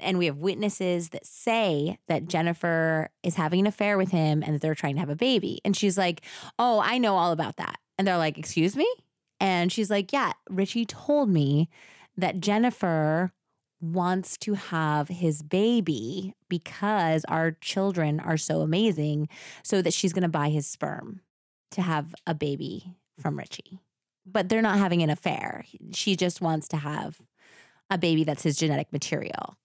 and 0.00 0.18
we 0.18 0.26
have 0.26 0.36
witnesses 0.36 1.10
that 1.10 1.24
say 1.24 1.98
that 2.08 2.26
Jennifer 2.26 3.10
is 3.22 3.36
having 3.36 3.60
an 3.60 3.66
affair 3.66 3.96
with 3.96 4.10
him 4.10 4.42
and 4.42 4.54
that 4.54 4.60
they're 4.60 4.74
trying 4.74 4.94
to 4.94 5.00
have 5.00 5.08
a 5.08 5.16
baby. 5.16 5.60
And 5.64 5.76
she's 5.76 5.96
like, 5.96 6.22
oh, 6.58 6.80
I 6.84 6.98
know 6.98 7.16
all 7.16 7.32
about 7.32 7.56
that. 7.56 7.78
And 7.96 8.06
they're 8.06 8.18
like, 8.18 8.36
excuse 8.36 8.76
me? 8.76 8.88
And 9.40 9.72
she's 9.72 9.90
like, 9.90 10.12
yeah, 10.12 10.32
Richie 10.50 10.86
told 10.86 11.30
me 11.30 11.68
that 12.16 12.40
Jennifer 12.40 13.32
wants 13.80 14.36
to 14.38 14.54
have 14.54 15.08
his 15.08 15.42
baby 15.42 16.34
because 16.48 17.24
our 17.26 17.52
children 17.52 18.18
are 18.20 18.38
so 18.38 18.60
amazing, 18.62 19.28
so 19.62 19.82
that 19.82 19.92
she's 19.92 20.12
going 20.12 20.22
to 20.22 20.28
buy 20.28 20.48
his 20.48 20.66
sperm 20.66 21.20
to 21.72 21.82
have 21.82 22.14
a 22.26 22.34
baby 22.34 22.94
from 23.20 23.38
Richie. 23.38 23.80
But 24.24 24.48
they're 24.48 24.62
not 24.62 24.78
having 24.78 25.02
an 25.02 25.10
affair. 25.10 25.64
She 25.92 26.16
just 26.16 26.40
wants 26.40 26.68
to 26.68 26.76
have 26.78 27.20
a 27.90 27.96
baby 27.98 28.24
that's 28.24 28.42
his 28.42 28.56
genetic 28.56 28.92
material. 28.92 29.56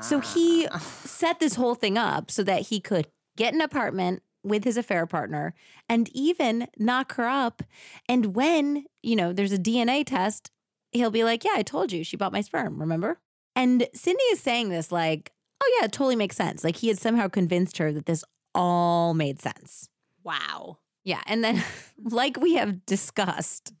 So 0.00 0.20
he 0.20 0.66
Uh, 0.66 0.78
set 0.78 1.40
this 1.40 1.54
whole 1.54 1.74
thing 1.74 1.96
up 1.98 2.30
so 2.30 2.42
that 2.44 2.62
he 2.68 2.80
could 2.80 3.08
get 3.36 3.54
an 3.54 3.60
apartment 3.60 4.22
with 4.44 4.64
his 4.64 4.76
affair 4.76 5.06
partner 5.06 5.54
and 5.88 6.08
even 6.12 6.68
knock 6.78 7.14
her 7.14 7.26
up. 7.28 7.62
And 8.08 8.34
when, 8.34 8.84
you 9.02 9.16
know, 9.16 9.32
there's 9.32 9.52
a 9.52 9.58
DNA 9.58 10.04
test, 10.04 10.50
he'll 10.92 11.10
be 11.10 11.24
like, 11.24 11.44
Yeah, 11.44 11.52
I 11.56 11.62
told 11.62 11.90
you 11.92 12.04
she 12.04 12.16
bought 12.16 12.32
my 12.32 12.40
sperm, 12.42 12.78
remember? 12.80 13.20
And 13.56 13.88
Cindy 13.94 14.22
is 14.24 14.40
saying 14.40 14.68
this 14.68 14.92
like, 14.92 15.32
Oh, 15.60 15.76
yeah, 15.78 15.86
it 15.86 15.92
totally 15.92 16.16
makes 16.16 16.36
sense. 16.36 16.62
Like 16.62 16.76
he 16.76 16.88
had 16.88 16.98
somehow 16.98 17.26
convinced 17.28 17.78
her 17.78 17.92
that 17.92 18.06
this 18.06 18.24
all 18.54 19.14
made 19.14 19.40
sense. 19.40 19.88
wow. 20.22 20.78
Yeah. 21.08 21.22
And 21.26 21.42
then, 21.42 21.64
like 22.04 22.36
we 22.38 22.54
have 22.56 22.84
discussed, 22.84 23.72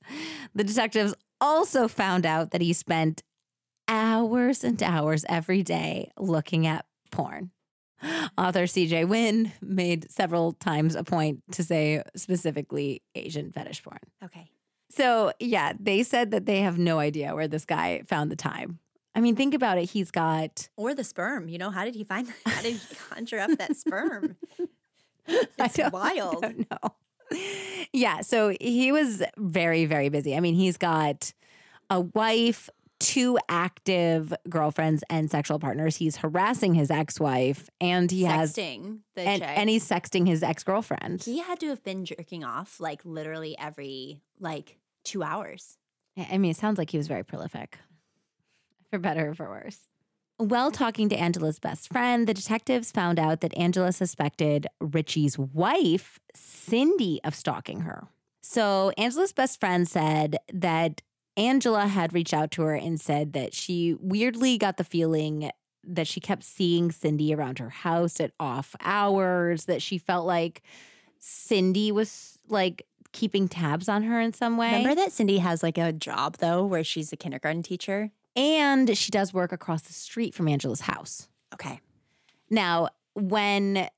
the 0.54 0.64
detectives 0.64 1.14
also 1.42 1.86
found 1.86 2.24
out 2.24 2.52
that 2.52 2.62
he 2.62 2.72
spent 2.72 3.22
hours 3.86 4.64
and 4.64 4.82
hours 4.82 5.26
every 5.28 5.62
day 5.62 6.10
looking 6.18 6.66
at 6.66 6.86
porn. 7.10 7.50
Author 8.38 8.62
CJ 8.64 9.06
Wynn 9.06 9.52
made 9.60 10.10
several 10.10 10.52
times 10.54 10.94
a 10.94 11.04
point 11.04 11.42
to 11.52 11.62
say 11.62 12.02
specifically 12.16 13.02
Asian 13.14 13.52
fetish 13.52 13.82
porn. 13.82 13.98
Okay. 14.24 14.48
So, 14.90 15.32
yeah, 15.38 15.74
they 15.78 16.02
said 16.04 16.30
that 16.30 16.46
they 16.46 16.60
have 16.62 16.78
no 16.78 16.98
idea 16.98 17.34
where 17.34 17.46
this 17.46 17.66
guy 17.66 18.00
found 18.06 18.30
the 18.32 18.36
time. 18.36 18.78
I 19.14 19.20
mean, 19.20 19.36
think 19.36 19.52
about 19.52 19.76
it. 19.76 19.90
He's 19.90 20.10
got, 20.10 20.70
Or 20.78 20.94
the 20.94 21.04
sperm. 21.04 21.50
You 21.50 21.58
know, 21.58 21.68
how 21.70 21.84
did 21.84 21.94
he 21.94 22.04
find 22.04 22.26
that? 22.26 22.36
How 22.54 22.62
did 22.62 22.72
he 22.76 22.94
conjure 23.10 23.38
up 23.40 23.50
that 23.58 23.76
sperm? 23.76 24.36
It's 25.58 25.74
don't- 25.76 25.92
wild. 25.92 26.42
I 26.42 26.48
don't 26.52 26.70
know. 26.70 26.94
Yeah, 27.92 28.20
so 28.20 28.54
he 28.60 28.92
was 28.92 29.22
very, 29.36 29.84
very 29.86 30.08
busy. 30.08 30.36
I 30.36 30.40
mean, 30.40 30.54
he's 30.54 30.76
got 30.76 31.32
a 31.90 32.00
wife, 32.00 32.68
two 33.00 33.38
active 33.48 34.34
girlfriends, 34.48 35.02
and 35.08 35.30
sexual 35.30 35.58
partners. 35.58 35.96
He's 35.96 36.16
harassing 36.16 36.74
his 36.74 36.90
ex-wife, 36.90 37.68
and 37.80 38.10
he 38.10 38.24
has 38.24 38.54
Sexting 38.54 38.98
the 39.14 39.22
and, 39.22 39.42
and 39.42 39.70
he's 39.70 39.88
sexting 39.88 40.26
his 40.26 40.42
ex-girlfriend. 40.42 41.22
he 41.22 41.38
had 41.38 41.60
to 41.60 41.68
have 41.68 41.82
been 41.82 42.04
jerking 42.04 42.44
off 42.44 42.78
like 42.80 43.04
literally 43.04 43.56
every 43.58 44.20
like 44.38 44.78
two 45.04 45.22
hours. 45.22 45.78
I 46.16 46.36
mean, 46.38 46.50
it 46.50 46.56
sounds 46.56 46.78
like 46.78 46.90
he 46.90 46.98
was 46.98 47.06
very 47.06 47.24
prolific, 47.24 47.78
for 48.90 48.98
better 48.98 49.30
or 49.30 49.34
for 49.34 49.48
worse. 49.48 49.78
While 50.38 50.70
talking 50.70 51.08
to 51.08 51.16
Angila's 51.16 51.58
best 51.58 51.92
friend, 51.92 52.28
the 52.28 52.32
detectives 52.32 52.92
found 52.92 53.18
out 53.18 53.40
that 53.40 53.52
Angila 53.56 53.92
suspected 53.92 54.68
Richie's 54.80 55.36
wife, 55.36 56.20
Cindy, 56.32 57.20
of 57.24 57.34
stalking 57.34 57.80
her. 57.80 58.06
So 58.40 58.92
Angila's 58.96 59.32
best 59.32 59.58
friend 59.58 59.88
said 59.88 60.36
that 60.52 61.02
Angila 61.36 61.88
had 61.88 62.12
reached 62.12 62.32
out 62.32 62.52
to 62.52 62.62
her 62.62 62.74
and 62.74 63.00
said 63.00 63.32
that 63.32 63.52
she 63.52 63.96
weirdly 63.98 64.58
got 64.58 64.76
the 64.76 64.84
feeling 64.84 65.50
that 65.82 66.06
she 66.06 66.20
kept 66.20 66.44
seeing 66.44 66.92
Cindy 66.92 67.34
around 67.34 67.58
her 67.58 67.70
house 67.70 68.20
at 68.20 68.30
off 68.38 68.76
hours, 68.80 69.64
that 69.64 69.82
she 69.82 69.98
felt 69.98 70.24
like 70.24 70.62
Cindy 71.18 71.90
was 71.90 72.38
like 72.48 72.86
keeping 73.10 73.48
tabs 73.48 73.88
on 73.88 74.04
her 74.04 74.20
in 74.20 74.32
some 74.32 74.56
way. 74.56 74.68
Remember 74.68 74.94
that 74.94 75.10
Cindy 75.10 75.38
has 75.38 75.64
like 75.64 75.78
a 75.78 75.92
job 75.92 76.36
though 76.38 76.64
where 76.64 76.84
she's 76.84 77.12
a 77.12 77.16
kindergarten 77.16 77.64
teacher? 77.64 78.12
And 78.36 78.96
she 78.96 79.10
does 79.10 79.34
work 79.34 79.52
across 79.52 79.82
the 79.82 79.92
street 79.92 80.34
from 80.34 80.46
Angila's 80.46 80.82
house. 80.82 81.28
Okay. 81.52 81.80
Now, 82.50 82.88
when 83.14 83.88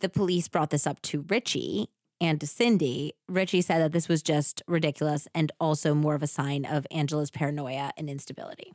the 0.00 0.08
police 0.08 0.48
brought 0.48 0.70
this 0.70 0.86
up 0.86 1.00
to 1.02 1.24
Richie 1.28 1.88
and 2.20 2.40
to 2.40 2.46
Cindy, 2.46 3.14
Richie 3.28 3.62
said 3.62 3.80
that 3.80 3.92
this 3.92 4.08
was 4.08 4.22
just 4.22 4.62
ridiculous 4.66 5.28
and 5.34 5.52
also 5.60 5.94
more 5.94 6.14
of 6.14 6.22
a 6.22 6.26
sign 6.26 6.64
of 6.64 6.86
Angila's 6.90 7.30
paranoia 7.30 7.92
and 7.96 8.08
instability. 8.08 8.72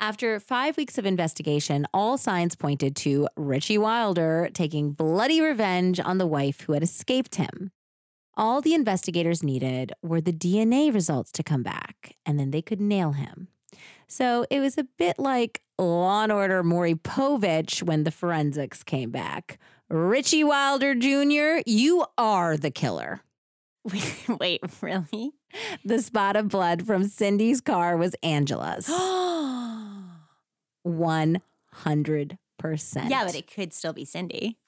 After 0.00 0.40
five 0.40 0.76
weeks 0.76 0.98
of 0.98 1.06
investigation, 1.06 1.86
all 1.94 2.18
signs 2.18 2.56
pointed 2.56 2.96
to 2.96 3.28
Richie 3.36 3.78
Wilder 3.78 4.50
taking 4.52 4.90
bloody 4.90 5.40
revenge 5.40 6.00
on 6.00 6.18
the 6.18 6.26
wife 6.26 6.62
who 6.62 6.72
had 6.72 6.82
escaped 6.82 7.36
him. 7.36 7.70
All 8.36 8.60
the 8.60 8.74
investigators 8.74 9.44
needed 9.44 9.92
were 10.02 10.20
the 10.20 10.32
DNA 10.32 10.92
results 10.92 11.30
to 11.32 11.44
come 11.44 11.62
back, 11.62 12.16
and 12.26 12.36
then 12.36 12.50
they 12.50 12.62
could 12.62 12.80
nail 12.80 13.12
him. 13.12 13.46
So 14.12 14.44
it 14.50 14.60
was 14.60 14.76
a 14.76 14.84
bit 14.98 15.18
like 15.18 15.62
Law 15.78 16.24
and 16.24 16.30
Order 16.30 16.62
Maury 16.62 16.94
Povich 16.94 17.82
when 17.82 18.04
the 18.04 18.10
forensics 18.10 18.82
came 18.82 19.10
back. 19.10 19.58
Richie 19.88 20.44
Wilder 20.44 20.94
Jr., 20.94 21.62
you 21.64 22.04
are 22.18 22.58
the 22.58 22.70
killer. 22.70 23.22
Wait, 23.90 24.24
wait 24.38 24.60
really? 24.82 25.32
The 25.84 26.00
spot 26.00 26.36
of 26.36 26.48
blood 26.48 26.86
from 26.86 27.04
Cindy's 27.04 27.62
car 27.62 27.96
was 27.96 28.14
Angila's. 28.22 28.86
100%. 30.86 31.40
yeah, 33.08 33.24
but 33.24 33.34
it 33.34 33.50
could 33.50 33.72
still 33.72 33.92
be 33.92 34.04
Cindy. 34.04 34.58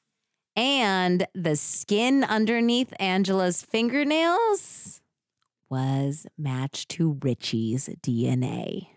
And 0.56 1.26
the 1.34 1.56
skin 1.56 2.24
underneath 2.24 2.92
Angila's 2.98 3.62
fingernails 3.62 5.00
was 5.70 6.26
matched 6.36 6.88
to 6.90 7.18
Richie's 7.22 7.88
DNA. 8.02 8.88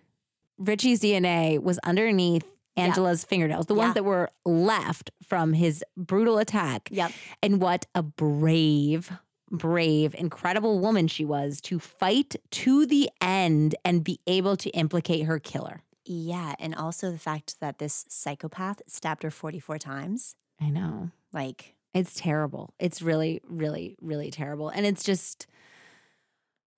Richie's 0.58 1.00
DNA 1.02 1.62
was 1.62 1.78
underneath 1.80 2.46
Yeah. 2.76 2.88
Angila's 2.90 3.24
fingernails, 3.24 3.66
the 3.66 3.74
Yeah. 3.76 3.84
ones 3.86 3.94
that 3.96 4.04
were 4.06 4.30
left 4.46 5.10
from 5.24 5.54
his 5.54 5.84
brutal 5.96 6.38
attack. 6.38 6.90
Yep. 6.92 7.12
And 7.42 7.60
what 7.62 7.86
a 7.96 8.04
brave, 8.04 9.12
brave, 9.50 10.14
incredible 10.16 10.80
woman 10.80 11.08
she 11.08 11.26
was 11.26 11.60
to 11.62 11.80
fight 11.80 12.36
to 12.52 12.86
the 12.86 13.10
end 13.22 13.76
and 13.84 14.04
be 14.04 14.20
able 14.28 14.58
to 14.58 14.70
implicate 14.72 15.26
her 15.26 15.40
killer. 15.40 15.84
Yeah, 16.06 16.54
and 16.60 16.74
also 16.76 17.12
the 17.12 17.18
fact 17.18 17.60
that 17.60 17.80
this 17.80 18.06
psychopath 18.10 18.82
stabbed 18.88 19.24
her 19.24 19.32
44 19.32 19.78
times. 19.80 20.36
I 20.62 20.70
know. 20.70 21.12
Like, 21.34 21.74
It's 21.94 22.14
terrible. 22.14 22.74
It's 22.80 23.02
really, 23.02 23.42
really, 23.44 23.96
really 24.02 24.30
terrible. 24.30 24.70
And 24.70 24.86
it's 24.86 25.04
just 25.04 25.48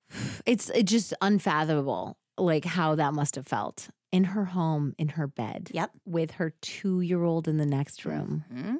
it's 0.45 0.69
it's 0.69 0.89
just 0.91 1.13
unfathomable 1.21 2.17
like 2.39 2.65
how 2.65 2.95
that 2.95 3.13
must 3.13 3.35
have 3.35 3.47
felt 3.47 3.89
in 4.11 4.23
her 4.25 4.45
home, 4.45 4.95
in 4.97 5.09
her 5.09 5.27
bed, 5.27 5.69
yep. 5.73 5.91
with 6.05 6.31
her 6.31 6.53
two 6.61 7.01
year 7.01 7.23
old 7.23 7.47
in 7.47 7.57
the 7.57 7.65
next 7.65 8.05
room. 8.05 8.43
Mhm. 8.51 8.77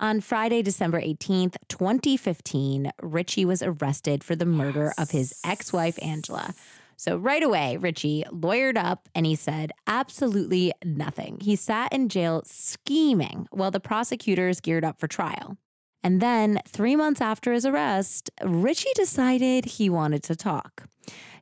On 0.00 0.20
Friday, 0.20 0.62
December 0.62 1.00
18th, 1.00 1.56
2015, 1.68 2.92
Richie 3.02 3.44
was 3.44 3.62
arrested 3.62 4.22
for 4.22 4.36
the 4.36 4.46
murder 4.46 4.92
of 4.96 5.10
his 5.10 5.34
ex 5.44 5.72
wife, 5.72 5.96
Angila. 5.96 6.54
So, 6.96 7.16
right 7.16 7.42
away, 7.42 7.76
Richie 7.76 8.24
lawyered 8.30 8.76
up 8.76 9.08
and 9.14 9.26
he 9.26 9.34
said 9.34 9.72
absolutely 9.86 10.72
nothing. 10.84 11.38
He 11.40 11.56
sat 11.56 11.92
in 11.92 12.08
jail 12.08 12.42
scheming 12.44 13.48
while 13.50 13.70
the 13.70 13.80
prosecutors 13.80 14.60
geared 14.60 14.84
up 14.84 15.00
for 15.00 15.08
trial. 15.08 15.56
And 16.02 16.20
then, 16.20 16.60
three 16.66 16.96
months 16.96 17.20
after 17.20 17.52
his 17.52 17.66
arrest, 17.66 18.30
Richie 18.44 18.92
decided 18.94 19.64
he 19.64 19.90
wanted 19.90 20.22
to 20.24 20.36
talk. 20.36 20.84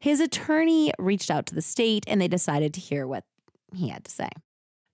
His 0.00 0.20
attorney 0.20 0.92
reached 0.98 1.30
out 1.30 1.46
to 1.46 1.54
the 1.54 1.62
state 1.62 2.04
and 2.06 2.20
they 2.20 2.28
decided 2.28 2.72
to 2.74 2.80
hear 2.80 3.06
what 3.06 3.24
he 3.74 3.88
had 3.88 4.04
to 4.04 4.10
say. 4.10 4.30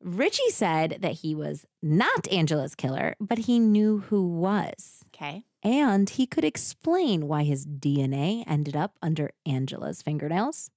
Richie 0.03 0.51
said 0.51 0.99
that 1.01 1.13
he 1.13 1.35
was 1.35 1.65
not 1.81 2.25
Angila's 2.25 2.75
killer, 2.75 3.15
but 3.21 3.39
he 3.39 3.59
knew 3.59 3.99
who 3.99 4.27
was. 4.27 5.05
Okay. 5.15 5.45
And 5.63 6.11
he 6.11 6.27
could 6.27 6.45
explain 6.45 7.29
why 7.29 7.45
his 7.45 7.65
DNA 7.65 8.43
ended 8.49 8.75
up 8.75 8.97
under 9.01 9.31
Angila's 9.47 10.03
fingernails. 10.03 10.71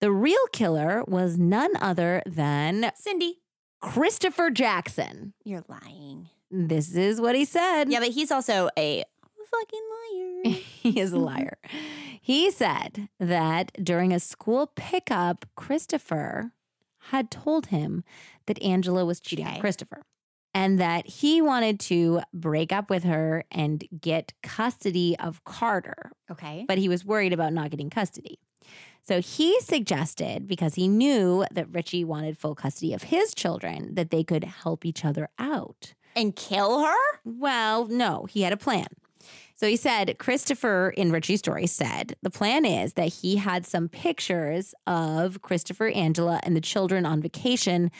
The 0.00 0.12
real 0.12 0.46
killer 0.52 1.04
was 1.06 1.38
none 1.38 1.72
other 1.80 2.22
than 2.26 2.90
Cindy, 2.96 3.40
Christopher 3.80 4.50
Jackson. 4.50 5.32
you're 5.44 5.64
lying. 5.68 6.28
This 6.50 6.94
is 6.94 7.20
what 7.20 7.34
he 7.34 7.44
said. 7.44 7.90
Yeah, 7.90 8.00
but 8.00 8.08
he's 8.08 8.30
also 8.30 8.68
a 8.76 9.04
fucking 9.50 9.80
liar. 10.44 10.54
he 10.82 11.00
is 11.00 11.12
a 11.12 11.18
liar. 11.18 11.58
He 12.20 12.50
said 12.50 13.08
that 13.18 13.72
during 13.82 14.12
a 14.12 14.20
school 14.20 14.70
pickup, 14.74 15.46
Christopher 15.56 16.52
had 17.10 17.30
told 17.30 17.66
him 17.66 18.04
that 18.46 18.60
Angila 18.60 19.06
was 19.06 19.20
cheating 19.20 19.46
on 19.46 19.60
Christopher 19.60 20.02
and 20.52 20.78
that 20.80 21.06
he 21.06 21.40
wanted 21.40 21.78
to 21.80 22.20
break 22.34 22.72
up 22.72 22.90
with 22.90 23.04
her 23.04 23.44
and 23.50 23.84
get 24.00 24.32
custody 24.42 25.16
of 25.18 25.44
Carter, 25.44 26.12
okay. 26.30 26.64
but 26.66 26.78
he 26.78 26.88
was 26.88 27.04
worried 27.04 27.32
about 27.32 27.52
not 27.52 27.70
getting 27.70 27.90
custody. 27.90 28.38
So 29.02 29.20
he 29.20 29.60
suggested, 29.60 30.46
because 30.46 30.74
he 30.74 30.86
knew 30.86 31.44
that 31.50 31.72
Richie 31.72 32.04
wanted 32.04 32.36
full 32.36 32.54
custody 32.54 32.92
of 32.92 33.04
his 33.04 33.34
children, 33.34 33.94
that 33.94 34.10
they 34.10 34.22
could 34.22 34.44
help 34.44 34.84
each 34.84 35.04
other 35.04 35.28
out. 35.38 35.94
And 36.16 36.34
kill 36.34 36.84
her? 36.84 36.96
Well, 37.24 37.86
no, 37.86 38.26
he 38.30 38.42
had 38.42 38.52
a 38.52 38.56
plan. 38.56 38.86
So 39.54 39.66
he 39.66 39.76
said, 39.76 40.16
Christopher 40.18 40.88
in 40.96 41.12
Richie's 41.12 41.40
story 41.40 41.66
said, 41.66 42.16
the 42.22 42.30
plan 42.30 42.64
is 42.64 42.94
that 42.94 43.08
he 43.08 43.36
had 43.36 43.66
some 43.66 43.90
pictures 43.90 44.74
of 44.86 45.42
Christopher, 45.42 45.92
Angila, 45.92 46.40
and 46.44 46.56
the 46.56 46.62
children 46.62 47.04
on 47.04 47.20
vacation 47.20 47.90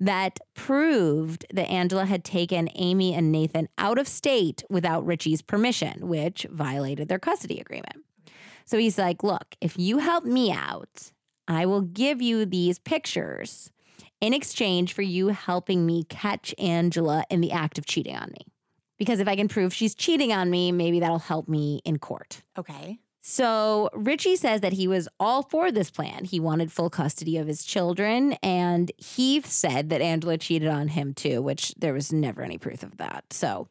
that 0.00 0.40
proved 0.54 1.44
that 1.52 1.68
Angila 1.68 2.06
had 2.06 2.24
taken 2.24 2.70
Amy 2.74 3.12
and 3.12 3.30
Nathan 3.30 3.68
out 3.76 3.98
of 3.98 4.08
state 4.08 4.64
without 4.70 5.04
Richie's 5.04 5.42
permission, 5.42 6.08
which 6.08 6.46
violated 6.50 7.08
their 7.08 7.18
custody 7.18 7.60
agreement. 7.60 8.02
So 8.64 8.78
he's 8.78 8.96
like, 8.96 9.22
look, 9.22 9.56
if 9.60 9.78
you 9.78 9.98
help 9.98 10.24
me 10.24 10.50
out, 10.50 11.12
I 11.46 11.66
will 11.66 11.82
give 11.82 12.22
you 12.22 12.46
these 12.46 12.78
pictures 12.78 13.70
in 14.20 14.34
exchange 14.34 14.92
for 14.92 15.02
you 15.02 15.28
helping 15.28 15.86
me 15.86 16.04
catch 16.04 16.54
Angila 16.58 17.24
in 17.30 17.40
the 17.40 17.52
act 17.52 17.78
of 17.78 17.86
cheating 17.86 18.16
on 18.16 18.30
me. 18.30 18.46
Because 18.98 19.18
if 19.20 19.28
I 19.28 19.36
can 19.36 19.48
prove 19.48 19.72
she's 19.72 19.94
cheating 19.94 20.32
on 20.32 20.50
me, 20.50 20.72
maybe 20.72 21.00
that'll 21.00 21.18
help 21.18 21.48
me 21.48 21.80
in 21.84 21.98
court. 21.98 22.42
Okay. 22.58 22.98
So 23.22 23.90
Richie 23.92 24.36
says 24.36 24.62
that 24.62 24.72
he 24.72 24.88
was 24.88 25.08
all 25.18 25.42
for 25.42 25.70
this 25.70 25.90
plan. 25.90 26.24
He 26.24 26.40
wanted 26.40 26.72
full 26.72 26.90
custody 26.90 27.36
of 27.36 27.46
his 27.46 27.64
children, 27.64 28.32
and 28.42 28.90
he 28.96 29.40
said 29.42 29.90
that 29.90 30.00
Angila 30.00 30.40
cheated 30.40 30.68
on 30.68 30.88
him 30.88 31.12
too, 31.12 31.42
which 31.42 31.74
there 31.76 31.92
was 31.92 32.12
never 32.12 32.42
any 32.42 32.56
proof 32.56 32.82
of 32.82 32.96
that. 32.96 33.24
So, 33.30 33.68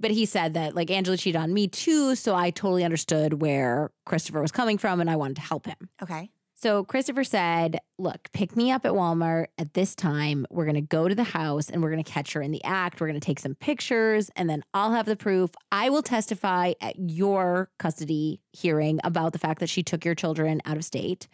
but 0.00 0.10
he 0.10 0.26
said 0.26 0.54
that 0.54 0.74
like 0.74 0.88
Angila 0.88 1.18
cheated 1.18 1.40
on 1.40 1.54
me 1.54 1.68
too, 1.68 2.16
so 2.16 2.34
I 2.34 2.50
totally 2.50 2.84
understood 2.84 3.40
where 3.40 3.90
Christopher 4.04 4.42
was 4.42 4.52
coming 4.52 4.78
from, 4.78 5.00
and 5.00 5.08
I 5.08 5.16
wanted 5.16 5.36
to 5.36 5.42
help 5.42 5.66
him. 5.66 5.88
Okay. 6.02 6.30
So 6.60 6.82
Christopher 6.82 7.22
said, 7.22 7.78
Look, 8.00 8.30
pick 8.32 8.56
me 8.56 8.70
up 8.72 8.84
at 8.84 8.92
Walmart 8.92 9.46
at 9.58 9.74
this 9.74 9.94
time. 9.94 10.44
We're 10.50 10.64
going 10.64 10.74
to 10.74 10.80
go 10.80 11.06
to 11.08 11.14
the 11.14 11.22
house 11.24 11.68
and 11.70 11.82
we're 11.82 11.90
going 11.90 12.02
to 12.02 12.10
catch 12.10 12.32
her 12.32 12.42
in 12.42 12.50
the 12.50 12.62
act. 12.64 13.00
We're 13.00 13.06
going 13.08 13.18
to 13.20 13.24
take 13.24 13.38
some 13.38 13.54
pictures 13.54 14.28
and 14.36 14.48
then 14.50 14.62
I'll 14.74 14.92
have 14.92 15.06
the 15.06 15.14
proof. 15.16 15.50
I 15.70 15.88
will 15.90 16.02
testify 16.02 16.72
at 16.80 16.96
your 16.98 17.70
custody 17.78 18.40
hearing 18.52 18.98
about 19.04 19.32
the 19.32 19.38
fact 19.38 19.60
that 19.60 19.68
she 19.68 19.82
took 19.84 20.04
your 20.04 20.14
children 20.16 20.60
out 20.64 20.76
of 20.76 20.84
state. 20.84 21.28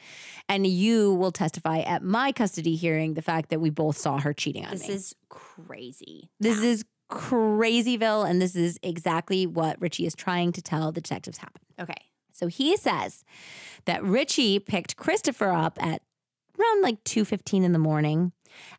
And 0.48 0.66
you 0.66 1.14
will 1.14 1.32
testify 1.32 1.78
at 1.80 2.02
my 2.02 2.30
custody 2.32 2.76
hearing 2.76 3.14
the 3.14 3.22
fact 3.22 3.48
that 3.51 3.60
we 3.60 3.70
both 3.70 3.96
saw 3.96 4.18
her 4.20 4.32
cheating 4.34 4.64
on 4.66 4.72
This 4.72 4.88
me. 4.88 4.94
is 4.94 5.14
crazy. 5.30 6.28
this 6.40 6.56
town. 6.59 6.64
is 6.66 6.84
crazyville. 7.10 8.28
And 8.28 8.42
this 8.42 8.56
is 8.56 8.78
exactly 8.82 9.46
what 9.46 9.80
Richie 9.80 10.06
is 10.06 10.14
trying 10.14 10.52
to 10.52 10.62
tell 10.62 10.92
the 10.92 11.01
detectives 11.01 11.38
happened. 11.38 11.64
okay. 11.80 11.94
So 12.35 12.48
he 12.48 12.77
says 12.77 13.24
that 13.86 14.02
Richie 14.02 14.59
picked 14.59 14.97
Christopher 14.97 15.52
up 15.52 15.78
at 15.81 16.02
around 16.59 16.82
like 16.82 17.02
2:15 17.05 17.65
in 17.65 17.73
the 17.73 17.78
morning 17.78 18.32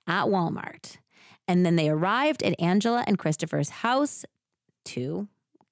at 0.05 0.25
Walmart. 0.25 0.97
And 1.47 1.65
then 1.65 1.75
they 1.75 1.89
arrived 1.89 2.43
at 2.43 2.57
Angila 2.59 3.03
and 3.07 3.17
Christopher's 3.17 3.69
house 3.69 4.25
to 4.85 5.27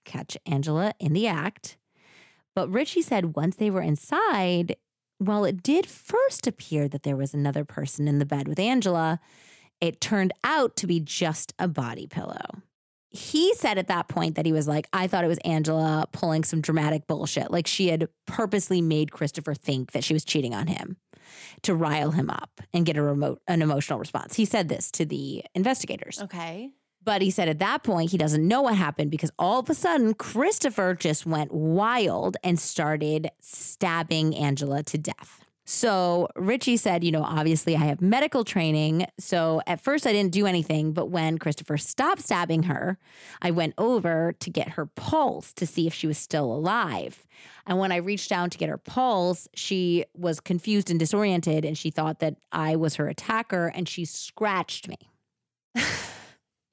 catch 0.05 0.37
Angila 0.47 0.93
in 0.99 1.13
the 1.13 1.27
act. 1.27 1.77
But 2.55 2.69
Richie 2.69 3.01
said 3.01 3.35
once 3.35 3.55
they 3.55 3.69
were 3.69 3.81
inside, 3.81 4.75
while 5.17 5.43
it 5.45 5.63
did 5.63 5.85
first 5.85 6.47
appear 6.47 6.87
that 6.87 7.03
there 7.03 7.15
was 7.15 7.33
another 7.33 7.65
person 7.65 8.07
in 8.07 8.19
the 8.19 8.25
bed 8.25 8.47
with 8.47 8.57
Angila, 8.59 9.19
it 9.81 9.99
turned 9.99 10.31
out 10.43 10.75
to 10.77 10.87
be 10.87 10.99
just 10.99 11.53
a 11.57 11.67
body 11.67 12.07
pillow 12.07 12.61
he 13.13 13.53
said 13.53 13.77
at 13.77 13.87
that 13.87 14.07
point 14.07 14.35
that 14.35 14.45
he 14.45 14.51
was 14.51 14.67
like, 14.67 14.87
I 14.91 15.05
thought 15.05 15.23
it 15.23 15.27
was 15.27 15.39
Angila 15.45 16.11
pulling 16.11 16.43
some 16.43 16.61
dramatic 16.61 17.05
bullshit. 17.05 17.51
Like 17.51 17.67
she 17.67 17.89
had 17.89 18.09
purposely 18.25 18.81
made 18.81 19.11
Christopher 19.11 19.53
think 19.53 19.91
that 19.91 20.03
she 20.03 20.13
was 20.13 20.25
cheating 20.25 20.55
on 20.55 20.65
him 20.65 20.97
to 21.61 21.75
rile 21.75 22.11
him 22.11 22.31
up 22.31 22.59
and 22.73 22.85
get 22.85 22.97
a 22.97 23.03
remote 23.03 23.39
an 23.47 23.61
emotional 23.61 23.99
response. 23.99 24.33
He 24.33 24.45
said 24.45 24.67
this 24.67 24.89
to 24.91 25.05
the 25.05 25.43
investigators. 25.53 26.21
Okay. 26.23 26.71
But 27.03 27.21
he 27.21 27.29
said 27.29 27.49
at 27.49 27.59
that 27.59 27.83
point 27.83 28.09
he 28.11 28.17
doesn't 28.17 28.47
know 28.47 28.63
what 28.63 28.75
happened 28.75 29.11
because 29.11 29.31
all 29.37 29.59
of 29.59 29.69
a 29.69 29.75
sudden 29.75 30.15
Christopher 30.15 30.95
just 30.95 31.25
went 31.25 31.53
wild 31.53 32.37
and 32.43 32.59
started 32.59 33.29
stabbing 33.39 34.31
Angila 34.31 34.83
to 34.87 34.97
death. 34.97 35.42
So 35.65 36.27
Richie 36.35 36.77
said, 36.77 37.03
you 37.03 37.11
know, 37.11 37.23
obviously 37.23 37.75
I 37.75 37.85
have 37.85 38.01
medical 38.01 38.43
training. 38.43 39.05
So 39.17 39.61
at 39.65 39.79
first 39.79 40.05
I 40.05 40.11
didn't 40.11 40.33
do 40.33 40.45
anything. 40.45 40.91
But 40.91 41.09
when 41.09 41.37
Christopher 41.37 41.77
stopped 41.77 42.21
stabbing 42.21 42.63
her, 42.63 42.97
I 43.41 43.51
went 43.51 43.73
over 43.77 44.35
to 44.39 44.49
get 44.49 44.69
her 44.69 44.85
pulse 44.85 45.53
to 45.53 45.65
see 45.65 45.87
if 45.87 45.93
she 45.93 46.07
was 46.07 46.17
still 46.17 46.51
alive. 46.51 47.25
And 47.65 47.79
when 47.79 47.93
I 47.93 47.97
reached 47.97 48.29
down 48.29 48.49
to 48.49 48.57
get 48.57 48.69
her 48.69 48.77
pulse, 48.77 49.47
she 49.53 50.05
was 50.15 50.41
confused 50.41 50.89
and 50.89 50.99
disoriented 50.99 51.63
and 51.63 51.77
she 51.77 51.91
thought 51.91 52.19
that 52.19 52.35
I 52.51 52.75
was 52.75 52.95
her 52.95 53.07
attacker 53.07 53.67
and 53.67 53.87
she 53.87 54.03
scratched 54.03 54.89
me. 54.89 54.97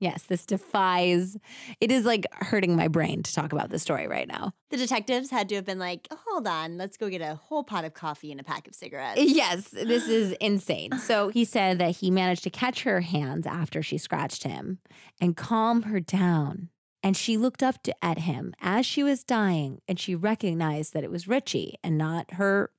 yes, 0.01 0.25
this 0.25 0.45
defies, 0.45 1.37
it 1.81 1.93
is 1.93 2.05
like 2.05 2.27
hurting 2.33 2.75
my 2.75 2.89
brain 2.89 3.23
to 3.23 3.33
talk 3.33 3.53
about 3.53 3.71
this 3.71 3.83
story 3.83 4.09
right 4.09 4.27
now. 4.27 4.53
The 4.71 4.77
detectives 4.77 5.31
had 5.31 5.49
to 5.51 5.55
have 5.55 5.65
been 5.65 5.79
like, 5.79 6.09
hold 6.27 6.47
on, 6.47 6.79
let's 6.79 6.97
go 6.97 7.09
get 7.09 7.21
a 7.21 7.37
whole 7.37 7.63
pot 7.63 7.85
of 7.85 7.95
coffee 7.95 8.33
and 8.33 8.41
a 8.41 8.45
pack 8.45 8.67
of 8.67 8.75
cigarettes. 8.75 9.21
Yes, 9.21 9.69
this 9.69 10.09
is 10.09 10.33
insane. 10.41 10.99
So 10.99 11.29
he 11.29 11.45
said 11.45 11.79
that 11.79 11.97
he 11.97 12.11
managed 12.11 12.43
to 12.45 12.51
catch 12.51 12.83
her 12.83 13.03
hands 13.03 13.47
after 13.47 13.83
she 13.83 13.99
scratched 13.99 14.43
him 14.43 14.79
and 15.21 15.37
calm 15.37 15.83
her 15.83 16.01
down. 16.01 16.71
And 17.03 17.17
she 17.17 17.39
looked 17.39 17.63
up 17.63 17.83
to, 17.85 18.05
at 18.05 18.19
him 18.19 18.55
as 18.61 18.85
she 18.85 19.03
was 19.03 19.25
dying 19.25 19.81
and 19.89 19.99
she 19.99 20.15
recognized 20.15 20.93
that 20.93 21.05
it 21.05 21.11
was 21.11 21.29
Richie 21.29 21.77
and 21.83 21.97
not 21.97 22.35
her 22.35 22.71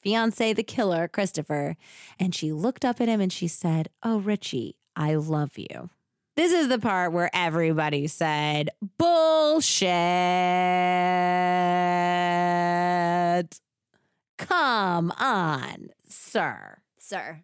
fiance, 0.00 0.52
the 0.52 0.62
killer, 0.62 1.08
Christopher. 1.08 1.76
And 2.20 2.32
she 2.32 2.52
looked 2.52 2.84
up 2.84 3.00
at 3.00 3.08
him 3.08 3.20
and 3.20 3.32
she 3.32 3.48
said, 3.48 3.88
Oh, 4.04 4.18
Richie, 4.18 4.76
I 4.94 5.16
love 5.16 5.58
you. 5.58 5.90
This 6.36 6.52
is 6.52 6.68
the 6.68 6.78
part 6.78 7.12
where 7.12 7.30
everybody 7.32 8.06
said, 8.06 8.68
Bullshit. 8.98 9.88
Come 14.36 15.12
on, 15.12 15.88
sir. 16.06 16.82
Sir, 16.98 17.40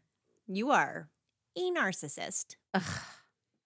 you 0.47 0.71
are 0.71 1.09
a 1.57 1.71
narcissist. 1.71 2.57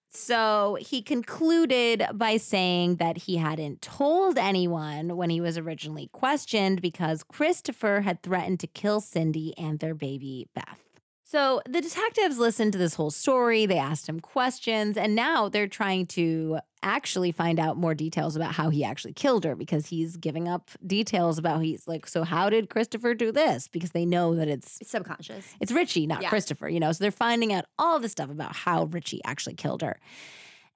So 0.09 0.77
he 0.79 1.01
concluded 1.03 2.05
by 2.13 2.37
saying 2.37 2.95
that 2.95 3.17
he 3.17 3.35
hadn't 3.37 3.83
told 3.83 4.37
anyone 4.37 5.15
when 5.15 5.29
he 5.29 5.39
was 5.39 5.57
originally 5.57 6.09
questioned 6.11 6.81
because 6.81 7.21
Christopher 7.21 8.01
had 8.01 8.23
threatened 8.23 8.59
to 8.61 8.67
kill 8.67 8.99
Cindy 8.99 9.53
and 9.57 9.79
their 9.79 9.93
baby 9.93 10.47
Beth. 10.55 10.86
So 11.29 11.61
the 11.67 11.81
detectives 11.81 12.37
listened 12.37 12.71
to 12.71 12.77
this 12.79 12.93
whole 12.93 13.11
story. 13.11 13.65
They 13.65 13.77
asked 13.77 14.07
him 14.07 14.21
questions, 14.21 14.95
and 14.95 15.13
now 15.13 15.49
they're 15.49 15.67
trying 15.67 16.05
to 16.07 16.59
actually 16.81 17.33
find 17.33 17.59
out 17.59 17.75
more 17.75 17.93
details 17.93 18.37
about 18.37 18.53
how 18.53 18.69
he 18.69 18.81
actually 18.85 19.11
killed 19.11 19.43
her 19.43 19.53
because 19.53 19.87
he's 19.87 20.15
giving 20.15 20.47
up 20.47 20.69
details 20.85 21.37
about 21.37 21.61
he's 21.63 21.85
like, 21.85 22.07
so 22.07 22.23
how 22.23 22.49
did 22.49 22.69
Christopher 22.69 23.13
do 23.13 23.33
this? 23.33 23.67
Because 23.67 23.91
they 23.91 24.05
know 24.05 24.35
that 24.35 24.47
it's 24.47 24.79
It's 24.79 24.91
subconscious. 24.91 25.45
it's 25.59 25.73
Richie, 25.73 26.07
not 26.07 26.21
Yeah. 26.21 26.29
Christopher, 26.29 26.69
you 26.69 26.79
know. 26.79 26.93
So 26.93 27.03
they're 27.03 27.11
finding 27.11 27.51
out 27.51 27.65
all 27.77 27.99
this 27.99 28.13
stuff 28.13 28.29
about 28.29 28.55
how 28.55 28.85
Richie 28.85 29.19
actually 29.25 29.55
killed 29.55 29.81
her. 29.81 29.99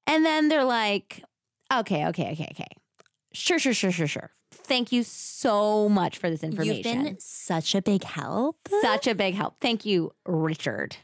And 0.05 0.25
then 0.25 0.49
they're 0.49 0.65
like, 0.65 1.23
okay, 1.73 2.07
okay, 2.07 2.33
okay, 2.33 2.49
okay. 2.51 2.67
Sure, 3.31 3.57
sure, 3.57 3.73
sure, 3.73 3.91
sure, 3.93 4.07
sure. 4.07 4.31
Thank 4.71 4.93
you 4.93 5.03
so 5.03 5.89
much 5.89 6.17
for 6.17 6.29
this 6.29 6.43
information. 6.43 6.95
You've 6.95 7.05
been 7.05 7.19
such 7.19 7.75
a 7.75 7.81
big 7.81 8.05
help. 8.05 8.55
Such 8.81 9.05
a 9.05 9.13
big 9.13 9.33
help. 9.33 9.57
Thank 9.59 9.85
you, 9.85 10.13
Richard. 10.25 10.95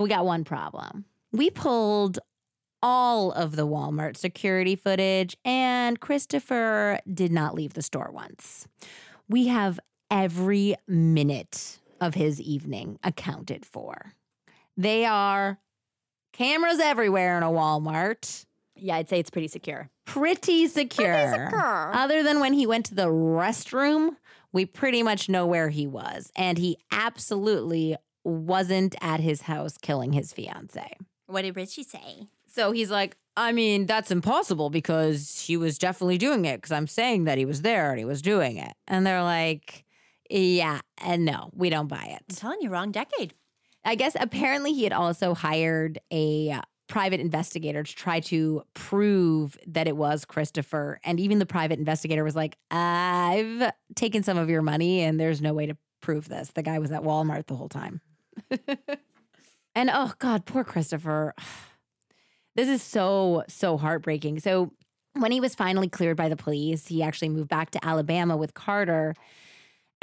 We 0.00 0.08
got 0.08 0.26
one 0.26 0.42
problem. 0.42 1.04
We 1.30 1.50
pulled 1.50 2.18
all 2.82 3.30
of 3.30 3.54
the 3.54 3.64
Walmart 3.64 4.16
security 4.16 4.74
footage, 4.74 5.36
and 5.44 6.00
Christopher 6.00 6.98
did 7.14 7.30
not 7.30 7.54
leave 7.54 7.74
the 7.74 7.82
store 7.82 8.10
once. 8.12 8.66
We 9.28 9.46
have 9.46 9.78
every 10.10 10.74
minute 10.88 11.78
of 12.00 12.14
his 12.14 12.40
evening 12.40 12.98
accounted 13.04 13.64
for. 13.64 14.14
They 14.76 15.04
are 15.04 15.60
cameras 16.32 16.80
everywhere 16.80 17.36
in 17.36 17.44
a 17.44 17.50
Walmart. 17.50 18.46
Yeah, 18.74 18.96
I'd 18.96 19.08
say 19.08 19.20
it's 19.20 19.30
pretty 19.30 19.46
secure. 19.46 19.90
Pretty 20.10 20.66
secure. 20.66 21.30
secure. 21.30 21.94
Other 21.94 22.22
than 22.22 22.40
when 22.40 22.52
he 22.52 22.66
went 22.66 22.86
to 22.86 22.94
the 22.94 23.06
restroom, 23.06 24.16
we 24.52 24.66
pretty 24.66 25.02
much 25.02 25.28
know 25.28 25.46
where 25.46 25.68
he 25.68 25.86
was. 25.86 26.32
And 26.34 26.58
he 26.58 26.76
absolutely 26.90 27.96
wasn't 28.24 28.96
at 29.00 29.20
his 29.20 29.42
house 29.42 29.78
killing 29.78 30.12
his 30.12 30.32
fiance. 30.32 30.96
What 31.26 31.42
did 31.42 31.54
Richie 31.56 31.84
say? 31.84 32.26
So 32.46 32.72
he's 32.72 32.90
like, 32.90 33.16
I 33.36 33.52
mean, 33.52 33.86
that's 33.86 34.10
impossible 34.10 34.70
because 34.70 35.40
he 35.46 35.56
was 35.56 35.78
definitely 35.78 36.18
doing 36.18 36.44
it 36.44 36.56
because 36.56 36.72
I'm 36.72 36.88
saying 36.88 37.24
that 37.24 37.38
he 37.38 37.44
was 37.44 37.62
there 37.62 37.90
and 37.90 37.98
he 37.98 38.04
was 38.04 38.20
doing 38.20 38.56
it. 38.56 38.72
And 38.88 39.06
they're 39.06 39.22
like, 39.22 39.84
yeah, 40.28 40.80
and 40.98 41.24
no, 41.24 41.50
we 41.54 41.70
don't 41.70 41.86
buy 41.86 42.04
it. 42.04 42.22
I'm 42.28 42.36
telling 42.36 42.58
you, 42.60 42.70
wrong 42.70 42.90
decade. 42.90 43.34
I 43.84 43.94
guess 43.94 44.16
apparently 44.18 44.72
he 44.74 44.84
had 44.84 44.92
also 44.92 45.34
hired 45.34 46.00
a 46.10 46.50
uh, 46.50 46.60
private 46.90 47.20
investigator 47.20 47.84
to 47.84 47.94
try 47.94 48.18
to 48.18 48.62
prove 48.74 49.56
that 49.66 49.86
it 49.86 49.96
was 49.96 50.24
Christopher. 50.24 51.00
And 51.04 51.20
even 51.20 51.38
the 51.38 51.46
private 51.46 51.78
investigator 51.78 52.24
was 52.24 52.34
like, 52.34 52.56
I've 52.70 53.70
taken 53.94 54.24
some 54.24 54.36
of 54.36 54.50
your 54.50 54.60
money 54.60 55.00
and 55.02 55.18
there's 55.18 55.40
no 55.40 55.54
way 55.54 55.66
to 55.66 55.76
prove 56.02 56.28
this. 56.28 56.50
The 56.50 56.62
guy 56.62 56.80
was 56.80 56.90
at 56.90 57.02
Walmart 57.02 57.46
the 57.46 57.54
whole 57.54 57.68
time. 57.68 58.00
and 59.74 59.88
oh, 59.92 60.12
God, 60.18 60.44
poor 60.44 60.64
Christopher. 60.64 61.34
This 62.56 62.68
is 62.68 62.82
so, 62.82 63.44
so 63.48 63.78
heartbreaking. 63.78 64.40
So 64.40 64.72
when 65.14 65.30
he 65.30 65.40
was 65.40 65.54
finally 65.54 65.88
cleared 65.88 66.16
by 66.16 66.28
the 66.28 66.36
police, 66.36 66.88
he 66.88 67.00
actually 67.00 67.28
moved 67.28 67.48
back 67.48 67.70
to 67.70 67.86
Alabama 67.86 68.36
with 68.36 68.54
Carter 68.54 69.14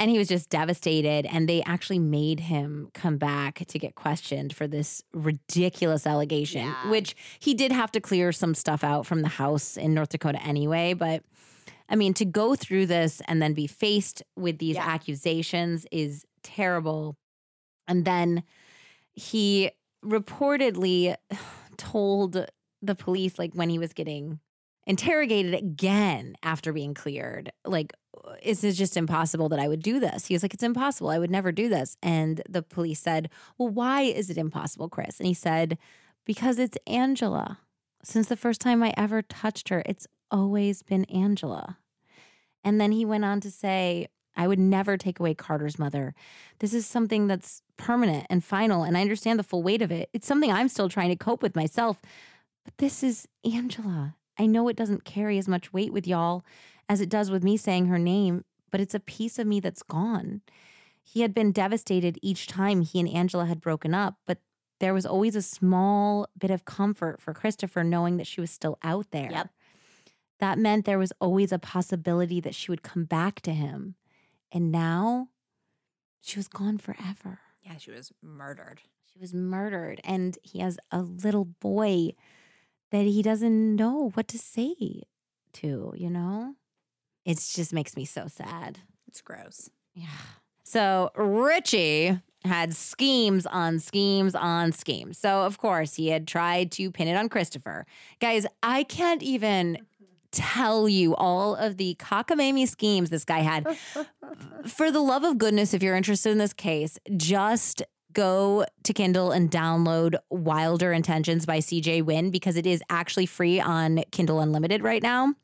and 0.00 0.10
he 0.10 0.18
was 0.18 0.28
just 0.28 0.48
devastated 0.50 1.26
and 1.26 1.48
they 1.48 1.62
actually 1.64 1.98
made 1.98 2.40
him 2.40 2.88
come 2.94 3.16
back 3.18 3.64
to 3.66 3.78
get 3.78 3.94
questioned 3.94 4.54
for 4.54 4.66
this 4.66 5.02
ridiculous 5.12 6.06
allegation 6.06 6.66
Yeah. 6.66 6.90
which 6.90 7.16
he 7.40 7.54
did 7.54 7.72
have 7.72 7.90
to 7.92 8.00
clear 8.00 8.30
some 8.32 8.54
stuff 8.54 8.84
out 8.84 9.06
from 9.06 9.22
the 9.22 9.28
house 9.28 9.76
in 9.76 9.94
north 9.94 10.10
dakota 10.10 10.40
anyway 10.42 10.94
but 10.94 11.22
i 11.88 11.96
mean 11.96 12.14
to 12.14 12.24
go 12.24 12.54
through 12.54 12.86
this 12.86 13.20
and 13.28 13.42
then 13.42 13.54
be 13.54 13.66
faced 13.66 14.22
with 14.36 14.58
these 14.58 14.76
Yeah. 14.76 14.86
accusations 14.86 15.86
is 15.90 16.24
terrible 16.42 17.16
and 17.86 18.04
then 18.04 18.42
he 19.14 19.70
reportedly 20.04 21.16
told 21.76 22.46
the 22.82 22.94
police 22.94 23.38
like 23.38 23.52
when 23.54 23.68
he 23.70 23.78
was 23.78 23.92
getting 23.92 24.38
interrogated 24.88 25.54
again 25.54 26.34
after 26.42 26.72
being 26.72 26.94
cleared 26.94 27.52
like 27.64 27.92
is 28.42 28.64
it 28.64 28.72
just 28.72 28.96
impossible 28.96 29.48
that 29.48 29.58
I 29.58 29.68
would 29.68 29.82
do 29.82 30.00
this? 30.00 30.26
He 30.26 30.34
was 30.34 30.42
like, 30.42 30.54
It's 30.54 30.62
impossible. 30.62 31.10
I 31.10 31.18
would 31.18 31.30
never 31.30 31.52
do 31.52 31.68
this. 31.68 31.96
And 32.02 32.42
the 32.48 32.62
police 32.62 33.00
said, 33.00 33.30
Well, 33.56 33.68
why 33.68 34.02
is 34.02 34.30
it 34.30 34.38
impossible, 34.38 34.88
Chris? 34.88 35.18
And 35.18 35.26
he 35.26 35.34
said, 35.34 35.78
Because 36.24 36.58
it's 36.58 36.78
Angila. 36.86 37.58
Since 38.02 38.28
the 38.28 38.36
first 38.36 38.60
time 38.60 38.82
I 38.82 38.94
ever 38.96 39.22
touched 39.22 39.68
her, 39.68 39.82
it's 39.86 40.06
always 40.30 40.82
been 40.82 41.04
Angila. 41.06 41.76
And 42.64 42.80
then 42.80 42.92
he 42.92 43.04
went 43.04 43.24
on 43.24 43.40
to 43.40 43.50
say, 43.50 44.08
I 44.36 44.46
would 44.46 44.58
never 44.58 44.96
take 44.96 45.18
away 45.18 45.34
Carter's 45.34 45.78
mother. 45.78 46.14
This 46.60 46.72
is 46.72 46.86
something 46.86 47.26
that's 47.26 47.62
permanent 47.76 48.26
and 48.30 48.44
final, 48.44 48.84
and 48.84 48.96
I 48.96 49.00
understand 49.00 49.38
the 49.38 49.44
full 49.44 49.62
weight 49.64 49.82
of 49.82 49.90
it. 49.90 50.10
It's 50.12 50.28
something 50.28 50.52
I'm 50.52 50.68
still 50.68 50.88
trying 50.88 51.08
to 51.10 51.16
cope 51.16 51.42
with 51.42 51.56
myself. 51.56 52.00
But 52.64 52.78
this 52.78 53.02
is 53.02 53.26
Angila. 53.44 54.14
I 54.38 54.46
know 54.46 54.68
it 54.68 54.76
doesn't 54.76 55.04
carry 55.04 55.38
as 55.38 55.48
much 55.48 55.72
weight 55.72 55.92
with 55.92 56.06
y'all 56.06 56.44
as 56.88 57.00
it 57.00 57.08
does 57.08 57.30
with 57.30 57.44
me 57.44 57.56
saying 57.56 57.86
her 57.86 57.98
name, 57.98 58.44
but 58.70 58.80
it's 58.80 58.94
a 58.94 59.00
piece 59.00 59.38
of 59.38 59.46
me 59.46 59.60
that's 59.60 59.82
gone. 59.82 60.42
He 61.02 61.22
had 61.22 61.34
been 61.34 61.52
devastated 61.52 62.18
each 62.22 62.46
time 62.46 62.82
he 62.82 63.00
and 63.00 63.08
Angila 63.08 63.48
had 63.48 63.60
broken 63.60 63.94
up, 63.94 64.16
but 64.26 64.38
there 64.80 64.94
was 64.94 65.06
always 65.06 65.34
a 65.34 65.42
small 65.42 66.28
bit 66.38 66.50
of 66.50 66.64
comfort 66.64 67.20
for 67.20 67.34
Christopher 67.34 67.82
knowing 67.82 68.16
that 68.18 68.26
she 68.26 68.40
was 68.40 68.50
still 68.50 68.78
out 68.82 69.10
there. 69.10 69.30
Yep. 69.30 69.50
That 70.40 70.58
meant 70.58 70.84
there 70.84 70.98
was 70.98 71.12
always 71.20 71.50
a 71.50 71.58
possibility 71.58 72.40
that 72.40 72.54
she 72.54 72.70
would 72.70 72.82
come 72.82 73.04
back 73.04 73.40
to 73.40 73.52
him. 73.52 73.96
And 74.52 74.70
now 74.70 75.28
she 76.20 76.38
was 76.38 76.46
gone 76.46 76.78
forever. 76.78 77.40
Yeah, 77.62 77.76
she 77.78 77.90
was 77.90 78.12
murdered. 78.22 78.82
She 79.12 79.18
was 79.18 79.34
murdered, 79.34 80.00
and 80.04 80.38
he 80.42 80.60
has 80.60 80.78
a 80.92 81.02
little 81.02 81.44
boy 81.44 82.12
that 82.90 83.04
he 83.04 83.22
doesn't 83.22 83.76
know 83.76 84.10
what 84.14 84.28
to 84.28 84.38
say 84.38 85.02
to, 85.54 85.92
you 85.96 86.10
know? 86.10 86.54
It 87.24 87.36
just 87.36 87.72
makes 87.72 87.96
me 87.96 88.04
so 88.04 88.26
sad. 88.26 88.78
It's 89.06 89.20
gross. 89.20 89.70
Yeah. 89.94 90.06
So 90.64 91.10
Richie 91.14 92.20
had 92.44 92.74
schemes 92.74 93.46
on 93.46 93.78
schemes 93.78 94.34
on 94.34 94.72
schemes. 94.72 95.18
So, 95.18 95.42
of 95.42 95.58
course, 95.58 95.94
he 95.94 96.08
had 96.08 96.26
tried 96.26 96.70
to 96.72 96.90
pin 96.90 97.08
it 97.08 97.16
on 97.16 97.28
Christopher. 97.28 97.86
Guys, 98.20 98.46
I 98.62 98.84
can't 98.84 99.22
even 99.22 99.78
tell 100.30 100.88
you 100.88 101.14
all 101.16 101.54
of 101.54 101.78
the 101.78 101.96
cockamamie 101.98 102.68
schemes 102.68 103.10
this 103.10 103.24
guy 103.24 103.40
had. 103.40 103.66
For 104.66 104.90
the 104.90 105.00
love 105.00 105.24
of 105.24 105.38
goodness, 105.38 105.74
if 105.74 105.82
you're 105.82 105.96
interested 105.96 106.30
in 106.30 106.38
this 106.38 106.52
case, 106.52 106.98
just 107.16 107.82
go 108.12 108.64
to 108.84 108.92
Kindle 108.92 109.30
and 109.32 109.50
download 109.50 110.16
Wilder 110.30 110.92
Intentions 110.92 111.46
by 111.46 111.58
CJ 111.58 112.02
Wynn 112.02 112.30
because 112.30 112.56
it 112.56 112.66
is 112.66 112.82
actually 112.90 113.26
free 113.26 113.60
on 113.60 114.02
Kindle 114.10 114.40
Unlimited 114.40 114.82
right 114.82 115.02
now. 115.02 115.34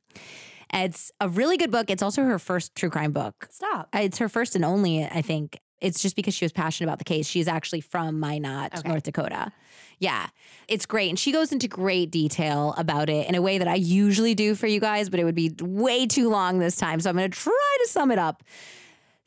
It's 0.72 1.12
a 1.20 1.28
really 1.28 1.56
good 1.56 1.70
book. 1.70 1.90
It's 1.90 2.02
also 2.02 2.24
her 2.24 2.38
first 2.38 2.74
true 2.74 2.90
crime 2.90 3.12
book. 3.12 3.48
Stop. 3.50 3.88
It's 3.94 4.18
her 4.18 4.28
first 4.28 4.56
and 4.56 4.64
only, 4.64 5.04
I 5.04 5.22
think. 5.22 5.60
It's 5.80 6.00
just 6.00 6.16
because 6.16 6.34
she 6.34 6.44
was 6.44 6.52
passionate 6.52 6.88
about 6.88 6.98
the 6.98 7.04
case. 7.04 7.26
She's 7.28 7.46
actually 7.46 7.82
from 7.82 8.18
Minot, 8.18 8.78
Okay. 8.78 8.88
North 8.88 9.02
Dakota. 9.02 9.52
Yeah, 9.98 10.28
it's 10.66 10.86
great. 10.86 11.10
And 11.10 11.18
she 11.18 11.30
goes 11.30 11.52
into 11.52 11.68
great 11.68 12.10
detail 12.10 12.74
about 12.78 13.10
it 13.10 13.28
in 13.28 13.34
a 13.34 13.42
way 13.42 13.58
that 13.58 13.68
I 13.68 13.74
usually 13.74 14.34
do 14.34 14.54
for 14.54 14.66
you 14.66 14.80
guys, 14.80 15.10
but 15.10 15.20
it 15.20 15.24
would 15.24 15.34
be 15.34 15.54
way 15.60 16.06
too 16.06 16.30
long 16.30 16.58
this 16.58 16.76
time. 16.76 17.00
So 17.00 17.10
I'm 17.10 17.16
going 17.16 17.30
to 17.30 17.38
try 17.38 17.76
to 17.82 17.88
sum 17.90 18.10
it 18.10 18.18
up. 18.18 18.42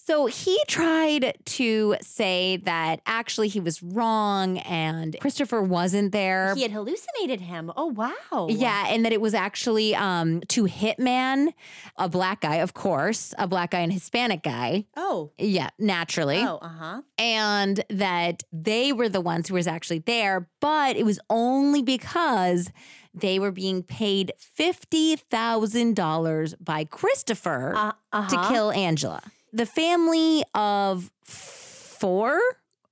So 0.08 0.28
he 0.28 0.58
tried 0.70 1.38
to 1.58 1.98
say 2.02 2.62
that 2.64 3.02
actually 3.06 3.50
he 3.50 3.60
was 3.60 3.84
wrong 3.84 4.58
and 4.60 5.18
Christopher 5.20 5.62
wasn't 5.62 6.14
there. 6.14 6.56
He 6.56 6.62
had 6.62 6.72
hallucinated 6.72 7.42
him. 7.42 7.74
Oh 7.76 7.88
wow. 7.88 8.48
Yeah, 8.50 8.86
and 8.88 9.04
that 9.04 9.12
it 9.12 9.20
was 9.20 9.34
actually 9.34 9.94
um 9.96 10.40
to 10.48 10.64
Hitman, 10.64 11.50
a 11.98 12.08
black 12.08 12.40
guy, 12.40 12.56
of 12.56 12.74
course, 12.74 13.34
a 13.38 13.48
black 13.50 13.72
guy 13.72 13.82
and 13.82 13.92
Hispanic 13.92 14.44
guy. 14.44 14.86
Oh. 14.96 15.32
Yeah, 15.38 15.72
naturally. 15.78 16.38
Oh. 16.42 16.60
Uh 16.62 16.70
huh. 16.70 17.02
And 17.18 17.84
that 17.90 18.44
they 18.54 18.94
were 18.94 19.10
the 19.10 19.20
ones 19.20 19.50
who 19.50 19.56
was 19.56 19.68
actually 19.68 20.00
there, 20.00 20.48
but 20.62 20.96
it 20.96 21.04
was 21.04 21.20
only 21.30 21.82
because 21.82 22.72
they 23.14 23.40
were 23.40 23.52
being 23.52 23.84
paid 23.84 24.32
$50,000 24.58 26.56
by 26.64 26.86
Christopher 26.86 27.74
Uh 27.76 27.92
huh. 28.14 28.30
to 28.30 28.38
kill 28.54 28.72
Angila. 28.72 29.22
The 29.54 29.66
family 29.66 30.44
of 30.54 31.10
four, 31.24 32.40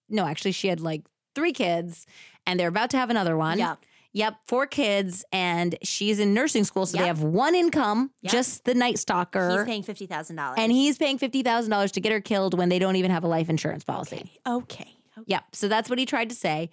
no, 0.10 0.26
actually, 0.26 0.52
she 0.54 0.68
had 0.68 0.80
like 0.82 1.04
three 1.36 1.54
kids 1.54 2.06
and 2.48 2.60
they're 2.60 2.70
about 2.70 2.90
to 2.92 2.98
have 2.98 3.10
another 3.10 3.36
one. 3.38 3.58
Yeah. 3.60 3.76
Yep, 4.14 4.36
four 4.48 4.66
kids, 4.66 5.26
and 5.34 5.78
she's 5.84 6.22
in 6.22 6.34
nursing 6.34 6.64
school, 6.64 6.86
so 6.86 6.98
they 6.98 7.06
have 7.08 7.22
one 7.22 7.54
income, 7.54 8.12
Yep. 8.22 8.32
just 8.32 8.64
the 8.64 8.74
Night 8.74 8.98
Stalker, 8.98 9.58
He's 9.58 9.66
paying 9.66 9.84
fifty 9.84 10.06
thousand 10.06 10.38
dollars. 10.38 10.56
and 10.58 10.72
he's 10.72 10.98
paying 10.98 11.18
fifty 11.18 11.44
thousand 11.44 11.70
dollars 11.72 11.92
to 11.92 12.00
get 12.00 12.14
her 12.14 12.22
killed 12.22 12.58
when 12.58 12.70
they 12.70 12.80
don't 12.80 12.96
even 12.96 13.12
have 13.12 13.26
a 13.26 13.28
life 13.28 13.50
insurance 13.50 13.84
policy. 13.84 14.16
okay. 14.16 14.40
Okay. 14.48 14.95
Okay. 15.18 15.26
Yep. 15.28 15.44
So 15.54 15.68
that's 15.68 15.90
what 15.90 16.00
he 16.00 16.06
tried 16.06 16.30
to 16.30 16.36
say. 16.36 16.70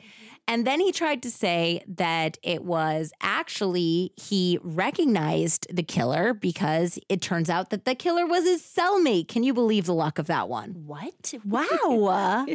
And 0.48 0.66
then 0.66 0.80
he 0.80 0.90
tried 0.90 1.22
to 1.22 1.30
say 1.30 1.84
that 1.86 2.36
it 2.42 2.64
was 2.64 3.12
actually 3.20 4.12
he 4.16 4.58
recognized 4.62 5.66
the 5.74 5.82
killer 5.82 6.34
because 6.34 6.98
it 7.08 7.20
turns 7.20 7.48
out 7.48 7.70
that 7.70 7.84
the 7.84 7.94
killer 7.94 8.26
was 8.26 8.44
his 8.44 8.62
cellmate. 8.62 9.28
Can 9.28 9.44
you 9.44 9.54
believe 9.54 9.86
the 9.86 9.94
luck 9.94 10.18
of 10.18 10.26
that 10.26 10.48
one? 10.48 10.82
What? 10.86 11.34
Wow. 11.44 12.46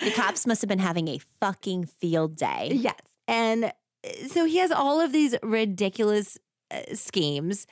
The 0.00 0.10
cops 0.12 0.46
must 0.46 0.62
have 0.62 0.68
been 0.68 0.78
having 0.78 1.08
a 1.08 1.18
fucking 1.40 1.86
field 1.86 2.36
day. 2.36 2.70
Yes. 2.72 3.00
And 3.26 3.72
so 4.28 4.44
he 4.44 4.58
has 4.58 4.70
all 4.70 5.00
of 5.00 5.12
these 5.12 5.34
ridiculous 5.42 6.38
uh, 6.70 6.94
schemes. 6.94 7.66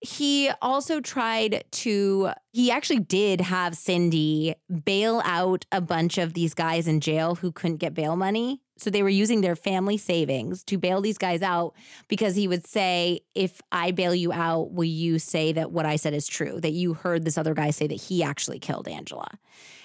He 0.00 0.50
also 0.62 1.00
tried 1.00 1.64
to, 1.72 2.30
he 2.52 2.70
actually 2.70 3.00
did 3.00 3.40
have 3.40 3.76
Cindy 3.76 4.54
bail 4.84 5.20
out 5.24 5.64
a 5.72 5.80
bunch 5.80 6.18
of 6.18 6.34
these 6.34 6.54
guys 6.54 6.86
in 6.86 7.00
jail 7.00 7.34
who 7.36 7.50
couldn't 7.50 7.78
get 7.78 7.94
bail 7.94 8.14
money. 8.14 8.60
So 8.76 8.90
they 8.90 9.02
were 9.02 9.08
using 9.08 9.40
their 9.40 9.56
family 9.56 9.96
savings 9.96 10.62
to 10.64 10.78
bail 10.78 11.00
these 11.00 11.18
guys 11.18 11.42
out 11.42 11.74
because 12.06 12.36
he 12.36 12.46
would 12.46 12.64
say, 12.64 13.20
If 13.34 13.60
I 13.72 13.90
bail 13.90 14.14
you 14.14 14.32
out, 14.32 14.70
will 14.72 14.84
you 14.84 15.18
say 15.18 15.52
that 15.52 15.72
what 15.72 15.84
I 15.84 15.96
said 15.96 16.14
is 16.14 16.28
true? 16.28 16.60
That 16.60 16.72
you 16.72 16.94
heard 16.94 17.24
this 17.24 17.36
other 17.36 17.54
guy 17.54 17.70
say 17.70 17.88
that 17.88 17.94
he 17.94 18.22
actually 18.22 18.60
killed 18.60 18.86
Angila. 18.86 19.26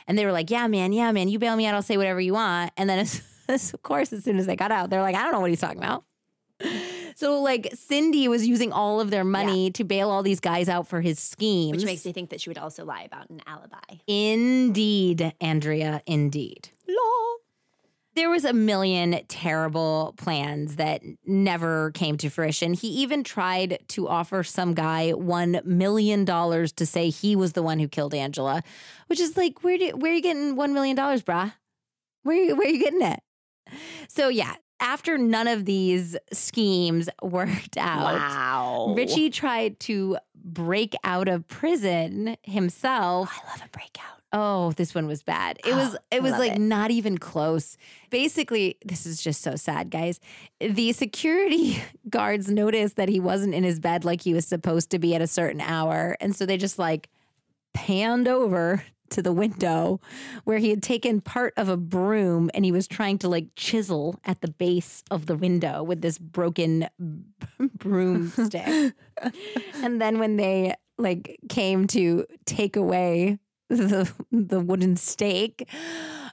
And 0.07 0.15
they 0.15 0.25
were 0.25 0.31
like, 0.31 0.51
Yeah, 0.51 0.67
man, 0.67 0.93
yeah, 0.93 1.11
man, 1.11 1.27
you 1.27 1.39
bail 1.39 1.55
me 1.55 1.65
out, 1.65 1.73
I'll 1.73 1.81
say 1.81 1.97
whatever 1.97 2.21
you 2.21 2.33
want. 2.33 2.71
And 2.77 2.87
then, 2.87 2.99
as, 2.99 3.23
of 3.73 3.81
course, 3.81 4.13
as 4.13 4.23
soon 4.23 4.37
as 4.37 4.45
they 4.45 4.55
got 4.55 4.71
out, 4.71 4.91
they're 4.91 5.01
like, 5.01 5.15
I 5.15 5.23
don't 5.23 5.31
know 5.31 5.39
what 5.39 5.49
he's 5.49 5.61
talking 5.61 5.79
about. 5.79 6.03
So, 7.15 7.41
like, 7.41 7.69
Cindy 7.75 8.27
was 8.27 8.45
using 8.47 8.71
all 8.71 8.99
of 9.01 9.09
their 9.09 9.23
money 9.23 9.71
to 9.71 9.83
bail 9.83 10.09
all 10.09 10.23
these 10.23 10.39
guys 10.39 10.69
out 10.69 10.87
for 10.87 11.01
his 11.01 11.19
schemes. 11.19 11.77
Which 11.77 11.85
makes 11.85 12.05
me 12.05 12.11
think 12.13 12.29
that 12.31 12.41
she 12.41 12.49
would 12.49 12.57
also 12.57 12.85
lie 12.85 13.03
about 13.03 13.29
an 13.29 13.41
alibi. 13.47 13.77
Indeed, 14.07 15.33
Andrea, 15.41 16.01
indeed. 16.05 16.69
Law. 16.87 17.35
There 18.15 18.29
was 18.29 18.45
a 18.45 18.53
million 18.53 19.19
terrible 19.27 20.13
plans 20.17 20.75
that 20.75 21.01
never 21.25 21.89
came 21.91 22.15
to 22.17 22.29
fruition. 22.29 22.73
He 22.75 22.87
even 22.89 23.23
tried 23.23 23.79
to 23.89 24.07
offer 24.07 24.43
some 24.43 24.75
guy 24.75 25.13
$1 25.15 25.65
million 25.65 26.23
to 26.25 26.85
say 26.85 27.09
he 27.09 27.35
was 27.35 27.53
the 27.53 27.63
one 27.63 27.79
who 27.79 27.87
killed 27.87 28.13
Angila, 28.13 28.61
which 29.07 29.19
is 29.19 29.35
like, 29.35 29.63
where, 29.63 29.79
do, 29.79 29.91
where 29.97 30.11
are 30.11 30.15
you 30.15 30.21
getting 30.21 30.55
$1 30.55 30.73
million, 30.73 30.95
brah? 30.95 31.53
Where, 32.21 32.35
you- 32.35 32.55
where 32.55 32.67
are 32.67 32.71
you 32.71 32.79
getting 32.79 33.01
it? 33.01 33.19
So, 34.07 34.27
yeah, 34.27 34.53
after 34.83 35.17
none 35.17 35.47
of 35.47 35.65
these 35.65 36.15
schemes 36.31 37.09
worked 37.23 37.77
out, 37.77 38.13
Wow. 38.13 38.93
Richie 38.95 39.29
tried 39.29 39.79
to 39.81 40.17
break 40.35 40.93
out 41.03 41.27
of 41.29 41.47
prison 41.47 42.35
himself. 42.43 43.31
Oh, 43.33 43.41
I 43.47 43.51
love 43.51 43.61
a 43.65 43.69
breakout. 43.69 44.09
Oh, 44.35 44.71
this 44.73 44.95
one 44.95 45.05
was 45.05 45.21
bad. 45.21 45.59
It 45.59 45.73
oh, 45.73 45.77
was 45.77 45.95
Oh, 45.95 45.99
it 46.11 46.23
was 46.23 46.33
like 46.33 46.53
it. 46.53 46.59
not 46.59 46.91
even 46.91 47.17
close. 47.17 47.77
Basically, 48.09 48.77
this 48.83 49.05
is 49.05 49.21
just 49.21 49.41
so 49.41 49.55
sad, 49.55 49.89
guys. 49.89 50.19
The 50.59 50.91
security 50.91 51.81
guards 52.09 52.49
noticed 52.49 52.95
that 52.97 53.09
he 53.09 53.19
wasn't 53.19 53.53
in 53.53 53.63
his 53.63 53.79
bed 53.79 54.03
like 54.03 54.21
he 54.21 54.33
was 54.33 54.45
supposed 54.45 54.89
to 54.91 54.99
be 54.99 55.15
at 55.15 55.21
a 55.21 55.27
certain 55.27 55.61
hour, 55.61 56.17
and 56.19 56.35
so 56.35 56.45
they 56.45 56.57
just 56.57 56.79
like 56.79 57.09
panned 57.73 58.27
over 58.27 58.83
to 59.09 59.21
the 59.21 59.33
window 59.33 59.99
where 60.43 60.57
he 60.57 60.69
had 60.69 60.81
taken 60.81 61.21
part 61.21 61.53
of 61.57 61.69
a 61.69 61.77
broom 61.77 62.49
and 62.53 62.65
he 62.65 62.71
was 62.71 62.87
trying 62.87 63.17
to 63.19 63.29
like 63.29 63.47
chisel 63.55 64.19
at 64.25 64.41
the 64.41 64.47
base 64.47 65.03
of 65.11 65.25
the 65.25 65.35
window 65.35 65.83
with 65.83 66.01
this 66.01 66.17
broken 66.17 66.87
broomstick. 67.77 68.93
and 69.75 70.01
then 70.01 70.19
when 70.19 70.37
they 70.37 70.73
like 70.97 71.39
came 71.49 71.87
to 71.87 72.25
take 72.45 72.75
away 72.75 73.39
the 73.69 74.11
the 74.31 74.59
wooden 74.59 74.95
stake, 74.95 75.67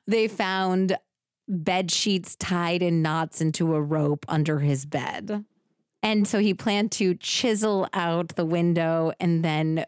they 0.06 0.28
found 0.28 0.97
bed 1.48 1.90
sheets 1.90 2.36
tied 2.36 2.82
in 2.82 3.02
knots 3.02 3.40
into 3.40 3.74
a 3.74 3.82
rope 3.82 4.24
under 4.28 4.60
his 4.60 4.86
bed. 4.86 5.44
And 6.02 6.26
so 6.26 6.38
he 6.38 6.55
planned 6.55 6.92
to 6.92 7.14
chisel 7.14 7.88
out 7.92 8.36
the 8.36 8.47
window 8.47 9.12
and 9.20 9.44
then 9.44 9.84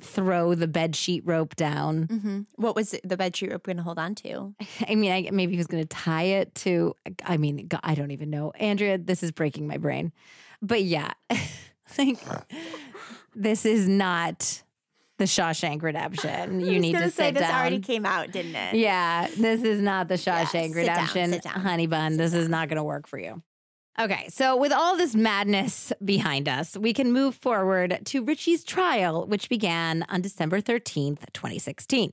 throw 0.00 0.54
the 0.54 0.66
bed 0.68 0.94
sheet 0.96 1.22
rope 1.26 1.54
down. 1.56 2.04
hmm 2.04 2.40
What 2.56 2.74
was 2.74 2.94
the 3.04 3.16
bed 3.16 3.36
sheet 3.36 3.50
rope 3.50 3.64
going 3.64 3.76
to 3.76 3.82
hold 3.82 3.98
on 3.98 4.14
to? 4.16 4.54
I 4.88 4.94
mean, 4.94 5.12
I, 5.12 5.30
maybe 5.30 5.52
he 5.52 5.58
was 5.58 5.66
going 5.66 5.82
to 5.82 5.88
tie 5.88 6.22
it 6.22 6.54
to, 6.56 6.94
I 7.24 7.36
mean, 7.36 7.68
I 7.82 7.94
don't 7.94 8.10
even 8.10 8.30
know. 8.30 8.50
Andrea, 8.52 8.98
this 8.98 9.22
is 9.22 9.30
breaking 9.32 9.66
my 9.66 9.76
brain. 9.76 10.12
But 10.60 10.82
yeah, 10.84 11.12
like, 11.98 12.18
this 13.34 13.64
is 13.66 13.88
not 13.88 14.62
the 15.18 15.24
Shawshank 15.24 15.82
Redemption. 15.82 16.60
You 16.72 16.78
need 16.80 16.96
to 16.96 17.10
sit 17.10 17.34
this 17.34 17.42
down. 17.42 17.60
already 17.60 17.80
came 17.80 18.06
out, 18.06 18.30
didn't 18.32 18.54
it? 18.56 18.74
Yeah, 18.76 19.28
this 19.36 19.62
is 19.62 19.80
not 19.80 20.08
the 20.08 20.14
Shawshank 20.14 20.72
sit 20.74 20.86
down, 20.86 21.00
Redemption, 21.04 21.32
sit 21.32 21.42
down, 21.42 21.60
honey 21.60 21.86
bun. 21.86 22.16
This 22.16 22.32
is 22.34 22.48
not 22.48 22.68
going 22.68 22.76
to 22.78 22.84
work 22.84 23.06
for 23.06 23.18
you. 23.18 23.42
Okay, 24.00 24.26
so 24.28 24.56
with 24.56 24.72
all 24.72 24.96
this 24.96 25.14
madness 25.14 25.92
behind 26.02 26.48
us, 26.48 26.76
we 26.76 26.94
can 26.94 27.12
move 27.12 27.34
forward 27.34 28.00
to 28.06 28.24
Richie's 28.24 28.64
trial, 28.64 29.26
which 29.26 29.50
began 29.50 30.04
on 30.08 30.22
December 30.22 30.62
13th, 30.62 31.30
2016. 31.34 32.12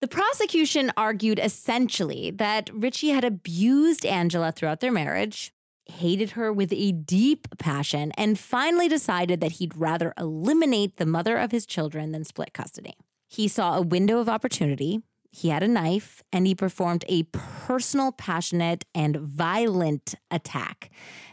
The 0.00 0.08
prosecution 0.08 0.92
argued 0.96 1.38
essentially 1.38 2.30
that 2.32 2.70
Richie 2.72 3.10
had 3.10 3.24
abused 3.24 4.02
Angila 4.02 4.54
throughout 4.54 4.80
their 4.80 4.92
marriage, 4.92 5.52
hated 5.86 6.32
her 6.32 6.50
with 6.52 6.72
a 6.72 6.92
deep 6.92 7.48
passion, 7.58 8.10
and 8.12 8.38
finally 8.38 8.88
decided 8.88 9.40
that 9.40 9.52
he'd 9.52 9.76
rather 9.76 10.14
eliminate 10.18 10.96
the 10.96 11.06
mother 11.06 11.36
of 11.36 11.52
his 11.52 11.66
children 11.66 12.12
than 12.12 12.24
split 12.24 12.54
custody. 12.54 12.94
He 13.28 13.46
saw 13.46 13.76
a 13.76 13.82
window 13.82 14.18
of 14.18 14.28
opportunity. 14.28 15.02
He 15.36 15.48
had 15.48 15.64
a 15.64 15.68
knife 15.68 16.22
and 16.32 16.46
he 16.46 16.54
performed 16.54 17.04
a 17.08 17.24
personal, 17.24 18.12
passionate, 18.12 18.84
and 18.94 19.16
violent 19.16 20.14
attack 20.30 20.90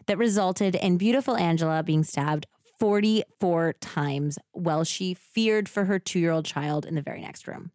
that 0.07 0.17
resulted 0.17 0.73
in 0.73 0.97
beautiful 0.97 1.35
Angila 1.35 1.85
being 1.85 2.03
stabbed 2.03 2.47
44 2.79 3.73
times 3.73 4.39
while 4.53 4.83
she 4.83 5.13
feared 5.13 5.69
for 5.69 5.85
her 5.85 5.99
two 5.99 6.17
year 6.17 6.31
old 6.31 6.45
child 6.45 6.83
in 6.83 6.95
the 6.95 7.03
very 7.03 7.21
next 7.21 7.47
room. 7.47 7.73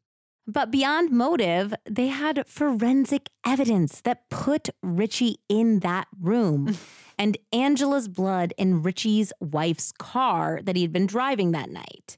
But 0.48 0.72
beyond 0.72 1.12
motive, 1.12 1.72
they 1.88 2.08
had 2.08 2.44
forensic 2.48 3.30
evidence 3.46 4.00
that 4.00 4.28
put 4.28 4.70
Richie 4.82 5.36
in 5.48 5.78
that 5.80 6.08
room 6.20 6.76
and 7.20 7.38
Angila's 7.52 8.08
blood 8.08 8.52
in 8.58 8.82
Richie's 8.82 9.32
wife's 9.38 9.92
car 9.92 10.58
that 10.64 10.74
he 10.74 10.82
had 10.82 10.92
been 10.92 11.06
driving 11.06 11.52
that 11.52 11.70
night. 11.70 12.16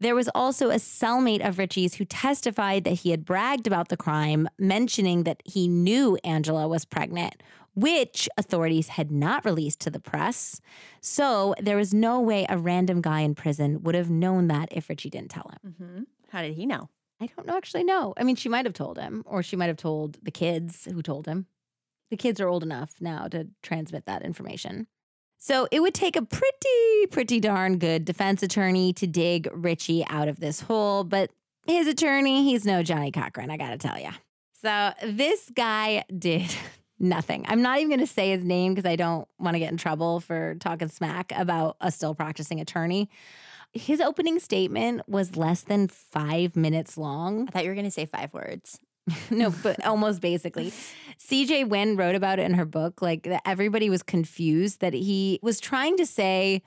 There 0.00 0.14
was 0.14 0.28
also 0.34 0.70
a 0.70 0.74
cellmate 0.76 1.46
of 1.46 1.58
Richie's 1.58 1.94
who 1.94 2.04
testified 2.04 2.84
that 2.84 3.00
he 3.00 3.10
had 3.10 3.24
bragged 3.24 3.66
about 3.66 3.88
the 3.88 3.96
crime, 3.96 4.48
mentioning 4.58 5.24
that 5.24 5.42
he 5.44 5.66
knew 5.66 6.16
Angila 6.24 6.68
was 6.68 6.84
pregnant, 6.84 7.42
which 7.74 8.28
authorities 8.36 8.88
had 8.88 9.10
not 9.10 9.44
released 9.44 9.80
to 9.80 9.90
the 9.90 10.00
press. 10.00 10.60
So 11.00 11.54
there 11.60 11.76
was 11.76 11.92
no 11.92 12.20
way 12.20 12.46
a 12.48 12.58
random 12.58 13.00
guy 13.00 13.20
in 13.20 13.34
prison 13.34 13.82
would 13.82 13.94
have 13.96 14.10
known 14.10 14.46
that 14.48 14.68
if 14.70 14.88
Richie 14.88 15.10
didn't 15.10 15.30
tell 15.30 15.50
him. 15.50 15.74
Mm-hmm. 15.74 16.02
How 16.30 16.42
did 16.42 16.54
he 16.54 16.66
know? 16.66 16.90
I 17.20 17.26
don't 17.26 17.46
know, 17.46 17.56
actually 17.56 17.84
know. 17.84 18.14
I 18.16 18.22
mean, 18.22 18.36
she 18.36 18.48
might 18.48 18.66
have 18.66 18.74
told 18.74 18.98
him, 18.98 19.24
or 19.26 19.42
she 19.42 19.56
might 19.56 19.66
have 19.66 19.76
told 19.76 20.18
the 20.22 20.30
kids 20.30 20.84
who 20.84 21.02
told 21.02 21.26
him. 21.26 21.46
The 22.10 22.16
kids 22.16 22.40
are 22.40 22.48
old 22.48 22.62
enough 22.62 22.94
now 23.00 23.26
to 23.28 23.48
transmit 23.62 24.06
that 24.06 24.22
information. 24.22 24.86
So 25.38 25.68
it 25.70 25.80
would 25.80 25.94
take 25.94 26.16
a 26.16 26.22
pretty, 26.22 27.06
pretty 27.10 27.38
darn 27.40 27.78
good 27.78 28.04
defense 28.04 28.42
attorney 28.42 28.92
to 28.94 29.06
dig 29.06 29.48
Richie 29.52 30.04
out 30.08 30.28
of 30.28 30.40
this 30.40 30.62
hole. 30.62 31.04
But 31.04 31.30
his 31.66 31.86
attorney, 31.86 32.44
he's 32.44 32.64
no 32.64 32.82
Johnnie 32.82 33.12
Cochran, 33.12 33.50
I 33.50 33.56
gotta 33.56 33.78
tell 33.78 33.98
you. 33.98 34.10
So 34.60 34.92
this 35.04 35.50
guy 35.54 36.04
did 36.16 36.52
nothing. 36.98 37.44
I'm 37.48 37.62
not 37.62 37.78
even 37.78 37.90
gonna 37.90 38.06
say 38.06 38.30
his 38.30 38.44
name 38.44 38.74
because 38.74 38.88
I 38.88 38.96
don't 38.96 39.28
wanna 39.38 39.60
get 39.60 39.70
in 39.70 39.78
trouble 39.78 40.18
for 40.20 40.56
talking 40.56 40.88
smack 40.88 41.32
about 41.36 41.76
a 41.80 41.92
still 41.92 42.14
practicing 42.14 42.60
attorney. 42.60 43.08
His 43.72 44.00
opening 44.00 44.40
statement 44.40 45.08
was 45.08 45.36
less 45.36 45.62
than 45.62 45.88
five 45.88 46.56
minutes 46.56 46.98
long. 46.98 47.46
I 47.46 47.50
thought 47.50 47.64
you 47.64 47.70
were 47.70 47.76
to 47.76 47.90
say 47.90 48.06
five 48.06 48.32
words. 48.32 48.80
no, 49.30 49.50
but 49.62 49.84
almost 49.84 50.20
basically. 50.20 50.72
CJ 51.18 51.68
Wynn 51.68 51.96
wrote 51.96 52.14
about 52.14 52.38
it 52.38 52.42
in 52.42 52.54
her 52.54 52.64
book, 52.64 53.02
like 53.02 53.24
that 53.24 53.42
everybody 53.44 53.90
was 53.90 54.02
confused 54.02 54.80
that 54.80 54.94
he 54.94 55.38
was 55.42 55.60
trying 55.60 55.96
to 55.96 56.06
say, 56.06 56.62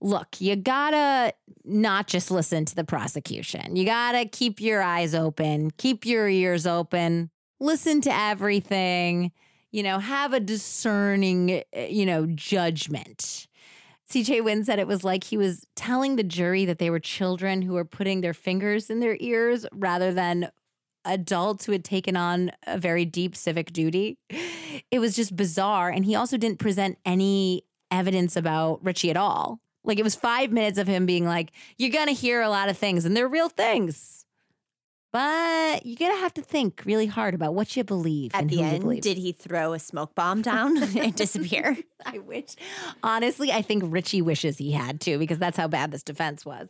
look, 0.00 0.40
you 0.40 0.56
gotta 0.56 1.32
not 1.64 2.06
just 2.06 2.30
listen 2.30 2.64
to 2.66 2.74
the 2.74 2.84
prosecution. 2.84 3.76
You 3.76 3.84
gotta 3.84 4.26
keep 4.26 4.60
your 4.60 4.82
eyes 4.82 5.14
open, 5.14 5.70
keep 5.72 6.04
your 6.04 6.28
ears 6.28 6.66
open, 6.66 7.30
listen 7.58 8.00
to 8.02 8.12
everything, 8.12 9.32
you 9.70 9.82
know, 9.82 9.98
have 9.98 10.32
a 10.32 10.40
discerning, 10.40 11.62
eh, 11.72 11.86
you 11.86 12.06
know, 12.06 12.26
judgment. 12.26 13.48
CJ 14.10 14.44
Wynn 14.44 14.64
said 14.64 14.78
it 14.78 14.86
was 14.86 15.02
like 15.02 15.24
he 15.24 15.36
was 15.36 15.66
telling 15.74 16.16
the 16.16 16.22
jury 16.22 16.66
that 16.66 16.78
they 16.78 16.90
were 16.90 17.00
children 17.00 17.62
who 17.62 17.72
were 17.72 17.84
putting 17.84 18.20
their 18.20 18.34
fingers 18.34 18.90
in 18.90 19.00
their 19.00 19.16
ears 19.18 19.66
rather 19.72 20.12
than 20.12 20.50
adults 21.04 21.64
who 21.64 21.72
had 21.72 21.84
taken 21.84 22.16
on 22.16 22.50
a 22.66 22.78
very 22.78 23.04
deep 23.04 23.36
civic 23.36 23.72
duty. 23.72 24.18
It 24.90 24.98
was 24.98 25.14
just 25.14 25.36
bizarre. 25.36 25.90
And 25.90 26.04
he 26.04 26.14
also 26.14 26.36
didn't 26.36 26.58
present 26.58 26.98
any 27.04 27.64
evidence 27.90 28.36
about 28.36 28.84
Richie 28.84 29.10
at 29.10 29.16
all. 29.16 29.60
Like 29.84 29.98
it 29.98 30.02
was 30.02 30.14
five 30.14 30.50
minutes 30.50 30.78
of 30.78 30.86
him 30.86 31.06
being 31.06 31.26
like, 31.26 31.52
you're 31.76 31.90
going 31.90 32.06
to 32.06 32.14
hear 32.14 32.40
a 32.40 32.48
lot 32.48 32.68
of 32.68 32.78
things 32.78 33.04
and 33.04 33.16
they're 33.16 33.28
real 33.28 33.48
things. 33.48 34.24
But 35.12 35.86
you're 35.86 35.96
going 35.96 36.10
to 36.10 36.20
have 36.20 36.34
to 36.34 36.42
think 36.42 36.82
really 36.84 37.06
hard 37.06 37.34
about 37.34 37.54
what 37.54 37.76
you 37.76 37.84
believe 37.84 38.34
At 38.34 38.40
and 38.40 38.50
the 38.50 38.56
who 38.56 38.62
you 38.62 38.90
end, 38.90 39.02
did 39.02 39.16
he 39.16 39.30
throw 39.30 39.72
a 39.72 39.78
smoke 39.78 40.12
bomb 40.16 40.42
down 40.42 40.82
and 40.96 41.14
disappear? 41.14 41.76
I 42.06 42.18
wish. 42.18 42.56
Honestly, 43.00 43.52
I 43.52 43.62
think 43.62 43.84
Richie 43.86 44.22
wishes 44.22 44.58
he 44.58 44.72
had 44.72 45.00
to 45.02 45.16
because 45.18 45.38
that's 45.38 45.56
how 45.56 45.68
bad 45.68 45.92
this 45.92 46.02
defense 46.02 46.44
was. 46.44 46.68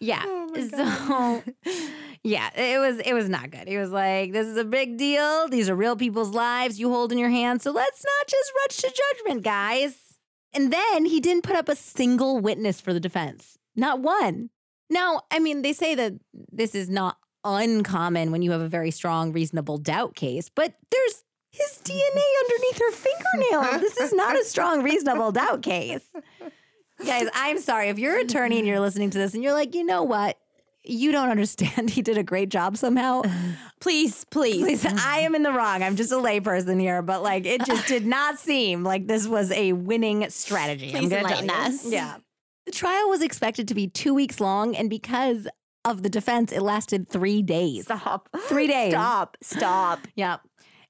Yeah. 0.00 0.22
Oh 0.26 0.46
so 0.54 1.42
yeah, 2.22 2.50
it 2.54 2.78
was 2.78 2.98
it 3.00 3.14
was 3.14 3.28
not 3.28 3.50
good. 3.50 3.68
He 3.68 3.78
was 3.78 3.90
like, 3.90 4.32
This 4.32 4.46
is 4.46 4.56
a 4.56 4.64
big 4.64 4.98
deal. 4.98 5.48
These 5.48 5.68
are 5.68 5.76
real 5.76 5.96
people's 5.96 6.30
lives 6.30 6.78
you 6.78 6.90
hold 6.90 7.12
in 7.12 7.18
your 7.18 7.30
hands. 7.30 7.62
So 7.62 7.70
let's 7.70 8.04
not 8.04 8.26
just 8.26 8.52
rush 8.62 8.76
to 8.78 9.02
judgment, 9.02 9.44
guys. 9.44 9.96
And 10.52 10.72
then 10.72 11.04
he 11.04 11.20
didn't 11.20 11.44
put 11.44 11.56
up 11.56 11.68
a 11.68 11.76
single 11.76 12.40
witness 12.40 12.80
for 12.80 12.92
the 12.92 13.00
defense. 13.00 13.58
Not 13.74 14.00
one. 14.00 14.50
Now, 14.88 15.22
I 15.30 15.38
mean, 15.38 15.62
they 15.62 15.72
say 15.72 15.94
that 15.94 16.14
this 16.50 16.74
is 16.74 16.88
not 16.88 17.18
uncommon 17.44 18.30
when 18.30 18.42
you 18.42 18.52
have 18.52 18.60
a 18.60 18.68
very 18.68 18.90
strong 18.90 19.32
reasonable 19.32 19.78
doubt 19.78 20.14
case, 20.14 20.48
but 20.48 20.74
there's 20.90 21.24
his 21.50 21.80
DNA 21.84 22.22
underneath 22.44 22.78
her 22.78 22.92
fingernail. 22.92 23.80
This 23.80 23.96
is 23.98 24.12
not 24.12 24.38
a 24.38 24.44
strong 24.44 24.82
reasonable 24.82 25.32
doubt 25.32 25.62
case. 25.62 26.04
Guys, 27.04 27.28
I'm 27.34 27.58
sorry. 27.58 27.88
If 27.88 27.98
you're 27.98 28.18
an 28.18 28.26
attorney 28.26 28.58
and 28.58 28.66
you're 28.66 28.80
listening 28.80 29.10
to 29.10 29.18
this 29.18 29.34
and 29.34 29.42
you're 29.42 29.52
like, 29.52 29.74
you 29.74 29.84
know 29.84 30.02
what? 30.02 30.38
You 30.84 31.12
don't 31.12 31.28
understand. 31.30 31.90
He 31.96 32.00
did 32.02 32.16
a 32.16 32.22
great 32.22 32.48
job 32.48 32.76
somehow. 32.76 33.22
please, 33.80 34.24
please. 34.30 34.62
Please, 34.62 34.86
I 34.86 35.18
am 35.20 35.34
in 35.34 35.42
the 35.42 35.52
wrong. 35.52 35.82
I'm 35.82 35.96
just 35.96 36.12
a 36.12 36.16
layperson 36.16 36.80
here, 36.80 37.02
but 37.02 37.22
like 37.22 37.44
it 37.44 37.64
just 37.66 37.86
did 37.88 38.06
not 38.06 38.38
seem 38.48 38.82
like 38.84 39.06
this 39.06 39.26
was 39.26 39.50
a 39.52 39.72
winning 39.72 40.28
strategy. 40.30 40.86
I'm 40.94 41.00
Please 41.00 41.10
tell 41.10 41.18
enlighten 41.18 41.50
us. 41.50 41.84
Yeah. 41.86 42.16
The 42.66 42.72
trial 42.72 43.08
was 43.08 43.22
expected 43.22 43.68
to 43.68 43.74
be 43.74 43.86
two 43.88 44.12
weeks 44.14 44.40
long, 44.40 44.74
and 44.74 44.90
because 44.90 45.46
of 45.84 46.02
the 46.02 46.08
defense, 46.08 46.50
it 46.50 46.62
lasted 46.62 47.08
three 47.08 47.40
days. 47.42 47.84
Stop. 47.84 48.28
Three 48.48 48.66
days. 48.66 48.92
Stop. 48.92 49.36
Stop. 49.40 50.00
Yeah. 50.16 50.38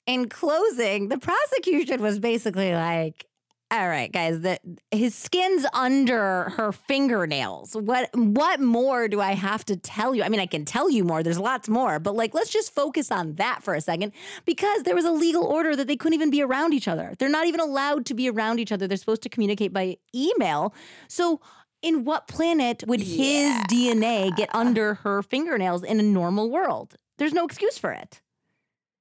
in 0.06 0.28
closing, 0.30 1.08
the 1.10 1.18
prosecution 1.18 2.00
was 2.00 2.18
basically 2.18 2.72
like, 2.72 3.26
all 3.72 3.88
right, 3.88 4.12
guys, 4.12 4.40
the, 4.42 4.58
his 4.92 5.12
skin's 5.14 5.66
under 5.72 6.50
her 6.56 6.70
fingernails. 6.70 7.74
What 7.74 8.10
what 8.14 8.60
more 8.60 9.08
do 9.08 9.20
I 9.20 9.32
have 9.32 9.64
to 9.66 9.76
tell 9.76 10.14
you? 10.14 10.22
I 10.22 10.28
mean, 10.28 10.38
I 10.38 10.46
can 10.46 10.64
tell 10.64 10.88
you 10.88 11.02
more. 11.02 11.22
There's 11.24 11.38
lots 11.38 11.68
more, 11.68 11.98
but 11.98 12.14
like 12.14 12.32
let's 12.32 12.50
just 12.50 12.72
focus 12.72 13.10
on 13.10 13.34
that 13.34 13.64
for 13.64 13.74
a 13.74 13.80
second 13.80 14.12
because 14.44 14.84
there 14.84 14.94
was 14.94 15.04
a 15.04 15.10
legal 15.10 15.42
order 15.44 15.74
that 15.74 15.88
they 15.88 15.96
couldn't 15.96 16.14
even 16.14 16.30
be 16.30 16.42
around 16.42 16.74
each 16.74 16.86
other. 16.86 17.14
They're 17.18 17.28
not 17.28 17.46
even 17.48 17.58
allowed 17.60 18.06
to 18.06 18.14
be 18.14 18.30
around 18.30 18.60
each 18.60 18.70
other. 18.70 18.86
They're 18.86 18.96
supposed 18.96 19.22
to 19.22 19.28
communicate 19.28 19.72
by 19.72 19.96
email. 20.14 20.72
So 21.08 21.40
in 21.82 22.04
what 22.04 22.28
planet 22.28 22.84
would 22.86 23.00
Yeah. 23.02 23.58
his 23.58 23.62
DNA 23.64 24.34
get 24.36 24.48
under 24.54 24.94
her 24.94 25.22
fingernails 25.22 25.82
in 25.82 25.98
a 25.98 26.04
normal 26.04 26.50
world? 26.50 26.94
There's 27.18 27.32
no 27.32 27.44
excuse 27.44 27.78
for 27.78 27.90
it. 27.92 28.20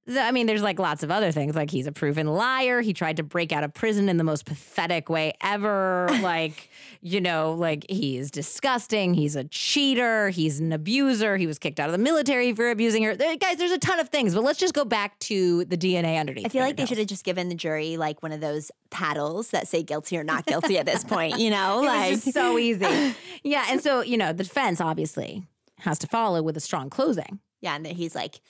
I 0.08 0.30
mean, 0.30 0.46
there's 0.46 0.62
like 0.62 0.78
lots 0.78 1.02
of 1.02 1.10
other 1.10 1.32
things. 1.32 1.56
Like 1.56 1.70
he's 1.70 1.86
a 1.86 1.92
proven 1.92 2.26
liar. 2.28 2.80
He 2.80 2.92
tried 2.92 3.16
to 3.16 3.22
break 3.24 3.52
out 3.52 3.64
of 3.64 3.74
prison 3.74 4.08
in 4.08 4.18
the 4.18 4.24
most 4.24 4.46
pathetic 4.46 5.08
way 5.08 5.32
ever. 5.42 6.08
like, 6.20 6.70
you 7.00 7.20
know, 7.20 7.54
like 7.54 7.84
he's 7.88 8.30
disgusting. 8.30 9.14
He's 9.14 9.34
a 9.34 9.44
cheater. 9.44 10.28
He's 10.28 10.60
an 10.60 10.72
abuser. 10.72 11.36
He 11.36 11.46
was 11.46 11.58
kicked 11.58 11.80
out 11.80 11.88
of 11.88 11.92
the 11.92 11.98
military 11.98 12.52
for 12.52 12.70
abusing 12.70 13.02
her. 13.02 13.16
There- 13.16 13.36
guys, 13.36 13.56
there's 13.56 13.72
a 13.72 13.78
ton 13.78 13.98
of 13.98 14.08
things, 14.08 14.34
but 14.34 14.44
let's 14.44 14.60
just 14.60 14.74
go 14.74 14.84
back 14.84 15.18
to 15.20 15.64
the 15.64 15.76
DNA 15.76 16.20
underneath. 16.20 16.46
I 16.46 16.48
feel 16.50 16.62
like 16.62 16.76
they 16.76 16.86
should 16.86 16.98
have 16.98 17.08
just 17.08 17.24
given 17.24 17.48
the 17.48 17.54
jury 17.56 17.96
like 17.96 18.22
one 18.22 18.32
of 18.32 18.40
those 18.40 18.70
paddles 18.90 19.50
that 19.50 19.66
say 19.66 19.82
guilty 19.82 20.16
or 20.16 20.24
not 20.24 20.46
guilty 20.46 20.78
at 20.78 20.86
this 20.86 21.02
point, 21.02 21.38
you 21.40 21.50
know? 21.50 21.80
like 21.84 22.18
so 22.18 22.58
easy. 22.58 23.14
yeah, 23.42 23.66
and 23.70 23.82
so 23.82 24.02
you 24.02 24.16
know 24.16 24.32
the 24.32 24.44
defense 24.44 24.80
obviously 24.80 25.46
has 25.80 25.98
to 25.98 26.06
follow 26.06 26.42
with 26.42 26.56
a 26.56 26.60
strong 26.60 26.90
closing. 26.90 27.40
Yeah, 27.60 27.74
and 27.74 27.84
then 27.84 27.94
he's 27.94 28.14
like, 28.14 28.40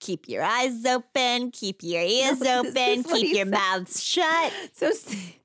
keep 0.00 0.28
your 0.28 0.42
eyes 0.42 0.84
open, 0.84 1.50
keep 1.50 1.82
your 1.82 2.02
ears 2.02 2.38
this 2.38 2.48
open, 2.48 3.02
keep 3.04 3.36
your 3.36 3.46
said. 3.46 3.50
mouths 3.50 4.02
shut. 4.02 4.52
So 4.72 4.90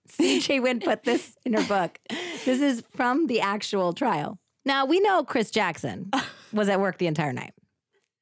CJ 0.10 0.62
Wynn 0.62 0.80
put 0.80 1.04
this 1.04 1.36
in 1.44 1.54
her 1.54 1.64
book. 1.68 1.98
This 2.46 2.62
is 2.62 2.84
from 2.96 3.26
the 3.28 3.42
actual 3.42 3.94
trial. 3.94 4.38
Now 4.64 4.86
we 4.86 5.00
know 5.00 5.24
Chris 5.24 5.50
Jackson 5.50 6.12
was 6.54 6.70
at 6.70 6.80
work 6.80 7.00
the 7.00 7.08
entire 7.08 7.34
night. 7.34 7.54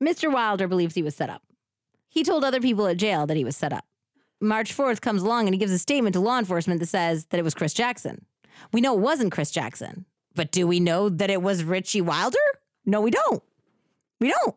Mr. 0.02 0.32
Wilder 0.32 0.68
believes 0.68 0.96
he 0.96 1.04
was 1.04 1.16
set 1.16 1.30
up. 1.30 1.42
He 2.08 2.24
told 2.24 2.44
other 2.44 2.62
people 2.62 2.88
at 2.88 2.98
jail 2.98 3.28
that 3.28 3.38
he 3.38 3.44
was 3.44 3.58
set 3.58 3.74
up. 3.74 3.86
March 4.40 4.76
4th 4.76 5.02
comes 5.02 5.22
along 5.22 5.48
and 5.48 5.54
he 5.54 5.60
gives 5.60 5.72
a 5.72 5.78
statement 5.78 6.14
to 6.14 6.20
law 6.20 6.40
enforcement 6.40 6.80
that 6.80 6.88
says 6.88 7.26
that 7.26 7.40
it 7.40 7.44
was 7.44 7.54
Chris 7.54 7.74
Jackson. 7.74 8.26
We 8.72 8.82
know 8.82 8.94
it 8.96 9.00
wasn't 9.02 9.32
Chris 9.32 9.52
Jackson, 9.52 10.06
but 10.34 10.52
do 10.52 10.66
we 10.66 10.80
know 10.80 11.10
that 11.10 11.30
it 11.30 11.42
was 11.42 11.64
Richie 11.64 12.02
Wilder? 12.02 12.38
No, 12.86 13.02
we 13.02 13.12
don't. 13.12 13.44
We 14.20 14.30
don't. 14.44 14.56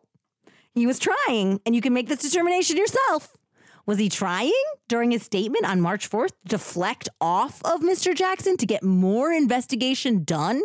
He 0.75 0.85
was 0.85 0.99
trying, 0.99 1.61
and 1.65 1.73
you 1.73 1.81
can 1.81 1.93
make 1.93 2.09
this 2.09 2.19
determination 2.19 2.75
yourself. 2.75 3.37
Was 3.85 3.97
he 3.97 4.09
trying 4.09 4.51
during 4.89 5.11
his 5.11 5.23
statement 5.23 5.65
on 5.65 5.79
March 5.79 6.09
4th 6.09 6.29
to 6.29 6.57
deflect 6.57 7.07
off 7.21 7.61
of 7.63 7.81
Mr. 7.81 8.15
Jackson 8.15 8.57
to 8.57 8.65
get 8.65 8.83
more 8.83 9.31
investigation 9.31 10.23
done 10.23 10.61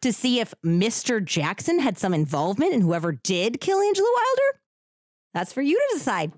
to 0.00 0.12
see 0.12 0.40
if 0.40 0.52
Mr. 0.64 1.24
Jackson 1.24 1.78
had 1.78 1.96
some 1.96 2.12
involvement 2.12 2.74
in 2.74 2.80
whoever 2.82 3.12
did 3.12 3.60
kill 3.60 3.78
Angila 3.78 4.00
Wilder? 4.00 4.60
That's 5.32 5.52
for 5.52 5.62
you 5.62 5.76
to 5.78 5.98
decide. 5.98 6.32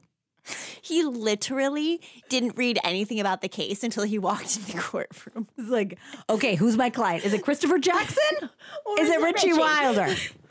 He 0.80 1.02
literally 1.02 2.00
didn't 2.28 2.56
read 2.56 2.78
anything 2.84 3.18
about 3.18 3.40
the 3.40 3.48
case 3.48 3.82
until 3.82 4.04
he 4.04 4.18
walked 4.18 4.56
in 4.56 4.62
the 4.64 4.80
courtroom. 4.80 5.48
It's 5.58 5.70
like, 5.70 5.98
okay, 6.30 6.54
who's 6.54 6.76
my 6.76 6.90
client? 6.90 7.24
Is 7.24 7.32
it 7.32 7.42
Christopher 7.42 7.78
Jackson? 7.78 8.22
Or 8.86 9.00
is 9.00 9.10
it 9.10 9.20
Richie, 9.20 9.48
Richie? 9.48 9.58
Wilder? 9.58 10.14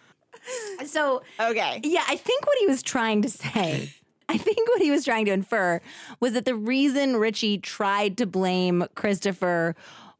so 0.85 1.23
Okay. 1.39 1.81
Yeah, 1.83 2.03
I 2.07 2.15
think 2.15 2.45
what 2.45 2.57
he 2.59 2.67
was 2.67 2.81
trying 2.83 3.21
to 3.23 3.29
say, 3.29 3.93
I 4.29 4.37
think 4.37 4.67
what 4.69 4.81
he 4.81 4.91
was 4.91 5.05
trying 5.05 5.25
to 5.25 5.31
infer 5.31 5.81
was 6.19 6.33
that 6.33 6.45
the 6.45 6.55
reason 6.55 7.17
Richie 7.17 7.57
tried 7.57 8.17
to 8.17 8.25
blame 8.25 8.85
Christopher 8.95 9.75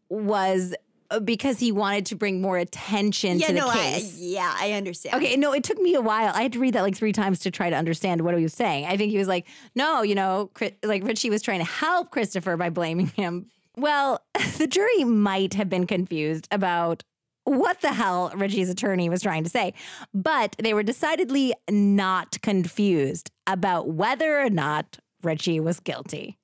was 0.10 0.76
uh, 1.12 1.20
because 1.20 1.60
he 1.60 1.72
wanted 1.72 2.06
to 2.08 2.16
bring 2.16 2.42
more 2.42 2.58
attention 2.58 3.40
Yeah, 3.40 3.48
to 3.48 3.54
the 3.54 3.60
no, 3.60 3.68
I, 3.70 3.74
case. 3.76 4.18
yeah, 4.20 4.56
I 4.60 4.72
understand. 4.74 5.16
Okay, 5.16 5.36
no, 5.38 5.54
it 5.54 5.64
took 5.64 5.80
me 5.80 5.94
a 5.96 6.02
while. 6.02 6.32
I 6.36 6.42
had 6.44 6.54
to 6.54 6.60
read 6.60 6.74
that 6.74 6.82
like 6.82 6.96
three 6.96 7.12
times 7.14 7.40
to 7.40 7.52
try 7.52 7.70
to 7.70 7.76
understand 7.76 8.22
what 8.22 8.36
he 8.38 8.44
was 8.44 8.54
saying. 8.54 8.86
I 8.86 8.98
think 8.98 9.12
he 9.12 9.18
was 9.18 9.28
like, 9.28 9.48
no, 9.76 10.02
you 10.02 10.16
know, 10.16 10.50
like 10.84 11.04
Richie 11.04 11.30
was 11.30 11.42
trying 11.42 11.60
to 11.60 11.66
help 11.66 12.10
Christopher 12.12 12.58
by 12.58 12.70
blaming 12.70 13.08
him. 13.08 13.48
Well, 13.78 14.22
the 14.58 14.68
jury 14.68 15.04
might 15.04 15.54
have 15.56 15.70
been 15.70 15.86
confused 15.86 16.48
about 16.52 17.04
what 17.46 17.82
the 17.82 17.94
hell 17.94 18.32
Richie's 18.36 18.70
attorney 18.70 19.10
was 19.10 19.22
trying 19.22 19.44
to 19.44 19.50
say, 19.50 19.74
but 20.14 20.56
they 20.60 20.74
were 20.74 20.84
decidedly 20.84 21.54
not 21.70 22.42
confused 22.42 23.32
about 23.48 23.88
whether 23.90 24.40
or 24.40 24.50
not 24.50 25.00
Richie 25.24 25.60
was 25.60 25.80
guilty. 25.80 26.38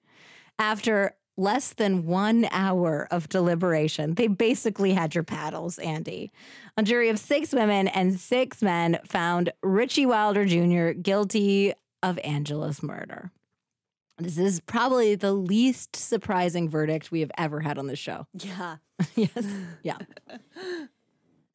After 0.58 1.16
less 1.38 1.74
than 1.74 2.06
one 2.06 2.48
hour 2.52 3.08
of 3.10 3.30
deliberation, 3.30 4.14
they 4.14 4.28
basically 4.28 4.94
had 4.94 5.16
your 5.16 5.24
paddles, 5.24 5.80
Andy. 5.80 6.32
A 6.78 6.84
jury 6.84 7.10
of 7.10 7.20
six 7.20 7.52
women 7.52 7.88
and 7.88 8.20
six 8.20 8.62
men 8.62 9.00
found 9.06 9.52
Richie 9.64 10.06
Wilder 10.06 10.46
Jr. 10.46 10.92
guilty 10.92 11.74
of 12.04 12.18
Angila's 12.24 12.84
murder. 12.84 13.32
This 14.18 14.38
is 14.38 14.60
probably 14.62 15.16
the 15.16 15.34
least 15.34 15.96
surprising 15.96 16.70
verdict 16.70 17.12
we 17.12 17.22
have 17.22 17.32
ever 17.38 17.62
had 17.62 17.80
on 17.80 17.88
this 17.88 17.98
show. 17.98 18.28
Yeah. 18.34 18.78
yes. 19.16 19.46
Yeah. 19.84 19.98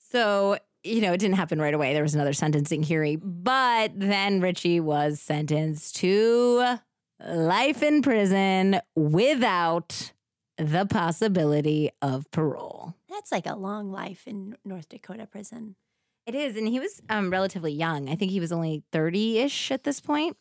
So, 0.09 0.56
you 0.85 1.01
know, 1.01 1.12
it 1.12 1.18
didn't 1.18 1.35
happen 1.35 1.60
right 1.60 1.74
away. 1.74 1.93
There 1.93 2.05
was 2.05 2.14
another 2.14 2.32
sentencing 2.32 2.85
hearing, 2.85 3.20
but 3.23 3.90
then 3.97 4.40
Richie 4.40 4.78
was 4.78 5.20
sentenced 5.20 5.97
to 5.97 6.78
life 7.20 7.82
in 7.82 8.02
prison 8.02 8.81
without 8.94 10.12
the 10.59 10.86
possibility 10.86 11.90
of 12.01 12.31
parole. 12.31 12.94
That's 13.10 13.32
like 13.32 13.47
a 13.47 13.56
long 13.56 13.90
life 13.90 14.23
in 14.27 14.56
North 14.64 14.89
Dakota 14.89 15.27
prison. 15.27 15.74
It 16.24 16.35
is, 16.35 16.56
and 16.56 16.66
he 16.66 16.81
was 16.81 17.02
um, 17.09 17.31
relatively 17.31 17.73
young. 17.73 18.09
I 18.09 18.14
think 18.14 18.31
he 18.31 18.40
was 18.40 18.52
only 18.52 18.82
30 18.93 19.39
ish 19.39 19.70
at 19.70 19.85
this 19.85 20.01
point. 20.01 20.36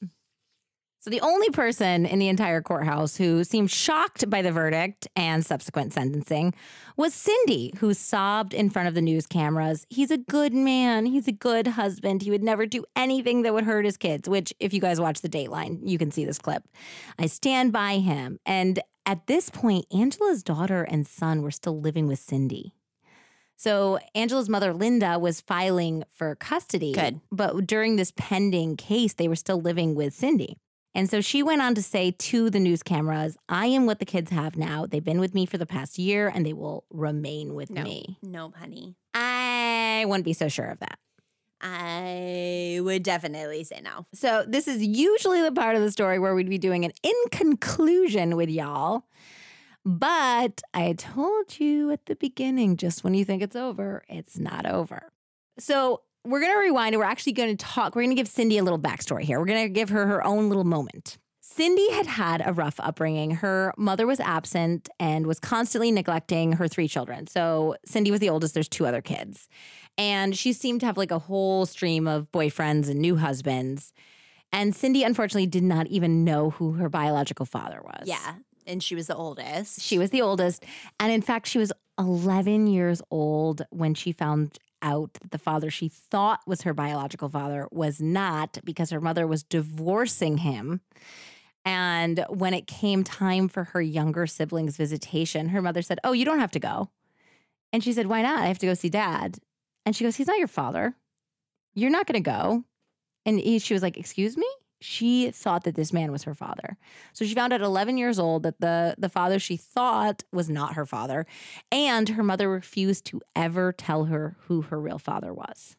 So, 1.05 1.11
the 1.11 1.21
only 1.21 1.51
person 1.51 2.07
in 2.07 2.17
the 2.17 2.29
entire 2.29 2.63
courthouse 2.63 3.15
who 3.15 3.43
seemed 3.43 3.69
shocked 3.69 4.27
by 4.27 4.41
the 4.41 4.51
verdict 4.51 5.07
and 5.15 5.45
subsequent 5.45 5.93
sentencing 5.93 6.55
was 6.97 7.13
Cindy, 7.13 7.71
who 7.77 7.93
sobbed 7.93 8.55
in 8.55 8.71
front 8.71 8.87
of 8.87 8.95
the 8.95 9.03
news 9.03 9.27
cameras. 9.27 9.85
He's 9.91 10.09
a 10.09 10.17
good 10.17 10.51
man. 10.51 11.05
He's 11.05 11.27
a 11.27 11.31
good 11.31 11.67
husband. 11.67 12.23
He 12.23 12.31
would 12.31 12.41
never 12.41 12.65
do 12.65 12.85
anything 12.95 13.43
that 13.43 13.53
would 13.53 13.65
hurt 13.65 13.85
his 13.85 13.97
kids, 13.97 14.27
which, 14.27 14.51
if 14.59 14.73
you 14.73 14.81
guys 14.81 14.99
watch 14.99 15.21
the 15.21 15.29
Dateline, 15.29 15.77
you 15.83 15.99
can 15.99 16.09
see 16.09 16.25
this 16.25 16.39
clip. 16.39 16.63
I 17.19 17.27
stand 17.27 17.71
by 17.71 17.99
him. 17.99 18.39
And 18.43 18.79
at 19.05 19.27
this 19.27 19.51
point, 19.51 19.85
Angila's 19.93 20.41
daughter 20.41 20.81
and 20.81 21.05
son 21.05 21.43
were 21.43 21.51
still 21.51 21.79
living 21.79 22.07
with 22.07 22.17
Cindy. 22.17 22.73
So 23.57 23.99
Angila's 24.15 24.49
mother, 24.49 24.73
Linda, 24.73 25.19
was 25.19 25.39
filing 25.39 26.03
for 26.09 26.33
custody. 26.33 26.93
Good. 26.93 27.21
But 27.31 27.67
during 27.67 27.95
this 27.95 28.11
pending 28.15 28.77
case, 28.77 29.13
they 29.13 29.27
were 29.27 29.35
still 29.35 29.61
living 29.61 29.93
with 29.93 30.15
Cindy. 30.15 30.57
And 30.95 31.09
so 31.09 31.19
she 31.21 31.43
went 31.43 31.61
on 31.61 31.75
to 31.75 31.83
say 31.83 32.11
to 32.11 32.49
the 32.49 32.59
news 32.59 32.81
cameras, 32.81 33.37
I 33.49 33.65
am 33.67 33.85
what 33.85 33.99
the 33.99 34.05
kids 34.05 34.31
have 34.31 34.55
now. 34.55 34.85
They've 34.85 35.03
been 35.03 35.19
with 35.19 35.33
me 35.35 35.45
for 35.45 35.57
the 35.57 35.65
past 35.65 35.99
year 35.99 36.31
and 36.33 36.45
they 36.45 36.53
will 36.53 36.85
remain 36.89 37.53
with 37.53 37.69
No. 37.69 37.83
me. 37.83 38.17
No, 38.23 38.51
honey. 38.57 38.95
I 39.13 40.05
wouldn't 40.07 40.23
be 40.23 40.31
so 40.33 40.47
sure 40.47 40.67
of 40.67 40.79
that. 40.79 40.97
I 41.61 42.79
would 42.81 43.03
definitely 43.03 43.63
say 43.65 43.81
no. 43.83 44.05
So 44.13 44.45
this 44.47 44.67
is 44.67 44.83
usually 44.83 45.41
the 45.41 45.51
part 45.51 45.75
of 45.75 45.81
the 45.81 45.91
story 45.91 46.17
where 46.17 46.33
we'd 46.33 46.49
be 46.49 46.57
doing 46.57 46.85
an 46.85 46.91
in 47.03 47.13
conclusion 47.31 48.35
with 48.37 48.49
y'all. 48.49 49.05
But 49.83 50.61
I 50.73 50.93
told 50.93 51.59
you 51.59 51.91
at 51.91 52.05
the 52.05 52.15
beginning, 52.15 52.77
just 52.77 53.03
when 53.03 53.13
you 53.13 53.25
think 53.25 53.41
it's 53.43 53.55
over, 53.55 54.03
it's 54.07 54.39
not 54.39 54.65
over. 54.65 55.11
So 55.59 56.01
we're 56.25 56.39
going 56.39 56.51
to 56.51 56.59
rewind 56.59 56.93
and 56.93 56.99
we're 56.99 57.07
actually 57.07 57.33
going 57.33 57.55
to 57.55 57.65
talk. 57.65 57.95
We're 57.95 58.03
going 58.03 58.15
to 58.15 58.21
give 58.21 58.27
Cindy 58.27 58.57
a 58.57 58.63
little 58.63 58.79
backstory 58.79 59.21
here. 59.21 59.39
We're 59.39 59.45
going 59.45 59.63
to 59.63 59.69
give 59.69 59.89
her 59.89 60.05
her 60.07 60.25
own 60.25 60.49
little 60.49 60.63
moment. 60.63 61.17
Cindy 61.41 61.89
had 61.91 62.07
had 62.07 62.43
a 62.45 62.51
rough 62.51 62.79
upbringing. 62.79 63.31
Her 63.31 63.73
mother 63.77 64.05
was 64.05 64.19
absent 64.19 64.89
and 64.99 65.25
was 65.25 65.39
constantly 65.39 65.91
neglecting 65.91 66.53
her 66.53 66.67
three 66.67 66.87
children. 66.87 67.27
So 67.27 67.75
Cindy 67.85 68.11
was 68.11 68.19
the 68.19 68.29
oldest, 68.29 68.53
there's 68.53 68.67
two 68.67 68.85
other 68.85 69.01
kids. 69.01 69.47
And 69.97 70.37
she 70.37 70.51
seemed 70.51 70.81
to 70.81 70.85
have 70.87 70.97
like 70.97 71.11
a 71.11 71.19
whole 71.19 71.65
stream 71.65 72.07
of 72.07 72.29
boyfriends 72.31 72.89
and 72.89 72.99
new 72.99 73.15
husbands. 73.15 73.93
And 74.51 74.75
Cindy, 74.75 75.03
unfortunately, 75.03 75.47
did 75.47 75.63
not 75.63 75.87
even 75.87 76.25
know 76.25 76.49
who 76.49 76.73
her 76.73 76.89
biological 76.89 77.45
father 77.45 77.79
was. 77.81 78.07
Yeah. 78.07 78.35
And 78.67 78.83
she 78.83 78.95
was 78.95 79.07
the 79.07 79.15
oldest. 79.15 79.81
She 79.81 79.97
was 79.97 80.09
the 80.09 80.21
oldest. 80.21 80.65
And 80.99 81.11
in 81.11 81.21
fact, 81.21 81.47
she 81.47 81.59
was 81.59 81.71
11 81.97 82.67
years 82.67 83.01
old 83.11 83.61
when 83.69 83.93
she 83.93 84.11
found 84.11 84.57
out 84.81 85.13
that 85.13 85.31
the 85.31 85.37
father 85.37 85.69
she 85.69 85.89
thought 85.89 86.41
was 86.45 86.61
her 86.61 86.73
biological 86.73 87.29
father 87.29 87.67
was 87.71 88.01
not 88.01 88.57
because 88.63 88.89
her 88.89 89.01
mother 89.01 89.25
was 89.25 89.43
divorcing 89.43 90.39
him. 90.39 90.81
And 91.63 92.23
when 92.29 92.53
it 92.53 92.67
came 92.67 93.03
time 93.03 93.47
for 93.47 93.65
her 93.65 93.81
younger 93.81 94.27
sibling's 94.27 94.77
visitation, 94.77 95.49
her 95.49 95.61
mother 95.61 95.81
said, 95.81 95.99
Oh, 96.03 96.11
you 96.11 96.23
don't 96.23 96.39
have 96.39 96.51
to 96.51 96.59
go. 96.59 96.89
And 97.73 97.83
she 97.83 97.91
said, 97.91 98.07
Why 98.07 98.21
not? 98.21 98.41
I 98.41 98.47
have 98.47 98.59
to 98.59 98.67
go 98.67 98.73
see 98.75 98.89
dad. 98.89 99.39
And 99.85 99.95
she 99.95 100.03
goes, 100.03 100.15
He's 100.15 100.27
not 100.27 100.37
your 100.37 100.47
father. 100.47 100.95
You're 101.73 101.89
not 101.89 102.05
going 102.05 102.21
to 102.23 102.29
go. 102.29 102.63
And 103.25 103.39
he, 103.39 103.59
she 103.59 103.73
was 103.73 103.81
like, 103.81 103.97
Excuse 103.97 104.37
me? 104.37 104.47
She 104.81 105.31
thought 105.31 105.63
that 105.63 105.75
this 105.75 105.93
man 105.93 106.11
was 106.11 106.23
her 106.23 106.33
father. 106.33 106.77
So 107.13 107.25
she 107.25 107.33
found 107.33 107.53
at 107.53 107.61
11 107.61 107.97
years 107.97 108.19
old 108.19 108.43
that 108.43 108.59
the 108.59 108.95
the 108.97 109.09
father 109.09 109.39
she 109.39 109.57
thought 109.57 110.23
was 110.31 110.49
not 110.49 110.73
her 110.75 110.85
father, 110.85 111.25
and 111.71 112.09
her 112.09 112.23
mother 112.23 112.49
refused 112.49 113.05
to 113.05 113.21
ever 113.35 113.71
tell 113.71 114.05
her 114.05 114.35
who 114.41 114.63
her 114.63 114.79
real 114.79 114.99
father 114.99 115.33
was. 115.33 115.75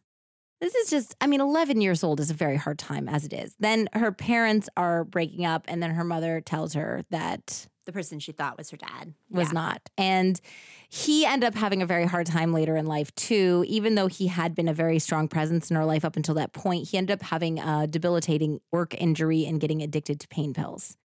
This 0.60 0.74
is 0.74 0.89
just, 0.89 1.14
I 1.20 1.27
mean, 1.27 1.43
11 1.43 1.82
years 1.82 2.02
old 2.02 2.18
is 2.18 2.31
a 2.31 2.35
very 2.35 2.56
hard 2.56 2.78
time 2.78 3.09
as 3.09 3.27
it 3.27 3.32
is. 3.35 3.55
Then 3.60 3.89
her 3.93 4.10
parents 4.10 4.70
are 4.77 5.05
breaking 5.05 5.44
up, 5.44 5.66
and 5.68 5.82
then 5.82 5.90
her 5.90 6.05
mother 6.05 6.40
tells 6.40 6.73
her 6.73 7.02
that 7.10 7.66
The 7.86 7.92
person 7.92 8.18
she 8.18 8.32
thought 8.32 8.58
was 8.58 8.70
her 8.70 8.76
dad 8.76 9.14
was 9.30 9.48
Yeah. 9.48 9.52
not. 9.54 9.90
And 9.96 10.40
he 10.88 11.24
ended 11.24 11.46
up 11.46 11.54
having 11.54 11.82
a 11.82 11.86
very 11.86 12.04
hard 12.04 12.26
time 12.26 12.52
later 12.52 12.76
in 12.76 12.86
life, 12.86 13.14
too. 13.14 13.64
Even 13.68 13.94
though 13.94 14.08
he 14.08 14.26
had 14.26 14.54
been 14.54 14.68
a 14.68 14.74
very 14.74 14.98
strong 14.98 15.28
presence 15.28 15.70
in 15.70 15.76
her 15.76 15.84
life 15.84 16.04
up 16.04 16.16
until 16.16 16.34
that 16.34 16.52
point, 16.52 16.88
he 16.88 16.98
ended 16.98 17.14
up 17.14 17.22
having 17.28 17.58
a 17.58 17.86
debilitating 17.86 18.60
work 18.72 18.94
injury 18.94 19.46
and 19.46 19.60
getting 19.60 19.82
addicted 19.82 20.20
to 20.20 20.28
pain 20.28 20.52
pills. 20.52 20.96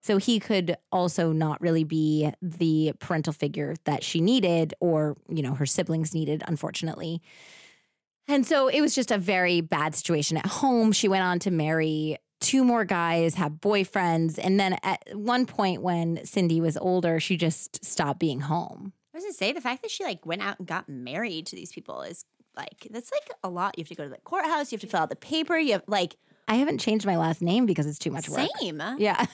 So 0.00 0.18
he 0.18 0.38
could 0.38 0.76
also 0.92 1.32
not 1.32 1.60
really 1.60 1.82
be 1.84 2.30
the 2.40 2.92
parental 3.00 3.32
figure 3.32 3.74
that 3.84 4.04
she 4.04 4.20
needed 4.20 4.72
or, 4.80 5.16
you 5.28 5.42
know, 5.42 5.54
her 5.54 5.66
siblings 5.66 6.14
needed, 6.14 6.44
unfortunately. 6.46 7.20
And 8.28 8.46
so 8.46 8.68
it 8.68 8.80
was 8.80 8.94
just 8.94 9.10
a 9.10 9.18
very 9.18 9.60
bad 9.60 9.94
situation 9.94 10.36
at 10.36 10.46
home. 10.46 10.92
She 10.92 11.08
went 11.08 11.24
on 11.24 11.40
to 11.40 11.50
marry 11.50 12.18
two 12.40 12.64
more 12.64 12.84
guys, 12.84 13.34
have 13.34 13.52
boyfriends. 13.52 14.38
And 14.42 14.58
then 14.58 14.78
at 14.82 15.02
one 15.12 15.46
point 15.46 15.82
when 15.82 16.24
Cindy 16.24 16.60
was 16.60 16.76
older, 16.76 17.20
she 17.20 17.36
just 17.36 17.84
stopped 17.84 18.20
being 18.20 18.40
home. 18.40 18.92
I 19.14 19.18
was 19.18 19.24
gonna 19.24 19.34
say 19.34 19.52
the 19.52 19.60
fact 19.60 19.82
that 19.82 19.90
she 19.90 20.04
like 20.04 20.24
went 20.24 20.42
out 20.42 20.58
and 20.58 20.68
got 20.68 20.88
married 20.88 21.46
to 21.46 21.56
these 21.56 21.72
people 21.72 22.02
is 22.02 22.24
like 22.56 22.86
that's 22.90 23.10
like 23.10 23.30
a 23.42 23.48
lot. 23.48 23.76
You 23.76 23.82
have 23.82 23.88
to 23.88 23.94
go 23.94 24.04
to 24.04 24.10
the 24.10 24.18
courthouse. 24.18 24.70
You 24.70 24.76
have 24.76 24.82
to 24.82 24.86
fill 24.86 25.00
out 25.00 25.10
the 25.10 25.16
paper. 25.16 25.58
You 25.58 25.72
have 25.72 25.84
like 25.86 26.16
I 26.48 26.54
haven't 26.54 26.78
changed 26.78 27.04
my 27.04 27.16
last 27.16 27.42
name 27.42 27.66
because 27.66 27.86
it's 27.86 27.98
too 27.98 28.10
much 28.10 28.28
work. 28.28 28.48
same. 28.60 28.82
Yeah. 28.96 29.26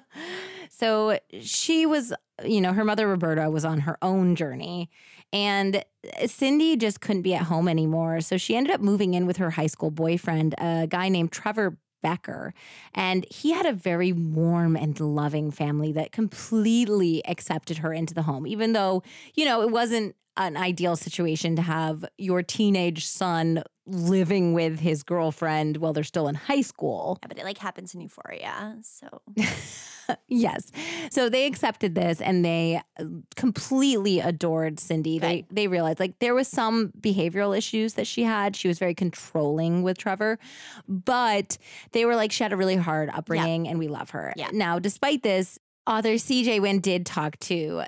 so 0.70 1.18
she 1.42 1.84
was, 1.84 2.14
you 2.42 2.62
know, 2.62 2.72
her 2.72 2.84
mother 2.84 3.06
Roberta 3.06 3.50
was 3.50 3.66
on 3.66 3.80
her 3.80 3.98
own 4.00 4.34
journey. 4.34 4.88
And 5.30 5.84
Cindy 6.24 6.76
just 6.76 7.02
couldn't 7.02 7.20
be 7.20 7.34
at 7.34 7.42
home 7.42 7.68
anymore. 7.68 8.22
So 8.22 8.38
she 8.38 8.56
ended 8.56 8.72
up 8.74 8.80
moving 8.80 9.12
in 9.12 9.26
with 9.26 9.36
her 9.36 9.50
high 9.50 9.66
school 9.66 9.90
boyfriend, 9.90 10.54
a 10.56 10.86
guy 10.88 11.10
named 11.10 11.32
Trevor 11.32 11.76
Becker. 12.02 12.54
And 12.94 13.26
he 13.30 13.52
had 13.52 13.66
a 13.66 13.72
very 13.72 14.12
warm 14.12 14.76
and 14.76 14.98
loving 14.98 15.50
family 15.50 15.92
that 15.92 16.12
completely 16.12 17.24
accepted 17.26 17.78
her 17.78 17.92
into 17.92 18.14
the 18.14 18.22
home, 18.22 18.46
even 18.46 18.72
though, 18.72 19.02
you 19.34 19.44
know, 19.44 19.62
it 19.62 19.70
wasn't 19.70 20.14
an 20.36 20.56
ideal 20.56 20.96
situation 20.96 21.56
to 21.56 21.62
have 21.62 22.04
your 22.16 22.42
teenage 22.42 23.04
son 23.04 23.62
living 23.88 24.52
with 24.52 24.80
his 24.80 25.02
girlfriend 25.02 25.78
while 25.78 25.92
they're 25.92 26.04
still 26.04 26.28
in 26.28 26.34
high 26.34 26.60
school. 26.60 27.18
Yeah, 27.22 27.28
but 27.28 27.38
it 27.38 27.44
like 27.44 27.58
happens 27.58 27.94
in 27.94 28.00
Euphoria. 28.00 28.76
So 28.82 29.22
yes. 30.28 30.70
So 31.10 31.28
they 31.28 31.46
accepted 31.46 31.94
this 31.94 32.20
and 32.20 32.44
they 32.44 32.82
uh, 32.98 33.04
completely 33.36 34.20
adored 34.20 34.78
Cindy. 34.78 35.18
They 35.18 35.46
they 35.50 35.68
realized 35.68 36.00
like 36.00 36.18
there 36.18 36.34
was 36.34 36.48
some 36.48 36.92
behavioral 37.00 37.56
issues 37.56 37.94
that 37.94 38.06
she 38.06 38.24
had. 38.24 38.54
She 38.54 38.68
was 38.68 38.78
very 38.78 38.94
controlling 38.94 39.82
with 39.82 39.98
Trevor, 39.98 40.38
but 40.86 41.56
they 41.92 42.04
were 42.04 42.16
like 42.16 42.30
she 42.32 42.42
had 42.42 42.52
a 42.52 42.56
really 42.56 42.76
hard 42.76 43.10
upbringing 43.12 43.66
and 43.68 43.78
we 43.78 43.88
love 43.88 44.10
her. 44.10 44.32
Yeah. 44.36 44.50
Now, 44.52 44.78
despite 44.78 45.22
this, 45.22 45.58
author 45.86 46.14
CJ 46.14 46.60
Wynn 46.60 46.80
did 46.80 47.06
talk 47.06 47.38
to 47.40 47.84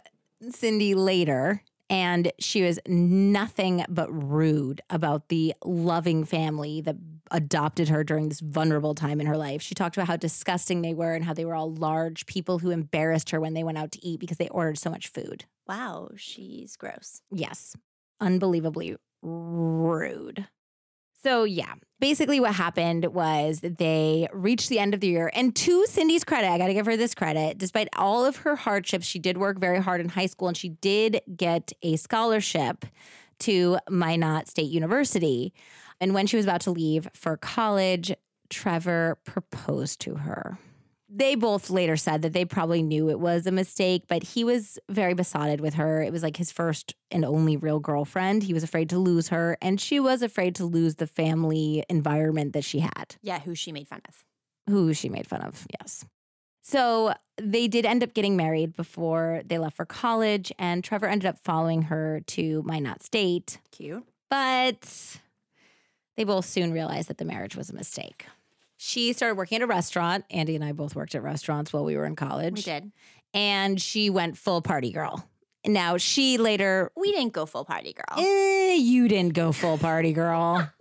Cindy 0.51 0.95
later 0.95 1.63
and 1.91 2.33
she 2.39 2.63
was 2.63 2.79
nothing 2.87 3.85
but 3.89 4.09
rude 4.11 4.81
about 4.89 5.29
the 5.29 5.55
loving 5.65 6.25
family 6.25 6.81
that 6.83 6.97
adopted 7.33 7.89
her 7.89 8.05
during 8.05 8.29
this 8.29 8.41
vulnerable 8.41 8.95
time 8.95 9.21
in 9.21 9.27
her 9.27 9.37
life. 9.37 9.61
She 9.61 9.75
talked 9.75 9.97
about 9.97 10.07
how 10.07 10.17
disgusting 10.17 10.83
they 10.83 10.95
were 10.95 11.15
and 11.15 11.25
how 11.25 11.35
they 11.35 11.45
were 11.45 11.55
all 11.55 11.73
large 11.75 12.27
people 12.27 12.61
who 12.61 12.71
embarrassed 12.71 13.31
her 13.31 13.41
when 13.41 13.55
they 13.55 13.65
went 13.65 13.77
out 13.77 13.91
to 13.93 14.07
eat 14.07 14.21
because 14.21 14.39
they 14.39 14.49
ordered 14.49 14.79
so 14.79 14.89
much 14.89 15.09
food. 15.09 15.45
wow, 15.69 16.11
she's 16.17 16.77
gross. 16.77 17.23
Yes, 17.31 17.77
unbelievably 18.21 18.97
rude. 19.23 20.49
So, 21.23 21.45
yeah, 21.45 21.75
basically 22.01 22.41
what 22.41 22.55
happened 22.55 23.07
was 23.07 23.61
they 23.61 24.29
reached 24.33 24.69
the 24.69 24.79
end 24.79 24.95
of 24.95 25.01
the 25.01 25.09
year. 25.09 25.31
And 25.35 25.55
to 25.57 25.87
Cindy's 25.87 26.25
credit, 26.25 26.49
I 26.49 26.59
got 26.59 26.67
to 26.67 26.75
give 26.75 26.87
her 26.87 26.97
this 26.97 27.15
credit. 27.15 27.59
Despite 27.59 27.89
all 27.97 28.25
of 28.25 28.39
her 28.39 28.57
hardships, 28.57 29.07
she 29.07 29.19
did 29.19 29.37
work 29.37 29.59
very 29.59 29.81
hard 29.81 30.01
in 30.01 30.09
high 30.09 30.27
school 30.27 30.49
and 30.49 30.57
she 30.57 30.71
did 30.71 31.21
get 31.37 31.73
a 31.83 31.97
scholarship 31.97 32.87
to 33.41 33.79
Minot 33.89 34.49
State 34.49 34.71
University. 34.71 35.53
And 36.01 36.15
when 36.15 36.27
she 36.27 36.37
was 36.37 36.47
about 36.47 36.63
to 36.63 36.71
leave 36.71 37.09
for 37.15 37.37
college, 37.37 38.13
Trevor 38.49 39.19
proposed 39.25 40.01
to 40.01 40.17
her. 40.17 40.59
They 41.13 41.35
both 41.35 41.71
later 41.71 41.97
said 41.97 42.23
that 42.23 42.33
they 42.33 42.45
probably 42.45 42.83
knew 42.85 43.11
it 43.11 43.19
was 43.19 43.45
a 43.47 43.51
mistake, 43.51 44.05
but 44.07 44.23
he 44.23 44.45
was 44.45 44.79
very 44.89 45.13
besotted 45.13 45.61
with 45.61 45.75
her. 45.75 46.01
It 46.03 46.13
was 46.13 46.23
like 46.23 46.37
his 46.37 46.53
first 46.53 46.95
and 47.11 47.25
only 47.25 47.57
real 47.57 47.81
girlfriend. 47.81 48.45
He 48.45 48.55
was 48.55 48.63
afraid 48.63 48.89
to 48.91 48.99
lose 48.99 49.29
her, 49.29 49.59
and 49.61 49.81
she 49.81 49.99
was 49.99 50.23
afraid 50.23 50.55
to 50.57 50.65
lose 50.65 50.97
the 50.97 51.09
family 51.09 51.85
environment 51.89 52.53
that 52.53 52.63
she 52.63 52.79
had, 52.79 53.17
Yeah, 53.23 53.41
who 53.41 53.57
she 53.57 53.73
made 53.73 53.89
fun 53.89 54.03
of. 54.09 54.25
who 54.73 54.95
she 54.95 55.09
made 55.09 55.27
fun 55.27 55.41
of. 55.41 55.67
Yes. 55.81 56.05
So 56.63 57.13
they 57.39 57.67
did 57.67 57.85
end 57.87 58.05
up 58.05 58.15
getting 58.15 58.37
married 58.37 58.77
before 58.77 59.43
they 59.45 59.59
left 59.59 59.77
for 59.77 59.87
college, 59.87 60.53
and 60.61 60.85
Trevor 60.85 61.07
ended 61.09 61.27
up 61.27 61.39
following 61.41 61.83
her 61.83 62.21
to 62.29 62.63
Minot 62.65 63.03
State. 63.03 63.59
Cute. 63.73 64.05
But 64.29 65.19
they 66.17 66.23
both 66.23 66.45
soon 66.47 66.73
realized 66.73 67.09
that 67.09 67.19
the 67.19 67.25
marriage 67.25 67.57
was 67.57 67.69
a 67.71 67.75
mistake. 67.75 68.27
She 68.83 69.13
started 69.13 69.37
working 69.37 69.57
at 69.57 69.63
a 69.63 69.67
restaurant. 69.67 70.25
Andy 70.31 70.57
and 70.57 70.65
I 70.65 70.73
both 70.73 70.97
worked 70.97 71.15
at 71.15 71.23
restaurants 71.23 71.71
while 71.71 71.85
we 71.85 71.99
were 71.99 72.07
in 72.07 72.17
college. 72.17 72.55
We 72.55 72.63
did. 72.63 72.91
And 73.35 73.79
she 73.81 74.09
went 74.09 74.39
full 74.39 74.63
party 74.63 74.91
girl. 74.91 75.29
Now, 75.67 75.99
she 75.99 76.39
later, 76.39 76.91
We 76.97 77.13
didn't 77.13 77.35
go 77.35 77.45
full 77.45 77.67
party 77.67 77.93
girl. 77.93 78.25
eh, 78.25 78.77
you 78.77 79.07
didn't 79.07 79.35
go 79.35 79.53
full 79.53 79.77
party 79.77 80.15
girl. 80.15 80.67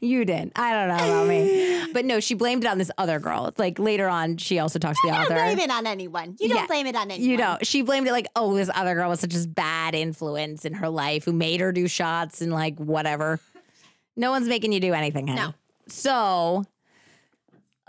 you 0.00 0.24
didn't. 0.24 0.52
I 0.54 0.72
don't 0.72 0.88
know 0.96 1.04
about 1.04 1.26
me. 1.26 1.92
But 1.92 2.04
no, 2.04 2.20
she 2.20 2.34
blamed 2.34 2.62
it 2.64 2.68
on 2.68 2.78
this 2.78 2.92
other 2.96 3.18
girl. 3.18 3.52
Like 3.58 3.80
later 3.80 4.08
on, 4.08 4.36
she 4.36 4.60
also 4.60 4.78
talks 4.78 5.00
to 5.00 5.08
the 5.08 5.14
author. 5.18 5.34
don't 5.34 5.56
blame 5.56 5.58
it 5.58 5.70
on 5.70 5.84
anyone. 5.88 6.36
You 6.38 6.48
don't 6.50 6.58
Yeah. 6.58 6.66
blame 6.68 6.86
it 6.86 6.94
on 6.94 7.10
anyone. 7.10 7.28
You 7.28 7.36
don't. 7.36 7.66
she 7.66 7.82
blamed 7.82 8.06
it 8.06 8.12
like, 8.12 8.28
oh, 8.36 8.54
this 8.54 8.70
other 8.72 8.94
girl 8.94 9.08
was 9.10 9.18
such 9.18 9.34
a 9.34 9.48
bad 9.48 9.96
influence 9.96 10.64
in 10.64 10.74
her 10.74 10.88
life 10.88 11.24
who 11.24 11.32
made 11.32 11.58
her 11.58 11.72
do 11.72 11.88
shots 11.88 12.40
and 12.40 12.52
like 12.52 12.78
whatever. 12.78 13.40
No 14.16 14.30
one's 14.30 14.48
making 14.48 14.72
you 14.72 14.80
do 14.80 14.92
anything, 14.92 15.26
honey. 15.26 15.40
No. 15.40 15.54
So 15.88 16.64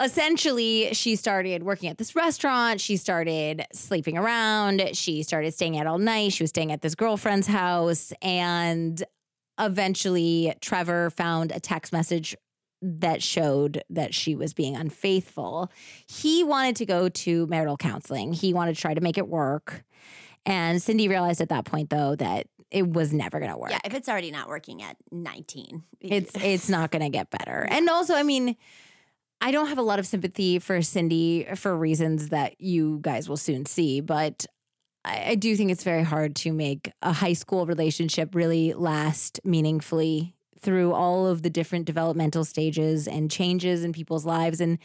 essentially, 0.01 0.93
she 0.93 1.15
started 1.15 1.63
working 1.63 1.89
at 1.89 1.97
this 1.97 2.15
restaurant. 2.15 2.81
She 2.81 2.97
started 2.97 3.65
sleeping 3.73 4.17
around. 4.17 4.81
She 4.93 5.23
started 5.23 5.53
staying 5.53 5.77
out 5.77 5.87
all 5.87 5.97
night. 5.99 6.33
She 6.33 6.43
was 6.43 6.49
staying 6.49 6.71
at 6.71 6.81
this 6.81 6.95
girlfriend's 6.95 7.47
house. 7.47 8.11
And 8.21 9.03
eventually, 9.59 10.53
Trevor 10.61 11.09
found 11.11 11.51
a 11.51 11.59
text 11.59 11.93
message 11.93 12.35
that 12.81 13.23
showed 13.23 13.83
that 13.89 14.13
she 14.13 14.35
was 14.35 14.53
being 14.53 14.75
unfaithful. 14.75 15.71
He 16.07 16.43
wanted 16.43 16.75
to 16.77 16.85
go 16.85 17.09
to 17.09 17.47
marital 17.47 17.77
counseling. 17.77 18.33
He 18.33 18.53
wanted 18.53 18.75
to 18.75 18.81
try 18.81 18.93
to 18.93 19.01
make 19.01 19.17
it 19.17 19.27
work. 19.27 19.83
And 20.45 20.81
Cindy 20.81 21.07
realized 21.07 21.41
at 21.41 21.49
that 21.49 21.65
point 21.65 21.89
though 21.89 22.15
that 22.17 22.47
it 22.71 22.87
was 22.87 23.13
never 23.13 23.39
going 23.39 23.51
to 23.51 23.57
work. 23.57 23.71
Yeah, 23.71 23.79
if 23.85 23.93
it's 23.93 24.09
already 24.09 24.31
not 24.31 24.47
working 24.47 24.81
at 24.81 24.97
19. 25.11 25.83
It's 26.01 26.35
it's 26.35 26.69
not 26.69 26.91
going 26.91 27.03
to 27.03 27.09
get 27.09 27.29
better. 27.29 27.67
And 27.69 27.89
also, 27.89 28.15
I 28.15 28.23
mean, 28.23 28.55
I 29.41 29.51
don't 29.51 29.67
have 29.67 29.77
a 29.77 29.83
lot 29.83 29.99
of 29.99 30.07
sympathy 30.07 30.59
for 30.59 30.81
Cindy 30.81 31.45
for 31.55 31.75
reasons 31.77 32.29
that 32.29 32.59
you 32.59 32.99
guys 33.01 33.29
will 33.29 33.37
soon 33.37 33.65
see, 33.65 34.01
but 34.01 34.45
I, 35.03 35.31
I 35.31 35.35
do 35.35 35.55
think 35.55 35.71
it's 35.71 35.83
very 35.83 36.03
hard 36.03 36.35
to 36.37 36.51
make 36.51 36.91
a 37.01 37.13
high 37.13 37.33
school 37.33 37.65
relationship 37.65 38.35
really 38.35 38.73
last 38.73 39.39
meaningfully 39.43 40.34
through 40.65 40.91
all 40.91 41.27
of 41.27 41.43
the 41.43 41.49
different 41.49 41.85
developmental 41.85 42.43
stages 42.43 43.07
and 43.07 43.31
changes 43.31 43.83
in 43.83 43.93
people's 43.93 44.25
lives 44.25 44.59
and 44.59 44.79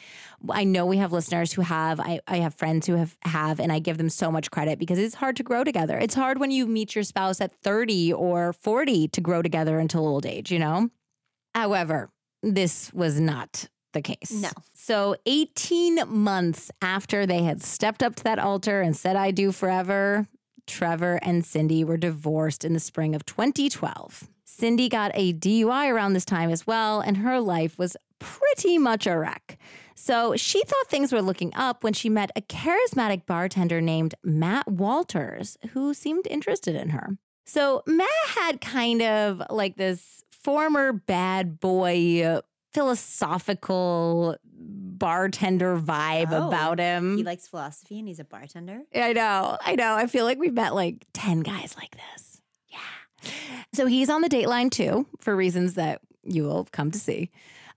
I 0.49 0.65
know 0.65 0.87
we 0.87 0.99
have 0.99 1.13
listeners 1.13 1.53
who 1.53 1.63
have 1.63 1.99
I, 1.99 2.21
I 2.29 2.37
have 2.37 2.55
friends 2.55 2.87
who 2.87 2.95
have 2.95 3.17
have 3.23 3.59
and 3.59 3.73
I 3.73 3.79
give 3.79 3.99
them 3.99 4.11
so 4.11 4.31
much 4.31 4.51
credit 4.51 4.79
because 4.79 4.99
it's 4.99 5.17
hard 5.17 5.37
to 5.37 5.43
grow 5.43 5.65
together. 5.65 5.99
It's 5.99 6.15
hard 6.15 6.39
when 6.39 6.51
you 6.51 6.67
meet 6.67 6.95
your 6.95 7.05
spouse 7.05 7.41
at 7.41 7.53
30 7.63 8.13
or 8.13 8.53
40 8.53 9.09
to 9.09 9.21
grow 9.21 9.43
together 9.43 9.79
until 9.79 10.07
old 10.07 10.27
age, 10.27 10.53
you 10.53 10.59
know? 10.59 10.91
However, 11.55 12.11
this 12.43 12.93
was 12.93 13.19
not 13.19 13.69
the 13.93 14.03
case. 14.03 14.31
No. 14.31 14.51
So 14.75 15.17
18 15.27 16.03
months 16.07 16.71
after 16.81 17.27
they 17.27 17.43
had 17.43 17.63
stepped 17.63 18.03
up 18.03 18.15
to 18.17 18.25
that 18.25 18.39
altar 18.39 18.81
and 18.81 18.97
said 18.97 19.17
I 19.17 19.31
do 19.31 19.51
forever, 19.53 20.29
Trevor 20.67 21.19
and 21.23 21.45
Cindy 21.45 21.85
were 21.85 21.97
divorced 21.97 22.65
in 22.65 22.73
the 22.73 22.81
spring 22.81 23.15
of 23.15 23.27
2012. 23.27 24.29
Cindy 24.61 24.89
got 24.91 25.11
a 25.15 25.33
DUI 25.33 25.91
around 25.91 26.13
this 26.13 26.27
time 26.27 26.51
as 26.51 26.67
well, 26.67 27.01
and 27.01 27.17
her 27.17 27.41
life 27.41 27.79
was 27.79 27.97
pretty 28.19 28.77
much 28.77 29.07
a 29.07 29.19
wreck. 29.19 29.59
So 29.95 30.37
she 30.37 30.63
thought 30.65 30.87
things 30.89 31.13
were 31.13 31.23
looking 31.23 31.53
up 31.55 31.83
when 31.83 31.95
she 31.95 32.11
met 32.11 32.31
a 32.37 32.43
charismatic 32.43 33.25
bartender 33.25 33.81
named 33.81 34.15
Matt 34.23 34.71
Walters, 34.71 35.57
who 35.73 35.95
seemed 35.95 36.27
interested 36.27 36.77
in 36.77 36.91
her. 36.91 37.17
So 37.47 37.83
Matt 37.87 38.09
had 38.37 38.61
kind 38.61 39.01
of 39.03 39.43
like 39.49 39.77
this 39.77 40.23
former 40.31 40.93
bad 40.93 41.59
boy 41.59 42.23
uh, 42.23 42.41
philosophical 42.73 44.37
bartender 44.53 45.79
vibe 45.79 46.33
Oh, 46.33 46.49
about 46.49 46.79
him. 46.79 47.17
He 47.17 47.25
likes 47.25 47.49
philosophy 47.49 47.99
and 47.99 48.07
he's 48.07 48.21
a 48.21 48.25
bartender. 48.25 48.83
I 48.95 49.13
know. 49.15 49.57
I 49.65 49.75
know. 49.75 49.95
I 49.97 50.07
feel 50.07 50.25
like 50.27 50.39
we've 50.39 50.53
met 50.53 50.75
like 50.75 51.07
10 51.15 51.41
guys 51.41 51.75
like 51.77 51.97
this. 51.97 52.30
So 53.73 53.87
he's 53.87 54.11
on 54.11 54.23
the 54.23 54.29
dateline 54.29 54.71
too, 54.71 55.07
for 55.19 55.37
reasons 55.37 55.75
that 55.75 56.01
you 56.23 56.45
will 56.45 56.67
come 56.73 56.91
to 56.91 56.99
see. 56.99 57.31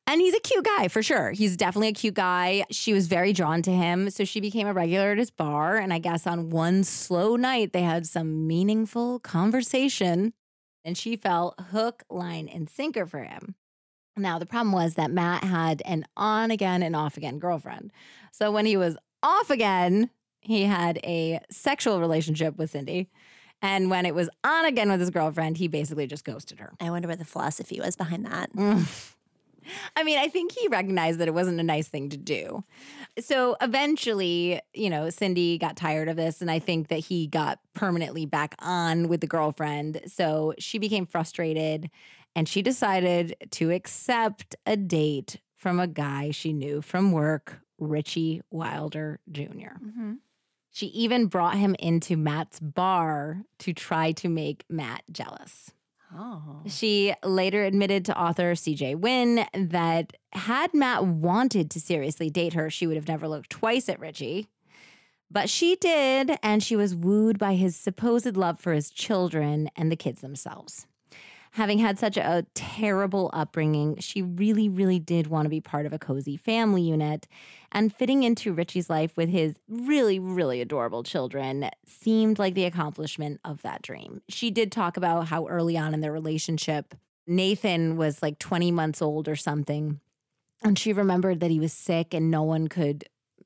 And 0.06 0.20
he's 0.20 0.36
a 0.36 0.40
cute 0.40 0.66
guy 0.66 0.90
for 0.90 1.02
sure. 1.02 1.32
He's 1.32 1.56
definitely 1.56 1.88
a 1.90 1.94
cute 1.94 2.16
guy. 2.16 2.66
She 2.70 2.94
was 2.94 3.08
very 3.08 3.32
drawn 3.32 3.62
to 3.62 3.72
him. 3.72 4.10
So 4.10 4.26
she 4.26 4.42
became 4.42 4.68
a 4.68 4.74
regular 4.74 5.12
at 5.12 5.18
his 5.18 5.32
bar. 5.32 5.78
And 5.78 5.94
I 5.94 6.00
guess 6.00 6.28
on 6.28 6.50
one 6.50 6.84
slow 6.84 7.38
night, 7.38 7.72
they 7.72 7.84
had 7.84 8.06
some 8.06 8.46
meaningful 8.46 9.20
conversation. 9.20 10.34
And 10.84 10.98
she 10.98 11.16
fell 11.16 11.56
hook, 11.72 12.04
line, 12.10 12.50
and 12.50 12.70
sinker 12.70 13.06
for 13.06 13.24
him. 13.24 13.56
Now, 14.18 14.38
the 14.38 14.46
problem 14.46 14.74
was 14.74 14.96
that 14.96 15.10
Matt 15.10 15.46
had 15.46 15.82
an 15.86 16.06
on 16.18 16.52
again 16.52 16.84
and 16.84 16.96
off 16.96 17.16
again 17.16 17.40
girlfriend. 17.40 17.92
So 18.32 18.52
when 18.52 18.66
he 18.66 18.76
was 18.76 18.98
off 19.24 19.50
again, 19.50 20.10
he 20.42 20.64
had 20.64 20.98
a 20.98 21.40
sexual 21.50 22.02
relationship 22.02 22.58
with 22.58 22.72
Cindy. 22.72 23.10
And 23.64 23.90
when 23.90 24.06
it 24.06 24.14
was 24.14 24.30
on 24.44 24.66
again 24.66 24.92
with 24.92 25.00
his 25.00 25.10
girlfriend, 25.10 25.58
he 25.58 25.70
basically 25.70 26.06
just 26.06 26.26
ghosted 26.26 26.60
her. 26.60 26.74
I 26.82 26.90
wonder 26.90 27.08
what 27.08 27.18
the 27.18 27.26
philosophy 27.26 27.80
was 27.80 27.96
behind 27.96 28.26
that. 28.26 28.50
I 29.96 30.04
mean, 30.04 30.20
I 30.20 30.28
think 30.28 30.52
he 30.52 30.68
recognized 30.68 31.20
that 31.20 31.30
it 31.30 31.34
wasn't 31.34 31.62
a 31.62 31.64
nice 31.64 31.88
thing 31.88 32.10
to 32.10 32.18
do. 32.18 32.66
So 33.20 33.56
eventually, 33.62 34.60
you 34.74 34.90
know, 34.90 35.10
Cindy 35.10 35.58
got 35.58 35.78
tired 35.78 36.10
of 36.10 36.18
this, 36.18 36.42
and 36.42 36.52
I 36.52 36.60
think 36.60 36.90
that 36.90 37.00
he 37.00 37.28
got 37.28 37.60
permanently 37.74 38.26
back 38.26 38.56
on 38.60 39.08
with 39.08 39.22
the 39.22 39.28
girlfriend. 39.28 40.02
So 40.08 40.54
she 40.60 40.78
became 40.78 41.06
frustrated 41.06 41.90
and 42.36 42.50
she 42.50 42.62
decided 42.62 43.36
to 43.52 43.72
accept 43.72 44.56
a 44.66 44.76
date 44.76 45.40
from 45.56 45.80
a 45.80 45.88
guy 45.88 46.32
she 46.32 46.52
knew 46.52 46.82
from 46.82 47.14
work, 47.14 47.62
Richie 47.80 48.42
Wilder 48.52 49.20
Jr. 49.32 49.78
Mm-hmm. 49.82 50.14
She 50.74 50.88
even 50.88 51.28
brought 51.28 51.56
him 51.56 51.76
into 51.78 52.18
Matt's 52.18 52.60
bar 52.60 53.44
to 53.60 53.74
try 53.74 54.12
to 54.14 54.28
make 54.28 54.66
Matt 54.68 55.04
jealous. 55.12 55.72
Oh. 56.16 56.62
She 56.68 57.14
later 57.24 57.64
admitted 57.64 58.06
to 58.06 58.20
author 58.20 58.54
CJ 58.54 58.96
Wynn 58.98 59.46
that 59.54 60.18
had 60.34 60.74
Matt 60.74 61.06
wanted 61.06 61.70
to 61.72 61.80
seriously 61.80 62.32
date 62.32 62.54
her, 62.54 62.72
she 62.72 62.88
would 62.88 62.96
have 62.98 63.08
never 63.08 63.28
looked 63.28 63.52
twice 63.52 63.88
at 63.88 64.00
Richie. 64.00 64.48
But 65.30 65.48
she 65.48 65.76
did, 65.76 66.38
and 66.42 66.62
she 66.64 66.76
was 66.76 66.96
wooed 66.96 67.38
by 67.38 67.54
his 67.54 67.76
supposed 67.76 68.36
love 68.36 68.60
for 68.60 68.74
his 68.74 68.90
children 68.90 69.70
and 69.76 69.92
the 69.92 69.96
kids 69.96 70.22
themselves. 70.22 70.88
Having 71.54 71.78
had 71.78 72.00
such 72.00 72.18
a 72.18 72.48
terrible 72.56 73.30
upbringing, 73.32 73.98
she 74.00 74.24
really, 74.24 74.68
really 74.68 74.98
did 74.98 75.28
want 75.28 75.46
to 75.46 75.50
be 75.50 75.62
part 75.62 75.86
of 75.86 75.94
a 75.94 76.00
cozy 76.00 76.36
family 76.36 76.82
unit. 76.82 77.28
And 77.72 77.94
fitting 77.94 78.24
into 78.24 78.54
Richie's 78.54 78.90
life 78.90 79.16
with 79.16 79.30
his 79.30 79.56
really, 79.68 80.18
really 80.18 80.62
adorable 80.62 81.04
children 81.04 81.70
seemed 81.86 82.40
like 82.40 82.56
the 82.56 82.66
accomplishment 82.66 83.40
of 83.46 83.62
that 83.62 83.84
dream. 83.84 84.24
She 84.28 84.50
did 84.50 84.72
talk 84.72 84.98
about 84.98 85.28
how 85.28 85.46
early 85.48 85.78
on 85.78 85.94
in 85.94 86.02
their 86.02 86.12
relationship, 86.12 86.96
Nathan 87.28 87.98
was 87.98 88.24
like 88.24 88.40
20 88.40 88.72
months 88.72 89.00
old 89.00 89.28
or 89.28 89.36
something. 89.36 90.00
And 90.64 90.80
she 90.80 90.92
remembered 90.92 91.40
that 91.42 91.52
he 91.52 91.60
was 91.60 91.72
sick 91.72 92.16
and 92.16 92.32
no 92.32 92.42
one 92.42 92.68
could 92.68 93.04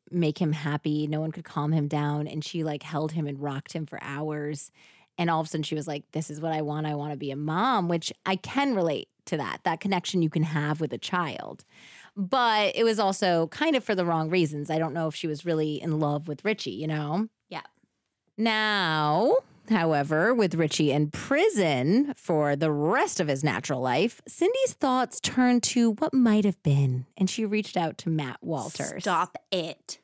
make 0.10 0.38
him 0.38 0.54
happy. 0.54 1.08
No 1.08 1.20
one 1.20 1.34
could 1.34 1.44
calm 1.44 1.74
him 1.74 1.90
down. 1.90 2.26
And 2.26 2.42
she 2.42 2.64
like 2.64 2.84
held 2.84 3.12
him 3.12 3.28
and 3.28 3.42
rocked 3.42 3.74
him 3.74 3.86
for 3.86 4.00
hours. 4.02 4.72
And 5.18 5.30
all 5.30 5.40
of 5.42 5.48
a 5.48 5.50
sudden 5.50 5.64
she 5.64 5.76
was 5.76 5.88
like, 5.88 6.04
This 6.12 6.30
is 6.30 6.42
what 6.42 6.52
I 6.52 6.62
want. 6.62 6.86
I 6.88 6.96
want 6.96 7.12
to 7.12 7.18
be 7.18 7.32
a 7.32 7.36
mom, 7.36 7.88
which 7.88 8.12
I 8.26 8.36
can 8.36 8.76
relate 8.76 9.10
to 9.26 9.38
that, 9.38 9.60
that 9.64 9.80
connection 9.80 10.22
you 10.22 10.30
can 10.30 10.44
have 10.44 10.82
with 10.82 10.94
a 10.94 10.98
child. 10.98 11.64
But 12.16 12.76
it 12.76 12.84
was 12.84 13.00
also 13.00 13.48
kind 13.48 13.76
of 13.76 13.84
for 13.84 13.94
the 13.94 14.06
wrong 14.06 14.30
reasons. 14.30 14.72
I 14.72 14.80
don't 14.80 14.94
know 14.94 15.08
if 15.08 15.16
she 15.16 15.28
was 15.28 15.46
really 15.46 15.82
in 15.82 16.00
love 16.00 16.28
with 16.28 16.44
Richie, 16.44 16.72
you 16.72 16.88
know? 16.88 17.28
Yeah. 17.48 17.62
Now, 18.38 19.38
however, 19.70 20.34
with 20.34 20.56
Richie 20.56 20.92
in 20.92 21.12
prison 21.12 22.16
for 22.18 22.56
the 22.56 22.72
rest 22.72 23.20
of 23.20 23.28
his 23.28 23.44
natural 23.44 23.82
life, 23.82 24.22
Cindy's 24.28 24.74
thoughts 24.74 25.20
turned 25.20 25.62
to 25.64 25.92
what 25.92 26.14
might 26.14 26.44
have 26.44 26.62
been, 26.64 27.06
and 27.16 27.30
she 27.30 27.46
reached 27.46 27.78
out 27.78 28.00
to 28.00 28.10
Matt 28.10 28.38
Walters. 28.42 29.04
Stop 29.04 29.38
it. 29.52 30.00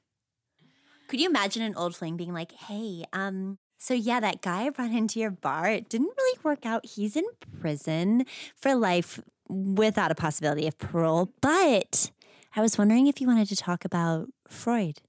Could 1.08 1.20
you 1.20 1.30
imagine 1.30 1.64
an 1.64 1.76
old 1.76 1.96
flame 1.96 2.16
being 2.16 2.34
like, 2.34 2.52
hey, 2.52 3.06
um, 3.12 3.58
so 3.84 3.94
yeah, 3.94 4.22
that 4.22 4.42
guy 4.42 4.64
I 4.64 4.70
brought 4.70 4.92
into 4.92 5.20
your 5.20 5.30
bar, 5.30 5.70
it 5.70 5.90
didn't 5.90 6.14
really 6.18 6.40
work 6.42 6.66
out. 6.66 6.86
He's 6.86 7.18
in 7.18 7.26
prison 7.60 8.26
for 8.56 8.76
life 8.76 9.20
without 9.50 10.10
a 10.10 10.16
possibility 10.16 10.68
of 10.68 10.78
parole. 10.78 11.34
But 11.42 12.10
I 12.56 12.62
was 12.62 12.78
wondering 12.78 13.08
if 13.08 13.20
you 13.20 13.28
wanted 13.28 13.50
to 13.50 13.58
talk 13.58 13.84
about 13.84 14.30
Freud 14.48 15.02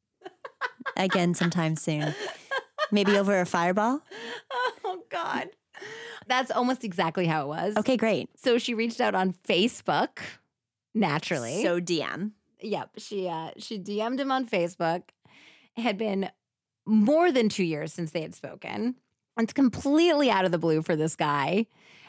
again 0.97 1.35
sometime 1.35 1.77
soon. 1.77 2.17
Maybe 2.91 3.17
over 3.17 3.41
a 3.41 3.47
fireball? 3.47 4.01
Oh, 4.87 5.03
God. 5.09 5.49
That's 6.27 6.51
almost 6.51 6.85
exactly 6.85 7.27
how 7.27 7.45
it 7.45 7.49
was. 7.49 7.77
Okay, 7.77 7.97
great. 7.97 8.29
So 8.37 8.59
she 8.59 8.75
reached 8.75 9.01
out 9.01 9.15
on 9.15 9.33
Facebook, 9.33 10.19
naturally. 10.95 11.63
So 11.63 11.81
DM. 11.81 12.33
Yep, 12.61 12.91
she 12.99 13.29
uh 13.29 13.51
she 13.57 13.79
DM'd 13.79 14.21
him 14.21 14.31
on 14.31 14.47
Facebook. 14.47 15.03
Had 15.77 15.99
been 15.99 16.31
more 16.87 17.33
than 17.33 17.49
2 17.49 17.65
years 17.65 17.93
since 17.93 18.11
they 18.11 18.23
had 18.23 18.35
spoken. 18.35 18.97
It's 19.39 19.53
completely 19.53 20.31
out 20.31 20.45
of 20.45 20.53
the 20.53 20.59
blue 20.59 20.83
for 20.83 20.95
this 20.97 21.17
guy. 21.17 21.67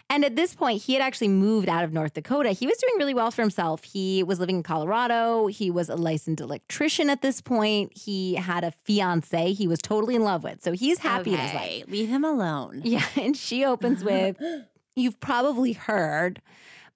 And 0.07 0.23
at 0.23 0.35
this 0.35 0.53
point, 0.53 0.83
he 0.83 0.93
had 0.93 1.01
actually 1.01 1.29
moved 1.29 1.67
out 1.67 1.83
of 1.83 1.91
North 1.91 2.13
Dakota. 2.13 2.51
He 2.51 2.67
was 2.67 2.77
doing 2.77 2.93
really 2.99 3.15
well 3.15 3.31
for 3.31 3.41
himself. 3.41 3.83
He 3.83 4.21
was 4.21 4.39
living 4.39 4.57
in 4.57 4.63
Colorado. 4.63 5.47
He 5.47 5.71
was 5.71 5.89
a 5.89 5.95
licensed 5.95 6.41
electrician 6.41 7.09
at 7.09 7.23
this 7.23 7.41
point. 7.41 7.97
He 7.97 8.35
had 8.35 8.63
a 8.63 8.69
fiance 8.69 9.53
he 9.53 9.67
was 9.67 9.79
totally 9.79 10.13
in 10.15 10.23
love 10.23 10.43
with. 10.43 10.61
So 10.61 10.73
he's 10.73 10.99
happy 10.99 11.33
in 11.33 11.39
his 11.39 11.53
life. 11.55 11.63
Okay, 11.63 11.83
leave 11.87 12.09
him 12.09 12.23
alone. 12.23 12.81
Yeah. 12.95 13.03
And 13.15 13.35
she 13.35 13.65
opens 13.65 14.03
with, 14.03 14.37
You've 14.95 15.19
probably 15.19 15.73
heard, 15.73 16.41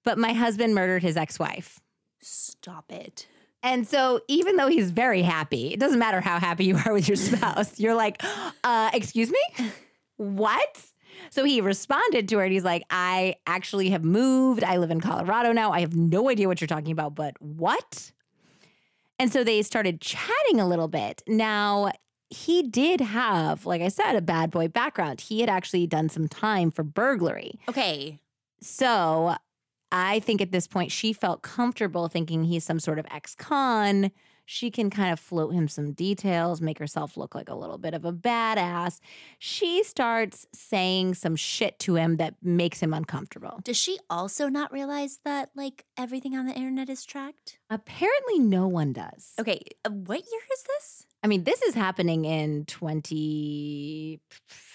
but 0.04 0.16
my 0.16 0.32
husband 0.32 0.74
murdered 0.74 1.02
his 1.02 1.16
ex 1.16 1.38
wife. 1.38 1.80
Stop 2.22 2.92
it. 2.92 3.26
And 3.62 3.86
so, 3.86 4.20
even 4.26 4.56
though 4.56 4.68
he's 4.68 4.90
very 4.90 5.22
happy, 5.22 5.72
it 5.72 5.80
doesn't 5.80 5.98
matter 5.98 6.20
how 6.20 6.38
happy 6.38 6.64
you 6.64 6.78
are 6.86 6.92
with 6.92 7.08
your 7.08 7.16
spouse. 7.16 7.78
You're 7.78 7.94
like, 7.94 8.22
uh, 8.64 8.90
excuse 8.94 9.30
me? 9.30 9.70
What? 10.16 10.90
So 11.30 11.44
he 11.44 11.60
responded 11.60 12.28
to 12.28 12.38
her 12.38 12.44
and 12.44 12.52
he's 12.52 12.64
like, 12.64 12.82
I 12.90 13.36
actually 13.46 13.90
have 13.90 14.04
moved. 14.04 14.64
I 14.64 14.78
live 14.78 14.90
in 14.90 15.00
Colorado 15.00 15.52
now. 15.52 15.72
I 15.72 15.80
have 15.80 15.94
no 15.94 16.28
idea 16.30 16.48
what 16.48 16.60
you're 16.60 16.68
talking 16.68 16.92
about, 16.92 17.14
but 17.14 17.34
what? 17.40 18.12
And 19.18 19.30
so 19.30 19.44
they 19.44 19.62
started 19.62 20.00
chatting 20.00 20.60
a 20.60 20.66
little 20.66 20.88
bit. 20.88 21.22
Now, 21.28 21.92
he 22.30 22.62
did 22.62 23.00
have, 23.00 23.66
like 23.66 23.82
I 23.82 23.88
said, 23.88 24.16
a 24.16 24.22
bad 24.22 24.50
boy 24.50 24.68
background. 24.68 25.20
He 25.20 25.40
had 25.40 25.50
actually 25.50 25.86
done 25.86 26.08
some 26.08 26.26
time 26.26 26.70
for 26.70 26.82
burglary. 26.82 27.60
Okay. 27.68 28.18
So 28.62 29.36
I 29.92 30.20
think 30.20 30.40
at 30.40 30.52
this 30.52 30.66
point 30.66 30.92
she 30.92 31.12
felt 31.12 31.42
comfortable 31.42 32.08
thinking 32.08 32.44
he's 32.44 32.64
some 32.64 32.80
sort 32.80 32.98
of 32.98 33.06
ex 33.10 33.34
con. 33.34 34.10
She 34.50 34.68
can 34.68 34.90
kind 34.90 35.12
of 35.12 35.20
float 35.20 35.54
him 35.54 35.68
some 35.68 35.92
details, 35.92 36.60
make 36.60 36.80
herself 36.80 37.16
look 37.16 37.36
like 37.36 37.48
a 37.48 37.54
little 37.54 37.78
bit 37.78 37.94
of 37.94 38.04
a 38.04 38.12
badass. 38.12 38.98
She 39.38 39.84
starts 39.84 40.44
saying 40.52 41.14
some 41.14 41.36
shit 41.36 41.78
to 41.80 41.94
him 41.94 42.16
that 42.16 42.34
makes 42.42 42.82
him 42.82 42.92
uncomfortable. 42.92 43.60
Does 43.62 43.76
she 43.76 44.00
also 44.10 44.48
not 44.48 44.72
realize 44.72 45.20
that 45.24 45.50
like 45.54 45.84
everything 45.96 46.36
on 46.36 46.46
the 46.46 46.52
internet 46.52 46.88
is 46.88 47.04
tracked? 47.04 47.58
Apparently, 47.70 48.40
no 48.40 48.66
one 48.66 48.92
does. 48.92 49.34
Okay, 49.38 49.60
uh, 49.84 49.90
what 49.90 50.18
year 50.18 50.40
is 50.52 50.64
this? 50.64 51.06
I 51.22 51.28
mean, 51.28 51.44
this 51.44 51.62
is 51.62 51.74
happening 51.74 52.24
in 52.24 52.64
20. 52.64 54.20
I 54.50 54.69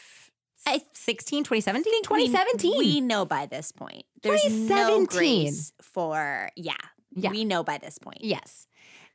Uh, 0.66 0.80
16, 0.94 1.44
2017? 1.44 1.92
We- 1.94 2.02
2017. 2.28 2.78
We, 2.78 3.02
know 3.02 3.26
by 3.26 3.46
this 3.46 3.72
point. 3.72 4.06
There's 4.24 4.44
no 4.46 5.06
2017. 5.06 5.06
grace 5.06 5.74
for 5.82 6.50
yeah. 6.56 6.74
Yeah. 7.16 7.30
We 7.30 7.46
know 7.46 7.64
by 7.64 7.78
this 7.78 7.98
point. 7.98 8.20
Yes. 8.22 8.68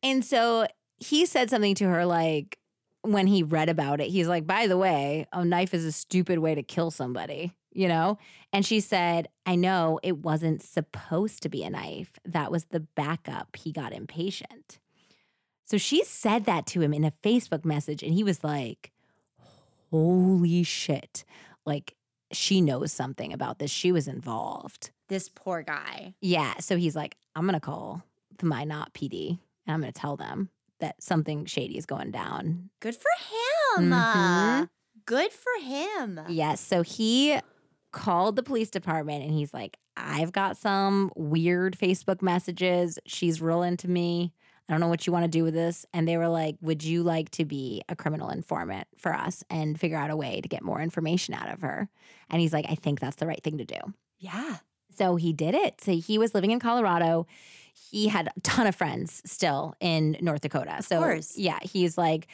And 0.02 0.24
so 0.24 0.66
he 0.96 1.26
said 1.26 1.50
something 1.50 1.74
to 1.76 1.84
her 1.84 2.06
like 2.06 2.58
when 3.02 3.26
he 3.26 3.42
read 3.42 3.68
about 3.68 4.00
it, 4.00 4.10
he's 4.10 4.28
like, 4.28 4.46
by 4.46 4.66
the 4.66 4.76
way, 4.76 5.26
a 5.32 5.44
knife 5.44 5.74
is 5.74 5.84
a 5.84 5.92
stupid 5.92 6.38
way 6.38 6.54
to 6.54 6.62
kill 6.62 6.90
somebody, 6.90 7.52
you 7.72 7.88
know? 7.88 8.18
And 8.52 8.64
she 8.64 8.80
said, 8.80 9.28
I 9.46 9.56
know 9.56 9.98
it 10.02 10.18
wasn't 10.18 10.62
supposed 10.62 11.42
to 11.42 11.48
be 11.48 11.62
a 11.64 11.70
knife. 11.70 12.12
That 12.24 12.50
was 12.50 12.66
the 12.66 12.80
backup. 12.80 13.56
He 13.56 13.72
got 13.72 13.92
impatient. 13.92 14.78
So 15.64 15.78
she 15.78 16.04
said 16.04 16.44
that 16.44 16.66
to 16.66 16.80
him 16.80 16.92
in 16.92 17.04
a 17.04 17.12
Facebook 17.22 17.64
message, 17.64 18.02
and 18.02 18.12
he 18.12 18.24
was 18.24 18.44
like, 18.44 18.90
holy 19.90 20.62
shit. 20.62 21.24
Like, 21.66 21.94
she 22.32 22.60
knows 22.60 22.92
something 22.92 23.32
about 23.32 23.58
this. 23.58 23.70
She 23.70 23.92
was 23.92 24.06
involved. 24.08 24.90
This 25.08 25.28
poor 25.28 25.62
guy. 25.62 26.14
Yeah. 26.20 26.54
So 26.60 26.76
he's 26.76 26.94
like, 26.94 27.16
I'm 27.34 27.42
going 27.44 27.54
to 27.54 27.60
call 27.60 28.02
the 28.38 28.46
Minot 28.46 28.92
PD 28.94 29.38
and 29.66 29.74
I'm 29.74 29.80
going 29.80 29.92
to 29.92 30.00
tell 30.00 30.16
them 30.16 30.50
that 30.78 31.02
something 31.02 31.44
shady 31.46 31.76
is 31.76 31.86
going 31.86 32.10
down. 32.10 32.70
Good 32.80 32.94
for 32.94 33.10
him. 33.78 33.90
Mhm. 33.90 34.68
Good 35.06 35.32
for 35.32 35.62
him. 35.62 36.20
Yes. 36.28 36.60
So 36.60 36.82
he 36.82 37.38
called 37.92 38.36
the 38.36 38.42
police 38.42 38.70
department 38.70 39.24
and 39.24 39.32
he's 39.32 39.52
like, 39.52 39.78
I've 39.96 40.32
got 40.32 40.56
some 40.56 41.10
weird 41.16 41.76
Facebook 41.76 42.22
messages. 42.22 42.98
She's 43.06 43.42
real 43.42 43.62
into 43.62 43.88
me. 43.90 44.32
I 44.70 44.72
don't 44.72 44.80
know 44.80 44.86
what 44.86 45.04
you 45.04 45.12
want 45.12 45.24
to 45.24 45.28
do 45.28 45.42
with 45.42 45.52
this. 45.52 45.84
And 45.92 46.06
they 46.06 46.16
were 46.16 46.28
like, 46.28 46.54
Would 46.60 46.84
you 46.84 47.02
like 47.02 47.30
to 47.32 47.44
be 47.44 47.82
a 47.88 47.96
criminal 47.96 48.30
informant 48.30 48.86
for 48.96 49.12
us 49.12 49.42
and 49.50 49.78
figure 49.78 49.96
out 49.96 50.10
a 50.10 50.16
way 50.16 50.40
to 50.40 50.48
get 50.48 50.62
more 50.62 50.80
information 50.80 51.34
out 51.34 51.52
of 51.52 51.60
her? 51.62 51.88
And 52.30 52.40
he's 52.40 52.52
like, 52.52 52.66
I 52.68 52.76
think 52.76 53.00
that's 53.00 53.16
the 53.16 53.26
right 53.26 53.42
thing 53.42 53.58
to 53.58 53.64
do. 53.64 53.78
Yeah. 54.20 54.58
So 54.96 55.16
he 55.16 55.32
did 55.32 55.56
it. 55.56 55.80
So 55.80 55.96
he 55.96 56.18
was 56.18 56.34
living 56.34 56.52
in 56.52 56.60
Colorado. 56.60 57.26
He 57.90 58.06
had 58.06 58.28
a 58.28 58.40
ton 58.42 58.68
of 58.68 58.76
friends 58.76 59.20
still 59.24 59.74
in 59.80 60.16
North 60.20 60.42
Dakota. 60.42 60.82
so 60.82 61.00
course. 61.00 61.36
yeah, 61.36 61.58
he's 61.62 61.98
like, 61.98 62.28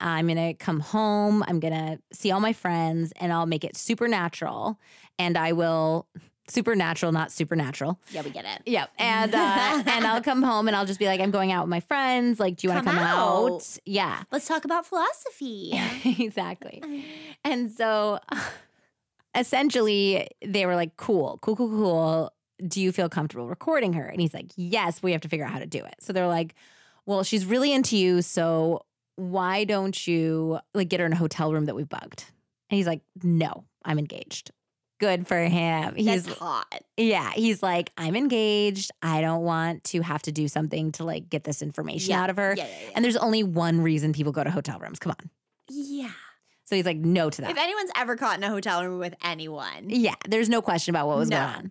I'm 0.00 0.28
gonna 0.28 0.54
come 0.54 0.80
home. 0.80 1.42
I'm 1.46 1.60
gonna 1.60 1.98
see 2.12 2.30
all 2.30 2.40
my 2.40 2.52
friends, 2.52 3.12
and 3.16 3.32
I'll 3.32 3.46
make 3.46 3.64
it 3.64 3.76
supernatural. 3.76 4.78
And 5.18 5.36
I 5.36 5.52
will 5.52 6.06
supernatural, 6.50 7.12
not 7.12 7.32
supernatural. 7.32 7.98
Yeah, 8.10 8.22
we 8.22 8.30
get 8.30 8.44
it. 8.44 8.62
Yep. 8.66 8.90
And 8.98 9.34
uh, 9.34 9.82
and 9.86 10.06
I'll 10.06 10.22
come 10.22 10.42
home 10.42 10.66
and 10.68 10.76
I'll 10.76 10.86
just 10.86 10.98
be 10.98 11.06
like, 11.06 11.20
I'm 11.20 11.30
going 11.30 11.52
out 11.52 11.64
with 11.64 11.70
my 11.70 11.80
friends. 11.80 12.38
Like, 12.40 12.56
do 12.56 12.66
you 12.66 12.72
want 12.72 12.84
to 12.84 12.90
Come 12.90 12.98
come 12.98 13.06
out? 13.06 13.50
out. 13.52 13.78
Yeah. 13.86 14.22
Let's 14.32 14.46
talk 14.46 14.64
about 14.64 14.86
philosophy. 14.86 15.72
exactly. 16.04 17.04
And 17.44 17.70
so 17.70 18.18
essentially 19.34 20.28
they 20.44 20.66
were 20.66 20.74
like, 20.76 20.96
cool, 20.96 21.38
cool, 21.42 21.56
cool, 21.56 21.68
cool. 21.68 22.32
Do 22.66 22.80
you 22.80 22.92
feel 22.92 23.08
comfortable 23.08 23.48
recording 23.48 23.94
her? 23.94 24.06
And 24.06 24.20
he's 24.20 24.34
like, 24.34 24.50
yes, 24.56 25.02
we 25.02 25.12
have 25.12 25.20
to 25.22 25.28
figure 25.28 25.46
out 25.46 25.52
how 25.52 25.58
to 25.60 25.66
do 25.66 25.84
it. 25.84 25.94
So 26.00 26.12
they're 26.12 26.28
like, 26.28 26.54
well, 27.06 27.22
she's 27.22 27.46
really 27.46 27.72
into 27.72 27.96
you. 27.96 28.22
So 28.22 28.84
why 29.16 29.64
don't 29.64 30.06
you 30.06 30.60
like 30.74 30.88
get 30.88 31.00
her 31.00 31.06
in 31.06 31.12
a 31.12 31.16
hotel 31.16 31.52
room 31.52 31.66
that 31.66 31.74
we 31.74 31.84
bugged? 31.84 32.24
And 32.68 32.76
he's 32.76 32.86
like, 32.86 33.00
no, 33.22 33.64
I'm 33.84 33.98
engaged. 33.98 34.50
Good 35.00 35.26
for 35.26 35.38
him. 35.38 35.94
He's 35.96 36.24
That's 36.26 36.38
hot. 36.38 36.82
yeah, 36.96 37.32
he's 37.34 37.62
like, 37.62 37.90
I'm 37.96 38.14
engaged. 38.14 38.90
I 39.02 39.20
don't 39.22 39.42
want 39.42 39.82
to 39.84 40.02
have 40.02 40.22
to 40.22 40.32
do 40.32 40.46
something 40.46 40.92
to 40.92 41.04
like 41.04 41.28
get 41.30 41.42
this 41.42 41.62
information 41.62 42.10
Yeah. 42.10 42.22
out 42.22 42.30
of 42.30 42.36
her. 42.36 42.54
Yeah, 42.56 42.66
yeah, 42.66 42.74
yeah. 42.84 42.90
And 42.94 43.04
there's 43.04 43.16
only 43.16 43.42
one 43.42 43.80
reason 43.80 44.12
people 44.12 44.30
go 44.32 44.44
to 44.44 44.50
hotel 44.50 44.78
rooms. 44.78 44.98
Come 44.98 45.10
on. 45.18 45.30
yeah. 45.68 46.10
So 46.64 46.76
he's 46.76 46.84
like, 46.86 46.98
no 46.98 47.30
to 47.30 47.42
that. 47.42 47.50
If 47.50 47.58
anyone's 47.58 47.90
ever 47.96 48.14
caught 48.16 48.36
in 48.38 48.44
a 48.44 48.48
hotel 48.48 48.84
room 48.86 49.00
with 49.00 49.14
anyone, 49.24 49.86
Yeah, 49.88 50.14
there's 50.28 50.48
no 50.48 50.62
question 50.62 50.94
about 50.94 51.08
what 51.08 51.16
was 51.18 51.28
No. 51.28 51.38
going 51.38 51.48
on. 51.56 51.70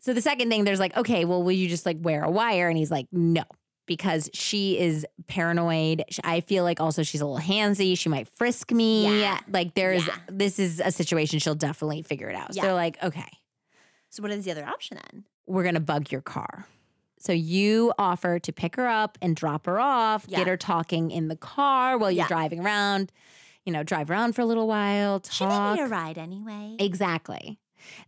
So 0.00 0.14
the 0.14 0.22
second 0.22 0.48
thing, 0.48 0.64
there's 0.64 0.80
like, 0.80 0.96
okay, 0.96 1.24
well, 1.26 1.42
will 1.42 1.52
you 1.52 1.68
just 1.68 1.84
like 1.84 1.98
wear 2.00 2.22
a 2.24 2.30
wire? 2.30 2.68
And 2.68 2.78
he's 2.78 2.90
like, 2.90 3.06
no, 3.12 3.42
because 3.86 4.30
she 4.32 4.78
is 4.78 5.06
paranoid. 5.26 6.04
I 6.24 6.40
feel 6.40 6.64
like 6.64 6.80
also 6.80 7.02
she's 7.02 7.20
a 7.20 7.26
little 7.26 7.44
handsy. 7.44 7.96
She 7.98 8.08
might 8.08 8.28
frisk 8.28 8.70
me. 8.72 9.20
Yeah. 9.20 9.40
Like 9.48 9.74
there's, 9.74 10.06
Yeah. 10.06 10.16
this 10.28 10.58
is 10.58 10.80
a 10.84 10.90
situation 10.92 11.38
she'll 11.38 11.54
definitely 11.54 12.02
figure 12.02 12.28
it 12.28 12.36
out. 12.36 12.54
So 12.54 12.58
Yeah. 12.58 12.62
they're 12.66 12.74
like, 12.74 13.02
okay, 13.02 13.28
so 14.10 14.22
what 14.22 14.30
is 14.32 14.44
the 14.44 14.50
other 14.52 14.66
option 14.66 14.98
then? 15.10 15.24
we're 15.46 15.64
gonna 15.64 15.80
bug 15.80 16.12
your 16.12 16.20
car. 16.20 16.66
So 17.18 17.32
you 17.32 17.92
offer 17.98 18.38
to 18.38 18.52
pick 18.52 18.76
her 18.76 18.86
up 18.86 19.18
and 19.20 19.34
drop 19.36 19.66
her 19.66 19.78
off, 19.80 20.24
Yeah. 20.28 20.38
get 20.38 20.46
her 20.46 20.56
talking 20.56 21.10
in 21.10 21.28
the 21.28 21.36
car 21.36 21.98
while 21.98 22.10
you're 22.12 22.26
driving 22.28 22.60
around. 22.60 23.10
You 23.64 23.72
know, 23.72 23.82
drive 23.82 24.10
around 24.10 24.34
for 24.34 24.42
a 24.42 24.44
little 24.46 24.66
while, 24.68 25.20
talk. 25.20 25.32
She 25.32 25.44
may 25.44 25.74
need 25.74 25.80
a 25.82 25.86
ride 25.88 26.18
anyway. 26.18 26.76
Exactly. 26.78 27.58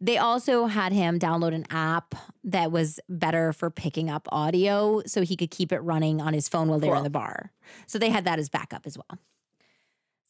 They 0.01 0.19
also 0.19 0.67
had 0.67 0.93
him 0.93 1.19
download 1.19 1.55
an 1.55 1.67
app 1.71 2.15
that 2.45 2.71
was 2.73 3.01
better 3.09 3.53
for 3.53 3.71
picking 3.71 4.11
up 4.11 4.29
audio 4.31 5.03
so 5.07 5.23
he 5.23 5.37
could 5.37 5.51
keep 5.51 5.73
it 5.73 5.81
running 5.81 6.21
on 6.21 6.35
his 6.35 6.49
phone 6.49 6.69
while 6.69 6.79
they 6.79 6.89
were 6.89 6.97
in 6.97 7.05
the 7.05 7.11
bar. 7.11 7.53
So 7.87 7.99
they 7.99 8.11
had 8.11 8.25
that 8.25 8.39
as 8.39 8.49
backup 8.49 8.87
as 8.87 8.97
well. 8.97 9.19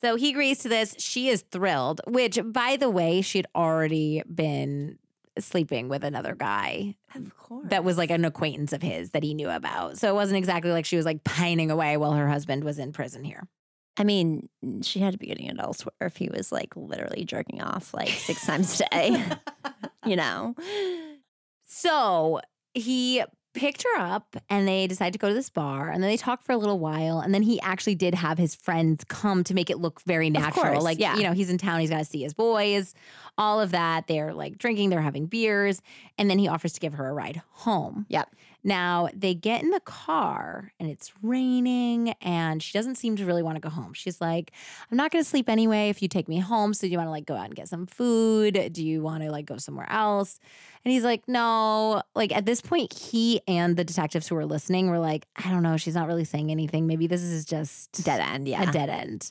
So 0.01 0.17
he 0.17 0.31
agrees 0.31 0.59
to 0.59 0.69
this. 0.69 0.95
She 0.99 1.29
is 1.29 1.43
thrilled, 1.51 2.01
which, 2.07 2.39
by 2.45 2.77
the 2.77 2.91
way, 2.91 3.23
she 3.23 3.39
had 3.39 3.47
already 3.55 4.23
been 4.33 4.99
sleeping 5.39 5.89
with 5.89 6.05
another 6.05 6.35
guy 6.35 6.95
Of 7.15 7.37
course. 7.37 7.67
that 7.71 7.83
was 7.85 7.99
like 7.99 8.11
an 8.11 8.25
acquaintance 8.25 8.73
of 8.73 8.83
his 8.83 9.11
that 9.11 9.23
he 9.23 9.35
knew 9.35 9.49
about. 9.51 9.99
So 9.99 10.09
it 10.11 10.15
wasn't 10.15 10.39
exactly 10.39 10.71
like 10.71 10.85
she 10.85 10.97
was 10.97 11.05
like 11.07 11.25
pining 11.25 11.71
away 11.71 11.97
while 11.97 12.13
her 12.13 12.29
husband 12.29 12.65
was 12.65 12.79
in 12.79 12.93
prison 12.93 13.25
here. 13.25 13.49
I 13.97 14.05
mean, 14.05 14.49
she 14.83 15.01
had 15.01 15.13
to 15.13 15.19
be 15.19 15.27
getting 15.27 15.47
it 15.47 15.57
elsewhere 15.59 15.95
if 16.01 16.17
he 16.17 16.29
was 16.29 16.51
like 16.51 16.75
literally 16.77 17.25
jerking 17.25 17.63
off 17.63 17.95
like 17.95 18.09
six 18.09 18.45
times 18.45 18.81
a 18.81 18.85
day. 18.91 19.25
you 20.07 20.17
know? 20.17 20.55
So 21.67 22.41
he 22.75 23.23
picked 23.55 23.85
her 23.85 24.01
up 24.01 24.37
and 24.51 24.67
they 24.67 24.87
decided 24.87 25.13
to 25.13 25.19
go 25.19 25.29
to 25.29 25.35
this 25.35 25.49
bar 25.49 25.89
and 25.89 26.03
then 26.03 26.11
they 26.11 26.17
talked 26.17 26.43
for 26.43 26.53
a 26.53 26.57
little 26.57 26.79
while 26.79 27.21
and 27.21 27.33
then 27.33 27.43
he 27.43 27.61
actually 27.61 27.95
did 27.95 28.15
have 28.15 28.37
his 28.37 28.55
friends 28.55 29.05
come 29.05 29.45
to 29.45 29.55
make 29.55 29.71
it 29.71 29.79
look 29.79 30.03
very 30.03 30.29
natural 30.29 30.65
course, 30.65 30.83
like 30.83 30.99
yeah. 30.99 31.17
you 31.17 31.23
know 31.23 31.33
he's 31.33 31.49
in 31.49 31.57
town 31.57 31.79
he's 31.79 31.89
got 31.89 31.99
to 31.99 32.05
see 32.05 32.23
his 32.23 32.35
boys 32.35 32.95
all 33.39 33.61
of 33.61 33.71
that 33.71 34.09
they're 34.09 34.35
like 34.35 34.59
drinking 34.59 34.91
they're 34.91 35.01
having 35.01 35.27
beers 35.27 35.81
and 36.19 36.29
then 36.29 36.39
he 36.39 36.49
offers 36.49 36.73
to 36.73 36.81
give 36.81 36.95
her 36.95 37.09
a 37.09 37.13
ride 37.13 37.41
home 37.51 38.07
Yep. 38.09 38.35
Now 38.65 39.09
they 39.15 39.35
get 39.35 39.63
in 39.63 39.71
the 39.71 39.81
car 39.81 40.73
and 40.81 40.91
it's 40.91 41.13
raining 41.23 42.15
and 42.23 42.63
she 42.63 42.77
doesn't 42.77 42.97
seem 42.97 43.15
to 43.17 43.27
really 43.27 43.43
want 43.43 43.57
to 43.57 43.61
go 43.61 43.69
home. 43.69 43.93
She's 43.93 44.21
like, 44.21 44.53
I'm 44.91 44.97
not 44.97 45.11
going 45.11 45.23
to 45.23 45.29
sleep 45.29 45.49
anyway 45.51 45.91
if 45.91 46.01
you 46.01 46.09
take 46.09 46.29
me 46.29 46.39
home. 46.39 46.73
So 46.73 46.87
do 46.87 46.91
you 46.91 46.97
want 46.97 47.09
to 47.09 47.13
like 47.13 47.27
go 47.27 47.37
out 47.37 47.45
and 47.45 47.55
get 47.55 47.69
some 47.69 47.87
food? 47.87 48.71
Do 48.73 48.85
you 48.85 49.03
want 49.03 49.23
to 49.23 49.31
like 49.31 49.45
go 49.45 49.59
somewhere 49.59 49.91
else? 49.91 50.41
And 50.85 50.93
he's 50.93 51.05
like, 51.05 51.29
no. 51.29 52.03
Like 52.15 52.35
at 52.35 52.47
this 52.47 52.61
point, 52.61 52.93
he 52.93 53.43
and 53.47 53.77
the 53.77 53.85
detectives 53.85 54.29
who 54.29 54.35
were 54.35 54.47
listening 54.47 54.89
were 54.91 54.99
like, 54.99 55.27
I 55.37 55.51
don't 55.51 55.63
know. 55.63 55.77
She's 55.77 55.95
not 55.95 56.07
really 56.07 56.25
saying 56.25 56.51
anything. 56.51 56.87
Maybe 56.87 57.07
this 57.07 57.23
is 57.23 57.45
just 57.45 58.05
Dead 58.05 58.21
end. 58.21 58.49
Yeah. 58.49 58.69
a 58.69 58.73
dead 58.73 58.89
end. 58.89 59.31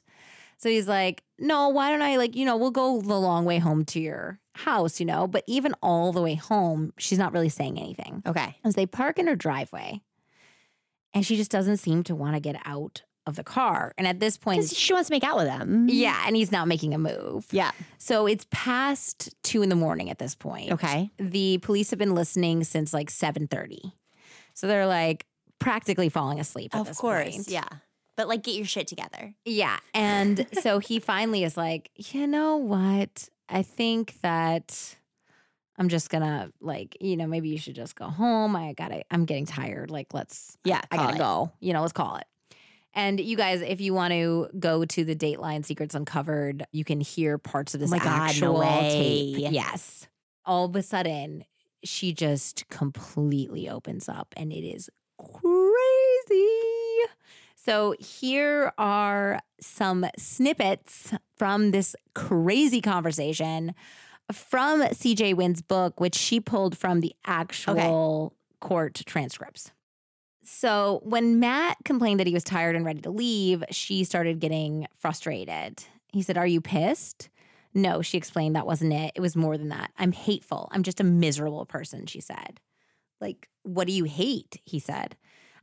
So 0.63 0.69
he's 0.69 0.87
like, 0.87 1.21
no, 1.37 1.69
why 1.69 1.91
don't 1.91 2.01
I 2.01 2.15
like, 2.17 2.35
you 2.35 2.45
know, 2.45 2.55
we'll 2.57 2.71
go 2.71 3.01
the 3.01 3.19
long 3.19 3.43
way 3.45 3.59
home 3.59 3.83
to 3.85 3.99
your 3.99 4.39
house, 4.55 4.99
you 4.99 5.05
know? 5.05 5.27
But 5.27 5.43
even 5.45 5.73
all 5.83 6.11
the 6.13 6.21
way 6.21 6.35
home, 6.35 6.93
she's 6.97 7.17
not 7.19 7.33
really 7.33 7.49
saying 7.49 7.77
anything 7.77 8.23
Okay. 8.25 8.55
as 8.63 8.75
they 8.75 8.85
park 8.85 9.19
in 9.19 9.27
her 9.27 9.35
driveway 9.35 10.01
and 11.13 11.25
she 11.25 11.35
just 11.35 11.51
doesn't 11.51 11.77
seem 11.77 12.03
to 12.03 12.15
want 12.15 12.35
to 12.35 12.39
get 12.39 12.55
out 12.65 13.03
of 13.25 13.35
the 13.35 13.43
car. 13.43 13.93
And 13.97 14.05
at 14.07 14.19
this 14.19 14.35
point, 14.37 14.67
she 14.69 14.93
wants 14.93 15.09
to 15.09 15.13
make 15.13 15.23
out 15.23 15.37
with 15.37 15.47
him. 15.49 15.87
yeah, 15.89 16.23
and 16.25 16.35
he's 16.35 16.51
not 16.51 16.67
making 16.67 16.93
a 16.93 16.97
move. 16.97 17.45
Yeah. 17.51 17.71
So 17.97 18.25
it's 18.25 18.45
past 18.51 19.33
two 19.43 19.61
in 19.61 19.69
the 19.69 19.75
morning 19.75 20.09
at 20.09 20.17
this 20.19 20.35
point. 20.35 20.71
Okay. 20.73 21.09
The 21.19 21.57
police 21.59 21.89
have 21.91 21.99
been 21.99 22.15
listening 22.15 22.63
since 22.63 22.93
like 22.93 23.09
7:30. 23.09 23.93
So 24.53 24.67
they're 24.67 24.87
like 24.87 25.25
practically 25.59 26.09
falling 26.09 26.39
asleep 26.39 26.75
at 26.75 26.81
Of 26.87 26.97
course. 26.97 27.35
point. 27.35 27.47
Yeah. 27.49 27.63
But 28.15 28.27
like 28.27 28.43
get 28.43 28.55
your 28.55 28.65
shit 28.65 28.87
together. 28.87 29.33
Yeah. 29.45 29.77
And 29.93 30.47
so 30.61 30.79
he 30.79 30.99
finally 30.99 31.43
is 31.43 31.57
like, 31.57 31.89
you 31.95 32.27
know 32.27 32.57
what? 32.57 33.29
I 33.49 33.63
think 33.63 34.19
that 34.21 34.95
I'm 35.77 35.89
just 35.89 36.09
gonna 36.09 36.51
like, 36.61 36.95
you 37.01 37.17
know, 37.17 37.25
maybe 37.25 37.49
you 37.49 37.57
should 37.57 37.75
just 37.75 37.95
go 37.95 38.05
home. 38.05 38.55
I 38.55 38.73
gotta, 38.73 39.03
I'm 39.09 39.25
getting 39.25 39.45
tired. 39.45 39.89
Like, 39.89 40.13
let's, 40.13 40.57
Yeah. 40.63 40.81
I 40.91 40.97
gotta 40.97 41.15
it. 41.15 41.19
go. 41.19 41.51
You 41.59 41.73
know, 41.73 41.81
let's 41.81 41.93
call 41.93 42.17
it. 42.17 42.25
And 42.95 43.19
you 43.19 43.35
guys, 43.35 43.61
if 43.61 43.81
you 43.81 43.93
want 43.95 44.13
to 44.13 44.49
go 44.59 44.85
to 44.85 45.03
the 45.03 45.15
Dateline 45.15 45.65
Secrets 45.65 45.95
Uncovered, 45.95 46.63
you 46.71 46.83
can 46.83 47.01
hear 47.01 47.39
parts 47.39 47.73
of 47.73 47.81
oh 47.81 47.85
this 47.85 47.91
Oh 47.91 47.97
my 47.97 48.03
God, 48.03 48.39
no 48.39 48.61
actual 48.61 48.61
tape. 48.61 49.51
Yes. 49.51 50.07
All 50.45 50.65
of 50.65 50.75
a 50.75 50.83
sudden, 50.83 51.45
she 51.83 52.13
just 52.13 52.67
completely 52.69 53.67
opens 53.67 54.07
up 54.07 54.27
and 54.37 54.53
it 54.53 54.63
is 54.63 54.91
crazy. 55.17 56.47
So 57.63 57.95
here 57.97 58.73
are 58.77 59.39
some 59.61 60.05
snippets 60.17 61.13
from 61.37 61.71
this 61.71 61.95
crazy 62.13 62.81
conversation 62.81 63.73
from 64.31 64.81
CJ 64.81 65.35
Wynn's 65.35 65.61
book, 65.61 65.99
which 65.99 66.15
she 66.15 66.41
pulled 66.41 66.77
from 66.77 66.99
the 66.99 67.13
actual 67.25 68.33
court 68.59 69.01
transcripts. 69.05 69.71
So 70.43 70.99
when 71.03 71.39
Matt 71.39 71.77
complained 71.85 72.19
that 72.19 72.27
he 72.27 72.33
was 72.33 72.43
tired 72.43 72.75
and 72.75 72.83
ready 72.83 72.99
to 73.01 73.09
leave, 73.09 73.63
she 73.71 74.03
started 74.03 74.41
getting 74.41 74.87
frustrated. 74.93 75.83
He 76.11 76.21
said, 76.21 76.37
Are 76.37 76.47
you 76.47 76.59
pissed? 76.59 77.29
No, 77.73 78.01
she 78.01 78.17
explained 78.17 78.57
that 78.57 78.67
wasn't 78.67 78.93
it. 78.93 79.13
It 79.15 79.21
was 79.21 79.37
more 79.37 79.57
than 79.57 79.69
that. 79.69 79.91
I'm 79.97 80.11
hateful. 80.11 80.67
I'm 80.71 80.83
just 80.83 80.99
a 80.99 81.05
miserable 81.05 81.65
person, 81.65 82.07
she 82.07 82.19
said. 82.19 82.59
Like, 83.21 83.47
what 83.63 83.87
do 83.87 83.93
you 83.93 84.03
hate? 84.03 84.59
He 84.65 84.79
said. 84.79 85.15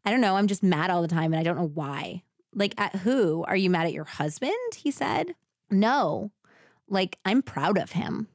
I 0.05 0.10
don't 0.10 0.20
know. 0.20 0.36
I'm 0.36 0.47
just 0.47 0.62
mad 0.62 0.90
all 0.90 1.02
the 1.02 1.09
time 1.09 1.32
and 1.32 1.40
I 1.40 1.43
don't 1.43 1.56
know 1.56 1.70
why. 1.74 2.22
Like, 2.55 2.74
at 2.81 2.97
who? 2.97 3.44
Are 3.47 3.56
you 3.56 3.70
mad 3.70 3.86
at 3.86 3.93
your 3.93 4.05
husband? 4.05 4.52
He 4.77 4.90
said. 4.90 5.35
No. 5.70 6.32
Like, 6.89 7.18
I'm 7.24 7.43
proud 7.43 7.78
of 7.78 7.93
him. 7.93 8.28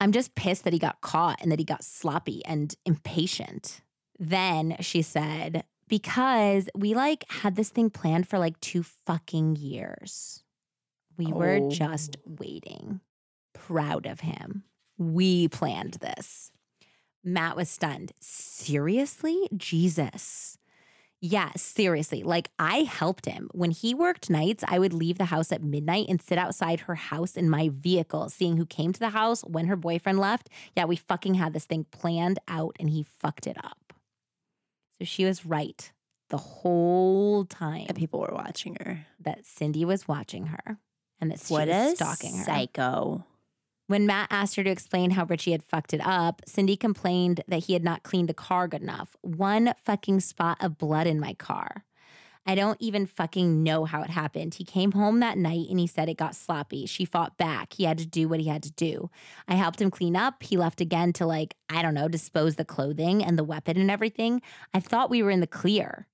I'm 0.00 0.12
just 0.12 0.34
pissed 0.34 0.64
that 0.64 0.72
he 0.74 0.78
got 0.78 1.00
caught 1.00 1.38
and 1.40 1.50
that 1.50 1.58
he 1.58 1.64
got 1.64 1.82
sloppy 1.84 2.44
and 2.44 2.74
impatient. 2.84 3.80
Then 4.18 4.76
she 4.80 5.00
said, 5.00 5.64
because 5.88 6.68
we 6.74 6.92
like 6.94 7.24
had 7.30 7.56
this 7.56 7.70
thing 7.70 7.88
planned 7.90 8.28
for 8.28 8.38
like 8.38 8.60
two 8.60 8.82
fucking 8.82 9.56
years. 9.56 10.42
We 11.16 11.26
were 11.32 11.60
Oh. 11.62 11.70
just 11.70 12.16
waiting. 12.26 13.00
Proud 13.54 14.04
of 14.04 14.20
him. 14.20 14.64
We 14.98 15.48
planned 15.48 15.94
this. 15.94 16.50
Matt 17.24 17.56
was 17.56 17.70
stunned. 17.70 18.12
Seriously? 18.20 19.48
Jesus. 19.56 20.58
Yeah, 21.20 21.50
seriously. 21.56 22.22
Like 22.22 22.50
I 22.58 22.80
helped 22.80 23.26
him. 23.26 23.48
When 23.52 23.70
he 23.70 23.94
worked 23.94 24.28
nights, 24.28 24.62
I 24.68 24.78
would 24.78 24.92
leave 24.92 25.16
the 25.18 25.24
house 25.26 25.50
at 25.50 25.62
midnight 25.62 26.06
and 26.08 26.20
sit 26.20 26.36
outside 26.38 26.80
her 26.80 26.94
house 26.94 27.36
in 27.36 27.48
my 27.48 27.70
vehicle, 27.72 28.28
seeing 28.28 28.56
who 28.58 28.66
came 28.66 28.92
to 28.92 29.00
the 29.00 29.08
house 29.10 29.40
when 29.42 29.66
her 29.66 29.76
boyfriend 29.76 30.18
left. 30.18 30.50
Yeah, 30.76 30.84
we 30.84 30.96
fucking 30.96 31.34
had 31.34 31.52
this 31.54 31.64
thing 31.64 31.86
planned 31.90 32.38
out 32.48 32.76
and 32.78 32.90
he 32.90 33.02
fucked 33.02 33.46
it 33.46 33.56
up. 33.64 33.94
So 35.00 35.04
she 35.06 35.24
was 35.24 35.46
right 35.46 35.90
the 36.28 36.36
whole 36.38 37.44
time 37.44 37.86
That 37.86 37.96
people 37.96 38.20
were 38.20 38.32
watching 38.34 38.76
her. 38.84 39.06
that 39.20 39.46
Cindy 39.46 39.84
was 39.84 40.06
watching 40.08 40.46
her 40.46 40.78
and 41.20 41.30
that 41.30 41.40
she 41.40 41.52
What 41.54 41.68
was 41.68 41.94
stalking 41.96 42.36
her. 42.36 42.44
psycho. 42.44 43.24
When 43.88 44.06
Matt 44.06 44.28
asked 44.30 44.56
her 44.56 44.64
to 44.64 44.70
explain 44.70 45.12
how 45.12 45.26
Richie 45.26 45.52
had 45.52 45.62
fucked 45.62 45.94
it 45.94 46.00
up, 46.04 46.42
Cindy 46.44 46.76
complained 46.76 47.42
that 47.46 47.64
he 47.64 47.72
had 47.72 47.84
not 47.84 48.02
cleaned 48.02 48.28
the 48.28 48.34
car 48.34 48.66
good 48.66 48.82
enough. 48.82 49.16
One 49.22 49.74
fucking 49.84 50.20
spot 50.20 50.58
of 50.60 50.76
blood 50.76 51.06
in 51.06 51.20
my 51.20 51.34
car. 51.34 51.84
I 52.48 52.54
don't 52.54 52.80
even 52.80 53.06
fucking 53.06 53.62
know 53.62 53.84
how 53.84 54.02
it 54.02 54.10
happened. 54.10 54.54
He 54.54 54.64
came 54.64 54.92
home 54.92 55.20
that 55.20 55.38
night 55.38 55.66
and 55.68 55.78
he 55.80 55.86
said 55.86 56.08
it 56.08 56.16
got 56.16 56.36
sloppy. 56.36 56.86
She 56.86 57.04
fought 57.04 57.36
back. 57.38 57.74
He 57.74 57.84
had 57.84 57.98
to 57.98 58.06
do 58.06 58.28
what 58.28 58.40
he 58.40 58.48
had 58.48 58.62
to 58.64 58.72
do. 58.72 59.10
I 59.48 59.54
helped 59.54 59.80
him 59.80 59.90
clean 59.90 60.16
up. 60.16 60.42
He 60.42 60.56
left 60.56 60.80
again 60.80 61.12
to, 61.14 61.26
like, 61.26 61.56
I 61.68 61.82
don't 61.82 61.94
know, 61.94 62.08
dispose 62.08 62.54
the 62.54 62.64
clothing 62.64 63.24
and 63.24 63.36
the 63.36 63.44
weapon 63.44 63.76
and 63.76 63.90
everything. 63.90 64.42
I 64.72 64.80
thought 64.80 65.10
we 65.10 65.22
were 65.22 65.30
in 65.30 65.40
the 65.40 65.46
clear. 65.48 66.06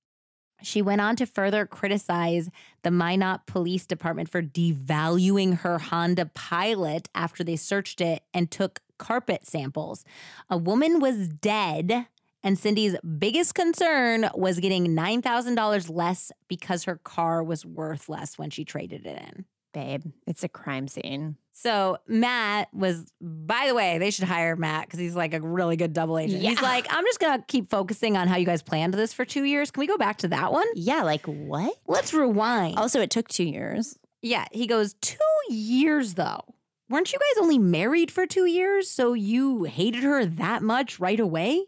She 0.63 0.81
went 0.81 1.01
on 1.01 1.15
to 1.17 1.25
further 1.25 1.65
criticize 1.65 2.49
the 2.83 2.91
Minot 2.91 3.45
Police 3.45 3.85
Department 3.85 4.29
for 4.29 4.41
devaluing 4.41 5.59
her 5.59 5.77
Honda 5.77 6.27
Pilot 6.27 7.09
after 7.13 7.43
they 7.43 7.55
searched 7.55 8.01
it 8.01 8.23
and 8.33 8.49
took 8.49 8.79
carpet 8.97 9.45
samples. 9.45 10.05
A 10.49 10.57
woman 10.57 10.99
was 10.99 11.27
dead, 11.27 12.07
and 12.43 12.57
Cindy's 12.57 12.95
biggest 13.17 13.55
concern 13.55 14.29
was 14.35 14.59
getting 14.59 14.87
$9,000 14.87 15.93
less 15.93 16.31
because 16.47 16.85
her 16.85 16.97
car 16.97 17.43
was 17.43 17.65
worth 17.65 18.07
less 18.07 18.37
when 18.37 18.49
she 18.49 18.63
traded 18.63 19.05
it 19.05 19.21
in. 19.21 19.45
Babe, 19.73 20.03
it's 20.27 20.43
a 20.43 20.47
crime 20.49 20.87
scene. 20.87 21.35
So 21.51 21.97
Matt 22.07 22.73
was, 22.73 23.11
by 23.19 23.65
the 23.67 23.75
way, 23.75 23.97
they 23.97 24.11
should 24.11 24.25
hire 24.25 24.55
Matt 24.55 24.85
because 24.85 24.99
he's 24.99 25.15
like 25.15 25.33
a 25.33 25.41
really 25.41 25.75
good 25.75 25.93
double 25.93 26.17
agent. 26.17 26.41
He's 26.41 26.61
like, 26.61 26.87
I'm 26.89 27.03
just 27.05 27.19
gonna 27.19 27.43
keep 27.47 27.69
focusing 27.69 28.15
on 28.15 28.27
how 28.27 28.37
you 28.37 28.45
guys 28.45 28.61
planned 28.61 28.93
this 28.93 29.13
for 29.13 29.25
two 29.25 29.43
years. 29.43 29.71
Can 29.71 29.81
we 29.81 29.87
go 29.87 29.97
back 29.97 30.17
to 30.19 30.27
that 30.29 30.51
one? 30.51 30.67
Yeah, 30.75 31.01
like 31.03 31.25
what? 31.25 31.75
Let's 31.87 32.13
rewind. 32.13 32.75
Oh, 32.77 32.83
also, 32.83 33.01
it 33.01 33.09
took 33.09 33.27
two 33.27 33.43
years. 33.43 33.97
Yeah, 34.21 34.45
he 34.51 34.67
goes, 34.67 34.95
Two 35.01 35.17
years 35.49 36.13
though. 36.13 36.41
Weren't 36.89 37.11
you 37.11 37.19
guys 37.19 37.41
only 37.41 37.57
married 37.57 38.11
for 38.11 38.25
two 38.27 38.45
years? 38.45 38.89
So 38.89 39.13
you 39.13 39.63
hated 39.63 40.03
her 40.03 40.25
that 40.25 40.61
much 40.63 40.99
right 40.99 41.19
away? 41.19 41.65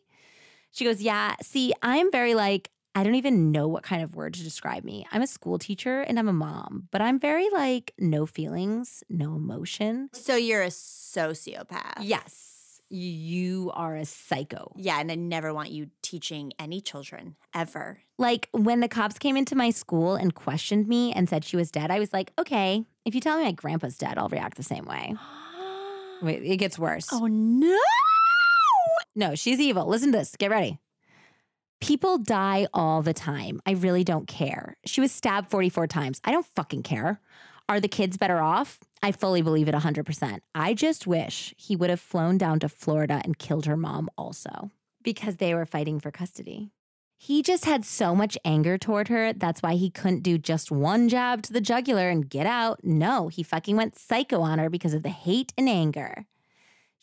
She 0.72 0.84
goes, 0.86 1.02
Yeah, 1.02 1.36
see, 1.41 1.73
I'm 1.82 2.11
very 2.11 2.36
like, 2.36 2.69
I 2.97 3.03
don't 3.03 3.15
even 3.15 3.51
know 3.51 3.67
what 3.67 3.84
kind 3.84 4.01
of 4.01 4.15
word 4.15 4.35
to 4.35 4.43
describe 4.43 4.85
me. 4.85 5.05
I'm 5.11 5.22
a 5.22 5.27
school 5.27 5.59
teacher 5.59 5.99
and 5.99 6.17
I'm 6.17 6.30
a 6.30 6.34
mom, 6.34 6.88
but 6.91 7.01
I'm 7.01 7.19
very 7.19 7.49
like, 7.49 7.93
no 7.99 8.26
feelings, 8.26 9.03
no 9.09 9.35
emotion. 9.35 10.09
So 10.13 10.38
you're 10.38 10.63
a 10.63 10.67
sociopath. 10.67 11.97
Yes, 11.99 12.80
you 12.89 13.69
are 13.73 13.95
a 13.97 14.05
psycho. 14.05 14.72
Yeah, 14.77 15.01
and 15.01 15.11
I 15.11 15.15
never 15.15 15.53
want 15.53 15.72
you 15.72 15.89
teaching 16.01 16.53
any 16.57 16.80
children 16.80 17.35
ever. 17.53 17.99
Like 18.17 18.47
when 18.53 18.80
the 18.80 18.88
cops 18.88 19.19
came 19.19 19.35
into 19.35 19.55
my 19.57 19.72
school 19.72 20.15
and 20.15 20.34
questioned 20.34 20.88
me 20.88 21.11
and 21.11 21.27
said 21.27 21.43
she 21.43 21.57
was 21.57 21.72
dead, 21.72 21.91
I 21.91 21.99
was 21.99 22.13
like, 22.13 22.31
okay, 22.39 22.85
if 23.03 23.13
you 23.13 23.19
tell 23.19 23.38
me 23.38 23.43
my 23.43 23.51
grandpa's 23.51 23.97
dead, 23.97 24.17
I'll 24.17 24.30
react 24.30 24.55
the 24.55 24.63
same 24.63 24.85
way. 24.85 25.13
Wait, 26.22 26.43
it 26.43 26.57
gets 26.57 26.80
worse. 26.80 27.09
oh 27.11 27.27
no! 27.27 27.77
No, 29.17 29.35
she's 29.35 29.59
evil. 29.59 29.85
Listen 29.85 30.11
to 30.13 30.19
this. 30.19 30.35
Get 30.38 30.49
ready. 30.49 30.80
People 31.81 32.18
die 32.18 32.68
all 32.73 33.02
the 33.02 33.14
time. 33.14 33.61
I 33.65 33.72
really 33.72 34.03
don't 34.03 34.27
care. 34.27 34.77
She 34.85 35.02
was 35.02 35.11
stabbed 35.11 35.52
44 35.52 35.88
times. 35.88 36.19
I 36.23 36.31
don't 36.31 36.45
fucking 36.45 36.84
care. 36.84 37.19
Are 37.68 37.80
the 37.80 37.88
kids 37.88 38.18
better 38.18 38.39
off? 38.39 38.80
I 39.03 39.11
fully 39.11 39.41
believe 39.41 39.68
it 39.68 39.76
100%. 39.76 40.39
I 40.53 40.73
just 40.73 41.06
wish 41.06 41.53
he 41.57 41.76
would 41.76 41.89
have 41.89 41.99
flown 41.99 42.38
down 42.38 42.60
to 42.60 42.69
Florida 42.69 43.22
and 43.23 43.38
killed 43.38 43.65
her 43.65 43.77
mom 43.77 44.10
also 44.18 44.72
because 45.03 45.38
they 45.38 45.53
were 45.53 45.65
fighting 45.65 45.99
for 45.99 46.11
custody. 46.11 46.72
He 47.18 47.41
just 47.41 47.65
had 47.65 47.85
so 47.85 48.15
much 48.15 48.38
anger 48.43 48.77
toward 48.77 49.07
her. 49.07 49.34
That's 49.34 49.61
why 49.61 49.76
he 49.76 49.89
couldn't 49.89 50.23
do 50.23 50.38
just 50.38 50.72
one 50.72 51.07
jab 51.10 51.41
to 51.43 51.53
the 51.53 51.61
jugular 51.61 52.10
and 52.10 52.30
get 52.30 52.45
out. 52.45 52.84
No, 52.84 53.30
he 53.30 53.41
fucking 53.41 53.76
went 53.76 53.97
psycho 53.97 54.41
on 54.41 54.60
her 54.60 54.69
because 54.69 54.93
of 54.93 55.03
the 55.03 55.10
hate 55.10 55.53
and 55.57 55.69
anger. 55.69 56.26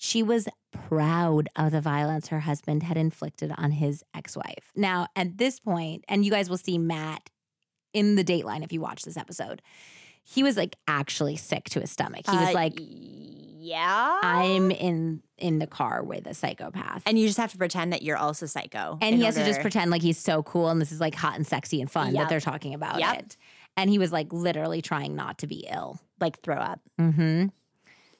She 0.04 0.20
was 0.22 0.48
proud 0.72 1.48
of 1.54 1.70
the 1.70 1.80
violence 1.80 2.26
her 2.28 2.40
husband 2.40 2.82
had 2.82 2.96
inflicted 2.96 3.52
on 3.56 3.70
his 3.70 4.02
ex 4.14 4.36
wife. 4.36 4.72
Now, 4.74 5.06
at 5.14 5.38
this 5.38 5.60
point, 5.60 6.04
and 6.08 6.24
you 6.24 6.30
guys 6.32 6.50
will 6.50 6.56
see 6.58 6.76
Matt 6.76 7.30
in 7.94 8.16
the 8.16 8.24
Dateline 8.24 8.64
if 8.64 8.72
you 8.72 8.80
watch 8.80 9.02
this 9.04 9.16
episode, 9.16 9.62
he 10.24 10.42
was 10.42 10.56
like 10.56 10.74
actually 10.88 11.36
sick 11.36 11.64
to 11.70 11.80
his 11.80 11.92
stomach. 11.92 12.22
He 12.28 12.36
was 12.36 12.48
Uh, 12.48 12.52
like, 12.52 12.72
yeah. 12.78 14.18
I'm 14.22 14.70
in 14.72 15.22
in 15.38 15.58
the 15.60 15.66
car 15.68 16.02
with 16.02 16.26
a 16.26 16.34
psychopath. 16.34 17.02
and 17.06 17.16
you 17.18 17.26
just 17.26 17.38
have 17.38 17.52
to 17.52 17.58
pretend 17.58 17.92
that 17.92 18.02
you're 18.02 18.16
also 18.16 18.46
psycho. 18.46 18.98
And 19.00 19.16
he 19.16 19.22
has 19.24 19.34
to 19.36 19.44
just 19.44 19.60
pretend 19.60 19.90
like 19.92 20.02
he's 20.02 20.18
so 20.18 20.42
cool 20.42 20.68
and 20.68 20.80
this 20.80 20.90
is 20.92 21.00
like 21.00 21.14
hot 21.14 21.36
and 21.36 21.46
sexy 21.46 21.80
and 21.80 21.90
fun 21.90 22.12
that 22.14 22.28
they're 22.28 22.40
talking 22.40 22.74
about 22.74 22.98
Yep. 22.98 23.18
it. 23.20 23.36
And 23.76 23.88
he 23.90 23.98
was 23.98 24.12
like 24.12 24.32
literally 24.32 24.82
trying 24.82 25.14
not 25.16 25.38
to 25.38 25.46
be 25.46 25.66
ill. 25.72 26.00
like 26.20 26.40
throw 26.42 26.56
up. 26.56 26.80
hmm 26.98 27.46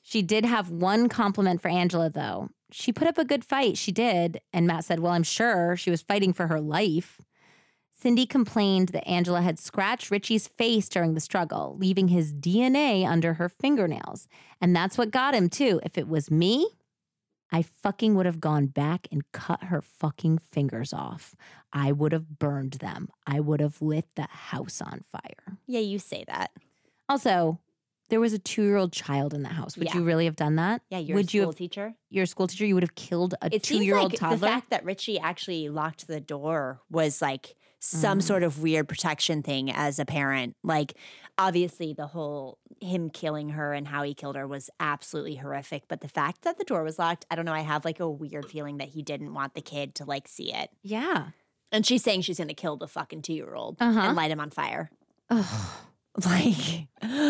She 0.03 0.21
did 0.21 0.45
have 0.45 0.71
one 0.71 1.09
compliment 1.09 1.63
for 1.63 1.71
Angila, 1.71 2.13
though. 2.13 2.51
She 2.71 2.93
put 2.93 3.07
up 3.07 3.19
a 3.19 3.25
good 3.25 3.45
fight. 3.45 3.79
She 3.79 3.93
did. 3.93 4.41
And 4.53 4.67
Matt 4.67 4.85
said, 4.85 5.01
Well, 5.01 5.13
I'm 5.13 5.23
sure 5.23 5.77
she 5.77 5.91
was 5.91 6.03
fighting 6.03 6.33
for 6.33 6.49
her 6.49 6.61
life. 6.61 7.21
Cindy 8.03 8.27
complained 8.27 8.89
that 8.89 9.07
Angila 9.07 9.43
had 9.43 9.61
scratched 9.61 10.11
Richie's 10.11 10.49
face 10.49 10.89
during 10.89 11.15
the 11.15 11.21
struggle, 11.21 11.77
leaving 11.79 12.09
his 12.09 12.33
DNA 12.33 13.07
under 13.07 13.35
her 13.35 13.49
fingernails. 13.49 14.27
And 14.61 14.75
that's 14.75 14.99
what 14.99 15.13
got 15.13 15.35
him, 15.35 15.49
too. 15.49 15.81
If 15.85 15.97
it 15.97 16.09
was 16.09 16.29
me, 16.29 16.69
I 17.53 17.63
fucking 17.63 18.17
would 18.17 18.27
have 18.27 18.41
gone 18.41 18.67
back 18.67 19.07
and 19.13 19.31
cut 19.31 19.65
her 19.65 19.81
fucking 19.81 20.39
fingers 20.39 20.93
off. 20.93 21.37
I 21.73 21.93
would 21.93 22.11
have 22.11 22.41
burned 22.41 22.75
them. 22.75 23.09
I 23.25 23.39
would 23.39 23.61
have 23.61 23.81
lit 23.81 24.07
the 24.17 24.27
house 24.29 24.81
on 24.81 25.05
fire. 25.13 25.59
Yeah, 25.69 25.81
you 25.81 26.01
say 26.01 26.25
that. 26.27 26.51
Also, 27.09 27.61
there 28.13 28.21
was 28.21 28.35
a 28.35 28.39
two 28.39 28.63
year 28.63 28.77
old 28.77 28.93
child 28.93 29.33
in 29.33 29.43
the 29.43 29.49
house. 29.49 29.75
Would 29.79 29.87
Yeah. 29.89 29.97
you 29.97 30.05
really 30.05 30.27
have 30.27 30.37
done 30.37 30.57
that? 30.57 30.83
Yeah, 30.91 30.99
you're 30.99 31.17
Would 31.17 31.31
a 31.33 31.37
you 31.37 31.41
school 31.43 31.53
have, 31.53 31.57
teacher. 31.57 31.95
you're 32.11 32.25
a 32.25 32.27
school 32.27 32.47
teacher? 32.47 32.67
You 32.67 32.75
would 32.75 32.83
have 32.83 32.95
killed 32.95 33.35
a 33.41 33.49
It 33.55 33.63
two 33.63 33.83
year 33.83 33.97
old 33.97 34.13
like 34.13 34.21
toddler? 34.21 34.37
the 34.37 34.47
fact 34.47 34.69
that 34.71 34.85
Richie 34.85 35.19
actually 35.19 35.71
locked 35.71 36.07
the 36.07 36.21
door 36.21 36.83
was 36.91 37.23
like 37.23 37.57
some 37.81 38.19
Mm. 38.19 38.23
sort 38.23 38.43
of 38.43 38.61
weird 38.63 38.87
protection 38.87 39.43
thing 39.43 39.71
as 39.73 39.99
a 39.99 40.05
parent. 40.05 40.55
Like 40.63 40.95
obviously 41.39 41.95
the 41.95 42.07
whole 42.09 42.59
him 42.81 43.09
killing 43.11 43.49
her 43.51 43.73
and 43.73 43.89
how 43.89 44.03
he 44.03 44.13
killed 44.13 44.37
her 44.37 44.47
was 44.47 44.69
absolutely 44.79 45.37
horrific, 45.37 45.85
but 45.89 46.01
the 46.03 46.09
fact 46.09 46.43
that 46.43 46.59
the 46.59 46.65
door 46.65 46.85
was 46.85 46.99
locked, 46.99 47.25
I 47.31 47.35
don't 47.37 47.45
know, 47.47 47.55
I 47.55 47.61
have 47.63 47.85
like 47.85 47.99
a 48.01 48.09
weird 48.09 48.47
feeling 48.51 48.77
that 48.77 48.89
he 48.91 49.03
didn't 49.03 49.33
want 49.35 49.55
the 49.55 49.63
kid 49.63 49.95
to 49.97 50.05
like 50.05 50.29
see 50.29 50.53
it. 50.55 50.71
yeah. 50.83 51.31
And 51.75 51.87
she's 51.87 52.05
saying 52.05 52.21
she's 52.21 52.37
going 52.37 52.49
to 52.49 52.55
kill 52.55 52.77
the 52.77 52.87
fucking 52.87 53.23
2-year-old 53.23 53.79
Uh-huh. 53.81 53.99
and 53.99 54.15
light 54.15 54.31
him 54.31 54.41
on 54.41 54.51
fire. 54.51 54.91
Ugh. 55.31 55.71
Like 56.27 56.89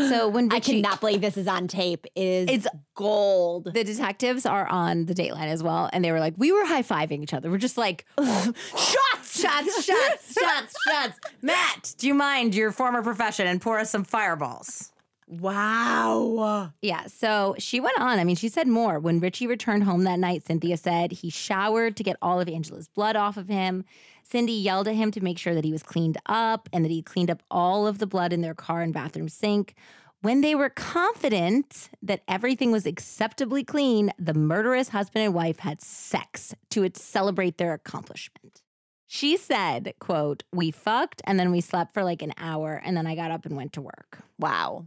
So 0.08 0.28
when 0.28 0.50
I 0.50 0.56
Richie- 0.56 0.82
cannot 0.82 1.00
believe 1.00 1.20
this 1.20 1.36
is 1.36 1.46
on 1.46 1.68
tape. 1.68 2.06
Is 2.16 2.48
It's- 2.48 2.66
gold. 2.94 3.72
The 3.72 3.84
detectives 3.84 4.44
are 4.44 4.66
on 4.66 5.06
the 5.06 5.14
Dateline 5.14 5.46
as 5.46 5.62
well, 5.62 5.88
and 5.92 6.04
they 6.04 6.10
were 6.12 6.18
like, 6.20 6.34
"We 6.36 6.50
were 6.52 6.64
high 6.66 6.82
fiving 6.82 7.22
each 7.22 7.32
other. 7.32 7.48
We're 7.50 7.58
just 7.58 7.78
like, 7.78 8.04
shots, 8.18 9.40
shots, 9.40 9.84
shots, 9.84 10.32
shots, 10.38 10.74
shots." 10.88 11.18
Matt, 11.40 11.94
do 11.98 12.06
you 12.08 12.14
mind 12.14 12.54
your 12.54 12.72
former 12.72 13.02
profession 13.02 13.46
and 13.46 13.60
pour 13.62 13.78
us 13.78 13.90
some 13.90 14.04
fireballs? 14.04 14.90
Wow. 15.28 16.72
Yeah, 16.82 17.06
so 17.06 17.54
she 17.58 17.80
went 17.80 17.98
on. 17.98 18.18
I 18.18 18.24
mean, 18.24 18.36
she 18.36 18.48
said 18.48 18.66
more. 18.68 18.98
When 18.98 19.20
Richie 19.20 19.46
returned 19.46 19.84
home 19.84 20.04
that 20.04 20.18
night, 20.18 20.44
Cynthia 20.46 20.76
said 20.76 21.12
he 21.12 21.30
showered 21.30 21.96
to 21.96 22.02
get 22.02 22.16
all 22.20 22.40
of 22.40 22.48
Angila's 22.48 22.88
blood 22.88 23.16
off 23.16 23.36
of 23.36 23.48
him. 23.48 23.84
Cindy 24.32 24.54
yelled 24.54 24.88
at 24.88 24.94
him 24.94 25.10
to 25.10 25.20
make 25.20 25.36
sure 25.36 25.54
that 25.54 25.62
he 25.62 25.72
was 25.72 25.82
cleaned 25.82 26.16
up 26.24 26.66
and 26.72 26.86
that 26.86 26.90
he 26.90 27.02
cleaned 27.02 27.30
up 27.30 27.42
all 27.50 27.86
of 27.86 27.98
the 27.98 28.06
blood 28.06 28.32
in 28.32 28.40
their 28.40 28.54
car 28.54 28.80
and 28.80 28.90
bathroom 28.94 29.28
sink. 29.28 29.74
When 30.22 30.40
they 30.40 30.54
were 30.54 30.70
confident 30.70 31.90
that 32.00 32.22
everything 32.26 32.72
was 32.72 32.86
acceptably 32.86 33.62
clean, 33.62 34.10
the 34.18 34.32
murderous 34.32 34.88
husband 34.88 35.26
and 35.26 35.34
wife 35.34 35.58
had 35.58 35.82
sex 35.82 36.54
to 36.70 36.90
celebrate 36.94 37.58
their 37.58 37.74
accomplishment. 37.74 38.62
She 39.06 39.36
said, 39.36 39.92
quote, 39.98 40.44
"We 40.50 40.70
fucked 40.70 41.20
and 41.24 41.38
then 41.38 41.50
we 41.50 41.60
slept 41.60 41.92
for 41.92 42.02
like 42.02 42.22
an 42.22 42.32
hour 42.38 42.80
and 42.82 42.96
then 42.96 43.06
I 43.06 43.14
got 43.14 43.32
up 43.32 43.44
and 43.44 43.54
went 43.54 43.74
to 43.74 43.82
work." 43.82 44.20
Wow. 44.38 44.86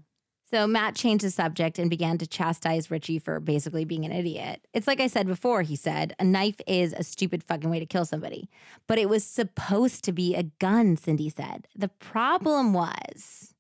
So 0.52 0.68
Matt 0.68 0.96
changed 0.96 1.26
the 1.26 1.32
subject 1.32 1.80
and 1.80 1.90
began 1.90 2.18
to 2.20 2.28
chastise 2.28 2.92
Richie 2.92 3.18
for 3.20 3.40
basically 3.40 3.84
being 3.84 4.06
an 4.06 4.12
idiot. 4.12 4.62
It's 4.74 4.86
like 4.88 5.00
I 5.00 5.08
said 5.08 5.26
before, 5.26 5.64
he 5.64 5.76
said, 5.76 6.16
a 6.20 6.24
knife 6.24 6.62
is 6.68 6.94
a 6.94 7.04
stupid 7.04 7.44
fucking 7.44 7.70
way 7.70 7.80
to 7.80 7.86
kill 7.86 8.06
somebody. 8.06 8.48
But 8.88 9.00
it 9.00 9.10
was 9.10 9.24
supposed 9.24 10.04
to 10.04 10.12
be 10.12 10.36
a 10.36 10.44
gun, 10.44 10.98
Cindy 10.98 11.30
said. 11.30 11.68
The 11.76 11.88
problem 11.90 12.74
was 12.74 13.56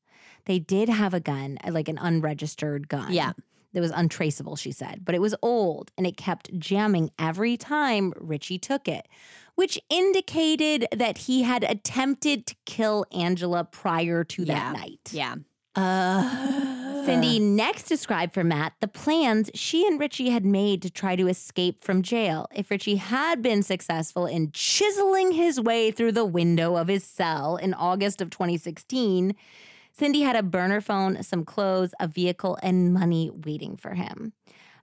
they 0.45 0.59
did 0.59 0.87
have 0.89 1.13
a 1.15 1.19
gun, 1.19 1.57
like 1.67 1.89
an 1.89 1.97
unregistered 1.97 2.87
gun. 2.87 3.11
Yeah. 3.11 3.33
that 3.73 3.81
was 3.81 3.91
untraceable, 3.91 4.55
she 4.55 4.71
said, 4.71 5.01
but 5.03 5.13
it 5.15 5.19
was 5.19 5.35
old 5.41 5.91
and 5.97 6.07
it 6.07 6.15
kept 6.15 6.57
jamming 6.57 7.09
every 7.19 7.57
time 7.57 8.13
Richie 8.15 8.57
took 8.59 8.87
it, 8.87 9.05
which 9.55 9.77
indicated 9.89 10.87
that 10.95 11.17
he 11.17 11.41
had 11.43 11.63
attempted 11.63 12.45
to 12.45 12.55
kill 12.65 13.05
Angila 13.11 13.69
prior 13.69 14.23
to 14.23 14.43
Yeah. 14.43 14.53
that 14.71 14.73
night. 14.79 15.09
Yeah. 15.11 15.35
Uh, 15.75 17.03
Cindy 17.05 17.37
next 17.39 17.83
described 17.83 18.33
for 18.33 18.43
Matt 18.43 18.73
the 18.79 18.87
plans 18.87 19.51
she 19.53 19.85
and 19.85 19.99
Richie 19.99 20.29
had 20.29 20.45
made 20.45 20.81
to 20.81 20.89
try 20.89 21.15
to 21.15 21.27
escape 21.27 21.83
from 21.83 22.01
jail 22.01 22.47
if 22.55 22.71
Richie 22.71 22.95
had 22.95 23.41
been 23.41 23.61
successful 23.61 24.25
in 24.25 24.51
chiseling 24.51 25.33
his 25.33 25.59
way 25.59 25.91
through 25.91 26.13
the 26.13 26.25
window 26.25 26.77
of 26.77 26.87
his 26.87 27.03
cell 27.03 27.57
in 27.57 27.73
August 27.73 28.21
of 28.21 28.29
2016. 28.31 29.35
Cindy 29.91 30.21
had 30.21 30.35
a 30.35 30.43
burner 30.43 30.81
phone, 30.81 31.21
some 31.23 31.45
clothes, 31.45 31.93
a 31.99 32.07
vehicle, 32.07 32.57
and 32.63 32.93
money 32.93 33.29
waiting 33.45 33.77
for 33.77 33.93
him. 33.93 34.33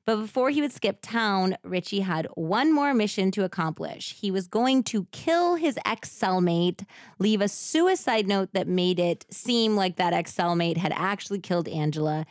But 0.04 0.16
before 0.16 0.50
he 0.50 0.60
would 0.60 0.72
skip 0.72 0.98
town, 1.00 1.56
Richie 1.62 2.00
had 2.00 2.26
one 2.34 2.74
more 2.74 2.92
mission 2.92 3.30
to 3.32 3.44
accomplish. 3.44 4.16
He 4.20 4.32
was 4.32 4.48
going 4.48 4.82
to 4.84 5.06
kill 5.12 5.54
his 5.54 5.78
ex 5.84 6.08
cellmate, 6.10 6.84
leave 7.20 7.40
a 7.40 7.48
suicide 7.48 8.26
note 8.26 8.50
that 8.52 8.66
made 8.66 8.98
it 8.98 9.24
seem 9.30 9.76
like 9.76 9.96
that 9.96 10.12
ex 10.12 10.34
cellmate 10.34 10.76
had 10.76 10.92
actually 10.96 11.38
killed 11.38 11.66
Angila, 11.66 12.24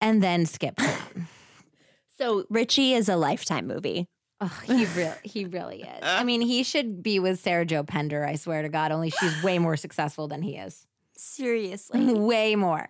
and 0.00 0.22
then 0.22 0.46
skip 0.46 0.76
town. 0.76 1.26
so 2.18 2.44
Richie 2.48 2.94
is 2.94 3.08
a 3.08 3.16
lifetime 3.16 3.66
movie. 3.66 4.06
oh, 4.40 4.60
he 4.64 4.84
really, 4.84 5.14
he 5.24 5.44
really 5.46 5.82
is. 5.82 6.02
I 6.02 6.22
mean, 6.22 6.40
he 6.40 6.62
should 6.62 7.02
be 7.02 7.18
with 7.18 7.40
Sarah 7.40 7.66
Jo 7.66 7.82
Pender. 7.82 8.24
I 8.24 8.36
swear 8.36 8.62
to 8.62 8.68
God. 8.68 8.92
Only 8.92 9.10
she's 9.10 9.42
way 9.42 9.58
more 9.58 9.76
successful 9.76 10.28
than 10.28 10.42
he 10.42 10.56
is. 10.56 10.86
Seriously. 11.16 12.12
way 12.14 12.54
more. 12.54 12.88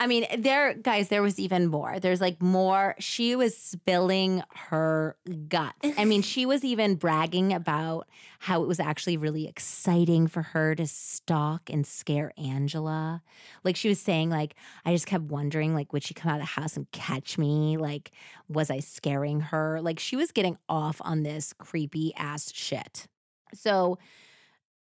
I 0.00 0.06
mean, 0.06 0.26
there, 0.38 0.74
guys, 0.74 1.08
there 1.08 1.22
was 1.22 1.40
even 1.40 1.66
more. 1.66 1.98
There's 1.98 2.20
like 2.20 2.40
more. 2.40 2.94
She 3.00 3.34
was 3.34 3.56
spilling 3.56 4.44
her 4.68 5.16
guts. 5.48 5.88
I 5.96 6.04
mean, 6.04 6.22
she 6.22 6.46
was 6.46 6.62
even 6.64 6.94
bragging 6.94 7.52
about 7.52 8.06
how 8.38 8.62
it 8.62 8.68
was 8.68 8.78
actually 8.78 9.16
really 9.16 9.48
exciting 9.48 10.28
for 10.28 10.42
her 10.42 10.76
to 10.76 10.86
stalk 10.86 11.68
and 11.68 11.84
scare 11.84 12.32
Angila. 12.38 13.22
Like 13.64 13.74
she 13.74 13.88
was 13.88 13.98
saying, 13.98 14.30
like, 14.30 14.54
I 14.84 14.92
just 14.92 15.06
kept 15.06 15.24
wondering, 15.24 15.74
like, 15.74 15.92
would 15.92 16.04
she 16.04 16.14
come 16.14 16.30
out 16.30 16.36
of 16.36 16.42
the 16.42 16.60
house 16.60 16.76
and 16.76 16.88
catch 16.92 17.36
me? 17.36 17.76
Like, 17.76 18.12
was 18.48 18.70
I 18.70 18.78
scaring 18.78 19.40
her? 19.40 19.80
Like, 19.82 19.98
she 19.98 20.14
was 20.14 20.30
getting 20.30 20.58
off 20.68 21.00
on 21.04 21.24
this 21.24 21.52
creepy 21.52 22.14
ass 22.16 22.52
shit. 22.54 23.08
So 23.52 23.98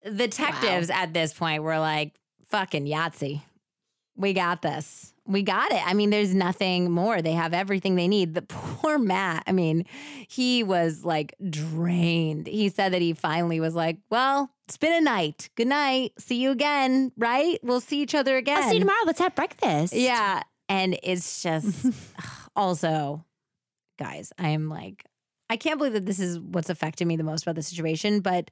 the 0.04 0.28
detectives 0.28 0.90
at 0.90 1.14
this 1.14 1.34
point 1.34 1.64
were 1.64 1.80
like, 1.80 2.16
fucking 2.50 2.86
Yahtzee. 2.86 3.44
We 4.16 4.34
got 4.34 4.62
this. 4.62 5.14
We 5.28 5.42
got 5.42 5.72
it. 5.72 5.86
I 5.86 5.94
mean, 5.94 6.10
there's 6.10 6.34
nothing 6.34 6.92
more. 6.92 7.22
They 7.22 7.34
have 7.34 7.54
everything 7.54 7.96
they 7.96 8.08
need. 8.08 8.34
The 8.34 8.42
poor 8.48 8.98
Matt, 8.98 9.44
I 9.48 9.52
mean, 9.52 9.86
he 10.28 10.64
was 10.64 11.04
like 11.04 11.36
drained. 11.50 12.48
He 12.48 12.70
said 12.70 12.94
that 12.94 13.02
he 13.02 13.14
finally 13.14 13.60
was 13.60 13.76
like, 13.76 13.98
well, 14.10 14.52
it's 14.68 14.78
been 14.78 14.94
a 14.94 15.02
night. 15.02 15.50
Good 15.56 15.68
night. 15.68 16.14
See 16.18 16.36
you 16.38 16.52
again, 16.52 17.12
right? 17.18 17.60
We'll 17.64 17.82
see 17.82 18.02
each 18.02 18.16
other 18.16 18.38
again. 18.38 18.58
I'll 18.58 18.70
see 18.70 18.76
you 18.76 18.80
tomorrow. 18.82 19.04
Let's 19.06 19.20
have 19.20 19.36
breakfast. 19.36 19.94
Yeah. 19.94 20.44
And 20.70 20.98
it's 21.04 21.44
just 21.44 21.86
also, 22.56 23.26
guys, 24.00 24.32
I 24.38 24.50
am 24.50 24.70
like, 24.70 25.06
I 25.50 25.58
can't 25.58 25.78
believe 25.78 25.94
that 25.94 26.06
this 26.06 26.20
is 26.20 26.40
what's 26.40 26.70
affected 26.70 27.06
me 27.06 27.16
the 27.16 27.24
most 27.24 27.44
about 27.44 27.56
the 27.56 27.64
situation. 27.64 28.22
But 28.22 28.50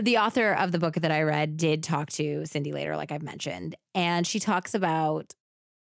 the 0.00 0.18
author 0.18 0.52
of 0.52 0.72
the 0.72 0.78
book 0.78 0.94
that 0.94 1.12
I 1.12 1.22
read 1.22 1.56
did 1.56 1.82
talk 1.82 2.10
to 2.12 2.46
Cindy 2.46 2.72
later, 2.72 2.96
like 2.96 3.12
I've 3.12 3.22
mentioned. 3.22 3.76
And 3.94 4.26
she 4.26 4.40
talks 4.40 4.74
about 4.74 5.34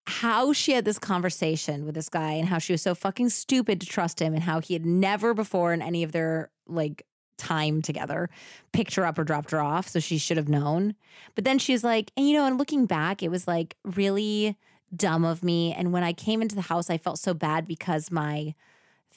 how 0.08 0.54
she 0.54 0.74
had 0.74 0.86
this 0.86 1.00
conversation 1.00 1.86
with 1.86 1.96
this 1.96 2.10
guy 2.10 2.34
and 2.34 2.48
how 2.48 2.60
she 2.60 2.74
was 2.74 2.82
so 2.82 2.94
fucking 2.94 3.30
stupid 3.30 3.82
to 3.82 3.88
trust 3.88 4.22
him 4.22 4.34
and 4.34 4.44
how 4.44 4.60
he 4.60 4.74
had 4.74 4.86
never 4.86 5.34
before 5.34 5.74
in 5.74 5.82
any 5.82 6.04
of 6.04 6.12
their 6.12 6.52
like 6.68 7.06
time 7.38 7.82
together 7.82 8.30
picked 8.72 8.96
her 8.96 9.06
up 9.06 9.18
or 9.18 9.24
dropped 9.24 9.52
her 9.52 9.62
off. 9.62 9.88
So 9.88 10.00
she 10.00 10.18
should 10.18 10.38
have 10.38 10.50
known. 10.50 10.96
But 11.34 11.44
then 11.44 11.58
she's 11.58 11.84
like, 11.84 12.12
and 12.16 12.28
you 12.28 12.38
know, 12.38 12.46
and 12.46 12.58
looking 12.58 12.86
back, 12.86 13.24
it 13.24 13.32
was 13.32 13.48
like 13.48 13.76
really 13.84 14.58
dumb 14.96 15.26
of 15.26 15.44
me. 15.44 15.74
And 15.74 15.92
when 15.92 16.04
I 16.04 16.14
came 16.14 16.42
into 16.42 16.56
the 16.56 16.62
house, 16.62 16.90
I 16.90 16.98
felt 16.98 17.20
so 17.20 17.34
bad 17.34 17.68
because 17.68 18.12
my 18.12 18.54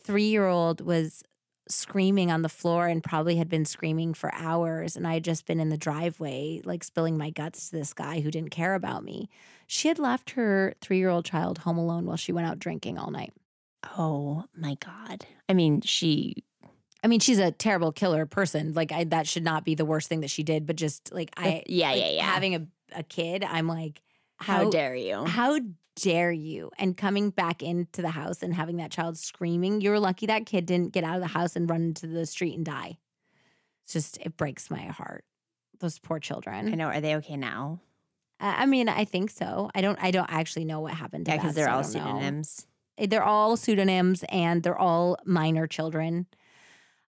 three 0.02 0.28
year 0.28 0.46
old 0.46 0.80
was 0.80 1.22
screaming 1.68 2.30
on 2.30 2.42
the 2.42 2.48
floor 2.48 2.86
and 2.86 3.02
probably 3.02 3.36
had 3.36 3.48
been 3.48 3.64
screaming 3.64 4.14
for 4.14 4.32
hours. 4.34 4.96
And 4.96 5.06
I 5.06 5.14
had 5.14 5.24
just 5.24 5.46
been 5.46 5.60
in 5.60 5.68
the 5.68 5.76
driveway, 5.76 6.60
like 6.64 6.82
spilling 6.82 7.18
my 7.18 7.30
guts 7.30 7.70
to 7.70 7.76
this 7.76 7.92
guy 7.92 8.20
who 8.20 8.30
didn't 8.30 8.50
care 8.50 8.74
about 8.74 9.04
me. 9.04 9.28
She 9.66 9.88
had 9.88 9.98
left 9.98 10.30
her 10.30 10.74
three 10.80 10.98
year 10.98 11.10
old 11.10 11.24
child 11.24 11.58
home 11.58 11.78
alone 11.78 12.06
while 12.06 12.16
she 12.16 12.32
went 12.32 12.46
out 12.46 12.58
drinking 12.58 12.98
all 12.98 13.10
night. 13.10 13.32
Oh 13.96 14.44
my 14.56 14.76
God. 14.76 15.26
I 15.48 15.52
mean, 15.52 15.80
she. 15.82 16.44
I 17.04 17.06
mean, 17.06 17.20
she's 17.20 17.38
a 17.38 17.52
terrible 17.52 17.92
killer 17.92 18.26
person. 18.26 18.72
Like, 18.72 18.90
I, 18.90 19.04
that 19.04 19.28
should 19.28 19.44
not 19.44 19.64
be 19.64 19.76
the 19.76 19.84
worst 19.84 20.08
thing 20.08 20.20
that 20.22 20.30
she 20.30 20.42
did. 20.42 20.66
But 20.66 20.74
just 20.74 21.12
like, 21.12 21.30
I, 21.36 21.62
yeah, 21.66 21.90
like, 21.90 22.00
yeah, 22.00 22.08
yeah. 22.10 22.24
having 22.24 22.56
a, 22.56 22.66
a 22.92 23.04
kid, 23.04 23.44
I'm 23.44 23.68
like, 23.68 24.02
How, 24.38 24.64
how 24.64 24.70
dare 24.70 24.96
you? 24.96 25.24
How 25.24 25.60
dare 26.02 26.32
you? 26.32 26.70
And 26.78 26.96
coming 26.96 27.30
back 27.30 27.62
into 27.62 28.02
the 28.02 28.10
house 28.10 28.42
and 28.42 28.54
having 28.54 28.76
that 28.76 28.90
child 28.90 29.18
screaming, 29.18 29.80
you're 29.80 29.98
lucky 30.00 30.26
that 30.26 30.46
kid 30.46 30.66
didn't 30.66 30.92
get 30.92 31.04
out 31.04 31.16
of 31.16 31.20
the 31.22 31.28
house 31.28 31.56
and 31.56 31.68
run 31.68 31.82
into 31.82 32.06
the 32.06 32.26
street 32.26 32.54
and 32.56 32.64
die. 32.64 32.98
It's 33.84 33.92
just, 33.92 34.18
it 34.20 34.36
breaks 34.36 34.70
my 34.70 34.82
heart. 34.86 35.24
Those 35.80 35.98
poor 35.98 36.18
children. 36.18 36.68
I 36.72 36.74
know. 36.74 36.86
Are 36.88 37.00
they 37.00 37.16
okay 37.16 37.36
now? 37.36 37.80
I 38.40 38.62
I 38.62 38.66
mean, 38.66 38.88
I 38.88 39.04
think 39.04 39.30
so. 39.30 39.70
I 39.74 39.80
don't. 39.80 39.98
I 40.02 40.10
don't 40.10 40.30
actually 40.30 40.64
know 40.64 40.80
what 40.80 40.94
happened 40.94 41.26
to 41.26 41.30
Yeah, 41.32 41.36
that, 41.36 41.42
because 41.42 41.54
they're 41.54 41.66
so 41.66 41.70
I 41.70 41.74
all 41.74 41.82
don't 41.82 41.92
know. 41.94 42.00
pseudonyms. 42.00 42.66
They're 42.98 43.22
all 43.24 43.56
pseudonyms, 43.56 44.24
and 44.28 44.62
they're 44.64 44.78
all 44.78 45.18
minor 45.24 45.66
children. 45.68 46.26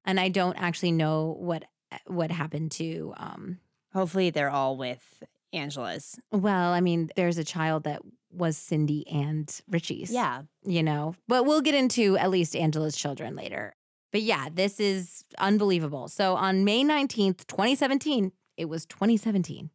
And 0.05 0.21
I 0.21 0.29
don't 0.29 0.57
actually 0.57 0.93
know 0.93 1.37
what 1.39 1.65
what 2.07 2.31
happened 2.31 2.71
to. 2.73 3.13
Um, 3.17 3.59
Hopefully, 3.93 4.31
they're 4.31 4.51
all 4.51 4.77
with 4.77 5.23
Angila's. 5.53 6.17
well, 6.31 6.73
I 6.73 6.81
mean, 6.81 7.11
there's 7.17 7.39
a 7.39 7.45
child 7.45 7.83
that 7.85 8.03
was 8.33 8.57
Cindy 8.57 9.07
and 9.09 9.61
Richie's. 9.69 10.11
Yeah. 10.11 10.43
you 10.65 10.83
know, 10.83 11.15
but 11.29 11.45
we'll 11.45 11.61
get 11.61 11.75
into 11.75 12.17
at 12.17 12.31
least 12.31 12.55
Angila's 12.55 12.97
children 12.97 13.37
later. 13.37 13.75
But 14.13 14.23
yeah, 14.23 14.49
this 14.53 14.81
is 14.81 15.25
unbelievable. 15.39 16.09
So 16.09 16.35
on 16.35 16.65
May 16.65 16.83
19th, 16.83 17.47
2017, 17.47 18.33
it 18.57 18.67
was 18.69 18.85
2017. 18.87 19.71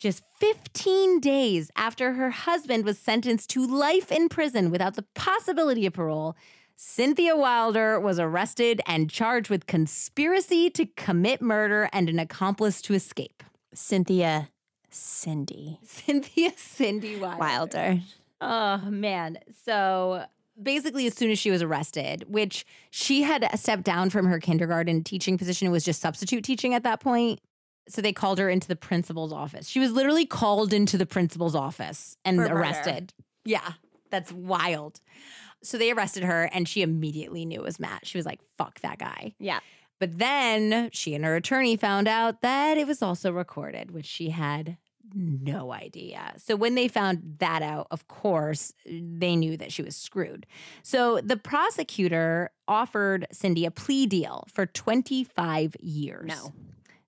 Just 0.00 0.22
15 0.40 1.20
days 1.20 1.70
after 1.76 2.14
her 2.14 2.30
husband 2.30 2.84
was 2.84 2.98
sentenced 2.98 3.50
to 3.50 3.64
life 3.64 4.10
in 4.10 4.28
prison 4.28 4.70
without 4.70 4.96
the 4.96 5.04
possibility 5.14 5.86
of 5.86 5.92
parole, 5.92 6.36
Cynthia 6.74 7.36
Wilder 7.36 8.00
was 8.00 8.18
arrested 8.18 8.80
and 8.86 9.08
charged 9.08 9.48
with 9.48 9.66
conspiracy 9.66 10.68
to 10.70 10.86
commit 10.96 11.40
murder 11.40 11.88
and 11.92 12.08
an 12.08 12.18
accomplice 12.18 12.82
to 12.82 12.94
escape. 12.94 13.44
Cynthia 13.74 14.48
Cindy 14.92 15.78
Cynthia 15.82 16.52
Cindy 16.56 17.16
Wilder. 17.18 17.38
Wilder. 17.38 18.00
Oh 18.40 18.78
man. 18.90 19.38
So 19.64 20.24
basically 20.60 21.06
as 21.06 21.14
soon 21.14 21.30
as 21.30 21.38
she 21.38 21.50
was 21.50 21.62
arrested, 21.62 22.24
which 22.28 22.66
she 22.90 23.22
had 23.22 23.48
stepped 23.58 23.84
down 23.84 24.10
from 24.10 24.26
her 24.26 24.38
kindergarten 24.38 25.02
teaching 25.02 25.38
position 25.38 25.66
and 25.66 25.72
was 25.72 25.84
just 25.84 26.00
substitute 26.00 26.44
teaching 26.44 26.74
at 26.74 26.82
that 26.84 27.00
point. 27.00 27.40
So 27.88 28.00
they 28.02 28.12
called 28.12 28.38
her 28.38 28.48
into 28.48 28.68
the 28.68 28.76
principal's 28.76 29.32
office. 29.32 29.66
She 29.68 29.80
was 29.80 29.90
literally 29.92 30.26
called 30.26 30.72
into 30.72 30.96
the 30.96 31.06
principal's 31.06 31.54
office 31.56 32.16
and 32.24 32.36
For 32.36 32.42
murder. 32.42 32.54
arrested. 32.58 33.12
Yeah. 33.44 33.72
That's 34.10 34.30
wild. 34.30 35.00
So 35.64 35.78
they 35.78 35.90
arrested 35.90 36.22
her 36.24 36.50
and 36.52 36.68
she 36.68 36.82
immediately 36.82 37.44
knew 37.44 37.60
it 37.60 37.64
was 37.64 37.80
Matt. 37.80 38.06
She 38.06 38.18
was 38.18 38.26
like, 38.26 38.40
fuck 38.58 38.80
that 38.80 38.98
guy. 38.98 39.34
Yeah. 39.38 39.60
But 40.02 40.18
then 40.18 40.90
she 40.92 41.14
and 41.14 41.24
her 41.24 41.36
attorney 41.36 41.76
found 41.76 42.08
out 42.08 42.40
that 42.40 42.76
it 42.76 42.88
was 42.88 43.02
also 43.02 43.30
recorded, 43.30 43.92
which 43.92 44.04
she 44.04 44.30
had 44.30 44.78
no 45.14 45.72
idea. 45.72 46.34
So 46.38 46.56
when 46.56 46.74
they 46.74 46.88
found 46.88 47.36
that 47.38 47.62
out, 47.62 47.86
of 47.92 48.08
course, 48.08 48.72
they 48.84 49.36
knew 49.36 49.56
that 49.56 49.70
she 49.70 49.80
was 49.80 49.94
screwed. 49.94 50.44
So 50.82 51.20
the 51.20 51.36
prosecutor 51.36 52.50
offered 52.66 53.28
Cindy 53.30 53.64
a 53.64 53.70
plea 53.70 54.06
deal 54.06 54.44
for 54.52 54.66
25 54.66 55.76
years. 55.78 56.26
No. 56.26 56.52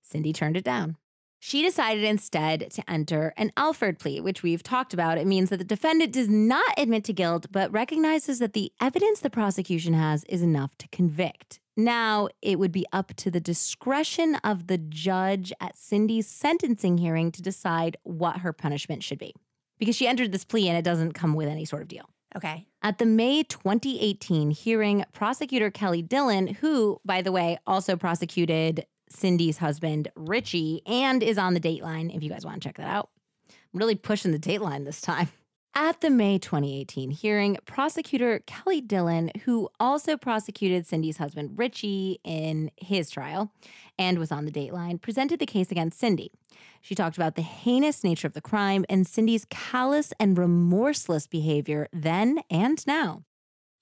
Cindy 0.01 0.31
turned 0.31 0.55
it 0.55 0.63
down. 0.63 0.95
She 1.41 1.61
decided 1.61 2.05
instead 2.05 2.71
to 2.71 2.89
enter 2.89 3.33
an 3.35 3.51
Alford 3.57 3.99
plea, 3.99 4.21
which 4.21 4.41
we've 4.41 4.63
talked 4.63 4.93
about. 4.93 5.17
It 5.17 5.27
means 5.27 5.49
that 5.49 5.57
the 5.57 5.65
defendant 5.65 6.13
does 6.13 6.29
not 6.29 6.73
admit 6.77 7.03
to 7.03 7.13
guilt, 7.13 7.47
but 7.51 7.73
recognizes 7.73 8.39
that 8.39 8.53
the 8.53 8.71
evidence 8.79 9.19
the 9.19 9.29
prosecution 9.29 9.95
has 9.95 10.23
is 10.29 10.41
enough 10.41 10.77
to 10.77 10.87
convict. 10.87 11.59
Now, 11.77 12.29
it 12.41 12.57
would 12.57 12.71
be 12.71 12.85
up 12.93 13.13
to 13.17 13.29
the 13.29 13.41
discretion 13.41 14.35
of 14.35 14.67
the 14.67 14.77
judge 14.77 15.51
at 15.59 15.77
Cindy's 15.77 16.27
sentencing 16.27 16.97
hearing 16.99 17.31
to 17.33 17.41
decide 17.41 17.97
what 18.03 18.37
her 18.37 18.53
punishment 18.53 19.03
should 19.03 19.19
be. 19.19 19.33
Because 19.77 19.95
she 19.95 20.07
entered 20.07 20.31
this 20.31 20.45
plea 20.45 20.69
and 20.69 20.77
it 20.77 20.85
doesn't 20.85 21.11
come 21.13 21.33
with 21.33 21.49
any 21.49 21.65
sort 21.65 21.81
of 21.81 21.89
deal. 21.89 22.09
Okay. 22.35 22.65
At 22.81 22.97
the 22.97 23.05
May 23.05 23.43
2018 23.43 24.51
hearing, 24.51 25.03
prosecutor 25.11 25.69
Kelly 25.69 26.01
Dillon, 26.01 26.47
who, 26.47 26.99
by 27.05 27.21
the 27.21 27.31
way, 27.31 27.57
also 27.67 27.95
prosecuted 27.95 28.85
Cindy's 29.09 29.57
husband, 29.57 30.09
Richie, 30.15 30.81
and 30.85 31.21
is 31.23 31.37
on 31.37 31.53
the 31.53 31.59
Dateline 31.59 32.15
if 32.15 32.23
you 32.23 32.29
guys 32.29 32.45
want 32.45 32.61
to 32.61 32.69
check 32.69 32.77
that 32.77 32.87
out. 32.87 33.09
I'm 33.49 33.79
really 33.79 33.95
pushing 33.95 34.31
the 34.31 34.39
Dateline 34.39 34.85
this 34.85 35.01
time. 35.01 35.29
At 35.77 35.99
the 35.99 36.09
May 36.09 36.39
2018 36.39 37.11
hearing, 37.11 37.57
prosecutor 37.65 38.39
Kelly 38.45 38.79
Dillon, 38.79 39.29
who 39.43 39.67
also 39.77 40.15
prosecuted 40.15 40.87
Cindy's 40.87 41.17
husband 41.17 41.59
Richie 41.59 42.21
in 42.23 42.71
his 42.77 43.09
trial 43.09 43.51
and 43.99 44.17
was 44.17 44.31
on 44.31 44.45
the 44.45 44.53
dateline, 44.53 45.01
presented 45.01 45.37
the 45.37 45.45
case 45.45 45.71
against 45.71 45.99
Cindy. 45.99 46.31
She 46.79 46.95
talked 46.95 47.17
about 47.17 47.35
the 47.35 47.41
heinous 47.41 48.05
nature 48.05 48.25
of 48.25 48.31
the 48.31 48.39
crime 48.39 48.85
and 48.87 49.05
Cindy's 49.05 49.45
callous 49.49 50.13
and 50.17 50.37
remorseless 50.37 51.27
behavior 51.27 51.89
then 51.91 52.39
and 52.49 52.87
now. 52.87 53.23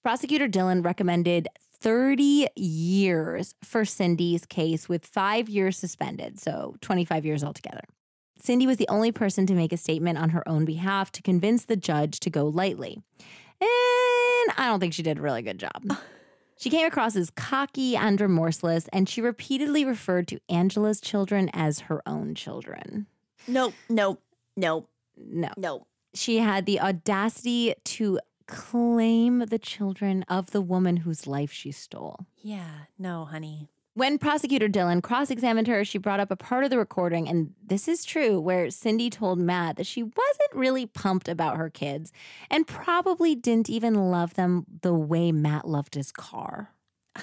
Prosecutor 0.02 0.48
Dillon 0.48 0.82
recommended 0.82 1.46
30 1.78 2.48
years 2.56 3.54
for 3.62 3.84
Cindy's 3.84 4.44
case 4.46 4.88
with 4.88 5.06
five 5.06 5.48
years 5.48 5.78
suspended, 5.78 6.40
so 6.40 6.74
25 6.80 7.24
years 7.24 7.44
altogether. 7.44 7.84
Cindy 8.44 8.66
was 8.66 8.76
the 8.76 8.88
only 8.88 9.10
person 9.10 9.46
to 9.46 9.54
make 9.54 9.72
a 9.72 9.76
statement 9.78 10.18
on 10.18 10.30
her 10.30 10.46
own 10.46 10.64
behalf 10.66 11.10
to 11.12 11.22
convince 11.22 11.64
the 11.64 11.76
judge 11.76 12.20
to 12.20 12.28
go 12.30 12.46
lightly. 12.46 13.00
And 13.60 14.52
I 14.58 14.66
don't 14.66 14.80
think 14.80 14.92
she 14.92 15.02
did 15.02 15.18
a 15.18 15.22
really 15.22 15.42
good 15.42 15.58
job. 15.58 15.82
She 16.56 16.70
came 16.70 16.86
across 16.86 17.16
as 17.16 17.30
cocky 17.30 17.96
and 17.96 18.18
remorseless, 18.18 18.86
and 18.92 19.08
she 19.08 19.20
repeatedly 19.20 19.84
referred 19.84 20.28
to 20.28 20.38
Angila's 20.48 21.00
children 21.00 21.50
as 21.52 21.80
her 21.80 22.00
own 22.08 22.36
children. 22.36 23.06
Nope, 23.48 23.74
nope, 23.88 24.22
nope, 24.56 24.88
No. 25.16 25.50
nope. 25.58 25.88
She 26.14 26.38
had 26.38 26.64
the 26.64 26.80
audacity 26.80 27.74
to 27.84 28.20
claim 28.46 29.40
the 29.40 29.58
children 29.58 30.22
of 30.28 30.52
the 30.52 30.62
woman 30.62 30.98
whose 30.98 31.26
life 31.26 31.52
she 31.52 31.72
stole. 31.72 32.24
Yeah, 32.40 32.84
no, 33.00 33.24
honey. 33.24 33.68
When 33.96 34.18
prosecutor 34.18 34.66
Dillon 34.66 35.02
cross 35.02 35.30
examined 35.30 35.68
her, 35.68 35.84
she 35.84 35.98
brought 35.98 36.18
up 36.18 36.32
a 36.32 36.36
part 36.36 36.64
of 36.64 36.70
the 36.70 36.78
recording, 36.78 37.28
and 37.28 37.54
this 37.64 37.86
is 37.86 38.04
true, 38.04 38.40
where 38.40 38.68
Cindy 38.68 39.08
told 39.08 39.38
Matt 39.38 39.76
that 39.76 39.86
she 39.86 40.02
wasn't 40.02 40.52
really 40.52 40.84
pumped 40.84 41.28
about 41.28 41.58
her 41.58 41.70
kids 41.70 42.10
and 42.50 42.66
probably 42.66 43.36
didn't 43.36 43.70
even 43.70 43.94
love 44.10 44.34
them 44.34 44.64
the 44.82 44.92
way 44.92 45.30
Matt 45.30 45.68
loved 45.68 45.94
his 45.94 46.10
car. 46.12 46.70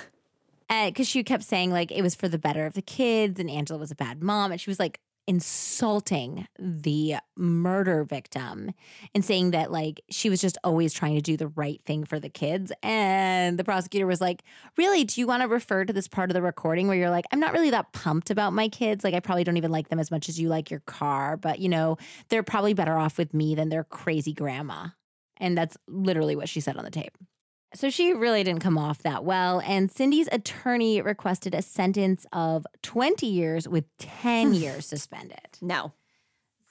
Eh, 0.69 0.89
because 0.89 1.05
she 1.05 1.21
kept 1.21 1.43
saying, 1.43 1.69
like, 1.73 1.91
it 1.91 2.01
was 2.01 2.15
for 2.15 2.29
the 2.29 2.39
better 2.39 2.65
of 2.65 2.75
the 2.75 2.81
kids, 2.81 3.41
and 3.41 3.49
Angila 3.49 3.77
was 3.77 3.91
a 3.91 3.95
bad 3.95 4.23
mom. 4.23 4.53
And 4.53 4.61
she 4.61 4.69
was 4.69 4.79
like, 4.79 5.01
insulting 5.31 6.45
the 6.59 7.15
murder 7.37 8.03
victim 8.03 8.71
and 9.15 9.23
saying 9.23 9.51
that 9.51 9.71
like 9.71 10.01
she 10.09 10.29
was 10.29 10.41
just 10.41 10.57
always 10.61 10.91
trying 10.91 11.15
to 11.15 11.21
do 11.21 11.37
the 11.37 11.47
right 11.47 11.81
thing 11.85 12.03
for 12.03 12.19
the 12.19 12.27
kids. 12.27 12.69
And 12.83 13.57
the 13.57 13.63
prosecutor 13.63 14.05
was 14.05 14.19
like 14.19 14.43
really? 14.77 15.05
Do 15.05 15.21
you 15.21 15.27
want 15.27 15.41
to 15.41 15.47
refer 15.47 15.85
to 15.85 15.93
this 15.93 16.09
part 16.09 16.29
of 16.29 16.33
the 16.33 16.41
recording 16.41 16.89
where 16.89 16.97
you're 16.97 17.09
like 17.09 17.23
i'm 17.31 17.39
not 17.39 17.53
really 17.53 17.69
that 17.69 17.93
pumped 17.93 18.29
about 18.29 18.51
my 18.51 18.67
kids. 18.67 19.05
Like 19.05 19.13
i 19.13 19.21
probably 19.21 19.45
don't 19.45 19.55
even 19.55 19.71
like 19.71 19.87
them 19.87 19.99
as 19.99 20.11
much 20.11 20.27
as 20.27 20.37
you 20.37 20.49
like 20.49 20.69
your 20.69 20.81
car 20.81 21.37
but 21.37 21.59
you 21.59 21.69
know 21.69 21.97
they're 22.27 22.43
probably 22.43 22.73
better 22.73 22.97
off 22.97 23.17
with 23.17 23.33
me 23.33 23.55
than 23.55 23.69
their 23.69 23.85
crazy 23.85 24.33
grandma 24.33 24.87
and 25.37 25.57
that's 25.57 25.77
literally 25.87 26.35
what 26.35 26.49
she 26.49 26.59
said 26.59 26.75
on 26.75 26.83
the 26.83 26.91
tape 26.91 27.17
so 27.73 27.89
she 27.89 28.13
really 28.13 28.43
didn't 28.43 28.61
come 28.61 28.77
off 28.77 29.03
that 29.03 29.23
well. 29.23 29.61
And 29.65 29.91
Cindy's 29.91 30.29
attorney 30.31 31.01
requested 31.01 31.55
a 31.55 31.61
sentence 31.61 32.25
of 32.33 32.65
20 32.81 33.25
years 33.25 33.67
with 33.67 33.85
10 33.97 34.53
years 34.53 34.85
suspended. 34.85 35.57
No. 35.61 35.93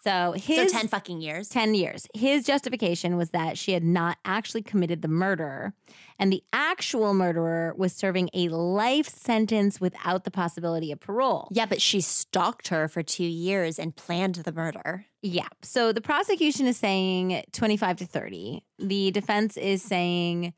So 0.02 0.32
his 0.32 0.72
so 0.72 0.78
10 0.78 0.88
fucking 0.88 1.20
years. 1.20 1.50
10 1.50 1.74
years. 1.74 2.06
His 2.14 2.44
justification 2.44 3.16
was 3.16 3.30
that 3.30 3.58
she 3.58 3.72
had 3.72 3.84
not 3.84 4.16
actually 4.24 4.62
committed 4.62 5.02
the 5.02 5.08
murder, 5.08 5.74
and 6.18 6.32
the 6.32 6.42
actual 6.52 7.12
murderer 7.12 7.74
was 7.76 7.92
serving 7.92 8.30
a 8.32 8.48
life 8.48 9.08
sentence 9.08 9.78
without 9.78 10.24
the 10.24 10.30
possibility 10.30 10.90
of 10.90 11.00
parole. 11.00 11.48
Yeah, 11.50 11.66
but 11.66 11.82
she 11.82 12.00
stalked 12.00 12.68
her 12.68 12.88
for 12.88 13.02
two 13.02 13.24
years 13.24 13.78
and 13.78 13.94
planned 13.94 14.36
the 14.36 14.52
murder. 14.52 15.04
Yeah. 15.20 15.48
So 15.60 15.92
the 15.92 16.00
prosecution 16.00 16.66
is 16.66 16.78
saying 16.78 17.44
25 17.52 17.98
to 17.98 18.06
30. 18.06 18.64
The 18.78 19.10
defense 19.10 19.58
is 19.58 19.82
saying 19.82 20.54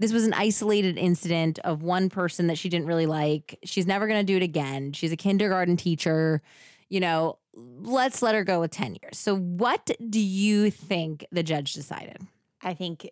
this 0.00 0.12
was 0.14 0.24
an 0.26 0.32
isolated 0.32 0.96
incident 0.98 1.58
of 1.60 1.82
one 1.82 2.08
person 2.08 2.46
that 2.46 2.56
she 2.58 2.70
didn't 2.70 2.86
really 2.86 3.06
like. 3.06 3.58
She's 3.64 3.86
never 3.86 4.08
going 4.08 4.18
to 4.18 4.32
do 4.32 4.36
it 4.38 4.42
again. 4.42 4.92
She's 4.92 5.12
a 5.12 5.16
kindergarten 5.16 5.76
teacher. 5.76 6.40
You 6.88 7.00
know, 7.00 7.38
let's 7.54 8.22
let 8.22 8.34
her 8.34 8.42
go 8.42 8.60
with 8.60 8.70
10 8.70 8.96
years. 9.02 9.18
So, 9.18 9.36
what 9.36 9.90
do 10.08 10.18
you 10.18 10.70
think 10.70 11.26
the 11.30 11.42
judge 11.42 11.74
decided? 11.74 12.16
I 12.62 12.74
think. 12.74 13.08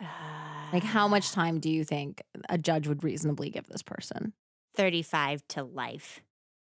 Uh, 0.00 0.04
Like, 0.72 0.84
how 0.84 1.08
much 1.08 1.32
time 1.32 1.58
do 1.58 1.68
you 1.68 1.82
think 1.82 2.22
a 2.48 2.56
judge 2.56 2.86
would 2.86 3.02
reasonably 3.02 3.50
give 3.50 3.66
this 3.66 3.82
person? 3.82 4.32
35 4.76 5.42
to 5.48 5.64
life. 5.64 6.20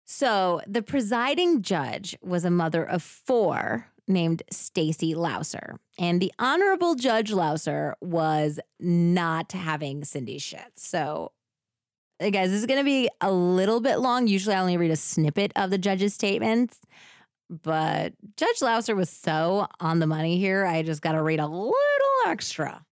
So, 0.06 0.62
the 0.66 0.82
presiding 0.82 1.62
judge 1.62 2.18
was 2.22 2.46
a 2.46 2.50
mother 2.50 2.86
of 2.86 3.04
four 3.04 3.88
named 4.08 4.44
Stacy 4.52 5.14
Louser. 5.14 5.78
And 6.00 6.22
the 6.22 6.32
Honorable 6.40 6.96
Judge 6.96 7.32
Louser 7.32 7.94
was 8.02 8.60
not 8.80 9.52
having 9.52 10.04
Cindy's 10.04 10.42
shit. 10.42 10.72
So, 10.76 11.32
guys, 12.20 12.50
this 12.50 12.60
is 12.60 12.66
going 12.66 12.80
to 12.80 12.86
be 12.86 13.10
a 13.22 13.32
little 13.32 13.82
bit 13.82 13.98
long. 14.00 14.28
Usually 14.28 14.56
I 14.56 14.62
only 14.62 14.78
read 14.78 14.92
a 14.92 14.96
snippet 14.96 15.52
of 15.56 15.70
the 15.70 15.78
judge's 15.78 16.14
statements, 16.14 16.80
but 17.50 18.14
Judge 18.38 18.60
Louser 18.60 18.96
was 18.96 19.10
so 19.10 19.68
on 19.80 20.00
the 20.00 20.08
money 20.08 20.38
here. 20.38 20.66
I 20.66 20.84
just 20.84 21.02
got 21.02 21.14
to 21.14 21.22
read 21.22 21.40
a 21.40 21.48
little 21.48 21.74
extra. 22.28 22.84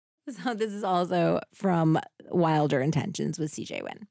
So, 0.43 0.55
this 0.55 0.73
is 0.73 0.83
also 0.83 1.41
from 1.53 1.99
Wilder 2.31 2.81
Intentions 2.81 3.39
with 3.39 3.53
CJ 3.53 3.83
Wynn. 3.83 4.09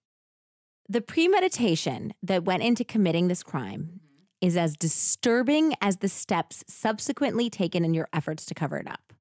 The 0.88 1.02
premeditation 1.02 2.14
that 2.22 2.44
went 2.44 2.62
into 2.62 2.84
committing 2.84 3.30
this 3.30 3.42
crime 3.42 4.02
is 4.44 4.58
as 4.58 4.76
disturbing 4.76 5.74
as 5.80 5.98
the 5.98 6.10
steps 6.10 6.66
subsequently 6.68 7.50
taken 7.50 7.86
in 7.86 7.94
your 7.94 8.10
efforts 8.12 8.46
to 8.46 8.54
cover 8.54 8.76
it 8.78 8.86
up. 8.86 9.14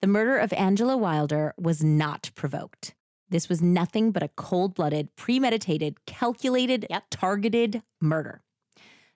The 0.00 0.08
murder 0.08 0.38
of 0.38 0.50
Angila 0.52 0.98
Wilder 0.98 1.52
was 1.58 1.84
not 1.84 2.30
provoked. 2.34 2.94
This 3.28 3.46
was 3.50 3.60
nothing 3.60 4.10
but 4.10 4.22
a 4.22 4.28
cold 4.28 4.74
blooded, 4.74 5.14
premeditated, 5.16 6.06
calculated, 6.06 6.86
Yep. 6.88 7.04
targeted 7.10 7.82
murder. 8.00 8.40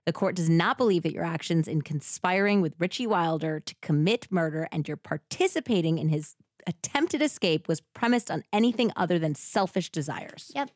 The 0.04 0.12
court 0.12 0.36
does 0.36 0.50
not 0.50 0.76
believe 0.76 1.02
that 1.04 1.14
your 1.14 1.24
actions 1.24 1.66
in 1.66 1.80
conspiring 1.80 2.60
with 2.60 2.74
Richie 2.78 3.06
Wilder 3.06 3.58
to 3.58 3.74
commit 3.80 4.30
murder 4.30 4.68
and 4.70 4.86
your 4.86 4.98
participating 4.98 5.96
in 5.96 6.10
his 6.10 6.36
attempted 6.66 7.22
escape 7.22 7.68
was 7.68 7.80
premised 7.94 8.30
on 8.30 8.44
anything 8.52 8.92
other 8.96 9.18
than 9.18 9.34
selfish 9.34 9.88
desires. 9.88 10.52
Yep. 10.54 10.72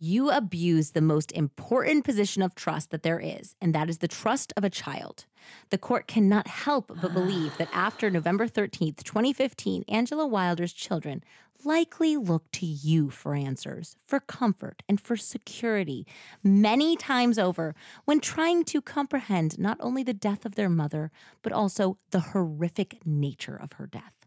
You 0.00 0.30
abuse 0.30 0.92
the 0.92 1.00
most 1.00 1.32
important 1.32 2.04
position 2.04 2.40
of 2.40 2.54
trust 2.54 2.90
that 2.90 3.02
there 3.02 3.18
is, 3.18 3.56
and 3.60 3.74
that 3.74 3.90
is 3.90 3.98
the 3.98 4.06
trust 4.06 4.52
of 4.56 4.62
a 4.62 4.70
child. 4.70 5.24
The 5.70 5.78
court 5.78 6.06
cannot 6.06 6.46
help 6.46 6.92
but 7.02 7.12
believe 7.12 7.56
that 7.58 7.68
after 7.72 8.08
November 8.08 8.46
13th, 8.46 9.02
2015, 9.02 9.82
Angila 9.88 10.30
Wilder's 10.30 10.72
children 10.72 11.24
likely 11.64 12.16
looked 12.16 12.52
to 12.52 12.66
you 12.66 13.10
for 13.10 13.34
answers, 13.34 13.96
for 14.04 14.20
comfort, 14.20 14.84
and 14.88 15.00
for 15.00 15.16
security 15.16 16.06
many 16.44 16.94
times 16.94 17.36
over 17.36 17.74
when 18.04 18.20
trying 18.20 18.62
to 18.66 18.80
comprehend 18.80 19.58
not 19.58 19.78
only 19.80 20.04
the 20.04 20.14
death 20.14 20.46
of 20.46 20.54
their 20.54 20.68
mother, 20.68 21.10
but 21.42 21.52
also 21.52 21.98
the 22.12 22.20
horrific 22.20 23.04
nature 23.04 23.56
of 23.56 23.72
her 23.72 23.86
death. 23.88 24.17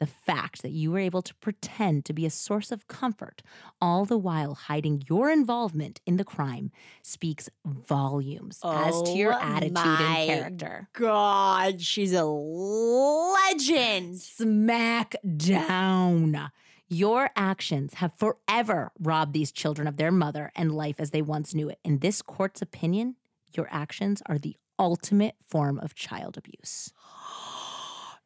The 0.00 0.06
fact 0.06 0.62
that 0.62 0.70
you 0.70 0.90
were 0.92 0.98
able 0.98 1.20
to 1.20 1.34
pretend 1.36 2.06
to 2.06 2.14
be 2.14 2.24
a 2.24 2.30
source 2.30 2.72
of 2.72 2.88
comfort, 2.88 3.42
all 3.82 4.06
the 4.06 4.16
while 4.16 4.54
hiding 4.54 5.04
your 5.10 5.30
involvement 5.30 6.00
in 6.06 6.16
the 6.16 6.24
crime, 6.24 6.72
speaks 7.02 7.50
volumes 7.66 8.60
as 8.64 9.02
to 9.02 9.10
your 9.10 9.34
Oh 9.34 9.38
attitude 9.42 9.76
and 9.76 10.26
character. 10.26 10.88
God, 10.94 11.82
she's 11.82 12.14
a 12.14 12.24
legend. 12.24 14.16
Smack 14.18 15.16
down. 15.36 16.50
Your 16.88 17.30
actions 17.36 17.94
have 17.94 18.14
forever 18.14 18.92
robbed 18.98 19.34
these 19.34 19.52
children 19.52 19.86
of 19.86 19.98
their 19.98 20.10
mother 20.10 20.50
and 20.56 20.74
life 20.74 20.96
as 20.98 21.10
they 21.10 21.22
once 21.22 21.54
knew 21.54 21.68
it. 21.68 21.78
In 21.84 21.98
this 21.98 22.22
court's 22.22 22.62
opinion, 22.62 23.16
your 23.54 23.68
actions 23.70 24.22
are 24.24 24.38
the 24.38 24.56
ultimate 24.78 25.36
form 25.46 25.78
of 25.78 25.94
child 25.94 26.38
abuse. 26.38 26.90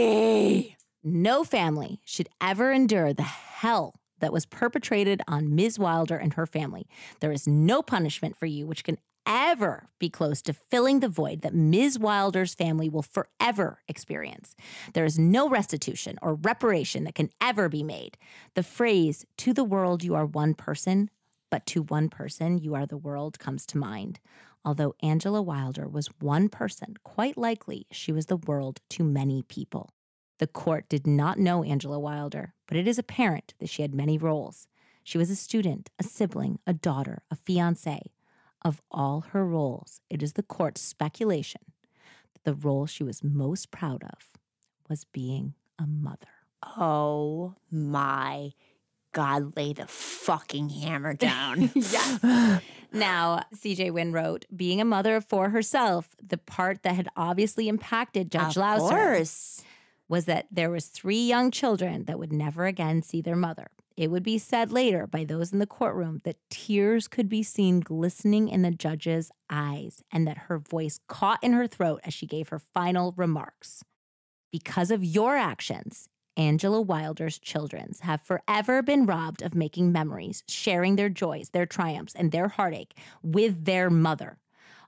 No 1.05 1.45
family 1.45 2.01
should 2.05 2.29
ever 2.41 2.73
endure 2.73 3.13
the 3.13 3.23
hell 3.23 4.01
that 4.19 4.33
was 4.33 4.47
perpetrated 4.47 5.21
on 5.29 5.55
Ms. 5.55 5.79
Wilder 5.79 6.17
and 6.17 6.35
her 6.35 6.47
family. 6.47 6.89
There 7.21 7.31
is 7.33 7.47
no 7.47 7.83
punishment 7.83 8.37
for 8.37 8.47
you 8.47 8.67
which 8.67 8.83
can 8.83 8.97
ever 9.27 9.89
be 9.99 10.09
close 10.09 10.41
to 10.41 10.53
filling 10.53 11.01
the 11.01 11.09
void 11.09 11.43
that 11.43 11.55
Ms. 11.55 11.99
Wilder's 11.99 12.55
family 12.55 12.89
will 12.89 13.03
forever 13.03 13.83
experience. 13.89 14.55
There 14.95 15.05
is 15.05 15.19
no 15.19 15.49
restitution 15.49 16.19
or 16.23 16.35
reparation 16.35 17.05
that 17.05 17.15
can 17.15 17.31
ever 17.41 17.69
be 17.69 17.83
made. 17.83 18.17
The 18.55 18.63
phrase, 18.63 19.27
to 19.39 19.53
the 19.53 19.65
world 19.65 20.03
you 20.03 20.15
are 20.15 20.25
one 20.25 20.55
person, 20.55 21.11
but 21.51 21.67
to 21.67 21.83
one 21.83 22.09
person 22.09 22.59
you 22.59 22.75
are 22.75 22.87
the 22.87 22.97
world, 22.97 23.39
comes 23.39 23.67
to 23.67 23.79
mind. 23.79 24.21
Although 24.67 24.97
Angila 25.01 25.45
Wilder 25.45 25.87
was 25.87 26.11
one 26.19 26.49
person, 26.49 26.97
quite 27.05 27.39
likely 27.39 27.87
she 27.93 28.11
was 28.11 28.27
the 28.27 28.37
world 28.37 28.81
to 28.91 29.05
many 29.05 29.45
people. 29.45 29.91
The 30.39 30.49
court 30.49 30.89
did 30.89 31.07
not 31.07 31.39
know 31.39 31.63
Angila 31.63 32.01
Wilder, 32.01 32.53
but 32.67 32.77
it 32.77 32.89
is 32.89 32.99
apparent 32.99 33.55
that 33.61 33.69
she 33.71 33.83
had 33.83 33.95
many 33.95 34.19
roles. 34.19 34.67
She 35.05 35.19
was 35.19 35.31
a 35.31 35.37
student, 35.37 35.89
a 36.01 36.03
sibling, 36.03 36.59
a 36.67 36.75
daughter, 36.75 37.23
a 37.31 37.37
fiancée. 37.37 38.11
Of 38.63 38.83
all 38.91 39.21
her 39.31 39.47
roles, 39.47 40.01
it 40.11 40.21
is 40.21 40.33
the 40.33 40.43
court's 40.43 40.81
speculation 40.81 41.61
that 42.33 42.43
the 42.43 42.55
role 42.55 42.87
she 42.87 43.05
was 43.05 43.23
most 43.23 43.71
proud 43.71 44.03
of 44.03 44.33
was 44.91 45.05
being 45.05 45.55
a 45.79 45.87
mother. 45.87 46.27
Oh 46.77 47.55
my 47.71 48.51
God, 49.13 49.57
lay 49.57 49.73
the 49.73 49.87
fucking 49.87 50.71
hammer 50.71 51.15
down. 51.15 51.71
yes. 51.75 52.63
now, 52.93 53.43
CJ 53.55 53.93
Wynn 53.93 54.13
wrote, 54.13 54.45
being 54.55 54.81
a 54.81 54.85
mother 54.85 55.17
of 55.17 55.25
four 55.25 55.51
herself, 55.51 56.11
the 56.23 56.39
part 56.39 56.83
that 56.83 56.95
had 56.95 57.09
obviously 57.17 57.69
impacted 57.69 58.31
Judge 58.31 58.57
of 58.57 58.63
Louser 58.63 58.91
course. 58.91 59.63
was 60.09 60.25
that 60.27 60.47
there 60.51 60.71
was 60.71 60.87
three 60.87 61.21
young 61.21 61.51
children 61.51 62.05
that 62.05 62.19
would 62.19 62.33
never 62.33 62.67
again 62.67 63.03
see 63.03 63.21
their 63.21 63.37
mother. 63.37 63.69
It 63.97 64.11
would 64.11 64.23
be 64.23 64.37
said 64.37 64.73
later 64.73 65.07
by 65.07 65.25
those 65.25 65.53
in 65.53 65.59
the 65.59 65.67
courtroom 65.67 66.21
that 66.25 66.37
tears 66.51 67.09
could 67.09 67.31
be 67.31 67.43
seen 67.43 67.81
glistening 67.81 68.49
in 68.49 68.61
the 68.61 68.71
judge's 68.71 69.31
eyes 69.49 70.03
and 70.13 70.27
that 70.27 70.37
her 70.37 70.59
voice 70.59 71.01
caught 71.09 71.43
in 71.43 71.55
her 71.55 71.67
throat 71.67 72.01
as 72.05 72.13
she 72.13 72.27
gave 72.27 72.51
her 72.51 72.59
final 72.59 73.15
remarks. 73.17 73.83
Because 74.53 74.91
of 74.91 75.03
your 75.03 75.37
actions, 75.37 76.09
Angila 76.37 76.85
Wilder's 76.85 77.39
children's 77.39 78.01
have 78.01 78.21
forever 78.21 78.83
been 78.83 79.07
robbed 79.07 79.43
of 79.43 79.55
making 79.55 79.93
memories, 79.93 80.43
sharing 80.47 80.97
their 80.97 81.09
joys, 81.09 81.51
their 81.51 81.67
triumphs, 81.67 82.15
and 82.15 82.31
their 82.31 82.49
heartache 82.49 82.97
with 83.23 83.65
their 83.65 83.89
mother. 83.89 84.39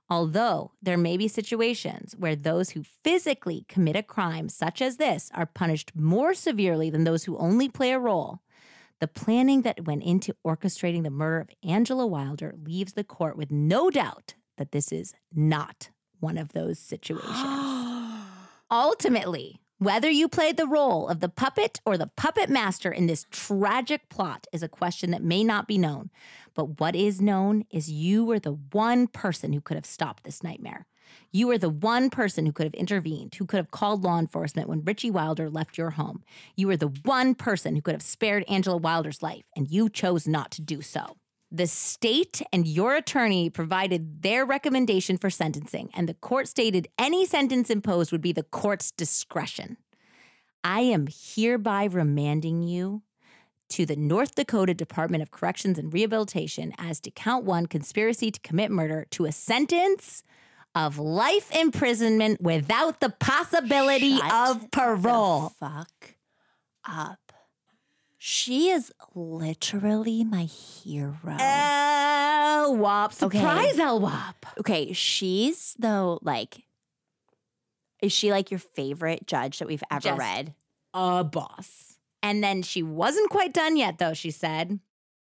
Although 0.09 0.71
there 0.81 0.97
may 0.97 1.17
be 1.17 1.27
situations 1.27 2.15
where 2.17 2.35
those 2.35 2.71
who 2.71 2.83
physically 2.83 3.65
commit 3.67 3.95
a 3.95 4.03
crime 4.03 4.49
such 4.49 4.81
as 4.81 4.97
this 4.97 5.29
are 5.35 5.45
punished 5.45 5.91
more 5.95 6.33
severely 6.33 6.89
than 6.89 7.03
those 7.03 7.25
who 7.25 7.37
only 7.37 7.69
play 7.69 7.91
a 7.91 7.99
role, 7.99 8.39
the 8.99 9.07
planning 9.07 9.61
that 9.61 9.85
went 9.85 10.03
into 10.03 10.35
orchestrating 10.45 11.03
the 11.03 11.09
murder 11.09 11.39
of 11.41 11.49
Angila 11.63 12.09
Wilder 12.09 12.55
leaves 12.63 12.93
the 12.93 13.03
court 13.03 13.37
with 13.37 13.51
no 13.51 13.89
doubt 13.89 14.33
that 14.57 14.71
this 14.71 14.91
is 14.91 15.13
not 15.33 15.89
one 16.19 16.37
of 16.37 16.53
those 16.53 16.79
situations. 16.79 17.29
Ultimately, 18.71 19.61
whether 19.79 20.09
you 20.09 20.27
played 20.27 20.57
the 20.57 20.67
role 20.67 21.07
of 21.07 21.21
the 21.21 21.29
puppet 21.29 21.79
or 21.85 21.97
the 21.97 22.11
puppet 22.17 22.49
master 22.49 22.91
in 22.91 23.07
this 23.07 23.25
tragic 23.31 24.09
plot 24.09 24.45
is 24.51 24.61
a 24.61 24.67
question 24.67 25.11
that 25.11 25.23
may 25.23 25.41
not 25.41 25.69
be 25.69 25.77
known. 25.77 26.09
But 26.53 26.81
what 26.81 26.97
is 26.97 27.21
known 27.21 27.63
is 27.71 27.89
you 27.89 28.25
were 28.25 28.39
the 28.39 28.59
one 28.73 29.07
person 29.07 29.53
who 29.53 29.61
could 29.61 29.75
have 29.75 29.85
stopped 29.85 30.25
this 30.25 30.43
nightmare. 30.43 30.85
You 31.31 31.47
were 31.47 31.57
the 31.57 31.69
one 31.69 32.09
person 32.09 32.45
who 32.45 32.51
could 32.51 32.65
have 32.65 32.73
intervened, 32.73 33.35
who 33.35 33.45
could 33.45 33.57
have 33.57 33.71
called 33.71 34.03
law 34.03 34.19
enforcement 34.19 34.67
when 34.67 34.83
Richie 34.83 35.11
Wilder 35.11 35.49
left 35.49 35.77
your 35.77 35.91
home. 35.91 36.23
You 36.57 36.67
were 36.67 36.77
the 36.77 36.93
one 37.05 37.33
person 37.33 37.75
who 37.75 37.81
could 37.81 37.95
have 37.95 38.01
spared 38.01 38.45
Angila 38.47 38.81
Wilder's 38.81 39.23
life, 39.23 39.45
and 39.55 39.71
you 39.71 39.89
chose 39.89 40.27
not 40.27 40.51
to 40.51 40.61
do 40.61 40.81
so. 40.81 41.15
The 41.51 41.67
state 41.67 42.43
and 42.53 42.67
your 42.67 42.95
attorney 42.95 43.49
provided 43.49 44.21
their 44.21 44.45
recommendation 44.45 45.17
for 45.17 45.31
sentencing, 45.31 45.89
and 45.95 46.07
the 46.07 46.13
court 46.13 46.47
stated 46.47 46.87
any 46.97 47.25
sentence 47.25 47.69
imposed 47.71 48.11
would 48.11 48.21
be 48.21 48.31
the 48.31 48.43
court's 48.43 48.91
discretion. 48.91 49.77
I 50.63 50.81
am 50.81 51.07
hereby 51.07 51.85
remanding 51.85 52.63
you 52.63 53.01
to 53.69 53.85
the 53.85 53.95
North 53.95 54.35
Dakota 54.35 54.73
Department 54.73 55.23
of 55.23 55.31
Corrections 55.31 55.79
and 55.79 55.93
Rehabilitation 55.93 56.73
as 56.77 56.99
to 57.01 57.11
count 57.11 57.45
one 57.45 57.65
conspiracy 57.65 58.29
to 58.31 58.39
commit 58.41 58.69
murder 58.71 59.07
to 59.11 59.25
a 59.25 59.31
sentence 59.31 60.23
of 60.75 60.99
life 60.99 61.51
imprisonment 61.55 62.41
without 62.41 62.99
the 62.99 63.09
possibility 63.09 64.17
Shut 64.17 64.33
of 64.33 64.71
parole. 64.71 65.49
Fuck 65.59 66.15
up. 66.87 67.28
She 68.21 68.69
is 68.69 68.91
literally 69.15 70.25
my 70.25 70.43
hero. 70.43 71.37
Okay. 73.23 73.39
Surprise, 73.39 73.79
El 73.79 73.99
Wop. 74.01 74.45
okay, 74.59 74.91
she's 74.93 75.75
though 75.79 76.19
like 76.21 76.65
is 78.01 78.11
she 78.11 78.31
like 78.31 78.51
your 78.51 78.59
favorite 78.59 79.25
judge 79.25 79.59
that 79.59 79.67
we've 79.67 79.83
ever 79.89 80.01
Just- 80.01 80.19
read? 80.19 80.53
a 80.93 81.23
boss. 81.23 81.97
And 82.21 82.43
then 82.43 82.61
she 82.61 82.83
wasn't 82.83 83.29
quite 83.29 83.53
done 83.53 83.77
yet, 83.77 83.97
though, 83.99 84.13
she 84.13 84.31
said. 84.31 84.79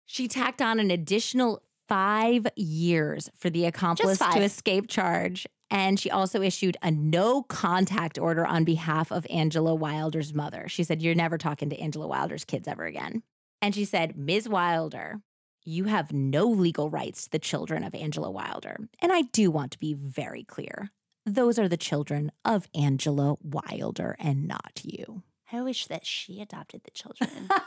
She 0.07 0.29
tacked 0.29 0.63
on 0.63 0.79
an 0.81 0.91
additional 0.91 1.61
five 1.89 2.47
years 2.57 3.29
for 3.37 3.51
the 3.51 3.67
accomplice 3.67 4.19
to 4.19 4.41
escape 4.43 4.89
charge. 4.89 5.47
And 5.71 5.99
she 5.99 6.11
also 6.11 6.43
issued 6.43 6.77
a 6.83 6.91
no 6.91 7.43
contact 7.43 8.19
order 8.19 8.47
on 8.47 8.65
behalf 8.65 9.11
of 9.11 9.25
Angila 9.25 9.77
Wilder's 9.77 10.33
mother. 10.33 10.67
She 10.69 10.85
said, 10.85 11.03
You're 11.03 11.15
never 11.15 11.39
talking 11.39 11.71
to 11.71 11.77
Angila 11.77 12.09
Wilder's 12.09 12.45
kids 12.45 12.69
ever 12.69 12.85
again. 12.85 13.23
And 13.61 13.75
she 13.75 13.85
said, 13.85 14.17
Ms. 14.17 14.49
Wilder, 14.49 15.21
you 15.65 15.85
have 15.85 16.13
no 16.13 16.45
legal 16.47 16.89
rights 16.89 17.25
to 17.25 17.31
the 17.31 17.39
children 17.39 17.83
of 17.83 17.93
Angila 17.95 18.33
Wilder. 18.33 18.77
And 19.01 19.13
I 19.13 19.23
do 19.23 19.51
want 19.51 19.73
to 19.73 19.79
be 19.79 19.95
very 19.95 20.45
clear. 20.45 20.91
Those 21.25 21.59
are 21.59 21.69
the 21.69 21.77
children 21.77 22.31
of 22.45 22.71
Angila 22.73 23.39
Wilder 23.43 24.17
and 24.21 24.47
not 24.47 24.81
you. 24.85 25.23
I 25.53 25.63
wish 25.63 25.87
that 25.87 26.07
she 26.07 26.41
adopted 26.41 26.83
the 26.85 26.91
children. 26.93 27.49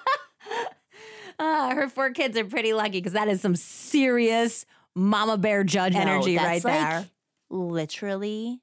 Ah, 1.41 1.71
her 1.73 1.88
four 1.88 2.11
kids 2.11 2.38
are 2.38 2.43
pretty 2.43 2.73
lucky 2.73 2.99
because 2.99 3.13
that 3.13 3.30
is 3.30 3.39
some 3.39 3.55
serious 3.55 4.65
mama 4.93 5.38
bear 5.38 5.63
judge 5.63 5.93
No, 5.93 6.01
energy 6.01 6.35
right 6.35 6.63
like, 6.63 6.63
there. 6.63 7.05
Literally, 7.49 8.61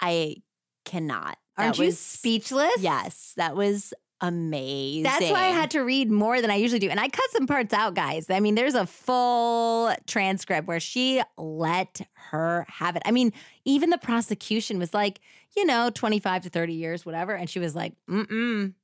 I 0.00 0.36
cannot. 0.84 1.38
Aren't 1.56 1.76
That 1.76 1.82
you 1.82 1.86
was- 1.86 1.98
speechless? 1.98 2.74
Yes, 2.80 3.32
that 3.36 3.56
was 3.56 3.94
amazing. 4.20 5.02
That's 5.02 5.30
why 5.30 5.44
I 5.44 5.48
had 5.50 5.70
to 5.72 5.80
read 5.80 6.10
more 6.10 6.40
than 6.40 6.50
I 6.50 6.54
usually 6.56 6.78
do. 6.78 6.88
And 6.88 6.98
I 6.98 7.08
cut 7.08 7.30
some 7.30 7.46
parts 7.46 7.74
out, 7.74 7.94
guys. 7.94 8.30
I 8.30 8.40
mean, 8.40 8.54
there's 8.54 8.74
a 8.74 8.86
full 8.86 9.94
transcript 10.06 10.66
where 10.66 10.80
she 10.80 11.22
let 11.36 12.00
her 12.30 12.64
have 12.68 12.96
it. 12.96 13.02
I 13.04 13.10
mean, 13.10 13.32
even 13.64 13.90
the 13.90 13.98
prosecution 13.98 14.78
was 14.78 14.94
like, 14.94 15.20
you 15.56 15.64
know, 15.66 15.90
25 15.90 16.44
to 16.44 16.50
30 16.50 16.72
years, 16.72 17.04
whatever. 17.04 17.34
And 17.34 17.48
she 17.50 17.58
was 17.58 17.74
like, 17.74 17.94
mm 18.08 18.24
mm, 18.26 18.74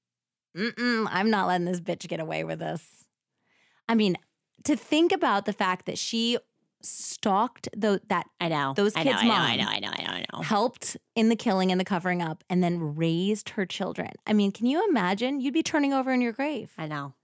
mm 0.57 0.73
mm, 0.75 1.09
I'm 1.11 1.31
not 1.31 1.47
letting 1.49 1.65
this 1.67 1.81
bitch 1.81 2.07
get 2.07 2.21
away 2.21 2.45
with 2.45 2.59
this. 2.59 3.07
I 3.89 3.95
mean, 3.95 4.17
to 4.65 4.77
think 4.77 5.11
about 5.11 5.47
the 5.47 5.53
fact 5.53 5.87
that 5.87 5.99
she 5.99 6.39
stalked 6.83 7.69
the, 7.77 8.01
that 8.09 8.27
I 8.41 8.49
know 8.49 8.73
Those 8.77 8.95
kids' 8.95 9.09
I 9.21 9.23
know, 9.23 9.29
mom. 9.29 9.41
I 9.43 9.57
know, 9.57 9.67
I 9.69 9.79
know, 9.81 9.89
I 9.93 10.03
know, 10.03 10.13
I 10.13 10.25
know. 10.33 10.43
helped 10.43 10.97
in 11.15 11.29
the 11.29 11.37
killing 11.37 11.71
and 11.71 11.81
the 11.81 11.85
covering 11.85 12.23
up 12.23 12.43
and 12.49 12.63
then 12.63 12.95
raised 12.97 13.51
her 13.51 13.67
children. 13.67 14.11
I 14.27 14.33
mean, 14.33 14.53
can 14.53 14.67
you 14.67 14.89
imagine? 14.89 15.41
You'd 15.41 15.55
be 15.55 15.63
turning 15.63 15.93
over 15.93 16.13
in 16.13 16.21
your 16.21 16.33
grave. 16.33 16.73
I 16.79 16.87
know, 16.87 17.15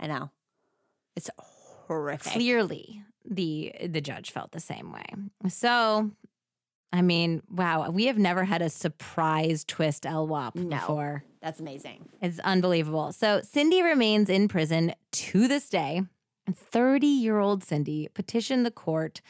I 0.00 0.06
know. 0.06 0.30
It's 1.16 1.30
horrific. 1.38 2.32
Clearly, 2.32 3.02
the 3.24 3.72
the 3.86 4.00
judge 4.00 4.30
felt 4.30 4.52
the 4.52 4.60
same 4.60 4.92
way. 4.92 5.04
So, 5.48 6.10
I 6.92 7.02
mean, 7.02 7.42
wow, 7.50 7.90
we 7.90 8.06
have 8.06 8.18
never 8.18 8.44
had 8.44 8.62
a 8.62 8.70
surprise 8.70 9.64
twist 9.64 10.04
LWOP 10.04 10.54
No. 10.54 10.76
before. 10.76 11.24
That's 11.42 11.60
amazing. 11.60 12.08
It's 12.22 12.38
unbelievable. 12.40 13.12
So, 13.12 13.40
Cindy 13.42 13.82
remains 13.82 14.28
in 14.30 14.48
prison 14.48 14.92
to 15.12 15.46
this 15.48 15.68
day. 15.68 16.02
30 16.56 17.06
year 17.06 17.38
old 17.38 17.64
Cindy 17.64 18.08
petitioned 18.14 18.64
the 18.64 18.70
court 18.70 19.20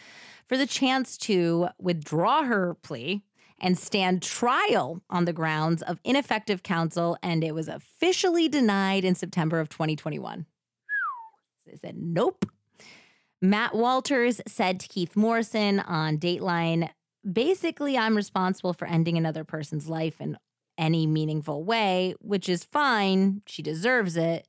for 0.46 0.56
the 0.56 0.66
chance 0.66 1.16
to 1.18 1.68
withdraw 1.78 2.44
her 2.44 2.74
plea 2.82 3.22
and 3.60 3.78
stand 3.78 4.22
trial 4.22 5.02
on 5.10 5.24
the 5.24 5.32
grounds 5.32 5.82
of 5.82 5.98
ineffective 6.04 6.62
counsel, 6.62 7.18
and 7.22 7.42
it 7.42 7.54
was 7.54 7.68
officially 7.68 8.48
denied 8.48 9.04
in 9.04 9.14
September 9.14 9.58
of 9.58 9.68
2021. 9.68 10.46
They 11.66 11.76
said, 11.76 11.96
nope. 11.98 12.44
Matt 13.42 13.74
Walters 13.74 14.40
said 14.46 14.80
to 14.80 14.88
Keith 14.88 15.16
Morrison 15.16 15.80
on 15.80 16.18
Dateline 16.18 16.90
basically, 17.30 17.98
I'm 17.98 18.16
responsible 18.16 18.72
for 18.72 18.86
ending 18.86 19.18
another 19.18 19.44
person's 19.44 19.88
life 19.88 20.20
in 20.20 20.38
any 20.76 21.06
meaningful 21.06 21.64
way, 21.64 22.14
which 22.20 22.48
is 22.48 22.64
fine. 22.64 23.42
She 23.46 23.62
deserves 23.62 24.16
it. 24.16 24.46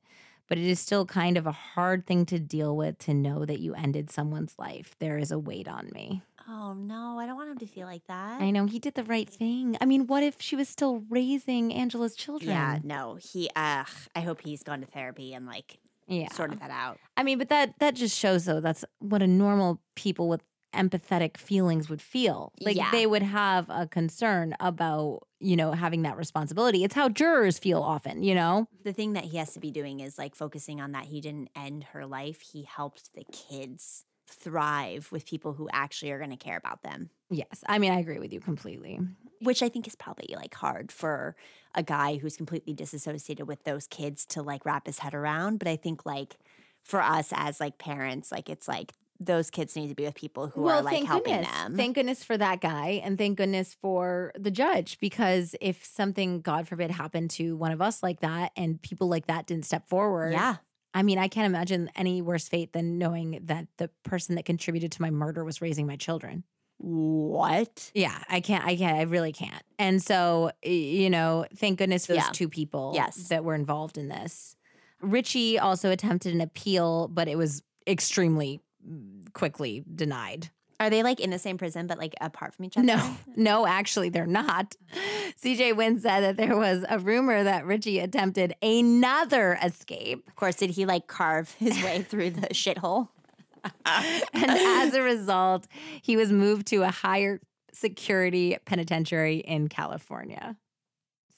But 0.50 0.58
it 0.58 0.64
is 0.66 0.78
still 0.80 1.06
kind 1.06 1.38
of 1.38 1.46
a 1.46 1.52
hard 1.52 2.06
thing 2.06 2.26
to 2.26 2.38
deal 2.38 2.76
with 2.76 2.98
to 3.06 3.14
know 3.14 3.46
that 3.46 3.60
you 3.60 3.72
ended 3.74 4.10
someone's 4.10 4.54
life. 4.58 4.96
There 4.98 5.16
is 5.16 5.30
a 5.30 5.38
weight 5.38 5.68
on 5.68 5.88
me. 5.94 6.22
Oh 6.48 6.72
no, 6.74 7.18
I 7.20 7.26
don't 7.26 7.36
want 7.36 7.50
him 7.50 7.58
to 7.58 7.66
feel 7.66 7.86
like 7.86 8.04
that. 8.08 8.42
I 8.42 8.50
know 8.50 8.66
he 8.66 8.80
did 8.80 8.94
the 8.94 9.04
right 9.04 9.30
thing. 9.30 9.78
I 9.80 9.84
mean, 9.86 10.08
what 10.08 10.24
if 10.24 10.40
she 10.42 10.56
was 10.56 10.68
still 10.68 11.04
raising 11.08 11.70
Angila's 11.70 12.16
children? 12.16 12.50
Yeah, 12.50 12.80
no, 12.82 13.16
he. 13.22 13.48
Ugh, 13.54 13.86
I 14.16 14.20
hope 14.20 14.40
he's 14.42 14.64
gone 14.64 14.80
to 14.80 14.86
therapy 14.88 15.32
and 15.34 15.46
like 15.46 15.78
Yeah. 16.08 16.32
sorted 16.32 16.58
that 16.60 16.72
out. 16.72 16.98
I 17.16 17.22
mean, 17.22 17.38
but 17.38 17.48
that 17.50 17.78
that 17.78 17.94
just 17.94 18.18
shows 18.18 18.44
though 18.46 18.58
that's 18.60 18.84
what 18.98 19.22
a 19.22 19.28
normal 19.28 19.80
people 19.94 20.28
with 20.28 20.42
empathetic 20.72 21.36
feelings 21.36 21.88
would 21.88 22.02
feel. 22.02 22.52
Like 22.60 22.76
Yeah. 22.76 22.90
they 22.90 23.06
would 23.06 23.22
have 23.22 23.68
a 23.68 23.86
concern 23.86 24.54
about, 24.60 25.26
you 25.40 25.56
know, 25.56 25.72
having 25.72 26.02
that 26.02 26.16
responsibility. 26.16 26.84
It's 26.84 26.94
how 26.94 27.08
jurors 27.08 27.58
feel 27.58 27.80
often, 27.82 28.22
you 28.22 28.34
know? 28.34 28.68
The 28.84 28.92
thing 28.92 29.14
that 29.14 29.24
he 29.24 29.36
has 29.38 29.52
to 29.54 29.60
be 29.60 29.70
doing 29.70 30.00
is 30.00 30.18
like 30.18 30.34
focusing 30.34 30.80
on 30.80 30.92
that 30.92 31.06
he 31.06 31.20
didn't 31.20 31.50
end 31.56 31.84
her 31.92 32.06
life. 32.06 32.40
He 32.40 32.62
helped 32.62 33.14
the 33.14 33.24
kids 33.32 34.04
thrive 34.28 35.08
with 35.10 35.26
people 35.26 35.54
who 35.54 35.68
actually 35.72 36.12
are 36.12 36.18
going 36.18 36.30
to 36.30 36.36
care 36.36 36.56
about 36.56 36.82
them, 36.82 37.10
Yes. 37.32 37.62
I 37.66 37.78
mean, 37.78 37.92
I 37.92 37.98
agree 38.00 38.18
with 38.18 38.32
you 38.32 38.40
completely. 38.40 39.00
which 39.40 39.62
I 39.62 39.68
think 39.68 39.86
is 39.88 39.96
probably 39.96 40.34
like 40.36 40.54
hard 40.54 40.92
for 40.92 41.34
a 41.74 41.82
guy 41.82 42.16
who's 42.18 42.36
completely 42.36 42.72
disassociated 42.74 43.46
with 43.48 43.64
those 43.64 43.86
kids 43.86 44.24
to 44.26 44.42
like 44.42 44.64
wrap 44.64 44.86
his 44.86 44.98
head 45.00 45.14
around. 45.14 45.58
But 45.58 45.66
I 45.68 45.76
think 45.76 46.04
like 46.06 46.36
for 46.82 47.00
us 47.02 47.30
as 47.34 47.58
like 47.60 47.78
parents, 47.78 48.30
like 48.32 48.48
it's 48.48 48.68
like 48.68 48.92
those 49.20 49.50
kids 49.50 49.76
need 49.76 49.88
to 49.88 49.94
be 49.94 50.04
with 50.04 50.14
people 50.14 50.48
who 50.48 50.62
well, 50.62 50.78
are 50.78 50.82
like 50.82 51.04
helping 51.04 51.34
goodness. 51.34 51.52
them. 51.52 51.76
Thank 51.76 51.94
goodness 51.94 52.24
for 52.24 52.38
that 52.38 52.60
guy, 52.62 53.00
and 53.04 53.18
thank 53.18 53.36
goodness 53.36 53.76
for 53.80 54.32
the 54.38 54.50
judge. 54.50 54.98
Because 54.98 55.54
if 55.60 55.84
something, 55.84 56.40
God 56.40 56.66
forbid, 56.66 56.90
happened 56.90 57.30
to 57.32 57.56
one 57.56 57.70
of 57.70 57.82
us 57.82 58.02
like 58.02 58.20
that, 58.20 58.52
and 58.56 58.80
people 58.80 59.08
like 59.08 59.26
that 59.26 59.46
didn't 59.46 59.66
step 59.66 59.86
forward, 59.88 60.32
yeah. 60.32 60.56
I 60.92 61.02
mean, 61.04 61.18
I 61.18 61.28
can't 61.28 61.46
imagine 61.46 61.88
any 61.94 62.20
worse 62.20 62.48
fate 62.48 62.72
than 62.72 62.98
knowing 62.98 63.40
that 63.44 63.68
the 63.76 63.88
person 64.02 64.34
that 64.34 64.44
contributed 64.44 64.90
to 64.92 65.02
my 65.02 65.10
murder 65.10 65.44
was 65.44 65.60
raising 65.62 65.86
my 65.86 65.94
children. 65.96 66.42
What? 66.78 67.90
Yeah, 67.94 68.16
I 68.28 68.40
can't. 68.40 68.64
I 68.64 68.74
can't. 68.74 68.96
I 68.98 69.02
really 69.02 69.32
can't. 69.32 69.62
And 69.78 70.02
so, 70.02 70.50
you 70.64 71.10
know, 71.10 71.44
thank 71.54 71.78
goodness 71.78 72.06
those 72.06 72.16
Yeah. 72.16 72.30
two 72.32 72.48
people 72.48 72.92
Yes. 72.94 73.28
that 73.28 73.44
were 73.44 73.54
involved 73.54 73.98
in 73.98 74.08
this. 74.08 74.56
Richie 75.00 75.58
also 75.58 75.90
attempted 75.90 76.34
an 76.34 76.40
appeal, 76.40 77.06
but 77.08 77.28
it 77.28 77.36
was 77.36 77.62
extremely 77.86 78.60
quickly 79.32 79.84
denied. 79.94 80.50
Are 80.80 80.88
they 80.88 81.02
like 81.02 81.20
in 81.20 81.28
the 81.28 81.38
same 81.38 81.58
prison 81.58 81.86
but 81.86 81.98
like 81.98 82.14
apart 82.20 82.54
from 82.54 82.64
each 82.64 82.76
other? 82.76 82.86
No, 82.86 83.16
no, 83.36 83.66
actually, 83.66 84.08
they're 84.08 84.26
not. 84.26 84.76
Uh-huh. 84.92 85.32
CJ 85.42 85.76
Wynn 85.76 86.00
said 86.00 86.20
that 86.20 86.36
there 86.36 86.56
was 86.56 86.84
a 86.88 86.98
rumor 86.98 87.44
that 87.44 87.66
Richie 87.66 87.98
attempted 87.98 88.54
another 88.62 89.58
escape. 89.62 90.26
Of 90.26 90.36
course, 90.36 90.56
did 90.56 90.70
he 90.70 90.86
like 90.86 91.06
carve 91.06 91.52
his 91.52 91.82
way 91.82 92.02
through 92.08 92.30
the 92.30 92.48
shithole? 92.48 93.08
And 93.84 94.50
as 94.50 94.94
a 94.94 95.02
result, 95.02 95.66
he 96.00 96.16
was 96.16 96.32
moved 96.32 96.66
to 96.68 96.82
a 96.82 96.90
higher 96.90 97.40
security 97.74 98.56
penitentiary 98.64 99.36
in 99.36 99.68
California. 99.68 100.56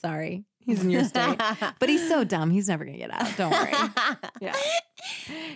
Sorry, 0.01 0.45
he's 0.65 0.83
in 0.83 0.91
your 0.91 1.05
state. 1.05 1.41
But 1.79 1.89
he's 1.89 2.09
so 2.09 2.25
dumb, 2.25 2.51
he's 2.51 2.69
never 2.69 2.85
gonna 2.85 2.99
get 2.99 3.11
out. 3.13 3.37
Don't 3.37 3.51
worry. 3.53 3.73
Yeah. 4.41 4.57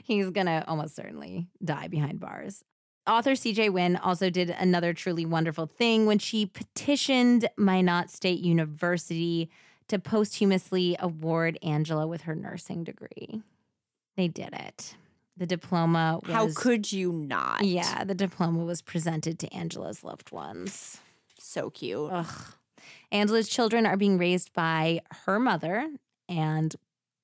He's 0.04 0.30
gonna 0.30 0.64
almost 0.66 0.94
certainly 0.96 1.48
die 1.64 1.88
behind 1.88 2.20
bars. 2.20 2.62
Author 3.06 3.32
CJ 3.32 3.72
Wynn 3.72 3.96
also 3.96 4.30
did 4.30 4.50
another 4.50 4.92
truly 4.92 5.24
wonderful 5.24 5.66
thing 5.66 6.06
when 6.06 6.18
she 6.18 6.44
petitioned 6.46 7.48
Minot 7.56 8.10
State 8.10 8.40
University 8.40 9.48
to 9.88 9.98
posthumously 10.00 10.96
award 10.98 11.58
Angila 11.62 12.08
with 12.08 12.22
her 12.22 12.34
nursing 12.34 12.82
degree. 12.82 13.42
They 14.16 14.26
did 14.28 14.52
it. 14.52 14.96
The 15.36 15.46
diploma 15.46 16.18
was 16.22 16.32
How 16.32 16.48
could 16.54 16.90
you 16.90 17.12
not? 17.12 17.62
Yeah, 17.64 18.02
the 18.04 18.14
diploma 18.14 18.64
was 18.64 18.82
presented 18.82 19.38
to 19.40 19.48
Angila's 19.50 20.02
loved 20.02 20.32
ones. 20.32 20.98
So 21.38 21.70
cute. 21.70 22.08
Ugh. 22.10 22.26
Angila's 23.16 23.48
children 23.48 23.86
are 23.86 23.96
being 23.96 24.18
raised 24.18 24.52
by 24.52 25.00
her 25.24 25.38
mother, 25.38 25.88
and 26.28 26.74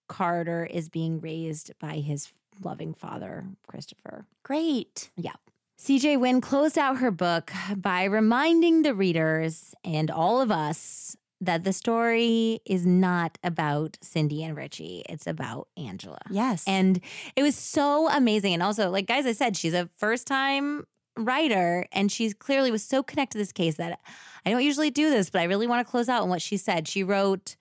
Carter 0.09 0.65
is 0.65 0.89
being 0.89 1.21
raised 1.21 1.73
by 1.79 1.97
his 1.97 2.33
loving 2.63 2.95
father, 2.95 3.47
Christopher. 3.67 4.27
Great. 4.43 5.11
Yeah. 5.17 5.35
CJ 5.79 6.21
Wynn 6.21 6.41
closed 6.41 6.79
out 6.79 6.99
her 6.99 7.11
book 7.11 7.51
by 7.77 8.05
reminding 8.05 8.83
the 8.83 8.95
readers 8.95 9.75
and 9.85 10.11
all 10.11 10.41
of 10.41 10.51
us 10.51 11.17
that 11.41 11.65
the 11.65 11.73
story 11.73 12.61
is 12.65 12.87
not 12.87 13.37
about 13.43 13.99
Cindy 14.01 14.45
and 14.45 14.57
Richie, 14.57 15.03
it's 15.09 15.27
about 15.27 15.67
Angila. 15.77 16.21
Yes. 16.31 16.63
And 16.69 17.01
it 17.35 17.43
was 17.43 17.57
so 17.57 18.09
amazing. 18.09 18.55
And 18.55 18.63
also, 18.63 18.91
like 18.91 19.07
guys, 19.07 19.27
I 19.27 19.33
said, 19.33 19.57
she's 19.57 19.75
a 19.75 19.91
first 19.97 20.29
time 20.29 20.87
writer 21.17 21.87
and 21.93 22.11
she 22.11 22.33
clearly 22.33 22.71
was 22.71 22.83
so 22.83 23.03
connected 23.03 23.33
to 23.33 23.39
this 23.39 23.53
case 23.53 23.77
that 23.77 24.01
I 24.45 24.51
don't 24.51 24.65
usually 24.65 24.91
do 24.91 25.11
this, 25.11 25.31
but 25.31 25.41
I 25.41 25.45
really 25.45 25.67
want 25.67 25.87
to 25.87 25.91
close 25.91 26.09
out 26.09 26.23
on 26.23 26.29
what 26.29 26.43
she 26.43 26.57
said. 26.57 26.89
She 26.89 27.05
wrote, 27.05 27.57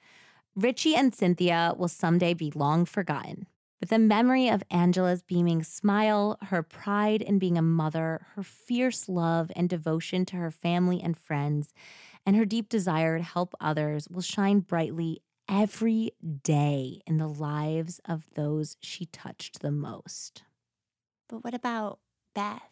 Richie 0.56 0.96
and 0.96 1.14
Cynthia 1.14 1.74
will 1.78 1.88
someday 1.88 2.34
be 2.34 2.52
long 2.52 2.86
forgotten. 2.86 3.48
But 3.80 3.90
the 3.90 3.98
memory 4.00 4.48
of 4.48 4.64
Angila's 4.70 5.24
beaming 5.24 5.64
smile, 5.64 6.38
her 6.44 6.62
pride 6.62 7.22
in 7.22 7.40
being 7.40 7.58
a 7.58 7.64
mother, 7.64 8.28
her 8.36 8.44
fierce 8.44 9.10
love 9.10 9.52
and 9.56 9.68
devotion 9.68 10.24
to 10.26 10.36
her 10.36 10.52
family 10.52 11.02
and 11.02 11.18
friends, 11.18 11.74
and 12.26 12.36
her 12.36 12.46
deep 12.46 12.70
desire 12.70 13.18
to 13.18 13.24
help 13.24 13.56
others 13.60 14.08
will 14.08 14.22
shine 14.22 14.60
brightly 14.60 15.22
every 15.50 16.12
day 16.44 17.02
in 17.08 17.18
the 17.18 17.28
lives 17.28 18.00
of 18.06 18.26
those 18.36 18.78
she 18.82 19.06
touched 19.08 19.62
the 19.62 19.72
most. 19.72 20.44
but 21.28 21.44
what 21.44 21.54
about 21.54 22.00
Beth? 22.36 22.71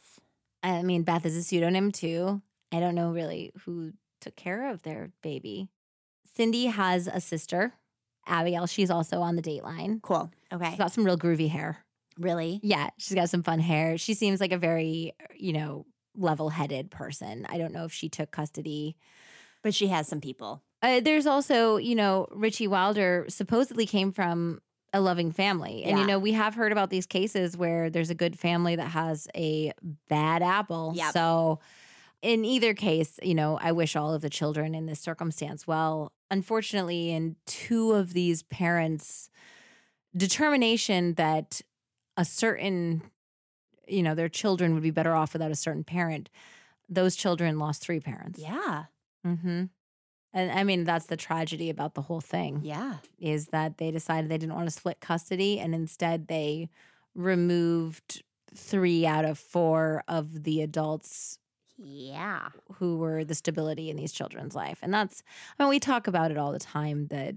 I 0.64 0.82
mean, 0.84 1.04
Beth 1.04 1.26
is 1.26 1.36
a 1.36 1.44
pseudonym 1.44 1.92
too. 1.92 2.42
I 2.72 2.80
don't 2.80 2.96
know 2.96 3.12
really 3.12 3.52
who 3.66 3.94
took 4.22 4.36
care 4.36 4.70
of 4.72 4.84
their 4.84 5.12
baby. 5.24 5.70
Cindy 6.36 6.66
has 6.68 7.08
a 7.08 7.20
sister, 7.22 7.74
Abigail. 8.28 8.68
She's 8.68 8.92
also 8.92 9.22
on 9.22 9.36
the 9.36 9.42
dateline. 9.42 10.02
Cool. 10.02 10.32
Okay. 10.54 10.70
She's 10.70 10.78
got 10.78 10.92
some 10.92 11.04
real 11.06 11.18
groovy 11.18 11.50
hair. 11.50 11.86
really? 12.18 12.60
Yeah, 12.64 12.90
she's 12.98 13.16
got 13.16 13.30
some 13.30 13.44
fun 13.44 13.60
hair. 13.60 13.98
She 13.98 14.14
seems 14.14 14.40
like 14.40 14.52
a 14.52 14.58
very, 14.58 15.14
you 15.36 15.54
know, 15.54 15.86
level 16.16 16.50
headed 16.50 16.92
person. 16.92 17.46
I 17.50 17.58
don't 17.58 17.74
know 17.74 17.86
if 17.86 17.94
she 17.94 18.10
took 18.10 18.32
custody. 18.32 18.98
But 19.62 19.74
she 19.74 19.88
has 19.88 20.08
some 20.08 20.22
people. 20.22 20.64
Uh, 20.82 21.02
there's 21.02 21.26
also, 21.28 21.76
you 21.76 21.94
know, 21.96 22.28
Richie 22.32 22.68
Wilder 22.68 23.26
supposedly 23.28 23.86
came 23.86 24.14
from 24.14 24.62
a 24.94 25.02
loving 25.02 25.32
family. 25.32 25.84
And, 25.84 26.00
you 26.00 26.06
know, 26.06 26.18
we 26.20 26.34
have 26.34 26.56
heard 26.56 26.72
about 26.72 26.90
these 26.90 27.06
cases 27.06 27.56
where 27.56 27.90
there's 27.90 28.10
a 28.10 28.16
good 28.16 28.38
family 28.38 28.76
that 28.76 28.90
has 28.90 29.28
a 29.36 29.72
bad 30.08 30.42
apple. 30.42 30.94
Yep. 30.96 31.14
So, 31.14 31.60
in 32.22 32.44
either 32.44 32.74
case, 32.74 33.20
you 33.24 33.34
know, 33.34 33.58
I 33.62 33.72
wish 33.72 33.96
all 33.96 34.14
of 34.14 34.22
the 34.22 34.30
children 34.30 34.76
in 34.76 34.88
this 34.88 35.00
circumstance 35.00 35.66
well. 35.66 36.12
Unfortunately, 36.30 37.12
in 37.12 37.38
two 37.46 37.94
of 37.94 38.14
these 38.14 38.44
parents' 38.44 39.30
determination 40.16 41.14
that 41.14 41.62
a 42.18 42.26
certain, 42.26 43.04
you 43.88 44.04
know, 44.04 44.16
their 44.16 44.28
children 44.28 44.74
would 44.74 44.84
be 44.84 44.92
better 44.92 45.16
off 45.16 45.34
without 45.34 45.52
a 45.52 45.56
certain 45.56 45.84
parent, 45.84 46.30
those 46.90 47.16
children 47.16 47.58
lost 47.58 47.82
three 47.82 48.00
parents. 48.00 48.40
Yeah. 48.40 48.86
Mm-hmm. 49.26 49.66
And 50.34 50.52
I 50.52 50.64
mean, 50.64 50.84
that's 50.84 51.08
the 51.08 51.18
tragedy 51.18 51.70
about 51.70 51.96
the 51.96 52.04
whole 52.04 52.22
thing 52.22 52.62
Yeah. 52.64 52.98
is 53.18 53.48
that 53.48 53.78
they 53.78 53.90
decided 53.92 54.30
they 54.30 54.38
didn't 54.38 54.56
want 54.56 54.68
to 54.68 54.72
split 54.72 55.00
custody 55.00 55.60
and 55.60 55.74
instead 55.74 56.28
they 56.28 56.70
removed 57.16 58.24
three 58.54 59.06
out 59.06 59.26
of 59.26 59.38
four 59.40 60.04
of 60.08 60.44
the 60.44 60.62
adults 60.62 61.40
Yeah. 61.78 62.50
who 62.76 62.98
were 62.98 63.24
the 63.24 63.36
stability 63.36 63.90
in 63.90 63.98
these 63.98 64.12
children's 64.12 64.56
life. 64.56 64.80
And 64.82 64.94
that's, 64.94 65.24
I 65.58 65.64
mean, 65.64 65.70
we 65.70 65.80
talk 65.80 66.08
about 66.08 66.32
it 66.32 66.38
all 66.38 66.52
the 66.52 66.60
time 66.60 67.08
that 67.08 67.36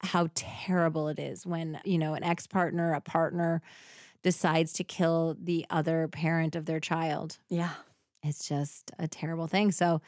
how 0.00 0.28
terrible 0.34 1.08
it 1.08 1.18
is 1.18 1.46
when, 1.46 1.80
you 1.84 1.96
know, 1.98 2.14
an 2.14 2.24
ex 2.24 2.46
partner, 2.46 2.92
a 2.92 3.00
partner 3.00 3.62
decides 4.22 4.72
to 4.74 4.84
kill 4.84 5.36
the 5.40 5.64
other 5.70 6.08
parent 6.08 6.54
of 6.56 6.66
their 6.66 6.80
child 6.80 7.38
Yeah. 7.48 7.74
it's 8.22 8.46
just 8.48 8.90
a 8.98 9.08
terrible 9.08 9.46
thing. 9.48 9.72
So, 9.72 10.00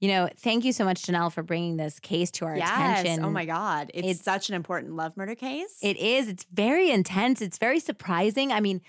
you 0.00 0.08
know, 0.08 0.28
thank 0.38 0.64
you 0.64 0.72
so 0.72 0.84
much, 0.84 1.02
Janelle, 1.02 1.32
for 1.32 1.42
bringing 1.42 1.76
this 1.76 1.98
case 1.98 2.30
to 2.32 2.44
our 2.44 2.54
oh 2.54 2.58
attention. 2.58 3.24
Oh 3.24 3.30
my 3.30 3.44
God. 3.46 3.90
It's, 3.94 4.06
It's- 4.06 4.22
such 4.22 4.48
an 4.48 4.54
important 4.54 4.94
love 4.94 5.16
murder 5.16 5.34
case. 5.34 5.78
It 5.82 5.96
is. 5.96 6.28
It's 6.28 6.44
very 6.52 6.90
intense. 6.90 7.40
It's 7.40 7.58
very 7.58 7.80
surprising. 7.80 8.52
I 8.52 8.60
mean, 8.60 8.82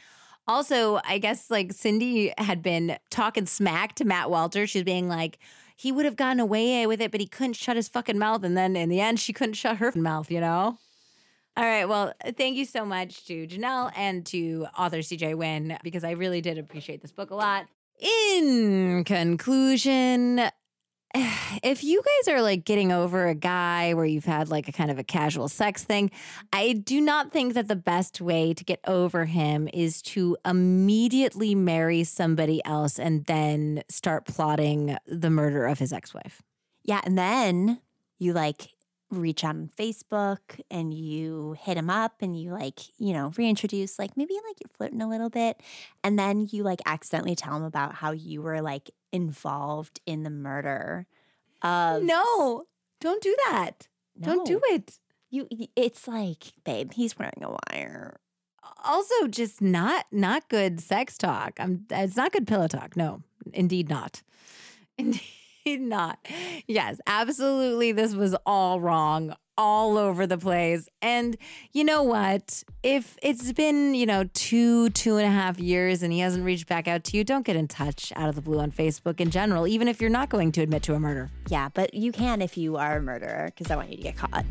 also, 0.48 1.00
I 1.04 1.18
guess 1.18 1.50
like 1.50 1.74
Cindy 1.74 2.34
had 2.38 2.62
been 2.62 2.98
talking 3.10 3.46
smack 3.46 3.96
to 3.96 4.06
Matt 4.06 4.30
Walter. 4.30 4.68
She's 4.68 4.84
being 4.84 5.08
like, 5.08 5.40
he 5.76 5.92
would 5.92 6.06
have 6.06 6.16
gotten 6.16 6.40
away 6.40 6.88
with 6.88 7.00
it, 7.02 7.12
but 7.12 7.22
he 7.22 7.28
couldn't 7.28 7.54
shut 7.54 7.76
his 7.76 7.88
fucking 7.88 8.18
mouth. 8.18 8.44
And 8.44 8.58
then 8.58 8.76
in 8.76 8.90
the 8.90 9.00
end, 9.00 9.20
she 9.20 9.32
couldn't 9.34 9.54
shut 9.54 9.78
her 9.78 9.92
mouth, 9.96 10.32
you 10.32 10.42
know? 10.42 10.78
All 11.56 11.64
right. 11.64 11.86
Well, 11.86 12.14
thank 12.38 12.56
you 12.56 12.66
so 12.66 12.86
much 12.86 13.26
to 13.26 13.48
Janelle 13.48 13.92
and 13.96 14.26
to 14.28 14.68
author 14.78 15.00
CJ 15.00 15.36
Wynn 15.36 15.78
because 15.84 16.04
I 16.04 16.12
really 16.12 16.42
did 16.42 16.58
appreciate 16.58 17.02
this 17.02 17.12
book 17.12 17.32
a 17.32 17.36
lot. 17.36 17.66
In 18.00 19.04
conclusion, 19.06 20.42
if 21.64 21.84
you 21.84 22.02
guys 22.02 22.34
are 22.34 22.42
like 22.42 22.66
getting 22.66 22.92
over 22.92 23.28
a 23.28 23.36
guy 23.36 23.94
where 23.94 24.06
you've 24.06 24.26
had 24.26 24.50
like 24.50 24.68
a 24.68 24.72
kind 24.72 24.92
of 24.92 25.00
a 25.00 25.04
casual 25.04 25.48
sex 25.48 25.84
thing, 25.84 26.12
I 26.54 26.74
do 26.74 27.02
not 27.02 27.32
think 27.32 27.54
that 27.54 27.68
the 27.68 27.76
best 27.76 28.22
way 28.22 28.54
to 28.54 28.64
get 28.64 28.80
over 28.88 29.26
him 29.26 29.68
is 29.74 30.02
to 30.04 30.38
immediately 30.46 31.56
marry 31.56 32.04
somebody 32.04 32.64
else 32.66 33.00
and 33.00 33.26
then 33.26 33.84
start 33.90 34.26
plotting 34.26 34.98
the 35.06 35.30
murder 35.30 35.66
of 35.66 35.80
his 35.80 35.94
ex 35.94 36.14
wife. 36.14 36.42
yeah. 36.84 37.02
And 37.04 37.18
then 37.18 37.82
you 38.20 38.34
like 38.34 38.70
reach 39.10 39.44
out 39.44 39.56
on 39.56 39.70
Facebook 39.78 40.40
and 40.70 40.94
you 40.94 41.56
hit 41.60 41.78
him 41.78 41.90
up 41.90 42.16
and 42.22 42.40
you 42.40 42.52
like, 42.52 42.80
you 43.00 43.14
know, 43.14 43.32
reintroduce, 43.38 43.98
like 43.98 44.18
maybe 44.18 44.34
like 44.48 44.58
you're 44.60 44.70
flirting 44.76 45.02
a 45.02 45.10
little 45.10 45.30
bit. 45.30 45.62
And 46.04 46.18
then 46.20 46.48
you 46.52 46.64
like 46.64 46.82
accidentally 46.86 47.36
tell 47.36 47.56
him 47.56 47.64
about 47.64 47.96
how 47.96 48.12
you 48.12 48.42
were 48.42 48.62
like 48.62 48.92
involved 49.12 50.00
in 50.06 50.24
the 50.24 50.30
murder 50.30 51.08
of. 51.62 52.04
No, 52.04 52.66
don't 53.00 53.22
do 53.22 53.36
that. 53.50 53.88
Don't 54.20 54.46
do 54.46 54.60
it. 54.66 55.00
You, 55.30 55.48
it's 55.76 56.08
like, 56.08 56.54
babe, 56.64 56.94
he's 56.94 57.18
wearing 57.18 57.44
a 57.44 57.56
wire. 57.72 58.20
Also, 58.84 59.28
just 59.28 59.62
not 59.62 60.06
not 60.12 60.50
good 60.50 60.80
sex 60.80 61.18
talk. 61.18 61.58
I'm 61.60 61.86
it's 61.90 62.16
not 62.16 62.32
good 62.32 62.48
pillow 62.48 62.68
talk. 62.68 62.96
No, 62.96 63.22
indeed 63.54 63.90
not. 63.90 64.22
Indeed, 64.98 65.22
not. 65.76 66.20
Yes, 66.68 67.00
absolutely. 67.08 67.92
This 67.92 68.14
was 68.14 68.36
all 68.46 68.80
wrong, 68.80 69.36
all 69.58 69.98
over 69.98 70.26
the 70.26 70.38
place. 70.38 70.88
And 71.02 71.38
you 71.74 71.84
know 71.84 72.04
what? 72.04 72.64
If 72.84 73.18
it's 73.22 73.52
been, 73.52 73.94
you 73.94 74.06
know, 74.06 74.26
two, 74.34 74.90
two 74.92 75.18
and 75.18 75.26
a 75.26 75.32
half 75.32 75.60
years 75.60 76.04
and 76.04 76.14
he 76.14 76.20
hasn't 76.20 76.46
reached 76.46 76.68
back 76.68 76.88
out 76.88 77.04
to 77.06 77.18
you, 77.18 77.24
don't 77.24 77.46
get 77.46 77.56
in 77.56 77.68
touch 77.68 78.14
out 78.16 78.30
of 78.30 78.36
the 78.36 78.42
blue 78.42 78.60
on 78.60 78.72
Facebook 78.72 79.20
in 79.20 79.30
general, 79.30 79.68
even 79.68 79.88
if 79.88 80.00
you're 80.00 80.10
not 80.10 80.30
going 80.30 80.52
to 80.54 80.62
admit 80.62 80.84
to 80.84 80.94
a 80.94 81.00
murder. 81.00 81.30
Yeah, 81.50 81.70
but 81.74 81.94
you 81.94 82.12
can 82.12 82.42
if 82.42 82.58
you 82.58 82.78
are 82.78 82.98
a 82.98 83.02
murderer 83.02 83.52
because 83.54 83.72
I 83.72 83.76
want 83.76 83.90
you 83.90 83.98
to 83.98 84.04
get 84.04 84.16
caught. 84.16 84.46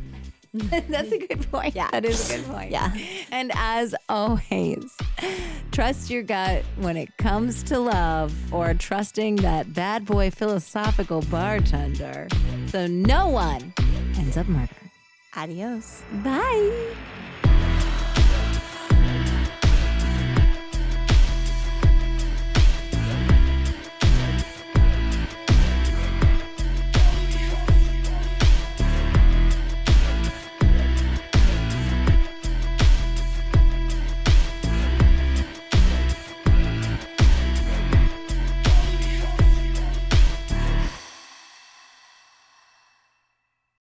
That's 0.89 1.13
a 1.13 1.19
good 1.19 1.51
point. 1.51 1.75
Yeah. 1.75 1.89
That 1.93 2.05
is 2.05 2.31
a 2.31 2.37
good 2.37 2.47
point. 2.47 2.71
Yeah. 2.71 2.93
And 3.31 3.53
as 3.55 3.95
always, 4.09 4.97
trust 5.73 6.11
your 6.11 6.23
gut 6.23 6.65
when 6.77 6.97
it 6.97 7.17
comes 7.19 7.63
to 7.65 7.79
love 7.79 8.35
or 8.53 8.75
trusting 8.75 9.37
that 9.37 9.73
bad 9.75 10.05
boy 10.05 10.31
philosophical 10.31 11.23
bartender 11.23 12.29
so 12.69 12.87
no 12.87 13.29
one 13.29 13.73
ends 14.17 14.37
up 14.37 14.47
murdered. 14.49 14.91
Adios. 15.37 16.03
Bye. 16.25 16.95